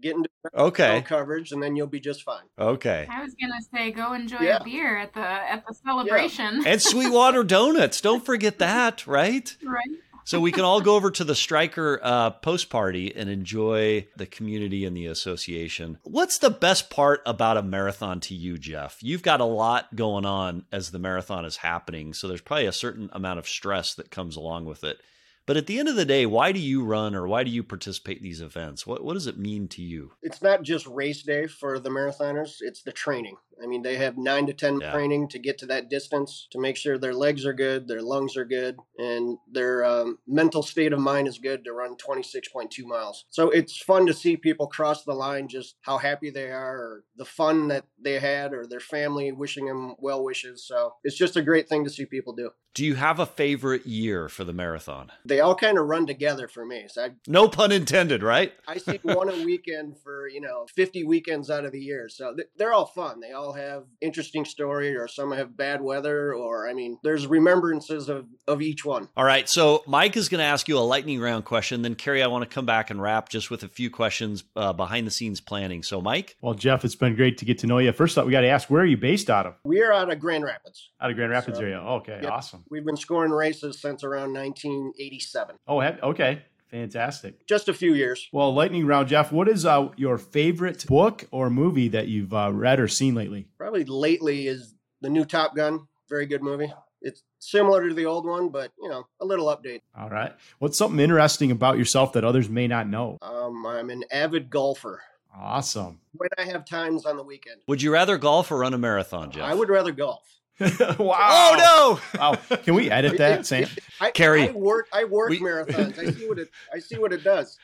get 0.02 0.16
into 0.16 0.30
Okay. 0.56 1.02
coverage, 1.02 1.52
and 1.52 1.64
then 1.64 1.76
you'll 1.76 1.88
be 1.88 2.00
just 2.00 2.24
fine. 2.24 2.44
Okay. 2.60 3.08
I 3.10 3.22
was 3.24 3.34
gonna 3.40 3.62
say, 3.74 3.92
go 3.92 4.14
enjoy 4.14 4.40
Yeah. 4.42 4.58
a 4.58 4.64
beer 4.64 4.98
at 4.98 5.14
the 5.14 5.20
at 5.22 5.64
the 5.68 5.74
celebration. 5.86 6.66
And 6.66 6.82
Sweetwater 6.82 7.44
Donuts. 7.44 8.02
Don't 8.02 8.26
forget 8.26 8.60
that, 8.60 9.08
right? 9.08 9.56
right. 9.64 9.88
So 10.28 10.42
we 10.42 10.52
can 10.52 10.66
all 10.66 10.82
go 10.82 10.98
over 10.98 11.10
to 11.10 11.24
the 11.24 11.36
Striker 11.36 12.02
uh, 12.04 12.32
post 12.32 12.70
party 12.70 13.16
and 13.16 13.30
enjoy 13.30 14.08
the 14.18 14.26
community 14.26 14.84
and 14.84 14.96
the 14.96 15.06
association. 15.06 16.00
What's 16.04 16.40
the 16.40 16.50
best 16.50 16.90
part 16.90 17.22
about 17.26 17.56
a 17.56 17.62
marathon 17.64 18.20
to 18.20 18.36
you, 18.36 18.58
Jeff? 18.58 18.98
You've 19.02 19.24
got 19.24 19.40
a 19.40 19.46
lot 19.46 19.96
going 19.96 20.26
on 20.26 20.66
as 20.70 20.92
the 20.92 21.00
marathon 21.00 21.46
is 21.46 21.56
happening, 21.56 22.14
so 22.14 22.28
there's 22.28 22.42
probably 22.42 22.66
a 22.66 22.74
certain 22.74 23.10
amount 23.14 23.40
of 23.40 23.48
stress 23.48 23.94
that 23.96 24.12
comes 24.12 24.36
along 24.36 24.66
with 24.66 24.84
it. 24.84 25.00
But 25.46 25.56
at 25.56 25.66
the 25.66 25.80
end 25.80 25.88
of 25.88 25.96
the 25.96 26.04
day, 26.04 26.26
why 26.26 26.52
do 26.52 26.60
you 26.60 26.84
run 26.84 27.16
or 27.16 27.26
why 27.26 27.46
do 27.46 27.50
you 27.50 27.64
participate 27.64 28.18
in 28.18 28.24
these 28.24 28.42
events? 28.42 28.86
What, 28.86 29.06
what 29.06 29.14
does 29.14 29.28
it 29.28 29.40
mean 29.40 29.70
to 29.70 29.82
you? 29.82 30.12
It's 30.22 30.42
not 30.42 30.62
just 30.62 30.86
race 30.88 31.24
day 31.24 31.48
for 31.48 31.80
the 31.80 31.90
marathoners, 31.90 32.58
it's 32.60 32.84
the 32.84 32.92
training. 32.92 33.38
I 33.62 33.68
mean, 33.68 33.82
they 33.82 33.96
have 33.98 34.18
nine 34.18 34.46
to 34.48 34.54
10 34.54 34.80
Yeah. 34.82 34.92
training 34.92 35.28
to 35.30 35.40
get 35.40 35.58
to 35.60 35.66
that 35.68 35.90
distance 35.90 36.48
to 36.52 36.60
make 36.60 36.78
sure 36.78 36.98
their 36.98 37.14
legs 37.14 37.46
are 37.46 37.54
good, 37.54 37.88
their 37.88 38.02
lungs 38.02 38.38
are 38.38 38.46
good, 38.46 38.78
and 38.98 39.38
their 39.52 39.84
um, 39.84 40.20
mental 40.28 40.64
state 40.64 40.94
of 40.94 41.00
mind 41.00 41.28
is 41.28 41.38
good 41.40 41.64
to 41.66 41.74
run 41.74 41.96
26.2 41.96 42.86
miles. 42.86 43.26
So 43.30 43.50
it's 43.50 43.78
fun 43.78 44.06
to 44.08 44.14
see 44.14 44.38
people 44.38 44.68
cross 44.68 45.04
the 45.04 45.14
line, 45.14 45.48
just 45.48 45.76
how 45.82 45.98
happy 45.98 46.30
they 46.30 46.52
are, 46.52 46.76
or 46.78 47.04
the 47.18 47.26
fun 47.26 47.68
that 47.70 47.86
they 48.00 48.20
had, 48.20 48.54
or 48.54 48.66
their 48.66 48.80
family 48.80 49.32
wishing 49.32 49.66
them 49.66 49.96
well 50.00 50.24
wishes. 50.24 50.64
So 50.66 50.94
it's 51.04 51.18
just 51.18 51.36
a 51.36 51.42
great 51.42 51.68
thing 51.68 51.84
to 51.84 51.90
see 51.90 52.06
people 52.06 52.34
do. 52.34 52.52
Do 52.74 52.86
you 52.86 52.94
have 52.94 53.20
a 53.20 53.26
favorite 53.26 53.88
year 53.88 54.30
for 54.30 54.44
the 54.44 54.54
marathon? 54.54 55.12
They 55.26 55.40
all 55.40 55.56
kind 55.56 55.80
of 55.80 55.88
run 55.88 56.06
together 56.06 56.48
for 56.48 56.64
me. 56.64 56.86
So 56.88 57.06
I, 57.06 57.10
No 57.28 57.48
pun 57.50 57.72
intended, 57.72 58.22
right? 58.22 58.54
I 58.68 58.78
see 58.78 59.00
one 59.02 59.30
a 59.30 59.44
weekend 59.44 59.98
for 60.04 60.28
you 60.28 60.42
know 60.42 60.68
50 60.76 61.04
weekends 61.06 61.50
out 61.50 61.66
of 61.66 61.72
the 61.72 61.82
year, 61.82 62.08
so 62.08 62.36
th- 62.36 62.50
they're 62.56 62.74
all 62.74 62.86
fun. 62.86 63.20
They 63.20 63.32
all 63.32 63.47
have 63.54 63.84
interesting 64.02 64.46
story, 64.46 64.96
or 64.96 65.08
some 65.08 65.32
have 65.32 65.56
bad 65.58 65.82
weather, 65.82 66.34
or 66.34 66.68
I 66.68 66.74
mean, 66.74 66.98
there's 67.04 67.28
remembrances 67.28 68.10
of 68.10 68.26
of 68.48 68.62
each 68.62 68.86
one. 68.86 69.10
All 69.18 69.24
right. 69.26 69.48
So 69.50 69.84
Mike 69.88 70.16
is 70.18 70.30
going 70.30 70.40
to 70.40 70.46
ask 70.46 70.68
you 70.68 70.78
a 70.78 70.82
lightning 70.82 71.20
round 71.20 71.46
question. 71.46 71.82
Then 71.82 71.96
Carrie, 71.96 72.24
I 72.24 72.28
want 72.28 72.44
to 72.44 72.54
come 72.54 72.66
back 72.66 72.90
and 72.90 73.02
wrap 73.02 73.30
just 73.30 73.50
with 73.52 73.64
a 73.64 73.68
few 73.68 73.90
questions 73.90 74.44
uh, 74.56 74.74
behind 74.74 75.06
the 75.08 75.12
scenes 75.12 75.42
planning. 75.42 75.84
So 75.84 76.02
Mike, 76.02 76.36
Well, 76.42 76.54
Jeff, 76.54 76.86
it's 76.86 76.96
been 76.96 77.16
great 77.16 77.38
to 77.40 77.46
get 77.46 77.58
to 77.60 77.68
know 77.68 77.78
you. 77.80 77.92
First 77.92 78.18
up, 78.18 78.26
we 78.26 78.32
got 78.32 78.42
to 78.42 78.48
ask, 78.50 78.70
where 78.70 78.82
are 78.82 78.86
you 78.86 78.98
based 78.98 79.30
out 79.30 79.46
of? 79.46 79.56
We 79.64 79.82
are 79.82 79.92
out 79.94 80.12
of 80.12 80.20
Grand 80.20 80.44
Rapids. 80.44 80.90
Out 81.02 81.10
of 81.10 81.16
Grand 81.16 81.32
Rapids 81.32 81.58
So, 81.58 81.64
area. 81.64 81.80
Okay, 81.80 82.20
yep. 82.22 82.32
awesome. 82.32 82.64
We've 82.70 82.86
been 82.86 82.98
scoring 82.98 83.32
races 83.32 83.80
since 83.82 84.04
around 84.04 84.34
1987, 84.34 85.56
Oh, 85.68 85.82
okay, 85.82 86.42
fantastic. 86.70 87.46
just 87.48 87.70
a 87.70 87.74
few 87.74 87.94
years. 87.94 88.28
Well, 88.32 88.54
lightning 88.54 88.86
round, 88.86 89.08
Jeff. 89.08 89.32
What 89.32 89.48
is 89.48 89.66
uh, 89.66 89.90
your 89.98 90.18
favorite 90.18 90.86
book 90.88 91.26
or 91.32 91.50
movie 91.50 91.88
that 91.90 92.08
you've 92.08 92.34
uh, 92.34 92.52
read 92.54 92.80
or 92.80 92.88
seen 92.88 93.16
lately? 93.16 93.48
Probably 93.58 93.86
lately 93.86 94.48
is 94.48 94.74
the 95.02 95.10
new 95.10 95.26
Top 95.26 95.56
Gun. 95.56 95.88
Very 96.10 96.26
good 96.26 96.42
movie. 96.42 96.72
It's 97.02 97.24
similar 97.40 97.88
to 97.88 97.94
the 97.94 98.06
old 98.06 98.26
one, 98.26 98.50
but 98.50 98.72
you 98.82 98.90
know, 98.90 99.08
a 99.20 99.26
little 99.26 99.48
update. 99.48 99.82
All 99.98 100.10
right. 100.10 100.34
What's 100.60 100.78
something 100.78 101.00
interesting 101.00 101.52
about 101.52 101.78
yourself 101.78 102.14
that 102.14 102.24
others 102.24 102.50
may 102.50 102.68
not 102.68 102.88
know? 102.88 103.18
Um, 103.22 103.66
I'm 103.66 103.90
an 103.90 104.04
avid 104.12 104.50
golfer. 104.50 105.02
Awesome. 105.36 106.00
When 106.14 106.30
I 106.40 106.46
have 106.46 106.66
times 106.66 107.06
on 107.06 107.16
the 107.18 107.24
weekend, 107.24 107.62
would 107.68 107.82
you 107.82 107.94
rather 107.94 108.18
golf 108.18 108.52
or 108.52 108.58
run 108.58 108.74
a 108.74 108.78
marathon, 108.80 109.30
Jeff? 109.30 109.44
I 109.44 109.54
would 109.54 109.70
rather 109.70 109.92
golf. 109.92 110.24
wow. 110.98 110.98
Oh 111.00 112.00
no! 112.14 112.20
Wow. 112.20 112.58
Can 112.64 112.74
we 112.74 112.90
edit 112.90 113.18
that, 113.20 113.46
Sam? 113.46 113.68
I, 114.02 114.12
Carrie, 114.12 114.50
I 114.50 114.52
work. 114.52 114.88
I 114.92 115.04
work 115.04 115.30
we- 115.30 115.40
marathons. 115.40 116.00
I 116.00 116.12
see 116.12 116.28
what 116.28 116.40
it. 116.40 116.50
I 116.74 116.80
see 116.80 116.98
what 116.98 117.14
it 117.14 117.24
does. 117.24 117.60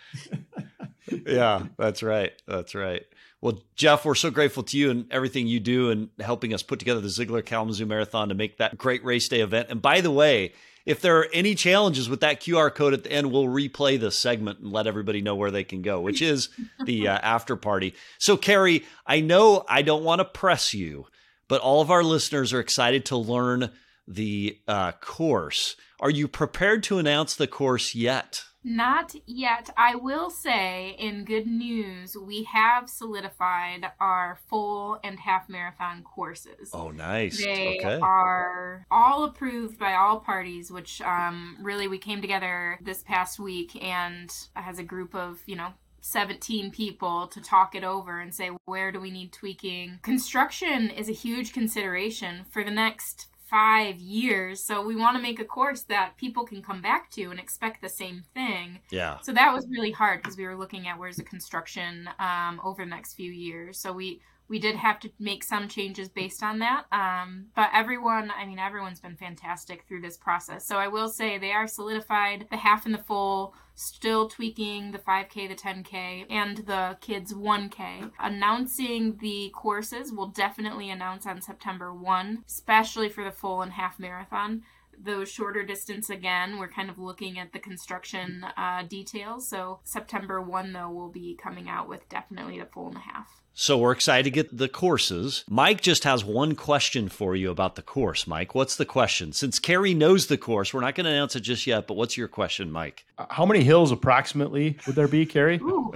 yeah, 1.26 1.66
that's 1.78 2.04
right. 2.04 2.34
That's 2.48 2.76
right. 2.76 3.04
Well, 3.42 3.62
Jeff, 3.76 4.06
we're 4.06 4.16
so 4.16 4.32
grateful 4.32 4.64
to 4.64 4.78
you 4.78 4.90
and 4.90 5.12
everything 5.12 5.48
you 5.48 5.60
do 5.60 5.90
and 5.90 6.10
helping 6.20 6.54
us 6.54 6.64
put 6.64 6.80
together 6.80 7.02
the 7.02 7.10
Zeigler 7.10 7.44
Kalamazoo 7.44 7.86
Marathon 7.86 8.30
to 8.30 8.36
make 8.36 8.58
that 8.58 8.78
great 8.78 9.04
race 9.04 9.28
day 9.28 9.42
event. 9.42 9.68
And 9.70 9.82
by 9.82 10.00
the 10.00 10.12
way, 10.12 10.54
if 10.86 11.02
there 11.02 11.18
are 11.20 11.28
any 11.34 11.56
challenges 11.56 12.10
with 12.10 12.22
that 12.22 12.42
QR 12.42 12.74
code 12.74 12.94
at 12.94 13.04
the 13.04 13.12
end, 13.12 13.32
we'll 13.32 13.46
replay 13.46 14.00
this 14.00 14.18
segment 14.18 14.60
and 14.60 14.72
let 14.72 14.88
everybody 14.88 15.22
know 15.22 15.36
where 15.36 15.52
they 15.52 15.64
can 15.64 15.82
go, 15.82 16.00
which 16.00 16.22
is 16.22 16.50
the 16.86 17.08
uh, 17.08 17.18
after 17.22 17.56
party. 17.56 17.94
So, 18.18 18.38
Carrie, 18.38 18.86
I 19.06 19.20
know 19.20 19.66
I 19.68 19.82
don't 19.82 20.04
want 20.04 20.20
to 20.20 20.26
press 20.26 20.74
you, 20.74 21.08
but 21.48 21.62
all 21.62 21.82
of 21.82 21.92
our 21.92 22.04
listeners 22.04 22.54
are 22.54 22.60
excited 22.60 23.06
to 23.06 23.18
learn 23.18 23.72
the 24.08 24.60
uh, 24.68 24.92
course. 24.94 25.76
Are 26.00 26.10
you 26.10 26.28
prepared 26.28 26.84
to 26.84 26.98
announce 26.98 27.36
the 27.36 27.48
course 27.48 27.96
yet? 27.96 28.44
Not 28.66 29.14
yet. 29.26 29.70
I 29.76 29.96
will 29.96 30.30
say, 30.30 30.96
in 30.98 31.26
good 31.26 31.48
news, 31.48 32.16
we 32.16 32.44
have 32.46 32.90
solidified 32.90 33.92
our 34.00 34.40
full 34.48 35.00
and 35.04 35.20
half 35.20 35.50
marathon 35.50 36.02
courses. 36.04 36.70
Oh, 36.72 36.90
nice. 36.92 37.38
They 37.38 37.78
okay. 37.80 38.00
are 38.02 38.86
all 38.90 39.26
approved 39.26 39.78
by 39.78 39.96
all 39.96 40.22
parties, 40.22 40.72
which 40.72 41.02
um, 41.02 41.58
really 41.62 41.90
we 41.90 41.98
came 41.98 42.22
together 42.22 42.80
this 42.82 43.04
past 43.04 43.38
week 43.38 43.82
and 43.84 44.32
as 44.56 44.80
a 44.80 44.84
group 44.84 45.14
of, 45.14 45.42
you 45.46 45.58
know, 45.58 45.74
17 46.04 46.70
people 46.72 47.28
to 47.28 47.42
talk 47.42 47.76
it 47.76 47.84
over 47.84 48.20
and 48.20 48.36
say, 48.36 48.52
where 48.66 48.92
do 48.92 49.00
we 49.00 49.10
need 49.10 49.32
tweaking? 49.32 50.00
Construction 50.02 50.90
is 50.90 51.08
a 51.08 51.14
huge 51.14 51.54
consideration 51.54 52.46
for 52.52 52.64
the 52.64 52.72
next 52.72 53.28
five 53.50 54.00
years. 54.00 54.62
So 54.62 54.86
we 54.86 54.98
want 54.98 55.16
to 55.16 55.22
make 55.22 55.40
a 55.40 55.46
course 55.46 55.84
that 55.84 56.18
people 56.18 56.44
can 56.44 56.62
come 56.62 56.82
back 56.82 57.10
to 57.12 57.32
and 57.32 57.40
expect 57.40 57.82
the 57.82 57.90
same 57.90 58.24
thing. 58.34 58.80
yeah. 58.90 59.20
So 59.22 59.32
that 59.32 59.54
was 59.54 59.66
really 59.70 59.92
hard 59.92 60.22
because 60.22 60.38
we 60.38 60.46
were 60.46 60.58
looking 60.58 60.88
at 60.88 61.00
where's 61.00 61.16
the 61.16 61.24
construction 61.24 62.10
um, 62.20 62.60
over 62.64 62.84
the 62.84 62.90
next 62.90 63.14
few 63.14 63.32
years. 63.32 63.80
So 63.80 63.94
we 63.94 64.22
we 64.48 64.60
did 64.60 64.76
have 64.76 65.00
to 65.00 65.12
make 65.20 65.44
some 65.44 65.68
changes 65.68 66.10
based 66.10 66.44
on 66.44 66.60
that. 66.60 66.86
Um, 66.92 67.48
but 67.56 67.70
everyone, 67.74 68.32
I 68.38 68.46
mean, 68.46 68.60
everyone's 68.60 69.00
been 69.00 69.16
fantastic 69.16 69.86
through 69.88 70.02
this 70.02 70.18
process. 70.18 70.66
So 70.66 70.78
I 70.78 70.88
will 70.88 71.10
say 71.10 71.38
they 71.38 71.52
are 71.52 71.68
solidified. 71.68 72.48
The 72.52 72.58
half 72.58 72.86
and 72.86 72.94
the 72.94 73.00
full, 73.00 73.54
still 73.76 74.28
tweaking 74.28 74.92
the 74.92 75.00
5K, 75.00 75.48
the 75.50 75.56
10K, 75.56 76.26
and 76.30 76.58
the 76.58 76.98
kids 77.02 77.34
1K. 77.34 78.12
Announcing 78.20 79.18
the 79.18 79.52
courses, 79.56 80.12
we'll 80.12 80.28
definitely 80.28 80.90
announce 80.90 81.26
on 81.26 81.42
September 81.42 81.94
1, 81.94 82.44
especially 82.48 83.10
for 83.10 83.24
the 83.24 83.32
full 83.32 83.62
and 83.62 83.74
half 83.74 84.00
marathon 84.00 84.64
those 85.04 85.30
shorter 85.30 85.64
distance 85.64 86.10
again 86.10 86.58
we're 86.58 86.68
kind 86.68 86.90
of 86.90 86.98
looking 86.98 87.38
at 87.40 87.52
the 87.54 87.60
construction 87.60 88.46
uh, 88.58 88.84
details 88.84 89.48
so 89.48 89.80
september 89.84 90.42
1 90.42 90.74
though 90.74 90.90
we'll 90.90 91.10
be 91.10 91.38
coming 91.42 91.68
out 91.70 91.88
with 91.90 92.08
definitely 92.10 92.60
the 92.60 92.66
full 92.66 92.88
and 92.88 92.98
a 92.98 93.00
half 93.00 93.42
So 93.56 93.78
we're 93.78 93.92
excited 93.92 94.24
to 94.24 94.32
get 94.32 94.58
the 94.58 94.68
courses. 94.68 95.44
Mike 95.48 95.80
just 95.82 96.06
has 96.06 96.26
one 96.26 96.56
question 96.56 97.08
for 97.08 97.36
you 97.36 97.52
about 97.52 97.76
the 97.76 97.84
course. 97.84 98.26
Mike, 98.26 98.56
what's 98.56 98.76
the 98.76 98.86
question? 98.86 99.32
Since 99.32 99.60
Carrie 99.60 99.94
knows 99.94 100.26
the 100.26 100.40
course, 100.40 100.74
we're 100.74 100.82
not 100.82 100.96
going 100.96 101.06
to 101.06 101.12
announce 101.12 101.36
it 101.36 101.42
just 101.42 101.68
yet, 101.68 101.86
but 101.86 101.96
what's 101.96 102.18
your 102.18 102.28
question, 102.28 102.72
Mike? 102.72 103.06
Uh, 103.16 103.28
How 103.30 103.46
many 103.46 103.64
hills 103.64 103.92
approximately 103.92 104.78
would 104.88 104.96
there 104.96 105.08
be, 105.08 105.28
Carrie? 105.28 105.60
Ooh. 105.62 105.94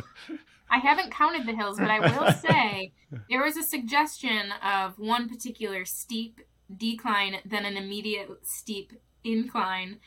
I 0.70 0.78
haven't 0.78 1.12
counted 1.12 1.48
the 1.48 1.56
hills, 1.56 1.80
but 1.80 1.90
I 1.90 2.00
will 2.00 2.32
say 2.48 2.92
there 3.30 3.42
was 3.44 3.58
a 3.58 3.64
suggestion 3.64 4.52
of 4.64 5.00
one 5.00 5.28
particular 5.28 5.84
steep 5.86 6.42
decline, 6.76 7.38
then 7.46 7.66
an 7.66 7.78
immediate 7.78 8.30
steep 8.44 8.94
incline. 9.24 10.00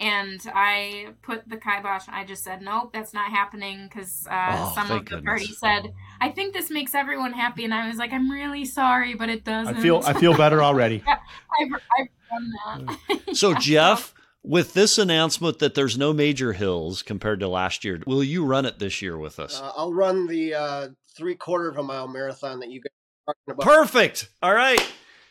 And 0.00 0.40
I 0.54 1.08
put 1.22 1.48
the 1.48 1.56
kibosh. 1.56 2.04
I 2.08 2.24
just 2.24 2.44
said, 2.44 2.62
nope, 2.62 2.92
that's 2.92 3.12
not 3.12 3.30
happening 3.32 3.88
because 3.88 4.28
uh, 4.30 4.54
Oh, 4.56 4.72
some 4.74 4.90
of 4.92 5.04
the 5.04 5.16
goodness. 5.16 5.24
party 5.24 5.46
said, 5.54 5.92
I 6.20 6.28
think 6.30 6.54
this 6.54 6.70
makes 6.70 6.94
everyone 6.94 7.32
happy. 7.32 7.64
And 7.64 7.74
I 7.74 7.88
was 7.88 7.96
like, 7.96 8.12
I'm 8.12 8.30
really 8.30 8.64
sorry, 8.64 9.14
but 9.14 9.28
it 9.28 9.42
doesn't. 9.42 9.76
I 9.76 9.80
feel 9.80 10.00
I 10.06 10.12
feel 10.12 10.36
better 10.36 10.62
already. 10.62 11.02
I've, 11.08 11.72
I've 11.98 12.08
done 12.30 12.96
that. 13.08 13.18
So, 13.36 13.50
Yeah. 13.50 13.58
Jeff, 13.58 14.14
with 14.44 14.72
this 14.72 14.98
announcement 14.98 15.58
that 15.58 15.74
there's 15.74 15.98
no 15.98 16.12
major 16.12 16.52
hills 16.52 17.02
compared 17.02 17.40
to 17.40 17.48
last 17.48 17.84
year, 17.84 18.00
will 18.06 18.22
you 18.22 18.44
run 18.44 18.66
it 18.66 18.78
this 18.78 19.02
year 19.02 19.18
with 19.18 19.40
us? 19.40 19.60
Uh, 19.60 19.72
I'll 19.76 19.92
run 19.92 20.28
the 20.28 20.54
uh, 20.54 20.88
three 21.16 21.34
quarter 21.34 21.68
of 21.68 21.76
a 21.76 21.82
mile 21.82 22.06
marathon 22.06 22.60
that 22.60 22.70
you 22.70 22.80
guys 22.80 22.92
are 23.26 23.34
talking 23.34 23.54
about. 23.60 23.66
Perfect. 23.66 24.28
All 24.42 24.54
right. 24.54 24.80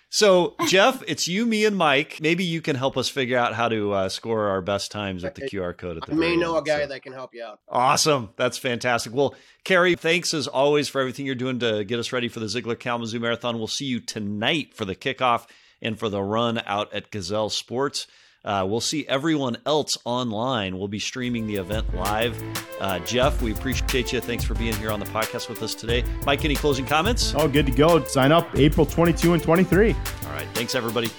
So, 0.09 0.55
Jeff, 0.67 1.03
it's 1.05 1.27
you, 1.27 1.45
me, 1.45 1.65
and 1.65 1.75
Mike. 1.75 2.19
Maybe 2.21 2.45
you 2.45 2.61
can 2.61 2.75
help 2.77 2.95
us 2.97 3.09
figure 3.09 3.37
out 3.37 3.53
how 3.53 3.67
to 3.67 3.91
uh, 3.91 4.09
score 4.09 4.47
our 4.47 4.61
best 4.61 4.89
times 4.91 5.23
with 5.23 5.35
the 5.35 5.49
QR 5.49 5.77
code 5.77 5.97
at 5.97 6.05
the 6.05 6.13
I 6.13 6.15
may 6.15 6.37
know 6.37 6.57
a 6.57 6.63
guy 6.63 6.81
So- 6.83 6.87
that 6.87 7.01
can 7.03 7.11
help 7.13 7.33
you 7.33 7.43
out. 7.43 7.59
Awesome. 7.67 8.29
That's 8.37 8.57
fantastic. 8.57 9.13
Well, 9.13 9.35
Carrie, 9.65 9.95
thanks 9.95 10.33
as 10.33 10.47
always 10.47 10.87
for 10.87 11.01
everything 11.01 11.25
you're 11.25 11.35
doing 11.35 11.59
to 11.59 11.83
get 11.83 11.99
us 11.99 12.13
ready 12.13 12.29
for 12.29 12.39
the 12.39 12.45
Zeigler 12.45 12.79
Kalamazoo 12.79 13.19
Marathon. 13.19 13.57
We'll 13.57 13.67
see 13.67 13.85
you 13.85 13.99
tonight 13.99 14.73
for 14.73 14.85
the 14.85 14.95
kickoff 14.95 15.45
and 15.81 15.99
for 15.99 16.07
the 16.07 16.21
run 16.23 16.61
out 16.65 16.93
at 16.93 17.11
Gazelle 17.11 17.49
Sports. 17.49 18.07
Uh, 18.47 18.65
we'll 18.65 18.79
see 18.79 19.05
everyone 19.09 19.57
else 19.65 19.97
online. 20.05 20.77
We'll 20.77 20.87
be 20.87 20.99
streaming 20.99 21.47
the 21.47 21.57
event 21.57 21.93
live. 21.93 22.41
Uh, 22.79 22.99
Jeff, 22.99 23.41
we 23.41 23.51
appreciate 23.51 24.13
you. 24.13 24.21
Thanks 24.21 24.45
for 24.45 24.53
being 24.53 24.73
here 24.77 24.89
on 24.89 25.01
the 25.01 25.05
podcast 25.07 25.49
with 25.49 25.61
us 25.61 25.75
today. 25.75 26.05
Mike, 26.25 26.45
any 26.45 26.55
closing 26.55 26.85
comments? 26.85 27.33
Oh, 27.35 27.49
good 27.49 27.65
to 27.65 27.73
go. 27.73 28.01
Sign 28.05 28.31
up 28.31 28.47
April 28.55 28.85
22 28.85 29.33
and 29.33 29.43
23. 29.43 29.91
All 29.91 29.99
right. 30.31 30.47
Thanks, 30.53 30.75
everybody. 30.75 31.09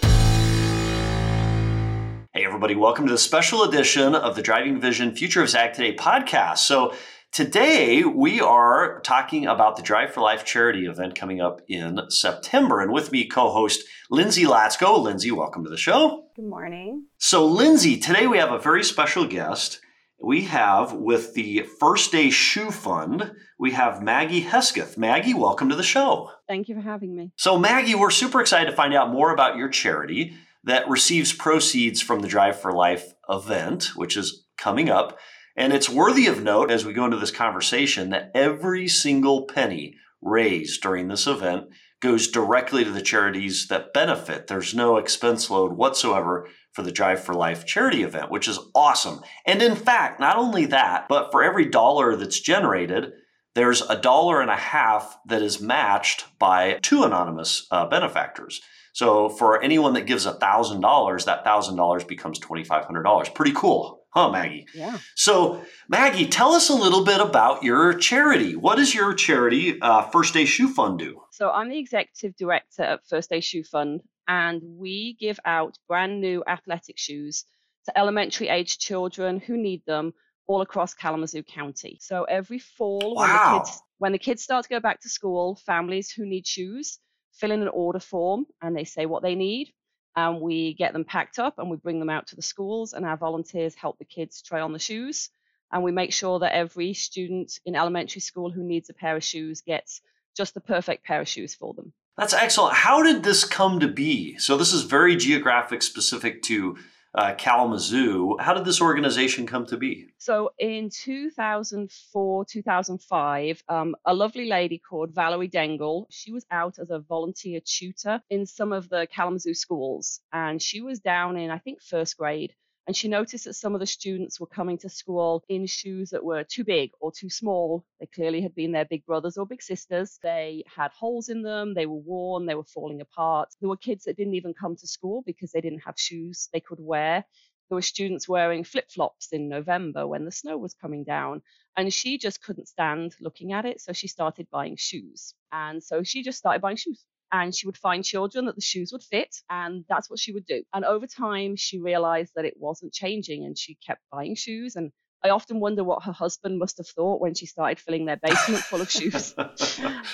Hey, 2.33 2.47
everybody. 2.47 2.75
Welcome 2.75 3.05
to 3.07 3.13
the 3.13 3.19
special 3.19 3.65
edition 3.65 4.15
of 4.15 4.35
the 4.35 4.41
Driving 4.41 4.81
Vision 4.81 5.15
Future 5.15 5.43
of 5.43 5.51
Zag 5.51 5.75
Today 5.75 5.95
podcast. 5.95 6.59
So, 6.59 6.95
today 7.33 8.05
we 8.05 8.41
are 8.41 9.01
talking 9.01 9.47
about 9.47 9.77
the 9.77 9.83
Drive 9.83 10.13
for 10.13 10.21
Life 10.21 10.45
charity 10.45 10.87
event 10.87 11.15
coming 11.15 11.41
up 11.41 11.61
in 11.69 12.01
September. 12.09 12.81
And 12.81 12.93
with 12.93 13.13
me, 13.13 13.27
co 13.27 13.51
host 13.51 13.85
Lindsay 14.11 14.45
Latsko. 14.45 15.01
Lindsay, 15.01 15.31
welcome 15.31 15.65
to 15.65 15.71
the 15.71 15.77
show. 15.77 16.25
Good 16.37 16.47
morning. 16.47 17.07
So, 17.19 17.47
Lindsay, 17.47 17.97
today 17.97 18.27
we 18.27 18.39
have 18.39 18.53
a 18.53 18.59
very 18.59 18.85
special 18.85 19.27
guest. 19.27 19.81
We 20.21 20.43
have 20.43 20.95
with 20.95 21.35
the 21.35 21.65
First 21.79 22.11
Day 22.11 22.31
Shoe 22.31 22.73
Fund, 22.73 23.33
we 23.57 23.71
have 23.73 24.03
Maggie 24.03 24.41
Hesketh. 24.41 24.99
Maggie, 24.99 25.35
welcome 25.35 25.69
to 25.69 25.77
the 25.77 25.85
show. 25.85 26.33
Thank 26.49 26.69
you 26.69 26.75
for 26.75 26.81
having 26.81 27.15
me. 27.15 27.33
So, 27.37 27.57
Maggie, 27.57 27.95
we're 27.95 28.11
super 28.11 28.41
excited 28.41 28.71
to 28.71 28.77
find 28.77 28.95
out 28.95 29.11
more 29.11 29.33
about 29.33 29.57
your 29.57 29.69
charity 29.69 30.35
that 30.65 30.89
receives 30.89 31.33
proceeds 31.33 32.01
from 32.01 32.21
the 32.21 32.29
Drive 32.29 32.61
for 32.61 32.73
Life 32.73 33.15
event, 33.29 33.97
which 33.97 34.17
is 34.17 34.45
coming 34.57 34.91
up. 34.91 35.19
And 35.59 35.73
it's 35.73 35.91
worthy 35.91 36.29
of 36.29 36.41
note 36.41 36.71
as 36.71 36.87
we 36.87 36.93
go 36.93 37.05
into 37.05 37.17
this 37.17 37.33
conversation 37.33 38.11
that 38.11 38.31
every 38.33 38.87
single 38.87 39.45
penny 39.45 39.97
raised 40.23 40.81
during 40.83 41.09
this 41.09 41.27
event 41.27 41.65
goes 42.01 42.29
directly 42.29 42.85
to 42.85 42.93
the 42.93 43.03
charities 43.03 43.67
that 43.67 43.93
benefit. 43.93 44.47
There's 44.47 44.73
no 44.73 44.99
expense 44.99 45.51
load 45.51 45.73
whatsoever 45.73 46.47
for 46.75 46.83
the 46.83 46.93
Drive 46.93 47.25
for 47.25 47.35
Life 47.35 47.67
charity 47.67 48.05
event, 48.05 48.31
which 48.31 48.47
is 48.47 48.61
awesome. 48.73 49.21
And 49.45 49.61
in 49.61 49.75
fact, 49.75 50.21
not 50.21 50.37
only 50.37 50.67
that, 50.67 51.09
but 51.09 51.33
for 51.33 51.43
every 51.43 51.65
dollar 51.65 52.15
that's 52.15 52.39
generated, 52.39 53.11
there's 53.57 53.83
a 53.83 54.01
dollar 54.01 54.41
and 54.41 54.53
a 54.53 54.57
half 54.57 55.19
that 55.27 55.43
is 55.43 55.61
matched 55.61 56.27
by 56.39 56.79
two 56.83 57.03
anonymous 57.03 57.67
uh, 57.73 57.85
benefactors. 57.87 58.61
So 58.93 59.29
for 59.29 59.61
anyone 59.61 59.95
that 59.95 60.07
gives 60.07 60.25
$1,000, 60.25 61.25
that 61.25 61.45
$1,000 61.45 62.09
becomes 62.09 62.39
$2,500. 62.39 63.35
Pretty 63.35 63.53
cool, 63.53 64.05
huh, 64.19 64.31
Maggie? 64.31 64.67
Yeah. 64.75 64.99
So, 65.15 65.63
Maggie, 65.89 66.27
tell 66.27 66.53
us 66.53 66.69
a 66.69 66.75
little 66.75 67.05
bit 67.05 67.21
about 67.21 67.63
your 67.63 67.95
charity. 67.95 68.57
What 68.57 68.77
does 68.77 68.95
your 68.95 69.15
charity, 69.15 69.81
uh, 69.81 70.03
First 70.03 70.35
Day 70.35 70.45
Shoe 70.45 70.69
Fund, 70.69 70.99
do? 70.99 71.23
So 71.31 71.51
I'm 71.51 71.69
the 71.69 71.79
executive 71.79 72.37
director 72.37 72.83
at 72.83 73.07
First 73.09 73.31
Day 73.31 73.41
Shoe 73.41 73.65
Fund, 73.65 74.03
and 74.27 74.61
we 74.65 75.17
give 75.21 75.39
out 75.45 75.79
brand 75.87 76.21
new 76.21 76.43
athletic 76.47 76.99
shoes 76.99 77.45
to 77.87 77.99
elementary 77.99 78.49
age 78.49 78.79
children 78.79 79.41
who 79.41 79.57
need 79.57 79.83
them 79.87 80.13
all 80.47 80.63
across 80.63 80.95
Kalamazoo 80.95 81.43
County. 81.43 81.99
So 82.01 82.25
every 82.25 82.59
fall, 82.59 83.15
wow. 83.15 83.23
when 83.23 83.31
the 83.31 83.59
kids 83.59 83.83
when 83.99 84.13
the 84.13 84.19
kids 84.19 84.43
start 84.43 84.65
to 84.65 84.69
go 84.69 84.81
back 84.81 85.01
to 85.03 85.09
school, 85.09 85.57
families 85.67 86.11
who 86.11 86.25
need 86.27 86.47
shoes 86.47 86.99
fill 87.39 87.53
in 87.53 87.63
an 87.63 87.69
order 87.69 88.01
form 88.01 88.47
and 88.61 88.77
they 88.77 88.85
say 88.85 89.07
what 89.07 89.23
they 89.23 89.35
need. 89.35 89.73
And 90.19 90.41
we 90.41 90.75
get 90.75 90.93
them 90.95 91.05
packed 91.05 91.39
up 91.39 91.61
and 91.61 91.71
we 91.71 91.77
bring 91.77 92.01
them 92.01 92.11
out 92.11 92.27
to 92.29 92.37
the 92.37 92.43
schools, 92.43 92.93
and 92.93 93.07
our 93.07 93.17
volunteers 93.17 93.77
help 93.77 93.99
the 93.99 94.05
kids 94.05 94.43
try 94.43 94.61
on 94.61 94.73
the 94.73 94.79
shoes. 94.81 95.31
And 95.71 95.85
we 95.85 95.93
make 95.93 96.13
sure 96.13 96.41
that 96.41 96.57
every 96.57 96.93
student 96.93 97.61
in 97.65 97.77
elementary 97.77 98.21
school 98.21 98.51
who 98.51 98.65
needs 98.65 98.91
a 98.91 98.95
pair 98.95 99.15
of 99.15 99.23
shoes 99.23 99.61
gets 99.61 100.01
just 100.37 100.55
the 100.55 100.61
perfect 100.61 101.05
pair 101.05 101.21
of 101.21 101.29
shoes 101.29 101.55
for 101.55 101.73
them. 101.73 101.93
That's 102.17 102.35
excellent. 102.35 102.75
How 102.75 103.05
did 103.05 103.23
this 103.23 103.45
come 103.45 103.79
to 103.79 103.87
be? 103.87 104.37
So, 104.39 104.57
this 104.57 104.73
is 104.73 104.83
very 104.83 105.15
geographic 105.15 105.83
specific 105.83 106.43
to 106.45 106.77
uh, 107.19 107.35
Kalamazoo. 107.35 108.37
How 108.39 108.55
did 108.55 108.65
this 108.65 108.81
organization 108.81 109.45
come 109.45 109.67
to 109.67 109.77
be? 109.77 110.07
So 110.19 110.53
in 110.57 110.89
2004, 110.89 112.45
2005, 112.45 113.63
um, 113.69 113.97
a 114.05 114.15
lovely 114.15 114.49
lady 114.49 114.79
called 114.79 115.13
Valerie 115.13 115.49
Denghel, 115.49 116.07
she 116.11 116.31
was 116.31 116.47
out 116.53 116.79
as 116.79 116.91
a 116.91 117.01
volunteer 117.01 117.61
tutor 117.65 118.23
in 118.31 118.47
some 118.47 118.73
of 118.73 118.89
the 118.89 119.09
Kalamazoo 119.13 119.55
schools, 119.55 120.21
and 120.33 120.63
she 120.63 120.81
was 120.81 121.01
down 121.01 121.37
in 121.37 121.51
I 121.51 121.59
think 121.59 121.83
first 121.83 122.17
grade. 122.17 122.55
And 122.89 122.97
she 122.97 123.07
noticed 123.07 123.45
that 123.45 123.53
some 123.53 123.75
of 123.75 123.81
the 123.81 123.87
students 123.87 124.41
were 124.41 124.47
coming 124.47 124.79
to 124.79 124.89
school 124.89 125.45
in 125.51 125.67
shoes 125.67 126.09
that 126.09 126.25
were 126.25 126.43
too 126.43 126.65
big 126.65 126.93
or 127.01 127.13
too 127.13 127.29
small. 127.29 127.85
They 128.01 128.07
clearly 128.07 128.41
had 128.41 128.55
been 128.55 128.73
their 128.73 128.87
big 128.87 129.05
brothers 129.05 129.37
or 129.37 129.45
big 129.45 129.61
sisters. 129.61 130.19
They 130.23 130.65
had 130.75 130.91
holes 130.93 131.29
in 131.29 131.43
them, 131.43 131.75
they 131.75 131.85
were 131.85 131.99
worn, 131.99 132.47
they 132.47 132.55
were 132.55 132.65
falling 132.65 133.03
apart. 133.03 133.51
There 133.61 133.69
were 133.69 133.77
kids 133.77 134.05
that 134.05 134.17
didn't 134.17 134.37
even 134.37 134.55
come 134.55 134.75
to 134.75 134.87
school 134.87 135.23
because 135.27 135.53
they 135.53 135.61
didn't 135.61 135.81
have 135.81 135.99
shoes 135.99 136.49
they 136.51 136.61
could 136.61 136.81
wear. 136.81 137.27
There 137.69 137.77
were 137.77 137.83
students 137.83 138.27
wearing 138.27 138.65
flip 138.65 138.91
flops 138.91 139.35
in 139.35 139.51
November 139.51 140.07
when 140.07 140.25
the 140.25 140.33
snow 140.33 140.57
was 140.57 140.73
coming 140.73 141.05
down. 141.05 141.43
And 141.77 141.93
she 141.93 142.17
just 142.17 142.43
couldn't 142.43 142.69
stand 142.69 143.15
looking 143.21 143.53
at 143.53 143.67
it. 143.67 143.83
So 143.83 143.93
she 143.93 144.09
started 144.09 144.49
buying 144.51 144.77
shoes. 144.77 145.35
And 145.53 145.85
so 145.85 146.03
she 146.03 146.23
just 146.23 146.39
started 146.39 146.63
buying 146.63 146.79
shoes 146.79 147.05
and 147.33 147.55
she 147.55 147.67
would 147.67 147.77
find 147.77 148.05
children 148.05 148.47
that 148.47 148.55
the 148.55 148.61
shoes 148.61 148.91
would 148.93 149.03
fit 149.03 149.35
and 149.51 149.85
that's 149.89 150.09
what 150.11 150.19
she 150.19 150.33
would 150.33 150.47
do 150.47 150.63
and 150.73 150.85
over 150.85 151.07
time 151.07 151.57
she 151.57 151.79
realized 151.79 152.33
that 152.37 152.45
it 152.45 152.55
wasn't 152.57 152.93
changing 152.93 153.45
and 153.45 153.59
she 153.59 153.77
kept 153.87 154.01
buying 154.11 154.35
shoes 154.35 154.77
and 154.77 154.91
I 155.25 155.31
often 155.31 155.59
wonder 155.59 155.83
what 155.83 156.05
her 156.05 156.13
husband 156.13 156.59
must 156.59 156.77
have 156.79 156.87
thought 156.87 157.21
when 157.21 157.35
she 157.35 157.47
started 157.47 157.81
filling 157.81 158.07
their 158.07 158.19
basement 158.19 158.63
full 158.63 158.81
of 158.81 158.91
shoes. 158.91 159.35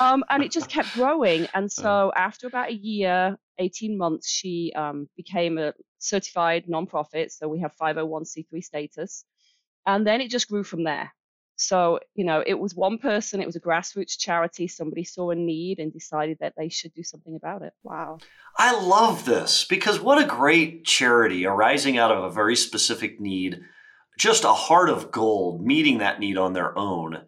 Um, 0.01 0.25
and 0.29 0.43
it 0.43 0.51
just 0.51 0.69
kept 0.69 0.93
growing. 0.95 1.47
And 1.55 1.71
so 1.71 2.13
after 2.17 2.49
about 2.49 2.71
a 2.71 2.75
year, 2.75 3.37
18 3.59 3.97
months, 3.97 4.29
she 4.29 4.73
um, 4.75 5.09
became 5.17 5.57
a 5.57 5.73
certified 5.99 6.65
nonprofit. 6.67 7.31
So 7.31 7.47
we 7.47 7.61
have 7.61 7.73
501c3 7.81 8.65
status. 8.65 9.25
And 9.87 10.05
then 10.05 10.21
it 10.21 10.31
just 10.31 10.49
grew 10.49 10.65
from 10.65 10.83
there. 10.83 11.13
So, 11.57 12.01
you 12.15 12.25
know, 12.25 12.43
it 12.45 12.59
was 12.59 12.75
one 12.75 12.99
person, 12.99 13.41
it 13.41 13.47
was 13.47 13.57
a 13.57 13.61
grassroots 13.61 14.19
charity. 14.19 14.67
Somebody 14.67 15.05
saw 15.05 15.31
a 15.31 15.35
need 15.35 15.79
and 15.79 15.93
decided 15.93 16.39
that 16.41 16.55
they 16.57 16.69
should 16.69 16.93
do 16.95 17.03
something 17.03 17.37
about 17.37 17.63
it. 17.63 17.73
Wow. 17.83 18.19
I 18.59 18.79
love 18.81 19.25
this 19.25 19.65
because 19.65 20.01
what 20.01 20.23
a 20.23 20.27
great 20.27 20.85
charity 20.85 21.47
arising 21.47 21.97
out 21.97 22.11
of 22.11 22.25
a 22.25 22.31
very 22.31 22.57
specific 22.57 23.21
need, 23.21 23.61
just 24.19 24.45
a 24.45 24.53
heart 24.53 24.89
of 24.89 25.11
gold, 25.11 25.65
meeting 25.65 25.99
that 25.99 26.21
need 26.21 26.39
on 26.39 26.53
their 26.53 26.77
own 26.77 27.23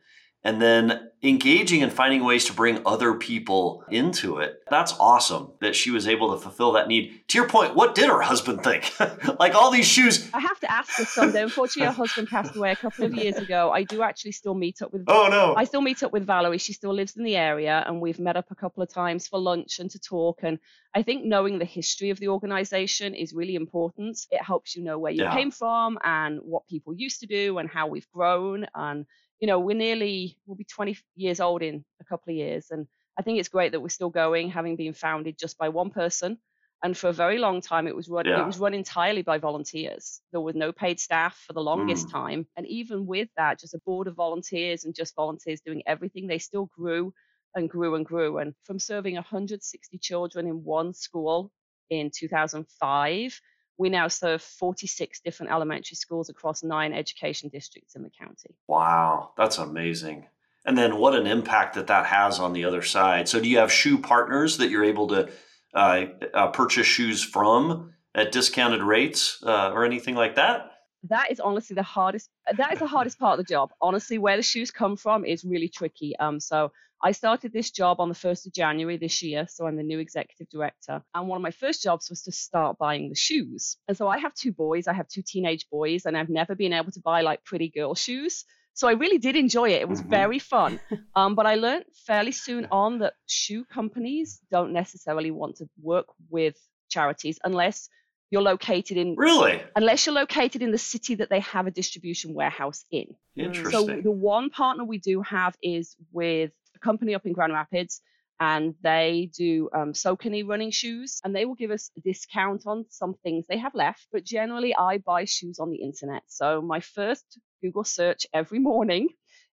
and 0.47 0.63
then 0.63 1.11
engaging 1.25 1.83
and 1.83 1.93
finding 1.93 2.23
ways 2.25 2.45
to 2.45 2.53
bring 2.53 2.81
other 2.87 3.15
people 3.15 3.83
into 3.91 4.39
it. 4.39 4.63
That's 4.71 4.93
awesome 5.01 5.51
that 5.61 5.75
she 5.75 5.91
was 5.91 6.07
able 6.07 6.33
to 6.33 6.41
fulfill 6.41 6.71
that 6.73 6.87
need. 6.87 7.21
To 7.29 7.39
your 7.39 7.49
point, 7.49 7.75
what 7.75 7.97
did 7.97 8.09
her 8.09 8.21
husband 8.21 8.63
think? 8.63 8.93
like 9.41 9.57
all 9.57 9.73
these 9.73 9.87
shoes. 9.87 10.31
I 10.33 10.39
have 10.39 10.61
to 10.61 10.71
ask 10.71 10.97
this 10.99 11.09
someday. 11.09 11.43
Unfortunately, 11.43 11.87
her 11.87 11.93
husband 11.93 12.29
passed 12.29 12.55
away 12.55 12.71
a 12.71 12.77
couple 12.77 13.05
of 13.05 13.13
years 13.13 13.37
ago. 13.39 13.73
I 13.73 13.83
do 13.83 14.03
actually 14.03 14.33
still 14.33 14.55
meet 14.55 14.83
up 14.83 14.93
with. 14.93 15.03
Oh 15.09 15.27
no! 15.29 15.55
I 15.57 15.65
still 15.65 15.81
meet 15.81 16.05
up 16.05 16.13
with 16.13 16.25
Valerie. 16.25 16.59
She 16.59 16.73
still 16.73 16.95
lives 16.95 17.17
in 17.17 17.25
the 17.25 17.35
area, 17.35 17.83
and 17.85 18.01
we've 18.01 18.21
met 18.21 18.37
up 18.37 18.47
a 18.53 18.55
couple 18.55 18.85
of 18.85 18.89
times 18.89 19.27
for 19.27 19.41
lunch 19.41 19.81
and 19.81 19.91
to 19.91 19.99
talk. 19.99 20.41
And 20.45 20.61
I 20.95 21.03
think 21.03 21.25
knowing 21.25 21.59
the 21.59 21.65
history 21.65 22.11
of 22.11 22.21
the 22.21 22.29
organization 22.29 23.15
is 23.15 23.33
really 23.35 23.57
important. 23.57 24.17
It 24.31 24.43
helps 24.43 24.77
you 24.77 24.85
know 24.85 24.99
where 25.01 25.13
you 25.13 25.25
Yeah. 25.25 25.35
came 25.35 25.51
from 25.51 25.99
and 26.05 26.39
what 26.43 26.69
people 26.69 26.95
used 26.95 27.19
to 27.21 27.27
do 27.27 27.59
and 27.59 27.69
how 27.69 27.89
we've 27.89 28.09
grown 28.13 28.67
and 28.75 29.07
you 29.41 29.47
know, 29.47 29.59
we're 29.61 29.77
nearly, 29.77 30.39
we'll 30.47 30.57
be 30.57 30.65
20 30.65 30.99
years 31.17 31.41
old 31.41 31.63
in 31.63 31.85
a 32.01 32.05
couple 32.05 32.33
of 32.33 32.37
years. 32.37 32.71
And 32.71 32.87
I 33.19 33.23
think 33.23 33.39
it's 33.39 33.49
great 33.49 33.73
that 33.73 33.81
we're 33.81 33.89
still 33.89 34.11
going, 34.11 34.51
having 34.51 34.77
been 34.77 34.93
founded 34.95 35.39
just 35.39 35.59
by 35.59 35.69
one 35.69 35.91
person. 35.91 36.39
And 36.83 36.97
for 36.97 37.09
a 37.09 37.13
very 37.13 37.39
long 37.39 37.61
time, 37.63 37.87
it 37.89 37.97
was 37.97 38.09
run, 38.09 38.27
Yeah. 38.27 38.41
it 38.43 38.47
was 38.47 38.59
run 38.59 38.75
entirely 38.75 39.23
by 39.23 39.39
volunteers. 39.39 40.21
There 40.33 40.41
was 40.41 40.55
no 40.55 40.73
paid 40.73 41.01
staff 41.01 41.37
for 41.47 41.55
the 41.55 41.63
longest 41.63 42.09
Mm. 42.09 42.13
time. 42.13 42.47
And 42.57 42.67
even 42.67 43.07
with 43.07 43.29
that, 43.37 43.59
just 43.59 43.75
a 43.75 43.79
board 43.87 44.07
of 44.09 44.15
volunteers 44.15 44.85
and 44.85 44.95
just 44.95 45.15
volunteers 45.15 45.61
doing 45.63 45.83
everything, 45.87 46.27
they 46.27 46.39
still 46.39 46.67
grew 46.67 47.15
and 47.55 47.71
grew 47.71 47.95
and 47.95 48.05
grew. 48.05 48.39
And 48.39 48.55
from 48.65 48.79
serving 48.79 49.17
160 49.17 49.99
children 49.99 50.47
in 50.47 50.65
one 50.65 50.93
school 50.93 51.51
in 51.89 52.11
2005, 52.11 53.41
we 53.79 53.91
now 53.91 54.09
serve 54.09 54.43
46 54.43 55.21
different 55.21 55.53
elementary 55.53 55.97
schools 55.97 56.29
across 56.29 56.63
nine 56.63 56.93
education 56.93 57.49
districts 57.49 57.95
in 57.95 58.03
the 58.03 58.11
county. 58.11 58.55
Wow, 58.67 59.33
that's 59.37 59.59
amazing. 59.59 60.27
And 60.65 60.77
then 60.77 60.97
what 60.97 61.15
an 61.15 61.27
impact 61.27 61.75
that 61.75 61.87
that 61.89 62.07
has 62.07 62.41
on 62.41 62.53
the 62.53 62.65
other 62.65 62.83
side. 62.83 63.29
So, 63.29 63.41
do 63.41 63.49
you 63.49 63.59
have 63.59 63.71
shoe 63.71 63.99
partners 63.99 64.57
that 64.57 64.69
you're 64.69 64.85
able 64.85 65.07
to 65.09 65.29
uh, 65.75 66.07
uh, 66.35 66.49
purchase 66.49 66.87
shoes 66.87 67.23
from 67.23 67.93
at 68.15 68.33
discounted 68.33 68.83
rates 68.83 69.43
uh, 69.45 69.71
or 69.73 69.85
anything 69.85 70.15
like 70.15 70.35
that? 70.37 70.73
that 71.09 71.31
is 71.31 71.41
honestly 71.41 71.75
the 71.75 71.83
hardest 71.83 72.31
that 72.57 72.73
is 72.73 72.79
the 72.79 72.87
hardest 72.87 73.19
part 73.19 73.39
of 73.39 73.45
the 73.45 73.53
job 73.53 73.71
honestly 73.81 74.19
where 74.19 74.37
the 74.37 74.43
shoes 74.43 74.71
come 74.71 74.97
from 74.97 75.25
is 75.25 75.45
really 75.45 75.69
tricky 75.69 76.17
um 76.19 76.41
so 76.41 76.73
i 77.03 77.13
started 77.13 77.53
this 77.53 77.71
job 77.71 78.01
on 78.01 78.09
the 78.09 78.15
1st 78.15 78.47
of 78.47 78.53
january 78.53 78.97
this 78.97 79.23
year 79.23 79.47
so 79.49 79.67
i'm 79.67 79.77
the 79.77 79.83
new 79.83 79.99
executive 79.99 80.49
director 80.51 81.03
and 81.15 81.29
one 81.29 81.37
of 81.37 81.43
my 81.43 81.51
first 81.51 81.83
jobs 81.83 82.09
was 82.11 82.23
to 82.23 82.33
start 82.33 82.79
buying 82.79 83.09
the 83.09 83.15
shoes 83.15 83.77
and 83.89 83.97
so 83.97 84.09
i 84.09 84.19
have 84.19 84.35
two 84.35 84.53
boys 84.53 84.87
i 84.89 84.93
have 84.93 85.09
two 85.09 85.23
teenage 85.23 85.67
boys 85.71 86.07
and 86.07 86.17
i've 86.17 86.29
never 86.29 86.55
been 86.55 86.73
able 86.73 86.93
to 86.93 87.01
buy 87.01 87.21
like 87.23 87.45
pretty 87.45 87.69
girl 87.69 87.95
shoes 87.95 88.45
so 88.75 88.89
i 88.89 88.93
really 88.93 89.19
did 89.19 89.37
enjoy 89.37 89.69
it 89.71 89.81
it 89.83 89.89
was 89.89 90.01
Mhm. 90.03 90.11
very 90.11 90.39
fun 90.39 90.79
um, 91.17 91.35
but 91.35 91.47
i 91.47 91.55
learned 91.57 91.85
fairly 92.07 92.33
soon 92.33 92.67
on 92.71 92.99
that 93.01 93.15
shoe 93.27 93.65
companies 93.65 94.41
don't 94.51 94.73
necessarily 94.73 95.31
want 95.31 95.57
to 95.57 95.69
work 95.83 96.07
with 96.31 96.57
charities 96.89 97.39
unless 97.45 97.89
you're 98.31 98.43
located 98.43 98.97
in 98.97 99.15
Really? 99.17 99.63
unless 99.77 100.05
you're 100.07 100.15
located 100.15 100.61
in 100.63 100.73
the 100.73 100.79
city 100.79 101.15
that 101.17 101.31
they 101.31 101.41
have 101.41 101.67
a 101.69 101.71
distribution 101.71 102.35
warehouse 102.35 102.85
in. 102.91 103.15
Interesting. 103.37 103.97
So 103.97 104.03
the 104.03 104.11
one 104.11 104.51
partner 104.51 104.85
we 104.85 104.99
do 104.99 105.23
have 105.23 105.57
is 105.63 105.95
with 106.13 106.51
a 106.77 106.81
company 106.81 107.15
up 107.15 107.27
in 107.27 107.33
Grand 107.33 107.53
Rapids, 107.53 108.01
and 108.39 108.75
they 108.83 109.31
do 109.37 109.71
um, 109.75 109.93
Saucony 109.95 110.47
running 110.47 110.71
shoes, 110.71 111.21
and 111.25 111.35
they 111.35 111.45
will 111.45 111.55
give 111.55 111.71
us 111.71 111.91
a 111.97 112.01
discount 112.01 112.65
on 112.67 112.85
some 112.91 113.15
things 113.23 113.47
they 113.47 113.59
have 113.59 113.75
left. 113.75 114.07
But 114.13 114.25
generally, 114.25 114.75
I 114.75 114.99
buy 114.99 115.25
shoes 115.25 115.59
on 115.59 115.71
the 115.71 115.83
internet. 115.83 116.23
So 116.27 116.61
my 116.61 116.81
first 116.81 117.39
Google 117.63 117.85
search 117.85 118.27
every 118.33 118.59
morning 118.59 119.09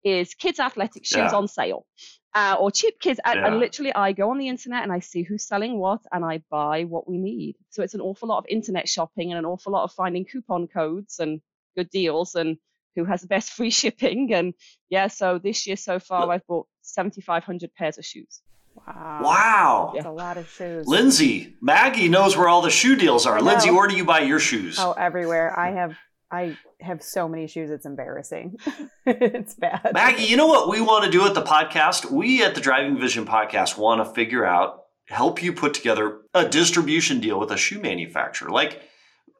is 0.03 0.35
kids 0.35 0.59
athletic 0.59 1.05
shoes 1.05 1.17
Yeah. 1.31 1.37
on 1.37 1.47
sale. 1.47 1.85
Uh, 2.35 2.55
or 2.59 2.69
cheap 2.69 2.99
kids, 2.99 3.19
and, 3.25 3.39
and 3.39 3.59
literally, 3.59 3.91
I 3.95 4.11
go 4.11 4.29
on 4.29 4.37
the 4.37 4.47
internet 4.47 4.83
and 4.83 4.91
I 4.91 4.99
see 4.99 5.23
who's 5.23 5.47
selling 5.47 5.79
what, 5.79 6.01
and 6.11 6.23
I 6.23 6.43
buy 6.51 6.83
what 6.83 7.09
we 7.09 7.17
need. 7.17 7.55
So 7.71 7.81
it's 7.81 7.95
an 7.95 8.01
awful 8.01 8.29
lot 8.29 8.37
of 8.37 8.45
internet 8.47 8.87
shopping 8.87 9.31
and 9.31 9.39
an 9.39 9.45
awful 9.45 9.71
lot 9.73 9.85
of 9.85 9.91
finding 9.91 10.23
coupon 10.23 10.67
codes 10.67 11.17
and 11.19 11.41
good 11.75 11.89
deals 11.89 12.35
and 12.35 12.57
who 12.97 13.05
has 13.05 13.21
the 13.21 13.27
best 13.27 13.51
free 13.57 13.69
shipping. 13.69 14.33
And 14.33 14.53
yeah, 14.89 15.07
so 15.07 15.39
this 15.39 15.65
year 15.67 15.77
so 15.77 15.99
far, 15.99 16.29
I've 16.29 16.45
bought 16.47 16.67
7,500 16.81 17.73
pairs 17.73 17.97
of 17.97 18.05
shoes. 18.05 18.41
Wow. 18.85 19.21
wow. 19.23 19.91
That's 19.93 20.05
a 20.05 20.11
lot 20.11 20.37
of 20.37 20.47
shoes. 20.49 20.85
Lindsay, 20.87 21.55
Maggie 21.61 22.09
knows 22.09 22.37
where 22.37 22.47
all 22.47 22.61
the 22.61 22.69
shoe 22.69 22.95
deals 22.95 23.25
are. 23.25 23.37
I 23.37 23.41
Lindsay, 23.41 23.71
where 23.71 23.87
do 23.87 23.95
you 23.95 24.05
buy 24.05 24.19
your 24.19 24.39
shoes? 24.39 24.77
Oh, 24.79 24.91
everywhere. 24.91 25.57
I 25.57 25.71
have 25.71 25.97
I 26.29 26.57
have 26.81 27.01
so 27.01 27.27
many 27.27 27.47
shoes, 27.47 27.69
it's 27.69 27.85
embarrassing. 27.85 28.57
it's 29.05 29.55
bad. 29.55 29.91
Maggie, 29.93 30.25
you 30.25 30.35
know 30.35 30.47
what 30.47 30.69
we 30.69 30.81
want 30.81 31.05
to 31.05 31.11
do 31.11 31.25
at 31.25 31.33
the 31.33 31.41
podcast? 31.41 32.11
We 32.11 32.43
at 32.43 32.53
the 32.53 32.61
Driving 32.61 32.99
Vision 32.99 33.25
podcast 33.25 33.77
want 33.77 34.05
to 34.05 34.13
figure 34.13 34.45
out, 34.45 34.83
help 35.05 35.41
you 35.41 35.53
put 35.53 35.73
together 35.73 36.19
a 36.33 36.47
distribution 36.47 37.21
deal 37.21 37.39
with 37.39 37.51
a 37.51 37.57
shoe 37.57 37.79
manufacturer. 37.79 38.49
Like, 38.49 38.81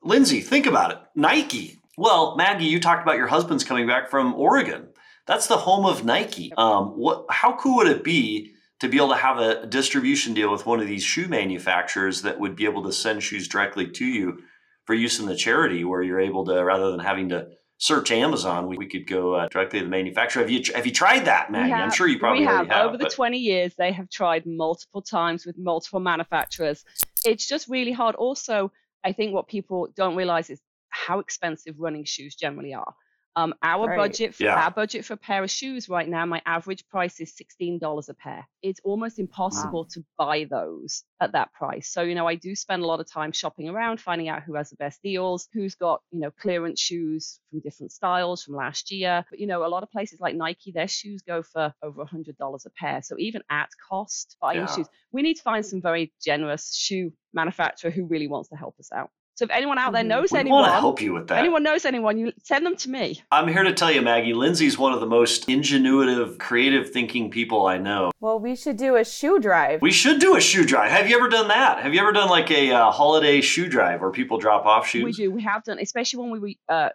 Lindsay, 0.02 0.40
think 0.40 0.66
about 0.66 0.92
it 0.92 0.98
Nike. 1.14 1.77
Well, 1.98 2.36
Maggie, 2.36 2.66
you 2.66 2.80
talked 2.80 3.02
about 3.02 3.18
your 3.18 3.28
husband's 3.28 3.64
coming 3.64 3.88
back 3.88 4.10
from 4.10 4.36
Oregon. 4.36 4.90
That's 5.26 5.48
the 5.48 5.58
home 5.58 5.86
of 5.86 6.06
Nike. 6.06 6.54
Um, 6.56 6.90
what? 6.90 7.26
How 7.30 7.58
cool 7.58 7.78
would 7.78 7.88
it 7.88 8.04
be 8.04 8.54
to 8.80 8.88
be 8.88 8.98
able 8.98 9.10
to 9.10 9.16
have 9.16 9.40
a 9.40 9.66
distribution 9.66 10.36
deal 10.36 10.52
with 10.52 10.68
one 10.68 10.80
of 10.80 10.88
these 10.88 11.04
shoe 11.04 11.28
manufacturers 11.28 12.22
that 12.22 12.40
would 12.40 12.56
be 12.56 12.66
able 12.66 12.84
to 12.84 12.94
send 12.94 13.24
shoes 13.24 13.48
directly 13.48 13.90
to 13.90 14.06
you 14.06 14.38
for 14.86 14.94
use 14.94 15.20
in 15.20 15.26
the 15.26 15.36
charity, 15.36 15.84
where 15.84 16.04
you're 16.04 16.22
able 16.22 16.46
to, 16.46 16.64
rather 16.64 16.92
than 16.92 17.00
having 17.00 17.30
to 17.30 17.48
search 17.80 18.12
Amazon, 18.12 18.68
we, 18.68 18.78
we 18.78 18.88
could 18.88 19.08
go 19.08 19.34
uh, 19.34 19.48
directly 19.50 19.80
to 19.80 19.86
the 19.86 19.90
manufacturer. 19.90 20.44
Have 20.44 20.52
you 20.52 20.62
have 20.76 20.86
you 20.86 20.94
tried 20.94 21.26
that, 21.26 21.52
Maggie? 21.52 21.72
Have, 21.72 21.84
I'm 21.86 21.92
sure 21.92 22.08
you 22.08 22.20
probably 22.20 22.42
we 22.42 22.46
have. 22.46 22.68
have. 22.68 22.86
Over 22.86 22.98
the 22.98 23.06
but- 23.06 23.14
20 23.14 23.40
years, 23.40 23.74
they 23.76 23.92
have 23.92 24.10
tried 24.10 24.46
multiple 24.46 25.02
times 25.02 25.48
with 25.48 25.58
multiple 25.58 26.00
manufacturers. 26.00 26.86
It's 27.26 27.48
just 27.48 27.68
really 27.68 27.92
hard. 27.92 28.16
Also, 28.16 28.72
I 29.04 29.14
think 29.14 29.34
what 29.34 29.48
people 29.48 29.90
don't 29.96 30.16
realize 30.16 30.50
is 30.52 30.62
how 30.90 31.20
expensive 31.20 31.76
running 31.78 32.06
shoes 32.06 32.36
generally 32.36 32.74
are. 32.74 32.94
Um, 33.36 33.54
our 33.62 33.86
Right. 33.86 33.98
budget, 33.98 34.34
for, 34.34 34.46
Yeah. 34.46 34.66
our 34.66 34.72
budget 34.72 35.06
for 35.06 35.14
a 35.14 35.18
pair 35.18 35.44
of 35.44 35.52
shoes 35.52 35.88
right 35.88 36.10
now, 36.10 36.26
my 36.26 36.42
average 36.48 36.88
price 36.88 37.20
is 37.20 37.36
sixteen 37.36 37.78
dollars 37.78 38.10
a 38.10 38.16
pair. 38.16 38.48
It's 38.64 38.80
almost 38.84 39.20
impossible 39.20 39.86
to 39.92 40.04
buy 40.18 40.46
those 40.50 41.04
at 41.22 41.34
that 41.34 41.54
price. 41.54 41.88
So 41.94 42.02
you 42.02 42.16
know, 42.16 42.28
I 42.28 42.34
do 42.34 42.56
spend 42.56 42.82
a 42.82 42.88
lot 42.88 43.00
of 43.00 43.08
time 43.12 43.32
shopping 43.32 43.70
around, 43.70 44.02
finding 44.02 44.28
out 44.28 44.42
who 44.42 44.56
has 44.56 44.72
the 44.72 44.76
best 44.78 45.04
deals, 45.04 45.48
who's 45.54 45.76
got 45.76 46.02
you 46.10 46.20
know 46.20 46.32
clearance 46.32 46.80
shoes 46.80 47.40
from 47.52 47.60
different 47.60 47.92
styles 47.92 48.42
from 48.44 48.56
last 48.56 48.90
year. 48.90 49.24
But 49.30 49.38
you 49.40 49.46
know, 49.46 49.64
a 49.64 49.70
lot 49.70 49.84
of 49.84 49.92
places 49.92 50.20
like 50.20 50.36
Nike, 50.36 50.72
their 50.72 50.88
shoes 50.88 51.22
go 51.22 51.44
for 51.44 51.72
over 51.84 52.02
a 52.02 52.08
hundred 52.08 52.38
dollars 52.40 52.66
a 52.66 52.72
pair. 52.72 53.04
So 53.04 53.18
even 53.20 53.44
at 53.52 53.70
cost, 53.88 54.36
buying 54.42 54.62
Yeah. 54.62 54.66
shoes, 54.66 54.88
we 55.12 55.22
need 55.22 55.36
to 55.36 55.44
find 55.44 55.64
some 55.64 55.80
very 55.80 56.12
generous 56.26 56.74
shoe 56.76 57.14
manufacturer 57.36 57.92
who 57.92 58.06
really 58.08 58.28
wants 58.28 58.50
to 58.50 58.56
help 58.56 58.80
us 58.80 58.92
out. 58.92 59.12
So 59.38 59.46
if 59.46 59.52
anyone 59.52 59.78
out 59.78 59.94
there 59.94 60.02
Mhm. 60.04 60.08
knows 60.08 60.32
we 60.32 60.40
anyone, 60.40 60.62
want 60.64 60.74
to 60.74 60.80
help 60.80 61.00
you 61.00 61.14
with 61.14 61.28
that. 61.28 61.38
anyone 61.38 61.62
knows 61.62 61.86
anyone, 61.86 62.18
you 62.18 62.34
send 62.42 62.66
them 62.66 62.76
to 62.78 62.90
me. 62.90 63.22
I'm 63.32 63.48
here 63.48 63.62
to 63.62 63.72
tell 63.72 63.92
you, 63.92 64.02
Maggie, 64.02 64.34
Lindsay's 64.34 64.80
one 64.80 64.94
of 64.94 65.00
the 65.00 65.06
most 65.06 65.48
ingenuitive, 65.48 66.40
creative 66.40 66.90
thinking 66.90 67.30
people 67.30 67.68
I 67.68 67.78
know. 67.78 68.10
Well, 68.20 68.40
we 68.40 68.56
should 68.56 68.78
do 68.78 68.96
a 68.96 69.06
shoe 69.06 69.40
drive. 69.40 69.84
We 69.84 69.92
should 69.92 70.20
do 70.20 70.36
a 70.36 70.42
shoe 70.42 70.66
drive. 70.66 70.90
Have 70.90 71.08
you 71.08 71.16
ever 71.18 71.30
done 71.30 71.50
that? 71.50 71.84
Have 71.84 71.94
you 71.94 72.00
ever 72.00 72.12
done 72.14 72.30
like 72.30 72.50
a 72.50 72.72
uh, 72.72 72.90
holiday 72.90 73.40
shoe 73.42 73.68
drive 73.68 74.02
where 74.02 74.10
people 74.10 74.40
drop 74.40 74.66
off 74.66 74.88
shoes? 74.88 75.04
We 75.04 75.12
do. 75.12 75.30
We 75.30 75.44
have 75.44 75.64
done, 75.64 75.78
especially 75.78 76.20
when 76.24 76.32
we 76.32 76.40
were, 76.40 76.76
uh, 76.76 76.90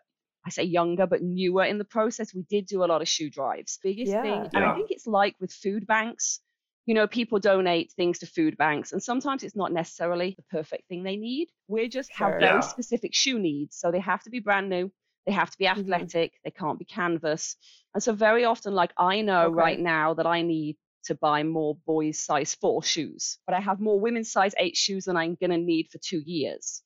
I 0.44 0.50
say 0.50 0.64
younger, 0.64 1.06
but 1.06 1.22
newer 1.22 1.62
in 1.62 1.78
the 1.78 1.84
process. 1.84 2.34
We 2.34 2.42
did 2.50 2.66
do 2.66 2.82
a 2.82 2.86
lot 2.86 3.02
of 3.02 3.06
shoe 3.06 3.30
drives. 3.30 3.78
Biggest 3.84 4.10
Yeah. 4.10 4.22
thing, 4.22 4.50
and 4.52 4.64
I 4.64 4.74
think 4.74 4.90
it's 4.90 5.06
like 5.06 5.36
with 5.40 5.52
food 5.52 5.86
banks. 5.86 6.40
You 6.86 6.94
know, 6.94 7.06
people 7.06 7.38
donate 7.38 7.92
things 7.92 8.18
to 8.20 8.26
food 8.26 8.56
banks, 8.56 8.92
and 8.92 9.02
sometimes 9.02 9.42
it's 9.44 9.54
not 9.56 9.72
necessarily 9.72 10.34
the 10.36 10.42
perfect 10.44 10.88
thing 10.88 11.02
they 11.04 11.16
need. 11.16 11.48
We 11.68 11.88
just 11.88 12.10
have 12.14 12.36
very 12.38 12.60
Yeah. 12.60 12.62
specific 12.62 13.14
shoe 13.14 13.38
needs, 13.38 13.76
so 13.76 13.90
they 13.92 14.00
have 14.00 14.22
to 14.24 14.30
be 14.30 14.40
brand 14.40 14.68
new. 14.68 14.90
They 15.26 15.32
have 15.32 15.50
to 15.50 15.58
be 15.58 15.68
Mhm. 15.74 16.12
athletic. 16.12 16.32
They 16.44 16.50
can't 16.50 16.78
be 16.80 16.84
canvas. 16.84 17.56
And 17.94 18.02
so 18.02 18.12
very 18.12 18.44
often, 18.44 18.74
like 18.74 18.92
I 18.98 19.20
know 19.22 19.48
Okay. 19.48 19.52
right 19.52 19.78
now 19.78 20.14
that 20.14 20.26
I 20.26 20.42
need 20.42 20.76
to 21.04 21.14
buy 21.14 21.42
more 21.44 21.76
boys 21.86 22.18
size 22.18 22.54
four 22.54 22.82
shoes, 22.82 23.38
but 23.46 23.54
I 23.54 23.60
have 23.60 23.80
more 23.80 24.00
women's 24.00 24.32
size 24.32 24.54
eight 24.58 24.76
shoes 24.76 25.04
than 25.04 25.16
I'm 25.16 25.36
going 25.36 25.50
to 25.50 25.58
need 25.58 25.88
for 25.90 25.98
two 25.98 26.22
years. 26.24 26.82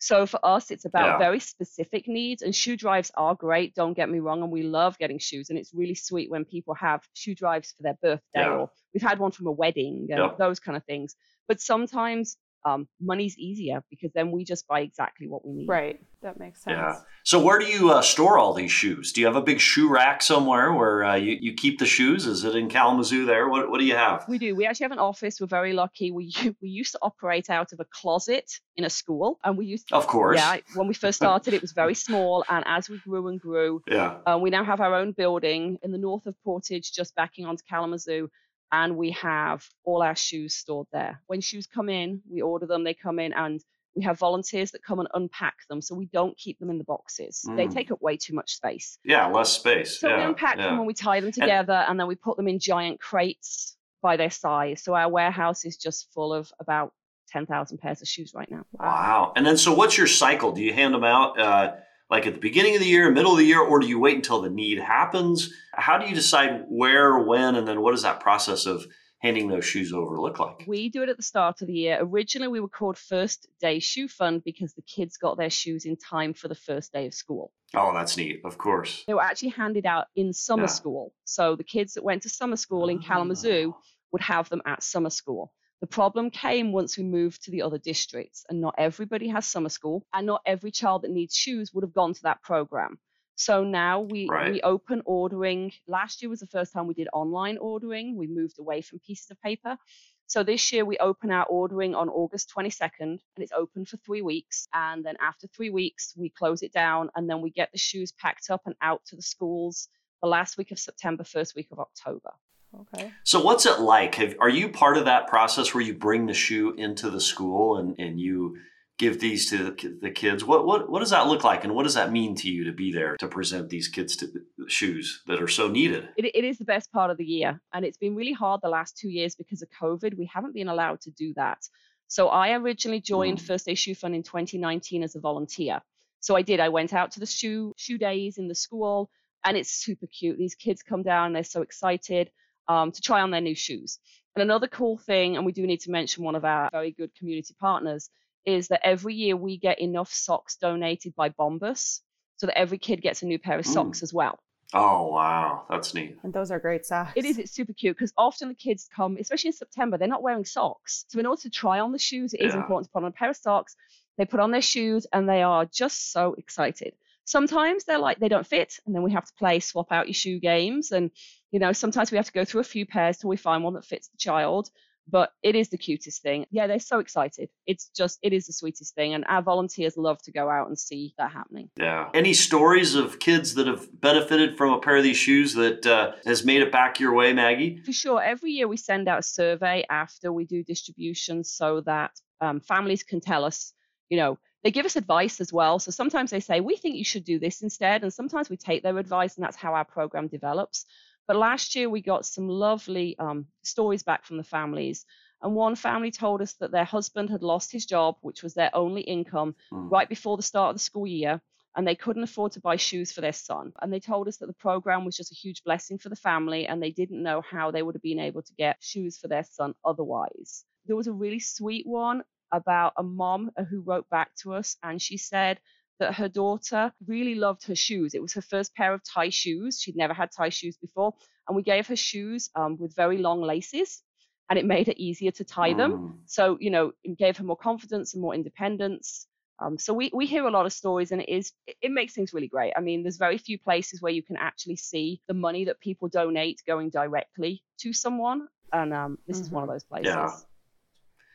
So 0.00 0.24
for 0.26 0.40
us, 0.44 0.70
it's 0.70 0.86
about 0.86 1.04
Yeah. 1.06 1.18
very 1.18 1.40
specific 1.40 2.08
needs, 2.08 2.42
and 2.42 2.54
shoe 2.54 2.76
drives 2.76 3.10
are 3.16 3.34
great. 3.34 3.74
Don't 3.74 3.92
get 3.92 4.08
me 4.08 4.18
wrong, 4.18 4.42
and 4.42 4.50
we 4.50 4.62
love 4.62 4.98
getting 4.98 5.18
shoes, 5.18 5.50
and 5.50 5.58
it's 5.58 5.74
really 5.74 5.94
sweet 5.94 6.30
when 6.30 6.44
people 6.46 6.74
have 6.74 7.06
shoe 7.12 7.34
drives 7.34 7.72
for 7.72 7.82
their 7.82 7.98
birthday, 8.02 8.40
Yeah. 8.40 8.56
or 8.56 8.70
we've 8.94 9.02
had 9.02 9.18
one 9.18 9.30
from 9.30 9.46
a 9.46 9.52
wedding, 9.52 10.08
and 10.10 10.18
Yeah. 10.20 10.34
those 10.38 10.58
kind 10.58 10.76
of 10.76 10.84
things. 10.84 11.14
But 11.48 11.60
sometimes 11.60 12.38
um, 12.64 12.88
money's 13.00 13.36
easier 13.38 13.82
because 13.90 14.10
then 14.14 14.30
we 14.30 14.44
just 14.44 14.66
buy 14.66 14.80
exactly 14.80 15.26
what 15.28 15.46
we 15.46 15.52
need. 15.52 15.68
Right. 15.68 16.00
That 16.22 16.38
makes 16.38 16.62
sense. 16.62 16.76
Yeah. 16.76 16.96
So 17.24 17.42
where 17.42 17.58
do 17.58 17.64
you 17.64 17.90
uh, 17.90 18.02
store 18.02 18.36
all 18.38 18.52
these 18.52 18.70
shoes? 18.70 19.12
Do 19.12 19.22
you 19.22 19.26
have 19.26 19.36
a 19.36 19.40
big 19.42 19.58
shoe 19.58 19.88
rack 19.88 20.22
somewhere 20.22 20.70
where 20.74 21.02
uh, 21.02 21.14
you, 21.14 21.38
you 21.40 21.54
keep 21.54 21.78
the 21.78 21.86
shoes? 21.86 22.26
Is 22.26 22.44
it 22.44 22.54
in 22.54 22.68
Kalamazoo 22.68 23.24
there? 23.24 23.48
What, 23.48 23.70
what 23.70 23.80
do 23.80 23.86
you 23.86 23.96
have? 23.96 24.26
We 24.28 24.36
do. 24.36 24.54
We 24.54 24.66
actually 24.66 24.84
have 24.84 24.92
an 24.92 24.98
office. 24.98 25.40
We're 25.40 25.46
very 25.46 25.72
lucky. 25.72 26.10
We 26.10 26.30
we 26.60 26.68
used 26.68 26.92
to 26.92 26.98
operate 27.00 27.48
out 27.48 27.72
of 27.72 27.80
a 27.80 27.86
closet 27.86 28.50
in 28.76 28.84
a 28.84 28.90
school, 28.90 29.38
and 29.44 29.56
we 29.56 29.64
used 29.64 29.88
to, 29.88 29.96
Of 29.96 30.06
course. 30.06 30.36
yeah. 30.38 30.58
When 30.74 30.88
we 30.88 30.94
first 30.94 31.16
started, 31.16 31.54
it 31.54 31.62
was 31.62 31.72
very 31.72 31.94
small, 31.94 32.44
and 32.50 32.64
as 32.66 32.90
we 32.90 32.98
grew 32.98 33.28
and 33.28 33.40
grew, 33.40 33.82
Yeah. 33.86 34.18
Uh, 34.26 34.38
we 34.38 34.50
now 34.50 34.64
have 34.64 34.80
our 34.82 34.94
own 34.94 35.12
building 35.12 35.78
in 35.82 35.90
the 35.90 35.98
north 35.98 36.26
of 36.26 36.34
Portage, 36.44 36.92
just 36.92 37.14
backing 37.14 37.46
onto 37.46 37.62
Kalamazoo, 37.68 38.28
and 38.72 38.96
we 38.96 39.10
have 39.12 39.66
all 39.84 40.02
our 40.02 40.16
shoes 40.16 40.54
stored 40.54 40.86
there. 40.92 41.20
When 41.26 41.40
shoes 41.40 41.66
come 41.66 41.88
in, 41.88 42.22
we 42.30 42.40
order 42.42 42.66
them, 42.66 42.84
they 42.84 42.94
come 42.94 43.18
in, 43.18 43.32
and 43.32 43.60
we 43.96 44.04
have 44.04 44.18
volunteers 44.18 44.70
that 44.70 44.84
come 44.84 45.00
and 45.00 45.08
unpack 45.14 45.56
them, 45.68 45.82
so 45.82 45.94
we 45.94 46.06
don't 46.06 46.36
keep 46.36 46.58
them 46.60 46.70
in 46.70 46.78
the 46.78 46.84
boxes. 46.84 47.42
They 47.56 47.66
Mm. 47.66 47.74
take 47.74 47.90
up 47.90 48.00
way 48.00 48.16
too 48.16 48.34
much 48.34 48.54
space. 48.54 48.98
Yeah, 49.04 49.26
less 49.26 49.52
space. 49.52 49.98
So 49.98 50.16
we 50.16 50.22
unpack 50.22 50.56
yeah. 50.56 50.66
them 50.66 50.78
and 50.78 50.86
we 50.86 50.94
tie 50.94 51.20
them 51.20 51.32
together, 51.32 51.84
and 51.88 51.98
then 51.98 52.06
we 52.06 52.14
put 52.14 52.36
them 52.36 52.46
in 52.46 52.58
giant 52.60 53.00
crates 53.00 53.76
by 54.02 54.16
their 54.16 54.30
size. 54.30 54.82
So 54.82 54.94
our 54.94 55.08
warehouse 55.10 55.64
is 55.64 55.76
just 55.76 56.12
full 56.12 56.32
of 56.32 56.52
about 56.60 56.92
10,000 57.30 57.78
pairs 57.78 58.00
of 58.00 58.08
shoes 58.08 58.32
right 58.34 58.50
now. 58.50 58.64
Wow. 58.72 59.32
And 59.36 59.44
then, 59.46 59.56
so 59.56 59.74
what's 59.74 59.96
your 59.98 60.06
cycle? 60.06 60.52
Do 60.52 60.62
you 60.62 60.72
hand 60.72 60.94
them 60.94 61.04
out 61.04 61.38
uh, 61.38 61.74
like 62.10 62.26
at 62.26 62.34
the 62.34 62.40
beginning 62.40 62.74
of 62.74 62.80
the 62.80 62.88
year, 62.88 63.10
middle 63.10 63.32
of 63.32 63.38
the 63.38 63.44
year, 63.44 63.60
or 63.60 63.78
do 63.80 63.86
you 63.86 63.98
wait 64.00 64.16
until 64.16 64.42
the 64.42 64.50
need 64.50 64.78
happens? 64.78 65.52
How 65.72 65.96
do 65.98 66.06
you 66.08 66.14
decide 66.14 66.64
where, 66.68 67.18
when, 67.18 67.54
and 67.54 67.66
then 67.68 67.80
what 67.80 67.92
does 67.92 68.02
that 68.02 68.20
process 68.20 68.66
of 68.66 68.84
handing 69.18 69.48
those 69.48 69.64
shoes 69.64 69.92
over 69.92 70.18
look 70.18 70.38
like? 70.40 70.64
We 70.66 70.88
do 70.88 71.02
it 71.02 71.08
at 71.08 71.16
the 71.16 71.22
start 71.22 71.60
of 71.60 71.68
the 71.68 71.74
year. 71.74 71.98
Originally, 72.00 72.48
we 72.48 72.58
were 72.60 72.68
called 72.68 72.96
First 72.98 73.46
Day 73.60 73.78
Shoe 73.78 74.08
Fund 74.08 74.42
because 74.44 74.74
the 74.74 74.82
kids 74.82 75.16
got 75.18 75.36
their 75.36 75.50
shoes 75.50 75.84
in 75.84 75.96
time 75.96 76.34
for 76.34 76.48
the 76.48 76.54
first 76.54 76.92
day 76.92 77.06
of 77.06 77.14
school. 77.14 77.52
Oh, 77.74 77.92
that's 77.94 78.16
neat. 78.16 78.40
Of 78.44 78.58
course. 78.58 79.04
They 79.06 79.14
were 79.14 79.22
actually 79.22 79.50
handed 79.50 79.86
out 79.86 80.06
in 80.16 80.32
summer 80.32 80.62
Yeah. 80.62 80.68
school. 80.68 81.14
So 81.24 81.54
the 81.54 81.64
kids 81.64 81.94
that 81.94 82.02
went 82.02 82.22
to 82.22 82.28
summer 82.28 82.56
school 82.56 82.88
in 82.88 82.98
ah. 83.04 83.06
Kalamazoo 83.06 83.74
would 84.10 84.22
have 84.22 84.48
them 84.48 84.62
at 84.66 84.82
summer 84.82 85.10
school. 85.10 85.52
The 85.80 85.86
problem 85.86 86.30
came 86.30 86.72
once 86.72 86.98
we 86.98 87.04
moved 87.04 87.44
to 87.44 87.50
the 87.50 87.62
other 87.62 87.78
districts, 87.78 88.44
and 88.48 88.60
not 88.60 88.74
everybody 88.76 89.28
has 89.28 89.46
summer 89.46 89.70
school, 89.70 90.04
and 90.12 90.26
not 90.26 90.42
every 90.44 90.70
child 90.70 91.02
that 91.02 91.10
needs 91.10 91.34
shoes 91.34 91.72
would 91.72 91.84
have 91.84 91.94
gone 91.94 92.12
to 92.12 92.22
that 92.22 92.42
program. 92.42 92.98
So 93.36 93.64
now 93.64 94.00
we, 94.00 94.28
Right. 94.28 94.52
we 94.52 94.60
open 94.60 95.00
ordering. 95.06 95.72
Last 95.86 96.20
year 96.20 96.28
was 96.28 96.40
the 96.40 96.46
first 96.46 96.74
time 96.74 96.86
we 96.86 96.92
did 96.92 97.08
online 97.14 97.56
ordering. 97.56 98.14
We 98.16 98.26
moved 98.26 98.58
away 98.58 98.82
from 98.82 98.98
pieces 98.98 99.30
of 99.30 99.40
paper. 99.40 99.78
So 100.26 100.42
this 100.42 100.70
year 100.70 100.84
we 100.84 100.98
open 100.98 101.30
our 101.30 101.46
ordering 101.46 101.94
on 101.94 102.10
August 102.10 102.50
22nd 102.54 103.00
and 103.00 103.20
it's 103.38 103.50
open 103.52 103.86
for 103.86 103.96
three 103.96 104.20
weeks. 104.20 104.68
And 104.74 105.02
then 105.02 105.16
after 105.20 105.46
three 105.46 105.70
weeks, 105.70 106.14
we 106.14 106.28
close 106.28 106.62
it 106.62 106.72
down 106.72 107.08
and 107.16 107.28
then 107.28 107.40
we 107.40 107.50
get 107.50 107.72
the 107.72 107.78
shoes 107.78 108.12
packed 108.12 108.50
up 108.50 108.60
and 108.66 108.76
out 108.82 109.02
to 109.06 109.16
the 109.16 109.22
schools 109.22 109.88
the 110.22 110.28
last 110.28 110.58
week 110.58 110.70
of 110.70 110.78
September, 110.78 111.24
first 111.24 111.54
week 111.56 111.68
of 111.72 111.80
October. 111.80 112.30
Okay. 112.78 113.12
So, 113.24 113.42
what's 113.42 113.66
it 113.66 113.80
like? 113.80 114.14
Have, 114.16 114.34
are 114.40 114.48
you 114.48 114.68
part 114.68 114.96
of 114.96 115.06
that 115.06 115.26
process 115.26 115.74
where 115.74 115.82
you 115.82 115.94
bring 115.94 116.26
the 116.26 116.34
shoe 116.34 116.72
into 116.76 117.10
the 117.10 117.20
school 117.20 117.76
and, 117.78 117.98
and 117.98 118.20
you 118.20 118.56
give 118.96 119.18
these 119.18 119.50
to 119.50 119.58
the, 119.58 119.98
the 120.00 120.10
kids? 120.10 120.44
What, 120.44 120.66
what, 120.66 120.88
what 120.88 121.00
does 121.00 121.10
that 121.10 121.26
look 121.26 121.42
like? 121.42 121.64
And 121.64 121.74
what 121.74 121.82
does 121.82 121.94
that 121.94 122.12
mean 122.12 122.36
to 122.36 122.48
you 122.48 122.64
to 122.64 122.72
be 122.72 122.92
there 122.92 123.16
to 123.16 123.26
present 123.26 123.70
these 123.70 123.88
kids 123.88 124.16
to 124.16 124.28
shoes 124.68 125.22
that 125.26 125.42
are 125.42 125.48
so 125.48 125.68
needed? 125.68 126.08
It, 126.16 126.26
it 126.34 126.44
is 126.44 126.58
the 126.58 126.64
best 126.64 126.92
part 126.92 127.10
of 127.10 127.16
the 127.16 127.24
year. 127.24 127.60
And 127.72 127.84
it's 127.84 127.96
been 127.96 128.14
really 128.14 128.34
hard 128.34 128.60
the 128.62 128.68
last 128.68 128.96
two 128.96 129.08
years 129.08 129.34
because 129.34 129.62
of 129.62 129.68
COVID. 129.70 130.16
We 130.16 130.30
haven't 130.32 130.54
been 130.54 130.68
allowed 130.68 131.00
to 131.02 131.10
do 131.10 131.34
that. 131.34 131.58
So 132.06 132.28
I 132.28 132.52
originally 132.52 133.00
joined 133.00 133.38
Mm. 133.38 133.46
First 133.46 133.66
Day 133.66 133.74
Shoe 133.74 133.94
Fund 133.94 134.14
in 134.14 134.22
2019 134.22 135.02
as 135.02 135.16
a 135.16 135.20
volunteer. 135.20 135.80
So 136.20 136.36
I 136.36 136.42
did. 136.42 136.60
I 136.60 136.68
went 136.68 136.92
out 136.92 137.12
to 137.12 137.20
the 137.20 137.26
shoe 137.26 137.72
shoe 137.76 137.98
days 137.98 138.36
in 138.36 138.48
the 138.48 138.54
school, 138.54 139.10
and 139.44 139.56
it's 139.56 139.70
super 139.70 140.06
cute. 140.06 140.36
These 140.36 140.54
kids 140.54 140.82
come 140.82 141.02
down, 141.02 141.32
they're 141.32 141.44
so 141.44 141.62
excited 141.62 142.30
um, 142.70 142.92
to 142.92 143.00
try 143.00 143.20
on 143.20 143.30
their 143.32 143.40
new 143.40 143.54
shoes. 143.54 143.98
And 144.36 144.42
another 144.44 144.68
cool 144.68 144.96
thing, 144.96 145.36
and 145.36 145.44
we 145.44 145.52
do 145.52 145.66
need 145.66 145.80
to 145.80 145.90
mention 145.90 146.22
one 146.24 146.36
of 146.36 146.44
our 146.44 146.70
very 146.70 146.92
good 146.92 147.12
community 147.18 147.54
partners, 147.58 148.08
is 148.46 148.68
that 148.68 148.86
every 148.86 149.14
year 149.14 149.36
we 149.36 149.58
get 149.58 149.80
enough 149.80 150.12
socks 150.12 150.56
donated 150.56 151.14
by 151.16 151.28
Bombas 151.30 152.00
so 152.36 152.46
that 152.46 152.56
every 152.56 152.78
kid 152.78 153.02
gets 153.02 153.22
a 153.22 153.26
new 153.26 153.38
pair 153.38 153.58
of 153.58 153.64
Mm. 153.66 153.72
socks 153.72 154.02
as 154.02 154.14
well. 154.14 154.38
Oh, 154.72 155.08
wow. 155.08 155.66
That's 155.68 155.92
neat. 155.94 156.16
And 156.22 156.32
those 156.32 156.52
are 156.52 156.60
great 156.60 156.86
socks. 156.86 157.12
It 157.16 157.24
is. 157.24 157.38
It's 157.38 157.50
super 157.52 157.72
cute 157.72 157.96
because 157.96 158.12
often 158.16 158.48
the 158.48 158.54
kids 158.54 158.88
come, 158.94 159.16
especially 159.18 159.48
in 159.48 159.52
September, 159.64 159.98
they're 159.98 160.06
not 160.16 160.22
wearing 160.22 160.44
socks. 160.44 161.04
So 161.08 161.18
in 161.18 161.26
order 161.26 161.42
to 161.42 161.50
try 161.50 161.80
on 161.80 161.90
the 161.90 161.98
shoes, 161.98 162.32
it 162.34 162.40
is 162.40 162.52
Yeah. 162.54 162.60
important 162.60 162.86
to 162.86 162.92
put 162.92 163.02
on 163.02 163.08
a 163.08 163.12
pair 163.20 163.30
of 163.30 163.36
socks. 163.36 163.74
They 164.16 164.26
put 164.26 164.38
on 164.38 164.52
their 164.52 164.62
shoes 164.62 165.08
and 165.12 165.28
they 165.28 165.42
are 165.42 165.64
just 165.64 166.12
so 166.12 166.34
excited. 166.34 166.94
Sometimes 167.24 167.84
they're 167.84 167.98
like 167.98 168.18
they 168.20 168.28
don't 168.28 168.46
fit, 168.46 168.78
and 168.86 168.94
then 168.94 169.02
we 169.02 169.12
have 169.12 169.26
to 169.26 169.32
play 169.34 169.58
swap 169.60 169.90
out 169.92 170.06
your 170.06 170.14
shoe 170.14 170.38
games. 170.40 170.92
And 170.92 171.10
you 171.50 171.58
know, 171.58 171.72
sometimes 171.72 172.10
we 172.10 172.16
have 172.16 172.26
to 172.26 172.32
go 172.32 172.44
through 172.44 172.60
a 172.60 172.64
few 172.64 172.86
pairs 172.86 173.18
till 173.18 173.30
we 173.30 173.36
find 173.36 173.64
one 173.64 173.74
that 173.74 173.84
fits 173.84 174.08
the 174.08 174.16
child. 174.16 174.70
but 175.10 175.32
it 175.42 175.54
is 175.54 175.68
the 175.68 175.78
cutest 175.78 176.22
thing. 176.22 176.46
Yeah, 176.50 176.66
they're 176.66 176.78
so 176.78 176.98
excited. 176.98 177.48
It's 177.66 177.88
just, 177.96 178.18
it 178.22 178.32
is 178.32 178.46
the 178.46 178.52
sweetest 178.52 178.94
thing. 178.94 179.14
And 179.14 179.24
our 179.28 179.42
volunteers 179.42 179.96
love 179.96 180.20
to 180.22 180.32
go 180.32 180.48
out 180.48 180.68
and 180.68 180.78
see 180.78 181.14
that 181.18 181.32
happening. 181.32 181.70
Yeah. 181.76 182.08
Any 182.14 182.32
stories 182.32 182.94
of 182.94 183.18
kids 183.18 183.54
that 183.54 183.66
have 183.66 183.88
benefited 184.00 184.56
from 184.56 184.72
a 184.72 184.80
pair 184.80 184.96
of 184.96 185.02
these 185.02 185.16
shoes 185.16 185.54
that 185.54 185.86
uh, 185.86 186.12
has 186.24 186.44
made 186.44 186.62
it 186.62 186.72
back 186.72 187.00
your 187.00 187.14
way, 187.14 187.32
Maggie? 187.32 187.82
For 187.84 187.92
sure. 187.92 188.22
Every 188.22 188.52
year 188.52 188.68
we 188.68 188.76
send 188.76 189.08
out 189.08 189.20
a 189.20 189.22
survey 189.22 189.84
after 189.90 190.32
we 190.32 190.44
do 190.44 190.62
distribution 190.62 191.44
so 191.44 191.80
that 191.82 192.12
um, 192.40 192.60
families 192.60 193.02
can 193.02 193.20
tell 193.20 193.44
us, 193.44 193.72
you 194.08 194.16
know, 194.16 194.38
they 194.62 194.70
give 194.70 194.84
us 194.84 194.96
advice 194.96 195.40
as 195.40 195.52
well. 195.52 195.78
So 195.78 195.90
sometimes 195.90 196.30
they 196.30 196.40
say, 196.40 196.60
we 196.60 196.76
think 196.76 196.96
you 196.96 197.04
should 197.04 197.24
do 197.24 197.38
this 197.38 197.62
instead. 197.62 198.02
And 198.02 198.12
sometimes 198.12 198.50
we 198.50 198.58
take 198.58 198.82
their 198.82 198.98
advice, 198.98 199.36
and 199.36 199.44
that's 199.44 199.56
how 199.56 199.72
our 199.72 199.86
program 199.86 200.28
develops. 200.28 200.84
But 201.30 201.36
last 201.36 201.76
year 201.76 201.88
we 201.88 202.02
got 202.02 202.26
some 202.26 202.48
lovely 202.48 203.16
um, 203.20 203.46
stories 203.62 204.02
back 204.02 204.24
from 204.24 204.36
the 204.36 204.42
families. 204.42 205.06
And 205.40 205.54
one 205.54 205.76
family 205.76 206.10
told 206.10 206.42
us 206.42 206.54
that 206.54 206.72
their 206.72 206.82
husband 206.82 207.30
had 207.30 207.44
lost 207.44 207.70
his 207.70 207.86
job, 207.86 208.16
which 208.20 208.42
was 208.42 208.54
their 208.54 208.74
only 208.74 209.02
income, 209.02 209.54
mm. 209.72 209.88
right 209.92 210.08
before 210.08 210.36
the 210.36 210.42
start 210.42 210.70
of 210.70 210.74
the 210.74 210.80
school 210.80 211.06
year. 211.06 211.40
And 211.76 211.86
they 211.86 211.94
couldn't 211.94 212.24
afford 212.24 212.50
to 212.52 212.60
buy 212.60 212.74
shoes 212.74 213.12
for 213.12 213.20
their 213.20 213.32
son. 213.32 213.72
And 213.80 213.92
they 213.92 214.00
told 214.00 214.26
us 214.26 214.38
that 214.38 214.48
the 214.48 214.52
program 214.54 215.04
was 215.04 215.16
just 215.16 215.30
a 215.30 215.36
huge 215.36 215.62
blessing 215.62 215.98
for 215.98 216.08
the 216.08 216.16
family, 216.16 216.66
and 216.66 216.82
they 216.82 216.90
didn't 216.90 217.22
know 217.22 217.42
how 217.48 217.70
they 217.70 217.82
would 217.82 217.94
have 217.94 218.02
been 218.02 218.18
able 218.18 218.42
to 218.42 218.54
get 218.54 218.78
shoes 218.80 219.16
for 219.16 219.28
their 219.28 219.44
son 219.44 219.74
otherwise. 219.84 220.64
There 220.86 220.96
was 220.96 221.06
a 221.06 221.12
really 221.12 221.38
sweet 221.38 221.86
one 221.86 222.24
about 222.50 222.94
a 222.96 223.04
mom 223.04 223.52
who 223.70 223.82
wrote 223.82 224.10
back 224.10 224.34
to 224.42 224.54
us, 224.54 224.76
and 224.82 225.00
she 225.00 225.16
said 225.16 225.60
that 226.00 226.14
her 226.14 226.28
daughter 226.28 226.92
really 227.06 227.36
loved 227.36 227.64
her 227.66 227.76
shoes. 227.76 228.14
It 228.14 228.22
was 228.22 228.32
her 228.34 228.42
first 228.42 228.74
pair 228.74 228.92
of 228.92 229.02
tie 229.04 229.28
shoes. 229.30 229.80
She'd 229.80 229.96
never 229.96 230.12
had 230.12 230.30
tie 230.36 230.48
shoes 230.48 230.76
before. 230.76 231.14
And 231.46 231.56
we 231.56 231.62
gave 231.62 231.86
her 231.86 231.96
shoes 231.96 232.50
um, 232.54 232.76
with 232.78 232.94
very 232.96 233.18
long 233.18 233.42
laces, 233.42 234.02
and 234.48 234.58
it 234.58 234.64
made 234.64 234.88
it 234.88 235.00
easier 235.00 235.30
to 235.32 235.44
tie 235.44 235.74
them. 235.74 235.92
Mm. 235.92 236.12
So, 236.26 236.58
you 236.60 236.70
know, 236.70 236.92
it 237.04 237.16
gave 237.16 237.36
her 237.36 237.44
more 237.44 237.56
confidence 237.56 238.14
and 238.14 238.22
more 238.22 238.34
independence. 238.34 239.26
Um, 239.60 239.78
so 239.78 239.92
we, 239.92 240.10
we 240.14 240.26
hear 240.26 240.46
a 240.46 240.50
lot 240.50 240.64
of 240.64 240.72
stories 240.72 241.12
and 241.12 241.20
it 241.20 241.28
is 241.28 241.52
it 241.66 241.90
makes 241.90 242.14
things 242.14 242.32
really 242.32 242.48
great. 242.48 242.72
I 242.76 242.80
mean, 242.80 243.02
there's 243.02 243.18
very 243.18 243.36
few 243.36 243.58
places 243.58 244.00
where 244.00 244.12
you 244.12 244.22
can 244.22 244.36
actually 244.38 244.76
see 244.76 245.20
the 245.28 245.34
money 245.34 245.66
that 245.66 245.80
people 245.80 246.08
donate 246.08 246.62
going 246.66 246.88
directly 246.88 247.62
to 247.80 247.92
someone, 247.92 248.48
and 248.72 248.94
um, 248.94 249.18
this 249.26 249.36
mm-hmm. 249.36 249.44
is 249.44 249.50
one 249.50 249.62
of 249.62 249.68
mm-hmm. 249.68 249.74
those 249.74 249.84
places. 249.84 250.14
Yeah. 250.14 250.49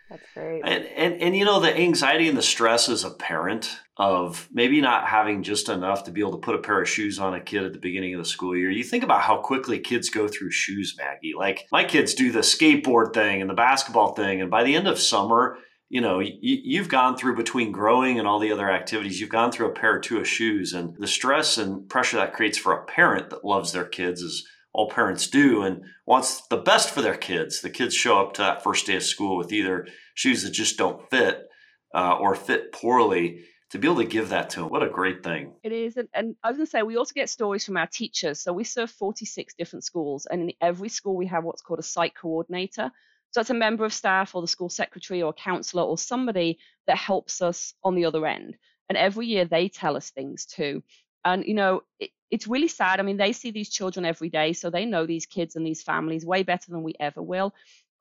That's 0.09 0.23
great. 0.33 0.61
And, 0.63 0.85
and 0.85 1.21
and 1.21 1.35
you 1.35 1.45
know 1.45 1.59
the 1.59 1.75
anxiety 1.75 2.27
and 2.27 2.37
the 2.37 2.43
stress 2.43 2.89
as 2.89 3.03
a 3.03 3.09
parent 3.09 3.79
of 3.97 4.47
maybe 4.51 4.79
not 4.79 5.07
having 5.07 5.41
just 5.41 5.67
enough 5.67 6.03
to 6.03 6.11
be 6.11 6.19
able 6.19 6.33
to 6.33 6.37
put 6.37 6.55
a 6.55 6.59
pair 6.59 6.81
of 6.81 6.87
shoes 6.87 7.17
on 7.17 7.33
a 7.33 7.41
kid 7.41 7.63
at 7.63 7.73
the 7.73 7.79
beginning 7.79 8.13
of 8.13 8.19
the 8.19 8.29
school 8.29 8.55
year. 8.55 8.69
You 8.69 8.83
think 8.83 9.03
about 9.03 9.21
how 9.21 9.37
quickly 9.37 9.79
kids 9.79 10.09
go 10.09 10.27
through 10.27 10.51
shoes, 10.51 10.95
Maggie. 10.97 11.33
Like 11.35 11.65
my 11.71 11.83
kids 11.83 12.13
do 12.13 12.31
the 12.31 12.39
skateboard 12.39 13.13
thing 13.13 13.41
and 13.41 13.49
the 13.49 13.55
basketball 13.55 14.13
thing, 14.13 14.41
and 14.41 14.51
by 14.51 14.63
the 14.63 14.75
end 14.75 14.87
of 14.87 14.99
summer, 14.99 15.57
you 15.89 16.01
know, 16.01 16.19
you, 16.19 16.35
you've 16.41 16.89
gone 16.89 17.17
through 17.17 17.35
between 17.35 17.71
growing 17.71 18.19
and 18.19 18.27
all 18.27 18.39
the 18.39 18.51
other 18.51 18.69
activities, 18.69 19.19
you've 19.19 19.29
gone 19.29 19.51
through 19.51 19.67
a 19.67 19.73
pair 19.73 19.95
or 19.95 19.99
two 19.99 20.19
of 20.19 20.27
shoes, 20.27 20.73
and 20.73 20.95
the 20.97 21.07
stress 21.07 21.57
and 21.57 21.87
pressure 21.89 22.17
that 22.17 22.33
creates 22.33 22.57
for 22.57 22.73
a 22.73 22.85
parent 22.85 23.31
that 23.31 23.45
loves 23.45 23.71
their 23.71 23.85
kids 23.85 24.21
is 24.21 24.47
all 24.75 24.89
parents 24.89 25.27
do 25.27 25.63
and 25.63 25.83
wants 26.05 26.45
the 26.47 26.57
best 26.57 26.89
for 26.89 27.01
their 27.01 27.15
kids. 27.15 27.61
The 27.61 27.69
kids 27.69 27.95
show 27.95 28.19
up 28.19 28.33
to 28.33 28.41
that 28.41 28.61
first 28.61 28.85
day 28.85 28.97
of 28.97 29.03
school 29.03 29.37
with 29.37 29.53
either 29.53 29.87
shoes 30.15 30.43
that 30.43 30.51
just 30.51 30.77
don't 30.77 31.09
fit 31.09 31.47
uh, 31.93 32.17
or 32.19 32.35
fit 32.35 32.71
poorly. 32.73 33.45
To 33.71 33.79
be 33.79 33.87
able 33.87 33.97
to 33.97 34.05
give 34.05 34.29
that 34.29 34.51
to 34.51 34.61
them, 34.61 34.69
what 34.69 34.83
a 34.83 34.89
great 34.89 35.23
thing. 35.23 35.53
It 35.63 35.71
is. 35.71 35.97
And, 35.97 36.07
and 36.13 36.35
I 36.43 36.49
was 36.49 36.57
going 36.57 36.67
to 36.67 36.69
say, 36.69 36.83
we 36.83 36.97
also 36.97 37.13
get 37.13 37.29
stories 37.29 37.65
from 37.65 37.77
our 37.77 37.87
teachers. 37.87 38.39
So 38.39 38.53
we 38.53 38.63
serve 38.63 38.91
46 38.91 39.55
different 39.55 39.83
schools, 39.83 40.27
and 40.29 40.43
in 40.43 40.51
every 40.61 40.87
school, 40.87 41.15
we 41.15 41.25
have 41.27 41.43
what's 41.43 41.61
called 41.61 41.79
a 41.79 41.83
site 41.83 42.13
coordinator. 42.15 42.91
So 43.31 43.41
it's 43.41 43.49
a 43.49 43.55
member 43.55 43.83
of 43.83 43.93
staff 43.93 44.35
or 44.35 44.41
the 44.41 44.47
school 44.47 44.69
secretary 44.69 45.21
or 45.21 45.33
counselor 45.33 45.83
or 45.83 45.97
somebody 45.97 46.59
that 46.87 46.97
helps 46.97 47.41
us 47.41 47.73
on 47.83 47.95
the 47.95 48.05
other 48.05 48.25
end. 48.25 48.55
And 48.87 48.97
every 48.97 49.25
year 49.25 49.45
they 49.45 49.67
tell 49.67 49.97
us 49.97 50.09
things 50.11 50.45
too. 50.45 50.83
And, 51.25 51.43
you 51.45 51.55
know, 51.55 51.81
it, 51.99 52.11
it's 52.31 52.47
really 52.47 52.67
sad. 52.67 52.99
I 52.99 53.03
mean, 53.03 53.17
they 53.17 53.33
see 53.33 53.51
these 53.51 53.69
children 53.69 54.05
every 54.05 54.29
day, 54.29 54.53
so 54.53 54.69
they 54.69 54.85
know 54.85 55.05
these 55.05 55.25
kids 55.25 55.55
and 55.55 55.65
these 55.65 55.81
families 55.81 56.25
way 56.25 56.43
better 56.43 56.71
than 56.71 56.83
we 56.83 56.93
ever 56.99 57.21
will. 57.21 57.53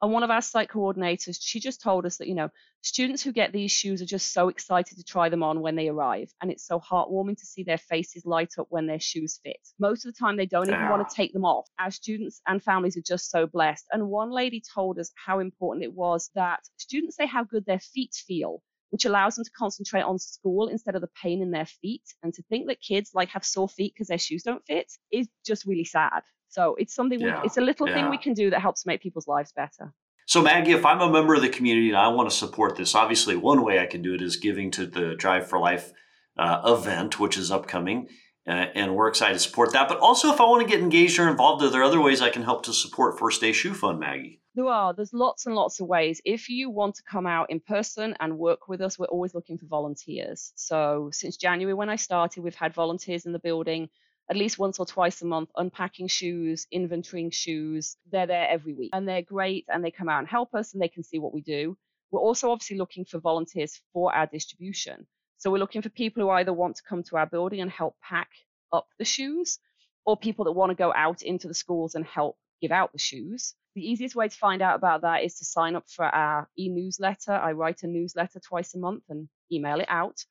And 0.03 0.13
one 0.13 0.23
of 0.23 0.31
our 0.31 0.43
site 0.43 0.69
coordinators, 0.69 1.39
she 1.41 1.61
just 1.61 1.81
told 1.81 2.05
us 2.05 2.19
that, 2.19 2.29
you 2.29 2.35
know, 2.35 2.51
students 2.83 3.23
who 3.23 3.33
get 3.33 3.53
these 3.53 3.73
shoes 3.73 4.03
are 4.03 4.07
just 4.07 4.35
so 4.35 4.49
excited 4.49 4.99
to 4.99 5.05
try 5.05 5.31
them 5.31 5.43
on 5.43 5.63
when 5.63 5.77
they 5.77 5.89
arrive. 5.89 6.31
And 6.43 6.51
it's 6.51 6.67
so 6.67 6.79
heartwarming 6.79 7.39
to 7.39 7.47
see 7.47 7.63
their 7.63 7.79
faces 7.79 8.27
light 8.27 8.53
up 8.59 8.67
when 8.69 8.87
their 8.87 9.01
shoes 9.01 9.41
fit. 9.43 9.57
Most 9.79 10.05
of 10.05 10.13
the 10.13 10.19
time, 10.19 10.37
they 10.37 10.45
don't 10.45 10.69
even 10.69 10.91
want 10.91 11.09
to 11.09 11.11
ah. 11.11 11.17
take 11.17 11.33
them 11.33 11.47
off. 11.47 11.67
Our 11.79 11.91
students 11.91 12.43
and 12.47 12.63
families 12.63 12.99
are 12.99 13.03
just 13.03 13.31
so 13.31 13.47
blessed. 13.47 13.87
And 13.93 14.09
one 14.09 14.31
lady 14.31 14.63
told 14.75 14.99
us 14.99 15.11
how 15.15 15.39
important 15.39 15.85
it 15.85 15.95
was 15.95 16.29
that 16.35 16.61
students 16.77 17.17
say 17.17 17.27
how 17.27 17.45
good 17.45 17.65
their 17.65 17.81
feet 17.81 18.13
feel 18.15 18.63
which 18.95 19.07
allows 19.07 19.35
them 19.35 19.45
to 19.45 19.51
concentrate 19.51 20.03
on 20.03 20.21
school 20.21 20.69
instead 20.69 20.95
of 20.95 21.01
the 21.01 21.11
pain 21.21 21.43
in 21.43 21.51
their 21.51 21.67
feet. 21.67 22.05
And 22.23 22.33
to 22.35 22.43
think 22.45 22.69
that 22.69 22.81
kids 22.81 23.11
like 23.13 23.29
have 23.31 23.45
sore 23.45 23.69
feet 23.69 23.93
because 23.93 24.07
their 24.07 24.19
shoes 24.19 24.45
don't 24.45 24.65
fit 24.65 24.93
is 25.11 25.27
just 25.45 25.67
really 25.67 25.85
sad. 25.85 26.21
So 26.47 26.77
it's 26.79 26.95
something 26.95 27.19
yeah, 27.19 27.41
we, 27.41 27.47
it's 27.47 27.57
a 27.57 27.61
little 27.61 27.89
yeah. 27.89 27.95
thing 27.95 28.09
we 28.09 28.19
can 28.19 28.35
do 28.35 28.51
that 28.51 28.61
helps 28.61 28.87
make 28.87 29.03
people's 29.03 29.27
lives 29.27 29.51
better. 29.51 29.93
So 30.29 30.43
Maggie, 30.43 30.71
if 30.71 30.87
I'm 30.87 31.01
a 31.01 31.11
member 31.11 31.35
of 31.35 31.43
the 31.43 31.49
community 31.49 31.89
and 31.89 31.99
I 31.99 32.07
want 32.07 32.31
to 32.31 32.37
support 32.37 32.77
this, 32.77 32.95
obviously 32.95 33.35
one 33.35 33.65
way 33.65 33.81
I 33.81 33.87
can 33.87 34.01
do 34.01 34.15
it 34.15 34.23
is 34.23 34.37
giving 34.37 34.71
to 34.71 34.87
the 34.87 35.17
Drive 35.17 35.49
for 35.49 35.59
Life 35.59 35.93
uh, 36.39 36.63
event, 36.65 37.19
which 37.19 37.37
is 37.37 37.51
upcoming. 37.51 38.07
Uh, 38.47 38.67
and 38.75 38.95
we're 38.95 39.09
excited 39.09 39.35
to 39.35 39.39
support 39.39 39.73
that. 39.73 39.89
But 39.89 39.99
also, 39.99 40.33
if 40.33 40.41
I 40.41 40.45
want 40.45 40.63
to 40.63 40.69
get 40.71 40.83
engaged 40.83 41.19
or 41.19 41.29
involved, 41.29 41.63
are 41.63 41.71
there 41.71 41.83
other 41.83 42.01
ways 42.01 42.21
I 42.21 42.31
can 42.31 42.43
help 42.43 42.65
to 42.65 42.73
support 42.73 43.19
First 43.19 43.41
Day 43.41 43.53
Shoe 43.53 43.73
Fund, 43.73 43.99
Maggie? 43.99 44.41
There 44.55 44.67
are. 44.67 44.93
There's 44.93 45.15
lots 45.15 45.47
and 45.47 45.55
lots 45.55 45.81
of 45.81 45.89
ways. 45.89 46.21
If 46.25 46.49
you 46.49 46.71
want 46.71 46.95
to 46.97 47.03
come 47.03 47.27
out 47.27 47.51
in 47.51 47.59
person 47.59 48.15
and 48.21 48.39
work 48.39 48.69
with 48.69 48.81
us, 48.81 48.99
we're 48.99 49.07
always 49.07 49.35
looking 49.35 49.59
for 49.59 49.67
volunteers. 49.67 50.53
So 50.55 51.09
since 51.13 51.37
January 51.37 51.75
when 51.75 51.89
I 51.89 51.97
started, 51.97 52.43
we've 52.43 52.55
had 52.55 52.75
volunteers 52.75 53.27
in 53.27 53.33
the 53.33 53.39
building 53.39 53.89
at 54.31 54.37
least 54.37 54.59
once 54.59 54.79
or 54.79 54.87
twice 54.87 55.21
a 55.23 55.27
month 55.27 55.51
unpacking 55.57 56.09
shoes, 56.09 56.67
inventorying 56.73 57.33
shoes. 57.33 57.97
They're 58.11 58.27
there 58.27 58.49
every 58.49 58.73
week 58.73 58.91
and 58.93 59.09
they're 59.09 59.23
great 59.23 59.67
and 59.69 59.85
they 59.85 59.91
come 59.91 60.09
out 60.09 60.21
and 60.21 60.29
help 60.29 60.55
us 60.55 60.73
and 60.73 60.83
they 60.83 60.89
can 60.89 61.03
see 61.03 61.19
what 61.19 61.35
we 61.35 61.43
do. 61.43 61.77
We're 62.11 62.21
also 62.21 62.51
obviously 62.51 62.79
looking 62.79 63.05
for 63.05 63.19
volunteers 63.19 63.81
for 63.93 64.15
our 64.15 64.27
distribution. 64.27 65.07
So 65.45 65.51
we're 65.51 65.59
looking 65.59 65.83
for 65.83 65.91
people 65.91 66.23
who 66.23 66.31
either 66.31 66.55
want 66.55 66.77
to 66.77 66.83
come 66.83 67.03
to 67.03 67.19
our 67.19 67.27
building 67.27 67.61
and 67.61 67.71
help 67.71 67.97
pack 68.01 68.31
up 68.73 68.87
the 68.99 69.05
shoes 69.05 69.59
or 70.07 70.17
people 70.17 70.47
that 70.47 70.53
want 70.53 70.71
to 70.71 70.75
go 70.75 70.91
out 70.91 71.21
into 71.21 71.49
the 71.49 71.53
schools 71.53 71.95
and 71.95 72.07
help 72.07 72.39
give 72.63 72.71
out 72.71 72.93
the 72.93 72.99
shoes. 72.99 73.53
The 73.75 73.83
easiest 73.83 74.17
way 74.17 74.27
to 74.27 74.35
find 74.35 74.63
out 74.63 74.75
about 74.75 75.03
that 75.03 75.23
is 75.23 75.37
to 75.41 75.45
sign 75.45 75.77
up 75.77 75.85
for 75.87 76.07
our 76.07 76.49
e 76.59 76.71
newsletter. 76.71 77.33
I 77.33 77.53
write 77.53 77.83
a 77.83 77.87
newsletter 77.87 78.41
twice 78.41 78.75
a 78.75 78.79
month 78.79 79.03
and 79.11 79.29
email 79.53 79.81
it 79.81 79.87
out. 79.91 80.25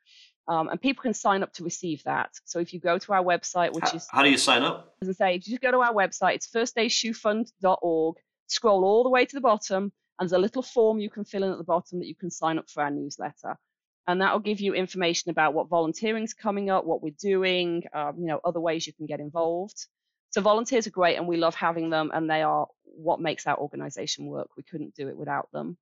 Um, 0.47 0.69
and 0.69 0.81
people 0.81 1.03
can 1.03 1.13
sign 1.13 1.43
up 1.43 1.53
to 1.53 1.63
receive 1.63 2.01
that. 2.05 2.31
So 2.45 2.57
if 2.57 2.73
you 2.73 2.79
go 2.79 2.97
to 2.97 3.13
our 3.13 3.23
website, 3.23 3.71
which 3.71 3.83
how, 3.83 3.95
is 3.95 4.07
how 4.09 4.23
do 4.23 4.31
you 4.31 4.37
sign 4.39 4.63
up? 4.63 4.95
As 5.03 5.09
I 5.09 5.11
say, 5.11 5.35
if 5.35 5.47
you 5.47 5.51
just 5.51 5.61
go 5.61 5.69
to 5.69 5.77
our 5.77 5.93
website, 5.93 6.33
it's 6.33 6.47
firstdayshoefund.org. 6.47 8.15
Scroll 8.47 8.83
all 8.83 9.03
the 9.03 9.11
way 9.11 9.27
to 9.27 9.35
the 9.35 9.41
bottom, 9.41 9.83
and 10.17 10.27
there's 10.27 10.31
a 10.31 10.39
little 10.39 10.63
form 10.63 10.99
you 10.99 11.11
can 11.11 11.23
fill 11.23 11.43
in 11.43 11.51
at 11.51 11.59
the 11.59 11.63
bottom 11.63 11.99
that 11.99 12.07
you 12.07 12.15
can 12.15 12.31
sign 12.31 12.57
up 12.57 12.67
for 12.67 12.81
our 12.81 12.89
newsletter. 12.89 13.59
And 14.07 14.21
that 14.21 14.33
will 14.33 14.39
give 14.39 14.59
you 14.59 14.73
information 14.73 15.31
about 15.31 15.53
what 15.53 15.69
volunteering's 15.69 16.33
coming 16.33 16.69
up, 16.69 16.85
what 16.85 17.01
we're 17.01 17.15
doing, 17.19 17.83
um, 17.93 18.15
you 18.19 18.27
know, 18.27 18.41
other 18.43 18.59
ways 18.59 18.85
you 18.85 18.93
can 18.93 19.05
get 19.05 19.21
involved. 19.21 19.87
So 20.31 20.41
volunteers 20.41 20.87
are 20.87 20.91
great 20.91 21.15
and 21.15 21.27
we 21.27 21.37
love 21.37 21.55
having 21.55 21.89
them 21.89 22.11
and 22.13 22.29
they 22.29 22.41
are 22.41 22.67
what 22.83 23.21
makes 23.21 23.47
our 23.47 23.57
organization 23.57 24.25
work. 24.25 24.49
We 24.57 24.63
couldn't 24.63 24.95
do 24.95 25.07
it 25.07 25.17
without 25.17 25.49
them. 25.53 25.77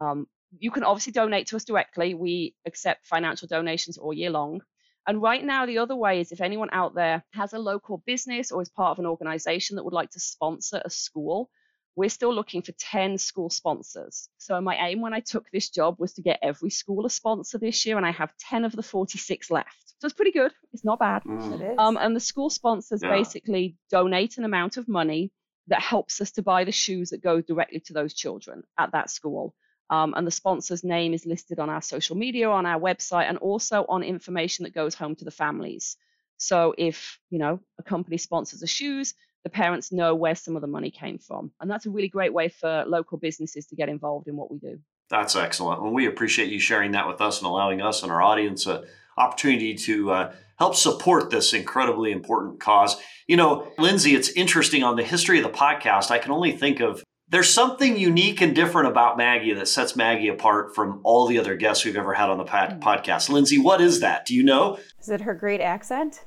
Um, 0.00 0.26
you 0.58 0.70
can 0.70 0.84
obviously 0.84 1.12
donate 1.12 1.46
to 1.48 1.56
us 1.56 1.64
directly. 1.64 2.14
We 2.14 2.54
accept 2.66 3.06
financial 3.06 3.48
donations 3.48 3.96
all 3.96 4.12
year 4.12 4.30
long. 4.30 4.60
And 5.06 5.22
right 5.22 5.42
now, 5.44 5.66
the 5.66 5.78
other 5.78 5.96
way 5.96 6.20
is 6.20 6.30
if 6.30 6.40
anyone 6.40 6.68
out 6.72 6.94
there 6.94 7.24
has 7.32 7.52
a 7.52 7.58
local 7.58 8.02
business 8.06 8.52
or 8.52 8.60
is 8.62 8.68
part 8.68 8.92
of 8.92 8.98
an 8.98 9.06
organization 9.06 9.76
that 9.76 9.84
would 9.84 9.94
like 9.94 10.10
to 10.10 10.20
sponsor 10.20 10.80
a 10.84 10.90
school, 10.90 11.50
we're 11.94 12.08
still 12.08 12.34
looking 12.34 12.62
for 12.62 12.72
10 12.72 13.18
school 13.18 13.50
sponsors. 13.50 14.28
So 14.38 14.60
my 14.60 14.76
aim 14.76 15.00
when 15.00 15.12
I 15.12 15.20
took 15.20 15.50
this 15.50 15.68
job 15.68 15.96
was 15.98 16.14
to 16.14 16.22
get 16.22 16.38
every 16.42 16.70
school 16.70 17.04
a 17.04 17.10
sponsor 17.10 17.58
this 17.58 17.84
year, 17.84 17.96
and 17.96 18.06
I 18.06 18.12
have 18.12 18.32
10 18.38 18.64
of 18.64 18.72
the 18.72 18.82
46 18.82 19.50
left. 19.50 19.94
So 20.00 20.06
it's 20.06 20.14
pretty 20.14 20.32
good. 20.32 20.52
It's 20.72 20.84
not 20.84 20.98
bad. 20.98 21.22
Mm. 21.24 21.78
Um, 21.78 21.96
and 21.96 22.16
the 22.16 22.20
school 22.20 22.50
sponsors 22.50 23.02
yeah. 23.02 23.10
basically 23.10 23.76
donate 23.90 24.38
an 24.38 24.44
amount 24.44 24.76
of 24.76 24.88
money 24.88 25.30
that 25.68 25.80
helps 25.80 26.20
us 26.20 26.32
to 26.32 26.42
buy 26.42 26.64
the 26.64 26.72
shoes 26.72 27.10
that 27.10 27.22
go 27.22 27.40
directly 27.40 27.80
to 27.80 27.92
those 27.92 28.14
children 28.14 28.62
at 28.78 28.92
that 28.92 29.10
school. 29.10 29.54
Um, 29.90 30.14
and 30.16 30.26
the 30.26 30.32
sponsor's 30.32 30.82
name 30.82 31.12
is 31.12 31.26
listed 31.26 31.58
on 31.58 31.68
our 31.68 31.82
social 31.82 32.16
media, 32.16 32.48
on 32.48 32.64
our 32.64 32.80
website, 32.80 33.28
and 33.28 33.38
also 33.38 33.84
on 33.88 34.02
information 34.02 34.64
that 34.64 34.74
goes 34.74 34.94
home 34.94 35.14
to 35.16 35.24
the 35.24 35.30
families. 35.30 35.96
So 36.38 36.74
if 36.76 37.20
you 37.30 37.38
know 37.38 37.60
a 37.78 37.82
company 37.82 38.16
sponsors 38.16 38.60
the 38.60 38.66
shoes, 38.66 39.14
the 39.44 39.50
parents 39.50 39.92
know 39.92 40.14
where 40.14 40.34
some 40.34 40.56
of 40.56 40.62
the 40.62 40.68
money 40.68 40.90
came 40.90 41.18
from. 41.18 41.50
And 41.60 41.70
that's 41.70 41.86
a 41.86 41.90
really 41.90 42.08
great 42.08 42.32
way 42.32 42.48
for 42.48 42.84
local 42.86 43.18
businesses 43.18 43.66
to 43.66 43.76
get 43.76 43.88
involved 43.88 44.28
in 44.28 44.36
what 44.36 44.50
we 44.50 44.58
do. 44.58 44.78
That's 45.10 45.36
excellent. 45.36 45.82
Well, 45.82 45.92
we 45.92 46.06
appreciate 46.06 46.50
you 46.50 46.58
sharing 46.58 46.92
that 46.92 47.08
with 47.08 47.20
us 47.20 47.38
and 47.38 47.46
allowing 47.46 47.82
us 47.82 48.02
and 48.02 48.10
our 48.10 48.22
audience 48.22 48.66
an 48.66 48.84
opportunity 49.18 49.74
to 49.74 50.10
uh, 50.10 50.32
help 50.58 50.74
support 50.74 51.30
this 51.30 51.52
incredibly 51.52 52.12
important 52.12 52.60
cause. 52.60 52.96
You 53.26 53.36
know, 53.36 53.70
Lindsay, 53.78 54.14
it's 54.14 54.30
interesting 54.30 54.82
on 54.82 54.96
the 54.96 55.02
history 55.02 55.38
of 55.38 55.44
the 55.44 55.58
podcast. 55.58 56.10
I 56.10 56.18
can 56.18 56.30
only 56.30 56.52
think 56.52 56.80
of 56.80 57.02
There's 57.28 57.50
something 57.50 57.98
unique 57.98 58.40
and 58.40 58.54
different 58.54 58.88
about 58.88 59.16
Maggie 59.16 59.54
that 59.54 59.68
sets 59.68 59.96
Maggie 59.96 60.28
apart 60.28 60.74
from 60.74 61.00
all 61.02 61.26
the 61.26 61.38
other 61.38 61.56
guests 61.56 61.84
we've 61.84 61.96
ever 61.96 62.14
had 62.14 62.30
on 62.30 62.38
the 62.38 62.44
pod- 62.44 62.80
podcast. 62.80 63.28
Lindsay, 63.28 63.58
what 63.58 63.80
is 63.80 64.00
that? 64.00 64.24
Do 64.24 64.34
you 64.34 64.42
know? 64.42 64.78
Is 65.00 65.08
it 65.08 65.22
her 65.22 65.34
great 65.34 65.60
accent? 65.60 66.20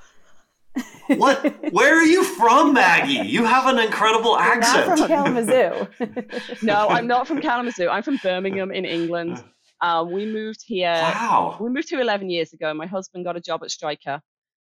What? 1.07 1.71
Where 1.71 1.95
are 1.97 2.03
you 2.03 2.23
from, 2.23 2.73
Maggie? 2.73 3.27
You 3.27 3.45
have 3.45 3.67
an 3.67 3.79
incredible 3.79 4.37
accent. 4.37 4.89
I'm 4.89 4.99
Not 4.99 5.11
accent. 5.11 5.89
from 5.97 6.07
Kalamazoo. 6.17 6.57
No, 6.65 6.87
I'm 6.89 7.07
not 7.07 7.27
from 7.27 7.41
Kalamazoo. 7.41 7.87
I'm 7.89 8.03
from 8.03 8.17
Birmingham 8.23 8.71
in 8.71 8.85
England. 8.85 9.43
Um, 9.81 10.11
we 10.11 10.25
moved 10.25 10.61
here. 10.65 10.91
Wow. 10.93 11.57
We 11.59 11.69
moved 11.69 11.89
here 11.89 11.99
11 12.01 12.29
years 12.29 12.53
ago. 12.53 12.73
My 12.73 12.87
husband 12.87 13.23
got 13.25 13.35
a 13.37 13.41
job 13.41 13.63
at 13.63 13.71
Stryker. 13.71 14.21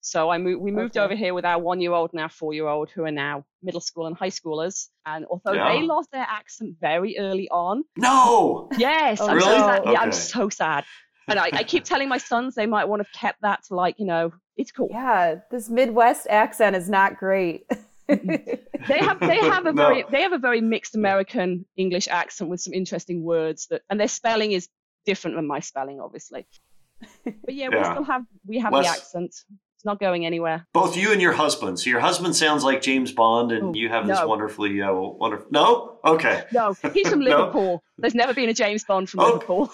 So 0.00 0.28
I 0.28 0.36
moved, 0.36 0.60
we 0.60 0.70
moved 0.70 0.98
Okay. 0.98 1.04
over 1.04 1.14
here 1.14 1.32
with 1.32 1.46
our 1.46 1.58
one 1.58 1.80
year 1.80 1.92
old 1.92 2.10
and 2.12 2.20
our 2.20 2.28
four 2.28 2.52
year 2.52 2.66
old, 2.68 2.90
who 2.90 3.04
are 3.04 3.10
now 3.10 3.44
middle 3.62 3.80
school 3.80 4.06
and 4.06 4.14
high 4.16 4.28
schoolers. 4.28 4.88
And 5.06 5.24
although 5.30 5.52
Yeah. 5.54 5.72
they 5.72 5.82
lost 5.82 6.10
their 6.12 6.26
accent 6.28 6.74
very 6.80 7.16
early 7.18 7.48
on, 7.48 7.84
No. 7.96 8.68
yes, 8.76 9.20
Oh, 9.20 9.28
I'm 9.28 9.40
so 9.40 9.46
really? 9.46 9.58
sad. 9.60 9.82
Yeah, 9.86 10.00
I'm 10.00 10.12
so 10.12 10.48
sad. 10.50 10.84
And 11.28 11.38
I, 11.38 11.50
I 11.52 11.64
keep 11.72 11.84
telling 11.84 12.08
my 12.08 12.18
sons 12.18 12.54
they 12.54 12.66
might 12.66 12.86
want 12.86 13.00
to 13.02 13.06
have 13.08 13.12
kept 13.20 13.42
that 13.42 13.64
to 13.64 13.74
like, 13.74 13.96
you 13.98 14.06
know, 14.06 14.32
it's 14.56 14.70
cool. 14.72 14.88
yeah, 14.90 15.36
this 15.50 15.68
Midwest 15.68 16.26
accent 16.30 16.76
is 16.76 16.88
not 16.88 17.18
great. 17.18 17.66
They 18.08 18.98
have 18.98 19.18
they 19.20 19.36
have 19.54 19.66
a 19.66 19.72
No. 19.72 19.86
very 19.88 20.04
they 20.10 20.22
have 20.22 20.32
a 20.32 20.38
very 20.38 20.60
mixed 20.60 20.94
American 20.94 21.64
English 21.76 22.06
accent 22.08 22.50
with 22.50 22.60
some 22.60 22.72
interesting 22.74 23.22
words 23.24 23.66
that 23.68 23.82
and 23.90 23.98
their 23.98 24.08
spelling 24.08 24.52
is 24.52 24.68
different 25.06 25.36
than 25.36 25.46
my 25.46 25.60
spelling, 25.60 26.00
obviously. 26.00 26.46
But 27.24 27.54
yeah, 27.54 27.68
we 27.68 27.82
still 27.84 28.04
have 28.04 28.22
we 28.46 28.58
have 28.58 28.72
Wes- 28.72 28.84
the 28.86 28.90
accent. 28.90 29.30
It's 29.76 29.84
not 29.84 29.98
going 30.00 30.24
anywhere. 30.24 30.66
Both 30.72 30.96
you 30.96 31.12
and 31.12 31.20
your 31.20 31.32
husband. 31.32 31.80
So 31.80 31.90
your 31.90 32.00
husband 32.00 32.36
sounds 32.36 32.62
like 32.62 32.80
James 32.82 33.10
Bond, 33.12 33.52
and 33.52 33.62
Oh, 33.64 33.74
you 33.74 33.88
have 33.88 34.06
this 34.06 34.18
no. 34.20 34.26
wonderfully 34.28 34.80
uh, 34.80 34.92
wonderful. 34.92 35.46
No. 35.50 35.98
Okay. 36.04 36.44
No, 36.52 36.74
he's 36.92 37.08
from 37.08 37.20
No? 37.24 37.38
Liverpool. 37.38 37.82
There's 37.98 38.14
never 38.14 38.32
been 38.34 38.48
a 38.50 38.54
James 38.54 38.84
Bond 38.84 39.10
from 39.10 39.20
Oh. 39.20 39.26
Liverpool. 39.32 39.72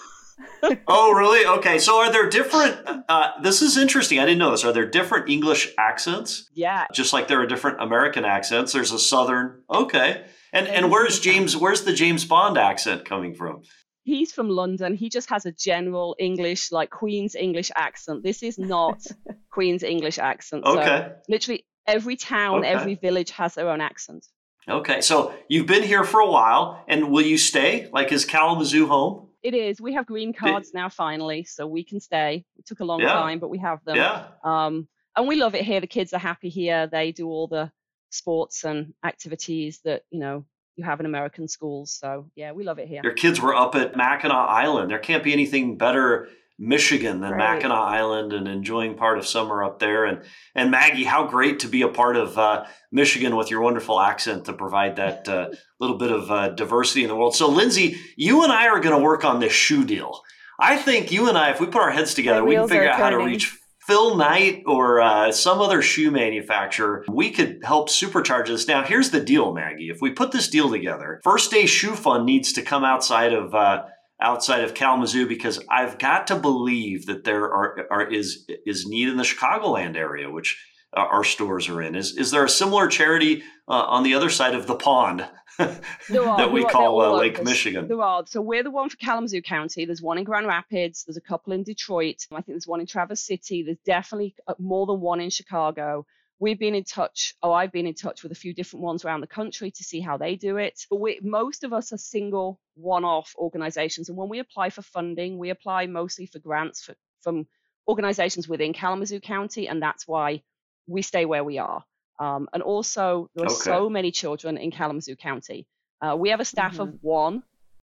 Oh, 0.87 1.11
really? 1.13 1.45
Okay. 1.59 1.79
So 1.79 1.99
are 1.99 2.11
there 2.11 2.29
different? 2.29 2.79
Uh, 3.09 3.31
this 3.41 3.61
is 3.61 3.77
interesting. 3.77 4.19
I 4.19 4.25
didn't 4.25 4.39
know 4.39 4.51
this. 4.51 4.63
Are 4.63 4.71
there 4.73 4.85
different 4.89 5.29
English 5.29 5.73
accents? 5.77 6.49
Yeah. 6.53 6.85
Just 6.93 7.13
like 7.13 7.27
there 7.27 7.41
are 7.41 7.47
different 7.47 7.81
American 7.81 8.25
accents. 8.25 8.71
There's 8.73 8.91
a 8.91 8.99
Southern. 8.99 9.61
Okay. 9.69 10.23
And 10.53 10.67
and 10.67 10.91
where's 10.91 11.19
James? 11.19 11.55
Where's 11.57 11.83
the 11.83 11.93
James 11.93 12.25
Bond 12.25 12.57
accent 12.57 13.05
coming 13.05 13.33
from? 13.33 13.61
He's 14.03 14.31
from 14.33 14.49
London. 14.49 14.95
He 14.95 15.09
just 15.09 15.29
has 15.29 15.45
a 15.45 15.51
general 15.51 16.15
English, 16.19 16.71
like 16.71 16.89
Queen's 16.89 17.35
English 17.35 17.71
accent. 17.75 18.23
This 18.23 18.41
is 18.43 18.57
not 18.57 19.01
Queen's 19.51 19.83
English 19.83 20.17
accent. 20.19 20.63
So 20.65 20.79
Okay. 20.79 21.09
literally 21.29 21.65
every 21.87 22.15
town, 22.15 22.59
Okay. 22.59 22.67
every 22.69 22.95
village 22.95 23.31
has 23.31 23.53
their 23.55 23.69
own 23.69 23.79
accent. 23.81 24.25
Okay. 24.67 25.01
So 25.01 25.33
you've 25.49 25.67
been 25.67 25.83
here 25.83 26.03
for 26.03 26.19
a 26.19 26.29
while, 26.29 26.83
and 26.87 27.11
will 27.11 27.25
you 27.25 27.37
stay? 27.37 27.89
Like, 27.93 28.11
is 28.11 28.25
Kalamazoo 28.25 28.87
home? 28.87 29.27
It 29.43 29.53
is. 29.53 29.81
We 29.81 29.93
have 29.93 30.05
green 30.05 30.33
cards 30.33 30.71
now, 30.73 30.89
finally, 30.89 31.43
so 31.43 31.65
we 31.65 31.83
can 31.83 31.99
stay. 31.99 32.45
It 32.57 32.65
took 32.65 32.79
a 32.79 32.85
long 32.85 32.99
Yeah. 33.01 33.13
time, 33.13 33.39
but 33.39 33.49
we 33.49 33.57
have 33.57 33.83
them. 33.83 33.97
Yeah. 33.97 34.27
Um, 34.43 34.87
and 35.15 35.27
we 35.27 35.35
love 35.35 35.55
it 35.55 35.63
here. 35.63 35.81
The 35.81 35.87
kids 35.87 36.13
are 36.13 36.19
happy 36.19 36.49
here. 36.49 36.87
They 36.87 37.11
do 37.11 37.27
all 37.27 37.47
the 37.47 37.71
sports 38.11 38.63
and 38.65 38.93
activities 39.03 39.79
that 39.85 40.03
you 40.11 40.19
know 40.19 40.45
you 40.75 40.83
have 40.83 40.99
in 40.99 41.05
American 41.05 41.47
schools. 41.47 41.91
So 41.91 42.29
yeah, 42.35 42.51
we 42.51 42.63
love 42.63 42.77
it 42.79 42.87
here. 42.87 43.01
Your 43.03 43.13
kids 43.13 43.41
were 43.41 43.55
up 43.55 43.75
at 43.75 43.95
Mackinac 43.95 44.49
Island. 44.49 44.91
There 44.91 44.99
can't 44.99 45.23
be 45.23 45.33
anything 45.33 45.77
better 45.77 46.29
Michigan 46.61 47.21
than 47.21 47.31
Right. 47.31 47.55
Mackinac 47.55 47.77
Island 47.77 48.33
and 48.33 48.47
enjoying 48.47 48.95
part 48.95 49.17
of 49.17 49.25
summer 49.25 49.63
up 49.63 49.79
there. 49.79 50.05
And 50.05 50.21
and 50.53 50.69
Maggie, 50.69 51.03
how 51.03 51.25
great 51.25 51.59
to 51.59 51.67
be 51.67 51.81
a 51.81 51.87
part 51.87 52.15
of 52.15 52.37
uh, 52.37 52.65
Michigan 52.91 53.35
with 53.35 53.49
your 53.49 53.61
wonderful 53.61 53.99
accent 53.99 54.45
to 54.45 54.53
provide 54.53 54.95
that 54.97 55.27
uh, 55.27 55.49
little 55.79 55.97
bit 55.97 56.11
of 56.11 56.29
uh, 56.29 56.49
diversity 56.49 57.01
in 57.01 57.09
the 57.09 57.15
world. 57.15 57.35
So 57.35 57.49
Lindsay, 57.49 57.97
you 58.15 58.43
and 58.43 58.51
I 58.53 58.67
are 58.67 58.79
going 58.79 58.95
to 58.95 59.03
work 59.03 59.25
on 59.25 59.39
this 59.39 59.51
shoe 59.51 59.83
deal. 59.83 60.21
I 60.59 60.77
think 60.77 61.11
you 61.11 61.27
and 61.27 61.37
I, 61.37 61.49
if 61.49 61.59
we 61.59 61.65
put 61.65 61.81
our 61.81 61.89
heads 61.89 62.13
together, 62.13 62.43
we 62.45 62.55
can 62.55 62.67
figure 62.67 62.89
out 62.89 62.99
how 62.99 63.09
to 63.09 63.17
reach 63.17 63.57
Phil 63.87 64.15
Knight 64.15 64.61
or 64.67 65.01
uh, 65.01 65.31
some 65.31 65.59
other 65.59 65.81
shoe 65.81 66.11
manufacturer. 66.11 67.03
We 67.09 67.31
could 67.31 67.61
help 67.63 67.89
supercharge 67.89 68.47
this. 68.47 68.67
Now, 68.67 68.83
here's 68.83 69.09
the 69.09 69.19
deal, 69.19 69.51
Maggie. 69.51 69.89
If 69.89 69.97
we 69.99 70.11
put 70.11 70.31
this 70.31 70.47
deal 70.47 70.69
together, 70.69 71.19
First 71.23 71.49
Day 71.49 71.65
Shoe 71.65 71.95
Fund 71.95 72.27
needs 72.27 72.53
to 72.53 72.61
come 72.61 72.83
outside 72.83 73.33
of 73.33 73.55
uh, 73.55 73.85
outside 74.21 74.63
of 74.63 74.73
Kalamazoo 74.73 75.27
because 75.27 75.59
I've 75.69 75.97
got 75.97 76.27
to 76.27 76.35
believe 76.35 77.05
that 77.07 77.23
there 77.23 77.43
are, 77.45 77.87
are 77.91 78.07
is 78.11 78.45
is 78.65 78.85
need 78.87 79.09
in 79.09 79.17
the 79.17 79.23
Chicagoland 79.23 79.95
area, 79.95 80.29
which 80.29 80.63
uh, 80.95 81.01
our 81.01 81.23
stores 81.23 81.67
are 81.69 81.81
in. 81.81 81.95
Is 81.95 82.15
is 82.17 82.31
there 82.31 82.45
a 82.45 82.49
similar 82.49 82.87
charity 82.87 83.43
uh, 83.67 83.71
on 83.73 84.03
the 84.03 84.13
other 84.13 84.29
side 84.29 84.55
of 84.55 84.67
the 84.67 84.75
pond 84.75 85.21
are- 85.59 85.67
that 86.09 86.51
we 86.51 86.63
are- 86.63 86.69
call 86.69 87.01
uh, 87.01 87.17
Lake. 87.17 87.43
Michigan? 87.43 87.87
There 87.87 88.01
are. 88.01 88.23
So 88.27 88.41
we're 88.41 88.63
the 88.63 88.71
one 88.71 88.89
for 88.89 88.97
Kalamazoo 88.97 89.41
County. 89.41 89.85
There's 89.85 90.01
one 90.01 90.17
in 90.17 90.23
Grand 90.23 90.47
Rapids. 90.47 91.03
There's 91.05 91.17
a 91.17 91.21
couple 91.21 91.53
in 91.53 91.63
Detroit. 91.63 92.25
I 92.31 92.35
think 92.35 92.47
there's 92.47 92.67
one 92.67 92.79
in 92.79 92.87
Traverse 92.87 93.21
City. 93.21 93.63
There's 93.63 93.77
definitely 93.85 94.35
uh, 94.47 94.53
more 94.59 94.85
than 94.85 95.01
one 95.01 95.19
in 95.19 95.29
Chicago. 95.29 96.05
We've 96.41 96.57
been 96.57 96.73
in 96.73 96.83
touch, 96.83 97.35
oh, 97.43 97.51
I've 97.53 97.71
been 97.71 97.85
in 97.85 97.93
touch 97.93 98.23
with 98.23 98.31
a 98.31 98.35
few 98.43 98.51
different 98.51 98.83
ones 98.83 99.05
around 99.05 99.21
the 99.21 99.27
country 99.27 99.69
to 99.69 99.83
see 99.83 99.99
how 99.99 100.17
they 100.17 100.35
do 100.35 100.57
it. 100.57 100.87
But 100.89 100.99
we, 100.99 101.19
most 101.21 101.63
of 101.63 101.71
us 101.71 101.93
are 101.93 101.97
single, 101.99 102.59
one 102.73 103.05
off 103.05 103.35
organizations. 103.37 104.09
And 104.09 104.17
when 104.17 104.27
we 104.27 104.39
apply 104.39 104.71
for 104.71 104.81
funding, 104.81 105.37
we 105.37 105.51
apply 105.51 105.85
mostly 105.85 106.25
for 106.25 106.39
grants 106.39 106.83
for, 106.83 106.95
from 107.21 107.45
organizations 107.87 108.49
within 108.49 108.73
Kalamazoo 108.73 109.19
County. 109.19 109.67
And 109.67 109.79
that's 109.83 110.07
why 110.07 110.41
we 110.87 111.03
stay 111.03 111.25
where 111.25 111.43
we 111.43 111.59
are. 111.59 111.83
Um, 112.19 112.49
and 112.53 112.63
also, 112.63 113.29
there 113.35 113.45
are 113.45 113.49
Okay. 113.49 113.69
so 113.69 113.87
many 113.87 114.09
children 114.11 114.57
in 114.57 114.71
Kalamazoo 114.71 115.17
County. 115.17 115.67
Uh, 116.01 116.15
we 116.17 116.29
have 116.29 116.39
a 116.39 116.45
staff 116.45 116.79
of 116.79 116.95
one 117.01 117.43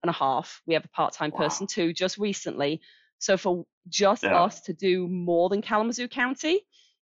and 0.03 0.10
a 0.10 0.14
half. 0.14 0.61
We 0.65 0.74
have 0.76 0.86
a 0.86 0.90
part 0.90 1.14
time 1.14 1.32
Wow. 1.32 1.40
person 1.40 1.68
too, 1.68 1.91
just 1.91 2.18
recently. 2.18 2.80
So 3.19 3.36
for 3.36 3.65
just 3.90 4.24
Yeah. 4.24 4.44
us 4.44 4.61
to 4.61 4.74
do 4.74 5.06
more 5.10 5.49
than 5.49 5.61
Kalamazoo 5.61 6.07
County 6.07 6.61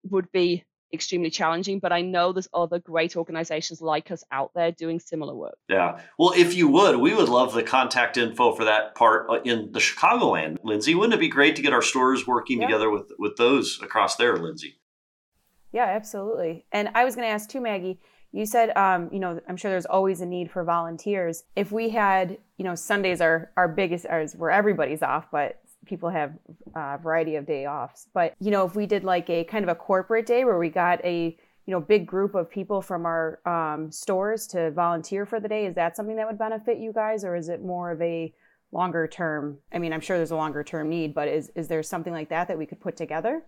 would 0.04 0.32
be 0.32 0.64
extremely 0.94 1.30
challenging. 1.30 1.80
But 1.80 1.92
I 1.92 2.02
know 2.02 2.32
there's 2.34 2.48
other 2.54 2.80
great 2.80 3.16
organizations 3.16 3.82
like 3.82 4.12
us 4.12 4.24
out 4.32 4.52
there 4.56 4.72
doing 4.72 5.00
similar 5.00 5.36
work. 5.36 5.58
Yeah. 5.70 6.00
Well, 6.18 6.34
if 6.36 6.54
you 6.56 6.68
would, 6.70 6.98
we 6.98 7.14
would 7.14 7.30
love 7.30 7.54
the 7.54 7.64
contact 7.64 8.18
info 8.18 8.54
for 8.54 8.66
that 8.66 8.96
part 8.96 9.30
uh, 9.30 9.42
in 9.44 9.72
the 9.72 9.80
Chicagoland, 9.80 10.58
Lindsay. 10.64 10.96
Wouldn't 10.96 11.14
it 11.14 11.20
be 11.20 11.28
great 11.30 11.56
to 11.58 11.62
get 11.62 11.74
our 11.74 11.82
stores 11.82 12.26
working 12.26 12.62
Yeah. 12.62 12.68
together 12.68 12.90
with 12.90 13.12
with 13.20 13.36
those 13.38 13.80
across 13.82 14.16
there, 14.16 14.38
Lindsay? 14.38 14.76
Yeah, 15.72 15.86
absolutely. 15.86 16.66
And 16.72 16.90
I 16.96 17.04
was 17.06 17.16
going 17.16 17.28
to 17.28 17.32
ask 17.32 17.50
too, 17.50 17.62
Maggie. 17.62 18.00
You 18.32 18.46
said, 18.46 18.76
um, 18.78 19.10
you 19.12 19.20
know, 19.20 19.40
I'm 19.48 19.58
sure 19.58 19.72
there's 19.72 19.86
always 19.86 20.22
a 20.22 20.26
need 20.26 20.52
for 20.52 20.64
volunteers. 20.64 21.44
If 21.56 21.72
we 21.72 21.90
had, 21.90 22.38
you 22.58 22.66
know, 22.66 22.76
Sundays 22.76 23.22
are 23.22 23.52
our 23.58 23.68
biggest, 23.68 24.06
are 24.06 24.26
where 24.36 24.52
everybody's 24.52 25.02
off, 25.02 25.28
but 25.32 25.60
people 25.88 26.10
have 26.10 26.34
a 26.76 26.98
variety 26.98 27.36
of 27.36 27.46
day 27.46 27.66
offs. 27.66 28.08
But 28.14 28.34
you 28.40 28.52
know, 28.52 28.66
if 28.66 28.76
we 28.76 28.86
did 28.86 29.04
like 29.04 29.30
a 29.30 29.44
kind 29.46 29.64
of 29.64 29.70
a 29.70 29.76
corporate 29.76 30.26
day 30.26 30.46
where 30.46 30.58
we 30.58 30.70
got 30.70 31.04
a, 31.06 31.38
you 31.66 31.72
know, 31.74 31.80
big 31.80 32.06
group 32.06 32.36
of 32.36 32.50
people 32.50 32.82
from 32.82 33.06
our 33.06 33.40
um, 33.46 33.92
stores 33.92 34.48
to 34.48 34.72
volunteer 34.72 35.26
for 35.26 35.40
the 35.40 35.48
day, 35.48 35.66
is 35.66 35.76
that 35.76 35.96
something 35.96 36.16
that 36.18 36.28
would 36.28 36.38
benefit 36.38 36.78
you 36.78 36.94
guys, 36.94 37.24
or 37.24 37.36
is 37.36 37.50
it 37.50 37.62
more 37.64 37.92
of 37.92 38.02
a 38.02 38.34
longer 38.72 39.08
term? 39.08 39.60
I 39.74 39.80
mean, 39.80 39.94
I'm 39.94 40.02
sure 40.02 40.18
there's 40.18 40.32
a 40.32 40.36
longer 40.36 40.64
term 40.64 40.90
need, 40.90 41.14
but 41.14 41.28
is 41.28 41.52
is 41.56 41.68
there 41.68 41.84
something 41.84 42.14
like 42.14 42.30
that 42.30 42.48
that 42.50 42.58
we 42.58 42.66
could 42.66 42.80
put 42.80 42.96
together? 42.98 43.44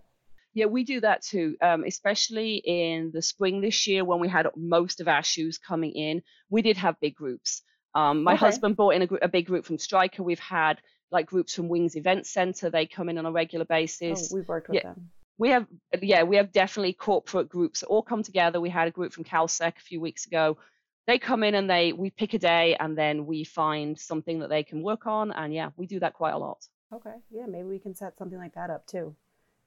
Yeah, 0.52 0.66
we 0.66 0.82
do 0.82 1.00
that 1.00 1.22
too, 1.22 1.56
um, 1.62 1.84
especially 1.84 2.56
in 2.56 3.12
the 3.14 3.22
spring 3.22 3.60
this 3.60 3.86
year 3.86 4.04
when 4.04 4.18
we 4.18 4.28
had 4.28 4.48
most 4.56 5.00
of 5.00 5.06
our 5.06 5.22
shoes 5.22 5.58
coming 5.58 5.92
in. 5.92 6.22
We 6.48 6.60
did 6.62 6.76
have 6.78 6.98
big 7.00 7.14
groups. 7.14 7.62
Um, 7.94 8.24
my 8.24 8.34
Okay. 8.34 8.40
husband 8.46 8.76
brought 8.76 8.94
in 8.96 9.02
a, 9.02 9.08
a 9.22 9.28
big 9.28 9.46
group 9.46 9.64
from 9.64 9.78
Stryker. 9.78 10.22
We've 10.24 10.40
had 10.40 10.78
like 11.10 11.26
groups 11.26 11.54
from 11.54 11.68
Wings 11.68 11.96
Event 11.96 12.26
Center. 12.26 12.70
They 12.70 12.86
come 12.86 13.08
in 13.08 13.18
on 13.18 13.26
a 13.26 13.32
regular 13.32 13.64
Oh, 13.64 13.74
basis. 13.74 14.30
we've 14.32 14.48
worked 14.48 14.68
with 14.68 14.76
Yeah. 14.76 14.94
them. 14.94 15.10
we 15.38 15.48
have, 15.48 15.66
yeah, 16.02 16.22
we 16.22 16.36
have 16.36 16.52
definitely 16.52 16.92
corporate 16.92 17.48
groups 17.48 17.80
that 17.80 17.86
all 17.86 18.02
come 18.02 18.22
together. 18.22 18.60
We 18.60 18.68
had 18.68 18.88
a 18.88 18.90
group 18.90 19.12
from 19.12 19.24
Kalsec 19.24 19.76
a 19.78 19.80
few 19.80 19.98
weeks 20.00 20.26
ago. 20.26 20.58
They 21.06 21.18
come 21.18 21.42
in 21.42 21.54
and 21.54 21.68
they 21.68 21.92
we 21.94 22.10
pick 22.10 22.34
a 22.34 22.38
day 22.38 22.76
and 22.78 22.96
then 22.96 23.24
we 23.26 23.42
find 23.44 23.98
something 23.98 24.38
that 24.40 24.50
they 24.50 24.62
can 24.62 24.82
work 24.82 25.06
on. 25.06 25.32
And 25.32 25.52
yeah, 25.52 25.70
we 25.76 25.86
do 25.86 25.98
that 26.00 26.12
quite 26.14 26.32
a 26.34 26.38
lot. 26.38 26.68
Okay. 26.92 27.14
Yeah, 27.30 27.46
maybe 27.46 27.64
we 27.68 27.78
can 27.78 27.94
set 27.94 28.18
something 28.18 28.38
like 28.38 28.54
that 28.54 28.68
up 28.70 28.86
too 28.86 29.16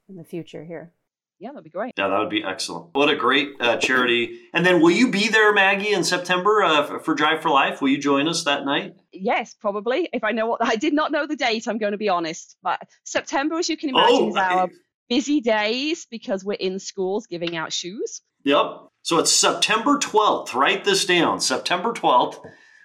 in 0.08 0.16
the 0.16 0.24
future 0.24 0.64
here. 0.64 0.92
Yeah, 1.44 1.50
that'd 1.52 1.66
be 1.66 1.70
great. 1.70 1.94
Yeah, 1.98 2.08
that 2.08 2.20
would 2.20 2.30
be 2.30 2.42
excellent. 2.42 2.92
What 2.94 3.10
a 3.10 3.16
great 3.18 3.50
uh, 3.60 3.76
charity! 3.76 4.40
And 4.54 4.66
then, 4.66 4.82
will 4.82 4.92
you 4.92 5.12
be 5.12 5.28
there, 5.28 5.52
Maggie, 5.52 5.92
in 5.92 6.06
September 6.06 6.64
uh, 6.64 6.86
for- 6.86 7.00
for 7.02 7.14
Drive 7.16 7.42
for 7.42 7.50
Life? 7.50 7.82
Will 7.82 7.90
you 7.90 7.98
join 7.98 8.30
us 8.30 8.46
that 8.46 8.64
night? 8.64 8.94
Yes, 9.12 9.54
probably. 9.54 10.08
If 10.14 10.24
I 10.24 10.32
know 10.32 10.48
what 10.48 10.64
I 10.64 10.78
did 10.78 10.94
not 10.94 11.12
know 11.12 11.28
the 11.28 11.36
date, 11.36 11.68
I'm 11.68 11.78
going 11.80 11.92
to 11.92 11.98
be 11.98 12.08
honest. 12.08 12.56
But 12.64 12.80
September, 13.04 13.58
as 13.60 13.68
you 13.68 13.76
can 13.76 13.90
imagine, 13.90 14.30
is 14.30 14.36
our 14.38 14.70
busy 15.10 15.42
days 15.42 16.08
because 16.10 16.46
we're 16.46 16.54
in 16.54 16.80
schools 16.80 17.28
giving 17.28 17.58
out 17.58 17.74
shoes. 17.74 18.22
Yep. 18.46 18.66
So 19.02 19.20
it's 19.20 19.32
September 19.34 19.98
12th. 19.98 20.54
Write 20.54 20.86
this 20.86 21.06
down. 21.06 21.42
September 21.42 21.92
12th. 21.92 22.40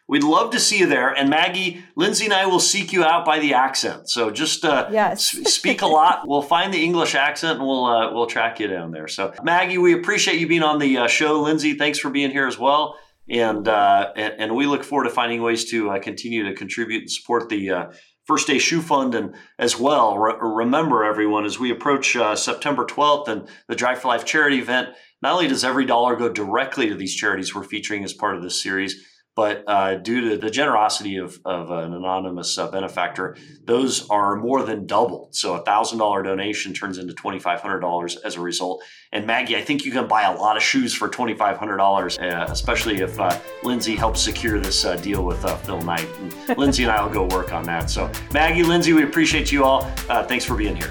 We'd 0.08 0.24
love 0.24 0.50
to 0.52 0.58
see 0.60 0.78
you 0.78 0.86
there. 0.86 1.10
And 1.10 1.28
Maggie, 1.28 1.84
Lindsay 1.94 2.24
and 2.24 2.32
I 2.32 2.46
will 2.46 2.60
seek 2.60 2.92
you 2.94 3.04
out 3.04 3.26
by 3.26 3.38
the 3.40 3.52
accent. 3.52 4.08
So 4.08 4.30
just 4.30 4.64
uh, 4.64 4.88
Yes. 4.90 5.36
s- 5.36 5.52
speak 5.52 5.82
a 5.82 5.86
lot. 5.86 6.22
We'll 6.26 6.40
find 6.42 6.72
the 6.72 6.82
English 6.82 7.14
accent 7.14 7.58
and 7.58 7.66
we'll 7.68 7.84
uh, 7.84 8.12
we'll 8.12 8.26
track 8.26 8.58
you 8.58 8.68
down 8.68 8.90
there. 8.90 9.06
So 9.06 9.34
Maggie, 9.42 9.76
we 9.78 9.92
appreciate 9.92 10.40
you 10.40 10.46
being 10.48 10.62
on 10.62 10.78
the 10.78 10.96
uh, 10.98 11.06
show. 11.08 11.40
Lindsay, 11.42 11.74
thanks 11.74 11.98
for 11.98 12.08
being 12.10 12.30
here 12.30 12.46
as 12.46 12.58
well. 12.58 12.96
And, 13.30 13.68
uh, 13.68 14.12
and, 14.16 14.34
and 14.38 14.56
we 14.56 14.64
look 14.64 14.82
forward 14.82 15.04
to 15.04 15.10
finding 15.10 15.42
ways 15.42 15.66
to 15.66 15.90
uh, 15.90 15.98
continue 15.98 16.44
to 16.48 16.54
contribute 16.54 17.00
and 17.02 17.10
support 17.10 17.50
the 17.50 17.70
uh, 17.70 17.92
First 18.24 18.46
Day 18.46 18.58
Shoe 18.58 18.80
Fund. 18.80 19.14
And 19.14 19.34
as 19.58 19.78
well, 19.78 20.16
re- 20.16 20.32
remember 20.40 21.04
everyone, 21.04 21.44
as 21.44 21.58
we 21.58 21.70
approach 21.70 22.16
uh, 22.16 22.34
September 22.34 22.86
12th 22.86 23.28
and 23.28 23.46
the 23.68 23.74
Drive 23.76 24.00
for 24.00 24.08
Life 24.08 24.24
charity 24.24 24.58
event, 24.58 24.88
not 25.20 25.34
only 25.34 25.48
does 25.48 25.62
every 25.64 25.84
dollar 25.84 26.16
go 26.16 26.30
directly 26.30 26.88
to 26.88 26.94
these 26.94 27.14
charities 27.14 27.54
we're 27.54 27.64
featuring 27.64 28.02
as 28.04 28.14
part 28.14 28.34
of 28.34 28.42
this 28.42 28.62
series, 28.62 29.04
but 29.38 29.62
uh, 29.68 29.94
due 29.94 30.30
to 30.30 30.36
the 30.36 30.50
generosity 30.50 31.16
of, 31.16 31.38
of 31.44 31.70
an 31.70 31.94
anonymous 31.94 32.58
uh, 32.58 32.68
benefactor, 32.72 33.36
those 33.66 34.10
are 34.10 34.34
more 34.34 34.64
than 34.64 34.84
doubled. 34.84 35.32
So 35.36 35.54
a 35.54 35.62
thousand 35.62 35.98
dollar 36.00 36.24
donation 36.24 36.74
turns 36.74 36.98
into 36.98 37.14
twenty 37.14 37.38
five 37.38 37.60
hundred 37.60 37.78
dollars 37.78 38.16
as 38.16 38.34
a 38.34 38.40
result. 38.40 38.82
And 39.12 39.28
Maggie, 39.28 39.56
I 39.56 39.62
think 39.62 39.84
you 39.84 39.92
can 39.92 40.08
buy 40.08 40.22
a 40.22 40.36
lot 40.36 40.56
of 40.56 40.62
shoes 40.64 40.92
for 40.92 41.08
twenty 41.08 41.34
five 41.34 41.56
hundred 41.56 41.76
dollars, 41.76 42.18
uh, 42.18 42.46
especially 42.48 42.96
if 43.00 43.20
uh, 43.20 43.38
Lindsay 43.62 43.94
helps 43.94 44.20
secure 44.20 44.58
this 44.58 44.84
uh, 44.84 44.96
deal 44.96 45.24
with 45.24 45.44
uh, 45.44 45.56
Phil 45.58 45.82
Knight. 45.82 46.08
And 46.18 46.58
Lindsay 46.58 46.82
and 46.82 46.90
I 46.90 47.00
will 47.00 47.14
go 47.14 47.36
work 47.36 47.52
on 47.52 47.62
that. 47.62 47.90
So 47.90 48.10
Maggie, 48.32 48.64
Lindsay, 48.64 48.92
we 48.92 49.04
appreciate 49.04 49.52
you 49.52 49.62
all. 49.62 49.82
thanks 50.26 50.44
for 50.44 50.56
being 50.56 50.74
here. 50.74 50.90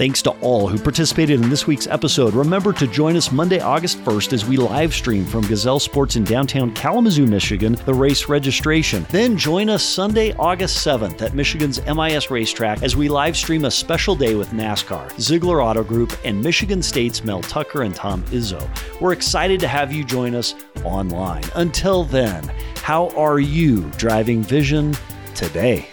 Thanks 0.00 0.22
to 0.22 0.30
all 0.40 0.66
who 0.66 0.78
participated 0.78 1.42
in 1.42 1.50
this 1.50 1.66
week's 1.66 1.86
episode. 1.86 2.32
Remember 2.32 2.72
to 2.72 2.86
join 2.86 3.16
us 3.16 3.30
Monday, 3.30 3.60
August 3.60 3.98
1st 3.98 4.32
as 4.32 4.46
we 4.46 4.56
live 4.56 4.94
stream 4.94 5.26
from 5.26 5.46
Gazelle 5.46 5.78
Sports 5.78 6.16
in 6.16 6.24
downtown 6.24 6.72
Kalamazoo, 6.72 7.26
Michigan, 7.26 7.76
the 7.84 7.92
race 7.92 8.26
registration. 8.26 9.04
Then 9.10 9.36
join 9.36 9.68
us 9.68 9.82
Sunday, 9.82 10.32
August 10.38 10.86
7th 10.86 11.20
at 11.20 11.34
Michigan's 11.34 11.84
MIS 11.84 12.30
Racetrack 12.30 12.82
as 12.82 12.96
we 12.96 13.10
live 13.10 13.36
stream 13.36 13.66
a 13.66 13.70
special 13.70 14.14
day 14.14 14.34
with 14.34 14.48
NASCAR, 14.52 15.06
Zeigler 15.16 15.62
Auto 15.62 15.84
Group, 15.84 16.16
and 16.24 16.42
Michigan 16.42 16.80
State's 16.80 17.22
Mel 17.22 17.42
Tucker 17.42 17.82
and 17.82 17.94
Tom 17.94 18.22
Izzo. 18.28 18.66
We're 19.02 19.12
excited 19.12 19.60
to 19.60 19.68
have 19.68 19.92
you 19.92 20.02
join 20.02 20.34
us 20.34 20.54
online. 20.82 21.44
Until 21.56 22.04
then, 22.04 22.42
how 22.76 23.10
are 23.10 23.38
you 23.38 23.82
driving 23.98 24.42
vision 24.42 24.96
today? 25.34 25.90